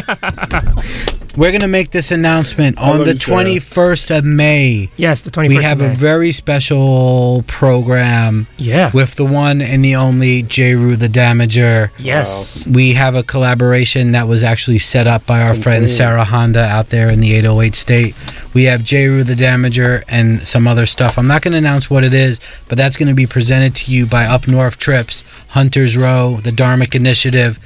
we're 1.36 1.52
gonna 1.52 1.68
make 1.68 1.90
this 1.90 2.10
announcement 2.10 2.78
on 2.78 3.00
the 3.00 3.14
21st 3.14 4.16
of 4.18 4.24
May. 4.24 4.90
yes, 4.96 5.22
the 5.22 5.30
21st. 5.30 5.48
We 5.48 5.62
have 5.62 5.80
of 5.80 5.90
a 5.92 5.94
very 5.94 6.32
special 6.32 7.44
program 7.46 8.46
Yeah. 8.56 8.90
with 8.92 9.16
the 9.16 9.24
one 9.24 9.60
and 9.62 9.84
the 9.84 9.96
only 9.96 10.42
J. 10.42 10.74
Rue 10.74 10.96
the 10.96 11.08
Damager. 11.08 11.90
yes. 11.98 12.66
We 12.66 12.92
have 12.92 13.14
a 13.14 13.22
collaboration 13.22 14.12
that 14.12 14.28
was 14.28 14.42
actually 14.44 14.78
set 14.78 15.06
up 15.06 15.26
by 15.26 15.42
our 15.42 15.54
friend 15.54 15.88
Sarah 15.90 16.24
Honda 16.24 16.60
out 16.64 16.86
there 16.90 17.08
in 17.08 17.20
the 17.20 17.34
808 17.34 17.74
state. 17.74 18.14
We 18.54 18.64
have 18.64 18.84
J. 18.84 19.06
Rue 19.06 19.24
the 19.24 19.34
Damager 19.34 20.04
and 20.08 20.46
some 20.46 20.68
other 20.68 20.86
stuff. 20.86 21.16
I'm 21.18 21.26
not 21.26 21.42
going 21.42 21.52
to 21.52 21.58
announce 21.58 21.88
what 21.88 22.04
it 22.04 22.12
is, 22.12 22.38
but 22.68 22.76
that's 22.78 22.96
going 22.96 23.08
to 23.08 23.14
be 23.14 23.26
presented 23.26 23.74
to 23.76 23.92
you 23.92 24.06
by 24.06 24.24
Up 24.26 24.46
North 24.46 24.78
Trips, 24.78 25.24
Hunters 25.48 25.96
Row, 25.96 26.38
the 26.42 26.50
Dharmic 26.50 26.94
Initiative, 26.94 27.58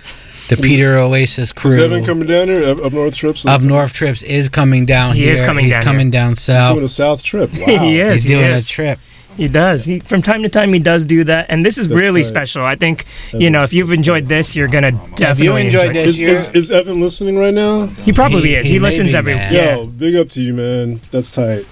the 0.49 0.57
Peter 0.57 0.97
Oasis 0.97 1.53
crew. 1.53 1.73
Is 1.73 1.79
Evan 1.83 2.05
coming 2.05 2.29
down 2.29 2.47
here? 2.47 2.65
Up, 2.69 2.79
up 2.85 2.93
North 2.93 3.17
trips? 3.17 3.45
Up 3.45 3.63
North 3.63 3.93
Trips 3.93 4.23
is 4.23 4.49
coming 4.49 4.87
down 4.87 5.15
here. 5.17 5.23
He 5.23 5.25
here. 5.25 5.35
is 5.35 5.41
coming 5.41 5.65
He's 5.65 5.75
down 5.75 5.83
coming 5.83 6.11
down 6.11 6.37
south. 6.37 6.77
Doing 6.77 6.87
south. 6.87 7.19
a 7.19 7.19
South 7.19 7.23
trip. 7.25 7.51
Wow. 7.59 7.67
he 7.85 7.99
is. 8.01 8.13
He's 8.13 8.23
he 8.23 8.29
doing 8.29 8.45
is. 8.53 8.67
a 8.69 8.71
trip. 8.71 8.99
He 9.37 9.49
does. 9.49 9.85
He 9.85 10.01
from 10.01 10.23
time 10.23 10.43
to 10.45 10.49
time 10.49 10.73
he 10.73 10.79
does 10.79 11.05
do 11.05 11.23
that, 11.25 11.47
and 11.51 11.65
this 11.65 11.77
is 11.77 11.89
That's 11.89 12.01
really 12.01 12.23
tight. 12.23 12.29
special. 12.29 12.65
I 12.65 12.75
think 12.77 13.05
you 13.35 13.51
know 13.51 13.63
if 13.65 13.73
you've 13.73 13.93
enjoyed 13.93 14.29
this, 14.29 14.57
you're 14.57 14.69
gonna 14.69 14.93
definitely 14.93 15.27
Have 15.27 15.41
you 15.41 15.57
enjoyed 15.57 15.89
enjoy 15.89 15.91
it. 15.91 16.05
this 16.05 16.07
Is, 16.15 16.21
year? 16.21 16.29
is, 16.37 16.49
is 16.51 16.71
Evan 16.71 17.01
listening 17.01 17.37
right 17.39 17.53
now? 17.53 17.87
He 17.87 18.13
probably 18.13 18.49
He- 18.51 18.55
is. 18.55 18.67
he 18.67 18.73
He, 18.75 18.79
listens 18.79 19.13
be, 19.13 19.19
every. 19.19 19.35
man. 19.35 19.53
Yeah. 19.53 19.77
Yo, 19.77 19.87
big 19.87 20.17
up 20.17 20.31
to 20.31 20.43
you, 20.43 20.55
man. 20.55 21.01
That's 21.11 21.31
tight. 21.33 21.67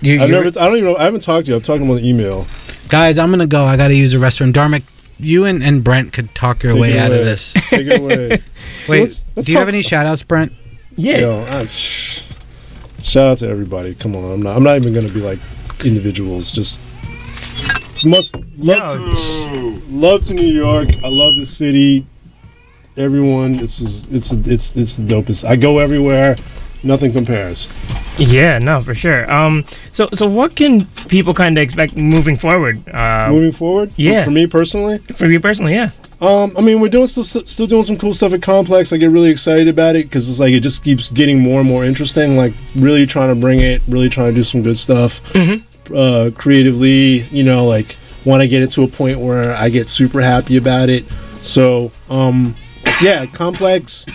You- 0.00 0.20
I've 0.22 0.30
never. 0.30 0.48
I 0.48 0.50
don't 0.50 0.76
even 0.76 0.84
know. 0.92 0.96
I 0.96 1.04
haven't 1.04 1.20
talked 1.22 1.46
to 1.46 1.52
you. 1.52 1.56
I've 1.56 1.62
talked 1.62 1.78
to 1.78 1.84
him 1.84 1.90
on 1.90 1.96
the 1.96 2.08
email. 2.08 2.46
Guys, 2.88 3.18
I'm 3.18 3.30
gonna 3.30 3.46
go. 3.46 3.64
I 3.64 3.76
gotta 3.76 3.94
use 3.94 4.10
the 4.12 4.18
restroom. 4.18 4.52
Dharmic, 4.52 4.82
you 5.20 5.44
and, 5.44 5.62
and 5.62 5.84
Brent 5.84 6.12
could 6.12 6.34
talk 6.34 6.62
your 6.64 6.72
Take 6.72 6.82
way 6.82 6.98
out 6.98 7.10
away. 7.12 7.20
of 7.20 7.24
this. 7.26 7.52
Take 7.70 7.86
it 7.86 8.00
away. 8.00 8.42
So 8.86 8.92
Wait, 8.92 9.00
let's- 9.02 9.24
let's 9.36 9.46
do 9.46 9.52
you 9.52 9.58
have 9.58 9.68
any 9.68 9.82
shout 9.82 10.04
outs, 10.04 10.22
Brent? 10.24 10.52
Yeah. 10.96 11.18
Yo, 11.18 11.44
I'm, 11.44 11.68
shout 11.68 13.30
out 13.30 13.38
to 13.38 13.48
everybody. 13.48 13.94
Come 13.94 14.14
on, 14.16 14.24
I'm 14.32 14.42
not. 14.42 14.56
I'm 14.56 14.62
not 14.62 14.76
even 14.76 14.92
gonna 14.92 15.08
be 15.08 15.20
like 15.20 15.38
individuals. 15.84 16.52
Just 16.52 16.78
must 18.04 18.36
love 18.58 18.98
to 18.98 19.82
love 19.90 20.24
to 20.26 20.34
New 20.34 20.42
York. 20.46 20.88
I 21.04 21.08
love 21.08 21.36
the 21.36 21.46
city. 21.46 22.06
Everyone, 22.96 23.56
it's 23.58 23.78
just, 23.78 24.12
it's 24.12 24.30
it's 24.32 24.76
it's 24.76 24.96
the 24.96 25.02
dopest. 25.02 25.44
I 25.44 25.56
go 25.56 25.78
everywhere. 25.80 26.36
Nothing 26.84 27.12
compares. 27.12 27.66
Yeah, 28.18 28.58
no, 28.58 28.82
for 28.82 28.94
sure. 28.94 29.28
Um, 29.32 29.64
so 29.90 30.08
so 30.14 30.28
what 30.28 30.54
can 30.54 30.84
people 31.08 31.32
kind 31.34 31.56
of 31.58 31.62
expect 31.62 31.96
moving 31.96 32.36
forward? 32.36 32.86
Uh, 32.88 33.28
Moving 33.30 33.52
forward, 33.52 33.92
for- 33.92 34.00
yeah. 34.00 34.22
For, 34.24 34.30
me 34.30 34.46
personally, 34.46 34.98
for 35.16 35.26
you 35.26 35.40
personally, 35.40 35.72
yeah. 35.74 35.90
Um, 36.20 36.54
I 36.56 36.60
mean, 36.60 36.80
we're 36.80 36.88
doing 36.90 37.06
still, 37.08 37.24
still 37.24 37.66
doing 37.66 37.84
some 37.84 37.96
cool 37.98 38.14
stuff 38.14 38.32
at 38.32 38.42
Complex. 38.42 38.92
I 38.92 38.98
get 38.98 39.10
really 39.10 39.30
excited 39.30 39.66
about 39.66 39.96
it 39.96 40.04
because 40.04 40.28
it's 40.30 40.38
like 40.38 40.52
it 40.52 40.60
just 40.60 40.84
keeps 40.84 41.08
getting 41.08 41.40
more 41.40 41.60
and 41.60 41.68
more 41.68 41.84
interesting. 41.84 42.36
Like 42.36 42.52
really 42.76 43.06
trying 43.06 43.34
to 43.34 43.40
bring 43.40 43.60
it, 43.60 43.82
really 43.88 44.08
trying 44.08 44.30
to 44.30 44.34
do 44.34 44.44
some 44.44 44.62
good 44.62 44.78
stuff 44.78 45.20
uh, 45.90 46.30
creatively. 46.34 47.20
You 47.30 47.42
know, 47.44 47.66
like 47.66 47.96
want 48.24 48.42
to 48.42 48.48
get 48.48 48.62
it 48.62 48.70
to 48.72 48.82
a 48.82 48.88
point 48.88 49.18
where 49.20 49.54
I 49.54 49.68
get 49.68 49.88
super 49.88 50.20
happy 50.20 50.56
about 50.56 50.88
it. 50.88 51.04
So, 51.42 51.92
um, 52.08 52.54
yeah, 53.02 53.26
Complex 53.26 54.06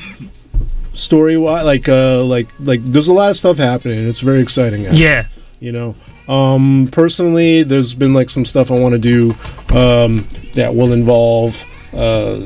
story 0.93 1.37
wise, 1.37 1.65
like 1.65 1.87
uh, 1.87 2.23
like 2.23 2.47
like 2.59 2.81
there's 2.83 3.07
a 3.07 3.13
lot 3.13 3.29
of 3.29 3.37
stuff 3.37 3.57
happening. 3.57 4.07
It's 4.07 4.19
very 4.19 4.41
exciting. 4.41 4.85
actually 4.85 5.01
Yeah. 5.03 5.27
you 5.59 5.71
know 5.71 5.95
um 6.27 6.87
personally 6.91 7.63
there's 7.63 7.95
been 7.95 8.13
like 8.13 8.29
some 8.29 8.45
stuff 8.45 8.69
i 8.69 8.77
want 8.79 8.93
to 8.93 8.99
do 8.99 9.31
um 9.75 10.27
that 10.53 10.75
will 10.75 10.93
involve 10.93 11.65
uh 11.93 12.37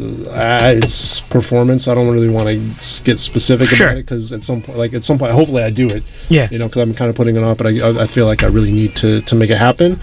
it's 0.76 1.20
performance. 1.20 1.88
I 1.88 1.94
don't 1.96 2.10
really 2.14 2.30
want 2.30 2.48
to 2.48 3.04
get 3.04 3.20
specific 3.20 3.68
Sure. 3.68 3.88
about 3.88 3.98
it 3.98 4.06
because 4.06 4.32
at 4.32 4.42
some 4.44 4.62
point 4.62 4.78
like 4.78 4.94
at 4.94 5.04
some 5.04 5.18
point 5.20 5.32
hopefully 5.34 5.64
i 5.64 5.70
do 5.70 5.90
it. 5.90 6.04
Yeah. 6.30 6.48
you 6.52 6.58
know 6.60 6.68
because 6.68 6.82
i'm 6.82 6.94
kind 6.94 7.10
of 7.10 7.16
putting 7.16 7.36
it 7.36 7.44
off 7.44 7.58
but 7.58 7.68
I, 7.68 8.04
I 8.04 8.08
feel 8.08 8.26
like 8.26 8.42
i 8.44 8.48
really 8.48 8.72
need 8.72 8.96
to 8.98 9.22
to 9.22 9.36
make 9.36 9.50
it 9.50 9.58
happen. 9.58 10.00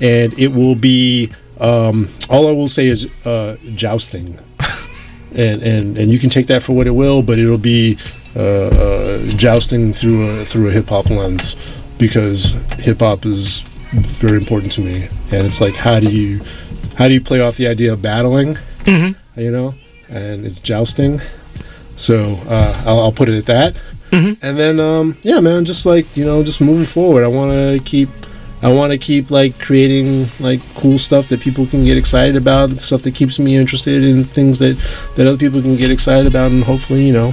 And 0.00 0.36
it 0.38 0.48
will 0.48 0.74
be 0.74 1.30
um 1.60 2.08
all 2.28 2.48
i 2.48 2.52
will 2.52 2.68
say 2.68 2.86
is 2.88 3.08
uh 3.24 3.56
jousting. 3.74 4.38
And 5.32 5.62
and 5.62 5.96
and 5.96 6.10
you 6.10 6.18
can 6.18 6.28
take 6.28 6.48
that 6.48 6.60
for 6.60 6.72
what 6.72 6.88
it 6.88 6.96
will 7.02 7.22
but 7.22 7.38
it'll 7.38 7.56
be 7.56 7.96
uh, 8.34 8.40
uh 8.40 9.18
jousting 9.36 9.92
through 9.92 10.28
a 10.28 10.44
through 10.44 10.66
a 10.70 10.72
hip-hop 10.72 11.08
lens 11.08 11.54
because 11.98 12.54
hip-hop 12.80 13.24
is 13.24 13.60
very 13.92 14.36
important 14.38 14.72
to 14.72 14.80
me. 14.80 15.08
And 15.30 15.46
it's 15.46 15.60
like 15.60 15.74
how 15.76 16.00
do 16.00 16.08
you 16.08 16.40
how 16.96 17.06
do 17.06 17.14
you 17.14 17.20
play 17.20 17.40
off 17.40 17.56
the 17.56 17.68
idea 17.68 17.92
of 17.92 18.02
battling 18.02 18.58
Mhm. 18.84 19.14
you 19.36 19.50
know 19.50 19.74
and 20.08 20.44
it's 20.46 20.60
jousting 20.60 21.20
so 21.96 22.38
uh 22.48 22.82
i'll, 22.86 23.00
I'll 23.00 23.12
put 23.12 23.28
it 23.28 23.36
at 23.38 23.46
that 23.46 23.74
Mhm. 24.10 24.38
and 24.42 24.58
then 24.58 24.80
um 24.80 25.16
yeah 25.22 25.38
man 25.40 25.64
just 25.64 25.86
like 25.86 26.04
you 26.16 26.24
know 26.24 26.42
just 26.42 26.60
moving 26.60 26.86
forward 26.86 27.22
i 27.24 27.28
want 27.28 27.52
to 27.52 27.80
keep 27.84 28.08
I 28.62 28.70
want 28.70 28.92
to 28.92 28.98
keep 28.98 29.30
like 29.30 29.58
creating 29.58 30.26
like 30.38 30.60
cool 30.74 30.98
stuff 30.98 31.28
that 31.30 31.40
people 31.40 31.64
can 31.64 31.82
get 31.82 31.96
excited 31.96 32.36
about, 32.36 32.78
stuff 32.82 33.00
that 33.04 33.14
keeps 33.14 33.38
me 33.38 33.56
interested 33.56 34.04
in 34.04 34.24
things 34.24 34.58
that 34.58 34.76
that 35.16 35.26
other 35.26 35.38
people 35.38 35.62
can 35.62 35.76
get 35.76 35.90
excited 35.90 36.26
about, 36.26 36.50
and 36.52 36.62
hopefully, 36.64 37.06
you 37.06 37.14
know, 37.14 37.32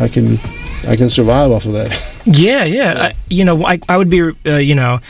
I 0.00 0.08
can 0.08 0.38
I 0.88 0.96
can 0.96 1.10
survive 1.10 1.50
off 1.52 1.66
of 1.66 1.74
that. 1.74 1.92
Yeah, 2.24 2.64
yeah. 2.64 3.08
I, 3.08 3.14
you 3.28 3.44
know, 3.44 3.62
I, 3.66 3.78
I 3.90 3.98
would 3.98 4.08
be, 4.08 4.22
uh, 4.46 4.56
you 4.56 4.74
know, 4.74 5.00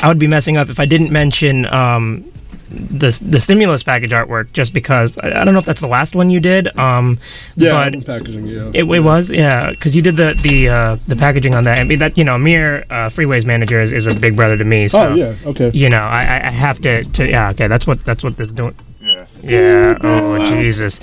I 0.00 0.08
would 0.08 0.18
be 0.18 0.26
messing 0.28 0.56
up 0.56 0.70
if 0.70 0.80
I 0.80 0.86
didn't 0.86 1.12
mention 1.12 1.66
um, 1.66 2.24
the 2.70 3.16
the 3.24 3.40
stimulus 3.40 3.82
package 3.82 4.10
artwork 4.10 4.52
just 4.52 4.74
because 4.74 5.16
I, 5.18 5.40
I 5.40 5.44
don't 5.44 5.54
know 5.54 5.60
if 5.60 5.64
that's 5.66 5.80
the 5.80 5.86
last 5.86 6.14
one 6.16 6.30
you 6.30 6.40
did. 6.40 6.76
Um, 6.78 7.18
Yeah, 7.56 7.90
but 7.90 8.04
packaging. 8.06 8.46
Yeah, 8.46 8.70
it, 8.74 8.84
it 8.84 9.00
was 9.00 9.30
yeah 9.30 9.70
because 9.70 9.94
you 9.94 10.02
did 10.02 10.16
the 10.16 10.36
the 10.42 10.68
uh, 10.68 10.96
the 11.06 11.16
packaging 11.16 11.54
on 11.54 11.64
that. 11.64 11.78
I 11.78 11.84
mean 11.84 11.98
that 12.00 12.18
you 12.18 12.24
know 12.24 12.34
Amir 12.34 12.84
uh, 12.90 13.08
Freeways 13.08 13.44
manager 13.44 13.80
is, 13.80 13.92
is 13.92 14.06
a 14.06 14.14
big 14.14 14.34
brother 14.36 14.56
to 14.58 14.64
me. 14.64 14.88
So 14.88 15.10
Oh, 15.10 15.14
yeah, 15.14 15.34
okay. 15.46 15.70
You 15.72 15.88
know 15.88 15.98
I, 16.02 16.22
I- 16.24 16.46
I 16.46 16.50
have 16.50 16.80
to, 16.80 17.04
to 17.04 17.28
yeah 17.28 17.50
okay 17.50 17.66
that's 17.68 17.86
what 17.86 18.04
that's 18.04 18.24
what 18.24 18.36
this 18.36 18.50
doing. 18.50 18.74
Yeah. 19.00 19.26
Yeah. 19.42 19.98
Oh 20.02 20.44
Jesus, 20.44 20.98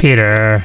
Peter, 0.00 0.64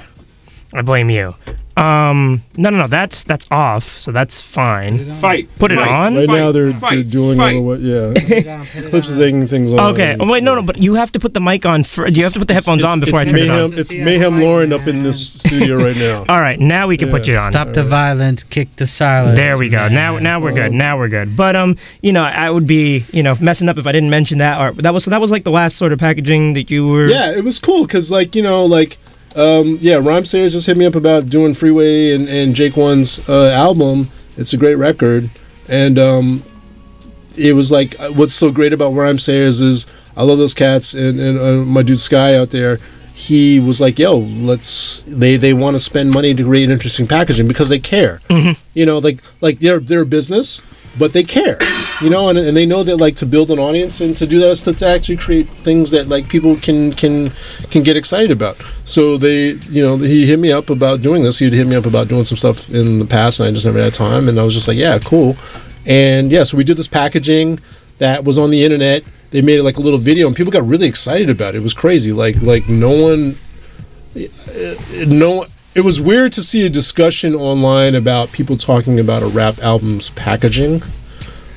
I 0.74 0.82
blame 0.82 1.10
you. 1.10 1.36
Um, 1.76 2.44
no, 2.58 2.70
no, 2.70 2.78
no. 2.78 2.88
That's 2.88 3.24
that's 3.24 3.48
off, 3.50 4.00
so 4.00 4.12
that's 4.12 4.42
fine. 4.42 5.12
Fight. 5.16 5.50
Put 5.58 5.72
it 5.72 5.80
Fight. 5.80 5.88
on. 5.88 6.16
Right 6.16 6.28
now 6.28 6.52
they're, 6.52 6.72
they're 6.72 6.80
Fight. 6.80 7.10
dueling 7.10 7.38
Fight. 7.38 7.56
over 7.56 7.66
what? 7.66 7.80
Yeah, 7.80 8.66
Clips 8.90 9.10
is 9.10 9.20
egging 9.20 9.48
things 9.48 9.74
on. 9.74 9.94
Okay. 9.94 10.16
Oh, 10.20 10.28
wait, 10.28 10.44
no, 10.44 10.56
no, 10.56 10.62
but 10.62 10.78
you 10.78 10.94
have 10.96 11.12
to 11.14 11.20
put 11.20 11.34
the 11.34 11.42
mic 11.42 11.66
on. 11.66 11.84
For, 11.84 12.08
you 12.08 12.24
have 12.24 12.34
to 12.34 12.40
put 12.40 12.48
the 12.48 12.54
headphones 12.54 12.84
on 12.84 13.00
before 13.00 13.20
I 13.20 13.22
it's 13.24 13.32
turn 13.32 13.40
it 13.40 13.50
on. 13.50 13.78
It's 13.78 13.92
Mayhem 13.92 14.40
Lauren 14.40 14.72
up 14.72 14.88
in 14.88 15.04
this 15.04 15.40
studio 15.40 15.78
right 15.84 15.96
now. 15.96 16.26
All 16.30 16.42
right, 16.42 16.60
now 16.60 16.88
we 16.88 16.98
can 16.98 17.10
put 17.10 17.28
you 17.28 17.38
on. 17.38 17.52
Stop 17.52 17.74
the 17.74 17.84
violence, 17.84 18.44
kick 18.44 18.76
the 18.76 18.88
silence. 18.88 19.38
There 19.38 19.58
we 19.58 19.70
go. 19.70 19.88
Now, 19.88 20.18
now 20.20 20.40
we're 20.40 20.54
good. 20.54 20.74
Now 20.74 20.98
we're 20.98 21.10
good. 21.10 21.36
But 21.36 21.56
um, 21.56 21.78
you 22.02 22.14
know, 22.14 22.24
I 22.24 22.50
would 22.50 22.68
be 22.68 23.06
you 23.12 23.24
know 23.24 23.36
messing 23.40 23.68
up 23.70 23.78
if 23.78 23.88
I 23.88 23.92
didn't 23.92 24.10
mention 24.10 24.38
that. 24.40 24.60
Or 24.60 24.74
that 24.82 24.94
was 24.94 25.04
so 25.06 25.12
that 25.12 25.22
was 25.22 25.32
like 25.32 25.44
the 25.44 25.52
last 25.52 25.78
sort 25.78 25.92
of 25.92 26.00
packaging 26.00 26.54
that 26.54 26.70
you 26.70 26.88
were. 26.88 27.08
Yeah, 27.08 27.32
it 27.32 27.44
was 27.44 27.60
cool 27.60 27.86
because, 27.86 28.12
like, 28.12 28.36
you 28.36 28.42
know, 28.42 28.66
like, 28.66 28.98
um, 29.36 29.78
yeah, 29.82 29.96
Rhymesayers 29.96 30.52
just 30.52 30.68
hit 30.68 30.78
me 30.78 30.86
up 30.86 30.96
about 30.96 31.28
doing 31.28 31.54
Freeway 31.54 32.14
and, 32.14 32.28
and 32.28 32.56
Jake 32.56 32.78
One's 32.78 33.20
uh, 33.28 33.50
album. 33.50 34.10
It's 34.38 34.54
a 34.54 34.58
great 34.58 34.76
record. 34.76 35.30
And 35.68 35.98
um, 35.98 36.44
it 37.38 37.54
was 37.54 37.72
like, 37.72 38.00
uh, 38.00 38.10
what's 38.10 38.34
so 38.34 38.52
great 38.52 38.74
about 38.74 38.94
Rhymesayers 38.94 39.62
is 39.62 39.88
I 40.16 40.24
love 40.24 40.38
those 40.38 40.54
cats 40.54 40.94
and, 40.94 41.20
and 41.20 41.40
uh, 41.40 41.66
my 41.66 41.82
dude 41.82 42.00
Sky 42.00 42.36
out 42.36 42.52
there. 42.52 42.80
He 43.16 43.60
was 43.60 43.80
like, 43.80 44.00
"Yo, 44.00 44.18
let's." 44.18 45.04
They 45.04 45.38
they 45.38 45.54
want 45.54 45.76
to 45.76 45.80
spend 45.80 46.10
money 46.10 46.34
to 46.34 46.44
create 46.44 46.72
interesting 46.72 47.06
packaging 47.06 47.48
because 47.48 47.70
they 47.70 47.78
care. 47.80 48.22
You 48.74 48.88
know, 48.88 48.98
like 48.98 49.20
like 49.40 49.60
they're 49.60 49.80
they're 49.80 50.02
a 50.02 50.06
business, 50.06 50.64
but 50.98 51.14
they 51.14 51.24
care. 51.24 51.60
You 52.02 52.10
know, 52.10 52.30
and, 52.30 52.38
and 52.38 52.58
they 52.58 52.66
know 52.66 52.84
that 52.84 52.98
like 52.98 53.16
to 53.18 53.26
build 53.26 53.52
an 53.52 53.60
audience 53.60 54.02
and 54.02 54.18
to 54.18 54.26
do 54.26 54.40
that 54.40 54.50
is 54.50 54.62
to, 54.62 54.74
to 54.74 54.88
actually 54.88 55.18
create 55.18 55.48
things 55.48 55.92
that 55.92 56.08
like 56.08 56.28
people 56.28 56.56
can 56.58 56.92
can 56.94 57.32
can 57.70 57.84
get 57.84 57.96
excited 57.96 58.32
about. 58.32 58.58
So 58.84 59.18
they, 59.18 59.52
you 59.70 59.84
know, 59.84 59.98
he 59.98 60.26
hit 60.26 60.40
me 60.40 60.52
up 60.52 60.70
about 60.70 61.02
doing 61.02 61.24
this. 61.24 61.40
He'd 61.40 61.54
hit 61.54 61.68
me 61.68 61.76
up 61.76 61.86
about 61.86 62.08
doing 62.08 62.26
some 62.26 62.38
stuff 62.38 62.70
in 62.70 63.00
the 63.00 63.06
past, 63.06 63.40
and 63.40 63.48
I 63.48 63.52
just 63.52 63.66
never 63.66 63.80
had 63.80 63.94
time. 63.94 64.28
And 64.28 64.40
I 64.40 64.44
was 64.44 64.54
just 64.54 64.68
like, 64.68 64.78
"Yeah, 64.78 64.98
cool." 65.00 65.38
And 65.86 66.32
yeah, 66.32 66.44
so 66.44 66.58
we 66.58 66.64
did 66.64 66.78
this 66.78 66.88
packaging 66.88 67.60
that 68.00 68.24
was 68.24 68.38
on 68.38 68.50
the 68.50 68.64
internet. 68.64 69.04
They 69.32 69.42
made 69.42 69.60
it 69.60 69.64
like 69.64 69.78
a 69.78 69.82
little 69.82 70.00
video, 70.00 70.28
and 70.28 70.36
people 70.36 70.52
got 70.52 70.66
really 70.66 70.88
excited 70.88 71.30
about 71.30 71.56
it. 71.56 71.60
It 71.60 71.64
was 71.64 71.74
crazy. 71.74 72.12
Like 72.12 72.42
like 72.42 72.68
no 72.68 72.92
one, 72.92 73.38
no. 75.08 75.46
It 75.76 75.82
was 75.82 76.00
weird 76.00 76.34
to 76.34 76.44
see 76.44 76.66
a 76.68 76.70
discussion 76.70 77.34
online 77.34 77.96
about 77.96 78.32
people 78.32 78.58
talking 78.58 79.00
about 79.00 79.24
a 79.24 79.28
rap 79.28 79.58
album's 79.60 80.12
packaging. 80.12 80.84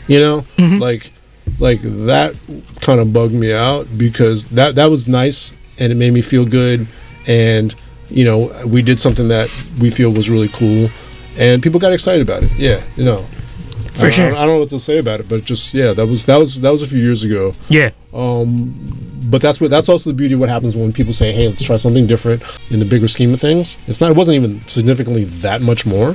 You 0.09 0.21
know, 0.21 0.45
like 0.79 1.11
like 1.59 1.81
that 1.83 2.35
kind 2.81 3.01
of 3.01 3.13
bugged 3.13 3.33
me 3.35 3.53
out 3.53 3.87
because 3.97 4.47
that 4.47 4.75
that 4.77 4.87
was 4.87 5.07
nice 5.09 5.53
and 5.79 5.93
it 5.93 5.97
made 5.97 6.13
me 6.13 6.21
feel 6.23 6.45
good 6.45 6.87
and 7.27 7.75
you 8.09 8.25
know 8.25 8.51
we 8.67 8.83
did 8.83 8.99
something 8.99 9.29
that 9.29 9.49
we 9.81 9.91
feel 9.91 10.11
was 10.13 10.29
really 10.31 10.49
cool 10.49 10.89
and 11.39 11.63
people 11.63 11.79
got 11.81 11.93
excited 11.93 12.23
about 12.23 12.43
it. 12.43 12.53
Yeah 12.59 12.83
you 12.97 13.05
know. 13.05 13.25
For 13.95 14.07
I, 14.07 14.11
sure. 14.11 14.25
I, 14.27 14.29
don't- 14.29 14.37
I 14.39 14.41
don't 14.47 14.55
know 14.55 14.61
what 14.61 14.69
to 14.71 14.79
say 14.81 14.99
about 14.99 15.21
it 15.21 15.29
but 15.29 15.45
just 15.45 15.73
yeah 15.73 15.93
that 15.93 16.07
was 16.07 16.27
that 16.27 16.37
was 16.37 16.61
that 16.61 16.71
was 16.71 16.83
a 16.83 16.87
few 16.87 17.01
years 17.01 17.23
ago. 17.23 17.53
Yeah. 17.69 17.91
um 18.13 18.75
but 19.31 19.41
that's 19.41 19.61
what 19.61 19.71
that's 19.71 19.89
also 19.89 20.11
the 20.11 20.15
beauty 20.15 20.35
of 20.35 20.41
what 20.41 20.49
happens 20.49 20.77
when 20.77 20.93
people 20.93 21.13
say 21.13 21.33
hey 21.33 21.49
let's 21.49 21.63
try 21.65 21.77
something 21.77 22.07
different 22.07 22.43
in 22.71 22.79
the 22.79 22.85
bigger 22.85 23.09
scheme 23.09 23.33
of 23.35 23.41
things. 23.41 23.77
It's 23.87 24.01
not 24.01 24.11
it 24.11 24.17
wasn't 24.17 24.37
even 24.37 24.61
significantly 24.69 25.25
that 25.43 25.63
much 25.63 25.87
more 25.87 26.15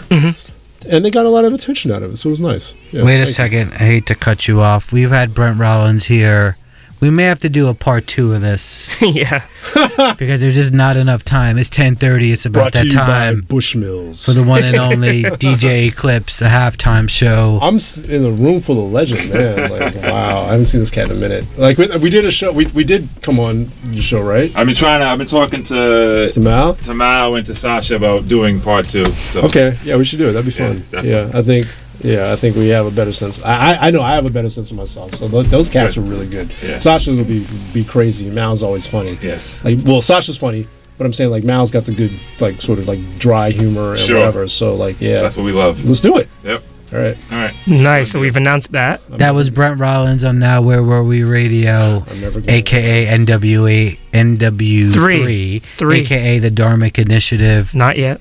and 0.90 1.04
they 1.06 1.12
got 1.12 1.26
a 1.26 1.30
lot 1.30 1.46
of 1.46 1.54
attention 1.54 1.92
out 1.92 2.04
of 2.04 2.14
it 2.14 2.18
so 2.18 2.30
it 2.30 2.32
was 2.32 2.42
nice 2.42 2.74
yeah, 2.92 3.04
Wait 3.04 3.16
a 3.22 3.26
thank 3.26 3.28
you. 3.28 3.34
second. 3.34 3.74
I 3.74 3.78
hate 3.86 4.06
to 4.08 4.16
cut 4.16 4.48
you 4.48 4.60
off. 4.62 4.92
We've 4.92 5.12
had 5.12 5.34
Brent 5.34 5.58
Rollins 5.60 6.06
here. 6.06 6.58
We 7.02 7.10
may 7.10 7.24
have 7.24 7.40
to 7.42 7.50
do 7.50 7.68
a 7.68 7.74
part 7.74 8.06
two 8.06 8.32
of 8.34 8.42
this 8.42 8.96
yeah. 9.02 9.46
because 10.18 10.42
there's 10.42 10.54
just 10.56 10.72
not 10.72 10.98
enough 10.98 11.24
time. 11.26 11.58
It's 11.58 11.70
10:30. 11.70 12.32
It's 12.32 12.46
about 12.46 12.60
Brought 12.62 12.74
to 12.74 12.78
that 12.80 12.86
you 12.86 12.94
by 12.98 13.06
time 13.08 13.42
Bushmills 13.42 14.24
for 14.24 14.32
the 14.34 14.44
one 14.44 14.64
and 14.64 14.76
only 14.78 15.24
DJ 15.24 15.88
Eclipse, 15.88 16.38
the 16.40 16.46
halftime 16.46 17.10
show. 17.10 17.58
I'm 17.62 17.76
s- 17.78 18.04
in 18.04 18.24
a 18.24 18.32
room 18.32 18.62
full 18.62 18.86
of 18.86 18.92
legend, 18.92 19.32
man. 19.34 19.72
Like, 19.72 19.96
wow, 19.96 20.42
I 20.44 20.52
haven't 20.52 20.68
seen 20.68 20.80
this 20.80 20.92
cat 20.92 21.10
in 21.10 21.18
a 21.18 21.20
minute. 21.20 21.46
Like, 21.58 21.78
we, 21.80 21.88
we 21.98 22.10
did 22.12 22.26
a 22.26 22.32
show. 22.32 22.52
We, 22.52 22.68
we 22.68 22.84
did 22.84 23.10
come 23.24 23.40
on 23.40 23.72
your 23.86 24.04
show, 24.04 24.22
right? 24.22 24.56
I've 24.56 24.68
been 24.68 24.76
trying 24.76 25.00
to. 25.00 25.08
I've 25.08 25.18
been 25.18 25.28
talking 25.28 25.64
to 25.64 26.32
To 26.32 26.40
Mal. 26.40 26.76
to 26.76 26.94
Mao 26.94 27.34
and 27.34 27.46
to 27.48 27.56
Sacha 27.56 27.96
about 27.96 28.28
doing 28.28 28.62
part 28.62 28.88
two. 28.90 29.06
So 29.32 29.42
Okay, 29.42 29.76
yeah, 29.84 29.96
we 29.98 30.06
should 30.06 30.20
do 30.20 30.30
it. 30.30 30.34
That'd 30.34 30.46
be 30.46 30.52
fun. 30.52 30.86
Yeah, 30.92 31.02
Yeah, 31.02 31.02
definitely. 31.24 31.40
I 31.40 31.44
think. 31.44 31.68
Yeah, 32.04 32.32
I 32.32 32.36
think 32.36 32.56
we 32.56 32.70
have 32.70 32.86
a 32.86 32.92
better 32.92 33.14
sense. 33.14 33.42
I, 33.44 33.74
I, 33.76 33.88
I 33.88 33.92
know 33.92 34.02
I 34.02 34.14
have 34.16 34.26
a 34.26 34.30
better 34.30 34.50
sense 34.50 34.72
of 34.72 34.78
myself. 34.78 35.16
So 35.16 35.28
th- 35.30 35.48
those 35.48 35.70
cats 35.70 35.96
Good. 35.96 36.02
are 36.04 36.08
really 36.08 36.28
good. 36.28 36.52
Yeah. 36.64 36.80
Sacha 36.80 37.12
will 37.12 37.24
be 37.24 37.46
be 37.74 37.84
crazy. 37.84 38.30
Mal's 38.30 38.64
always 38.64 38.86
funny. 38.88 39.18
Yes. 39.22 39.64
Like, 39.64 39.80
well, 39.86 40.02
Sacha's 40.02 40.38
funny, 40.38 40.68
but 40.98 41.06
I'm 41.06 41.14
saying 41.14 41.30
like 41.32 41.44
Mal's 41.44 41.72
got 41.72 41.84
the 41.86 41.94
good, 41.94 42.12
like, 42.40 42.62
sort 42.62 42.80
of 42.80 42.88
like 42.88 43.00
dry 43.20 43.52
humor 43.52 43.92
and 43.92 44.00
Sure. 44.00 44.18
whatever. 44.18 44.48
So 44.48 44.76
like, 44.76 45.00
yeah, 45.02 45.22
that's 45.22 45.38
what 45.38 45.44
we 45.46 45.52
love. 45.52 45.84
let's 45.86 46.02
do 46.02 46.18
it. 46.18 46.28
Yep. 46.44 46.64
All 46.94 47.00
right. 47.00 47.18
All 47.32 47.38
right. 47.38 47.54
Nice. 47.68 48.12
So 48.12 48.20
we've 48.20 48.36
announced 48.36 48.74
that. 48.74 49.00
That 49.18 49.34
was 49.34 49.50
Brent 49.50 49.80
Rollins 49.80 50.26
on 50.26 50.40
Now 50.40 50.62
Where 50.62 50.84
Were 50.84 51.02
We 51.04 51.24
Radio, 51.24 52.04
I'm 52.10 52.20
never 52.20 52.42
gonna- 52.42 52.52
aka 52.52 53.06
NWA 53.06 53.98
NW3, 54.14 54.92
Three. 54.94 55.60
Three. 55.60 56.00
aka 56.02 56.40
the 56.40 56.52
Dharmic 56.52 57.00
Initiative, 57.00 57.74
Not 57.74 57.98
yet. 57.98 58.20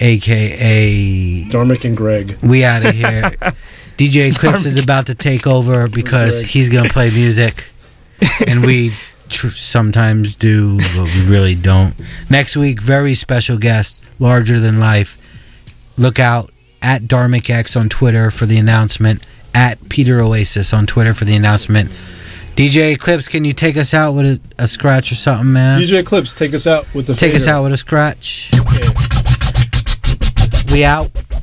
Aka 0.00 1.44
Dharmic 1.44 1.84
and 1.84 1.96
Greg. 1.96 2.36
we 2.42 2.64
out 2.64 2.84
of 2.84 2.94
here. 2.94 3.22
DJ 3.96 4.32
Eclipse 4.34 4.64
is 4.64 4.76
about 4.76 5.06
to 5.06 5.14
take 5.14 5.46
over 5.46 5.86
because 5.88 6.40
Greg. 6.40 6.50
he's 6.50 6.68
gonna 6.68 6.88
play 6.88 7.10
music, 7.10 7.66
and 8.46 8.64
we 8.66 8.92
tr- 9.28 9.48
sometimes 9.50 10.34
do, 10.34 10.78
but 10.96 11.04
we 11.04 11.24
really 11.26 11.54
don't. 11.54 11.94
Next 12.28 12.56
week, 12.56 12.80
very 12.80 13.14
special 13.14 13.56
guest, 13.56 13.96
larger 14.18 14.58
than 14.58 14.80
life. 14.80 15.16
Look 15.96 16.18
out 16.18 16.50
at 16.82 17.02
Dharmic 17.02 17.48
X 17.48 17.76
on 17.76 17.88
Twitter 17.88 18.30
for 18.32 18.46
the 18.46 18.58
announcement. 18.58 19.24
At 19.54 19.88
Peter 19.88 20.20
Oasis 20.20 20.72
on 20.72 20.84
Twitter 20.86 21.14
for 21.14 21.24
the 21.24 21.36
announcement. 21.36 21.92
DJ 22.56 22.92
Eclipse, 22.94 23.28
can 23.28 23.44
you 23.44 23.52
take 23.52 23.76
us 23.76 23.94
out 23.94 24.12
with 24.12 24.26
a, 24.26 24.40
a 24.58 24.66
scratch 24.66 25.12
or 25.12 25.14
something, 25.14 25.52
man? 25.52 25.80
DJ 25.80 26.00
Eclipse, 26.00 26.34
take 26.34 26.52
us 26.54 26.66
out 26.66 26.92
with 26.92 27.06
the. 27.06 27.14
take 27.14 27.36
us 27.36 27.46
out 27.46 27.62
with 27.62 27.72
a 27.72 27.76
scratch. 27.76 28.50
We 30.74 30.82
out. 30.82 31.33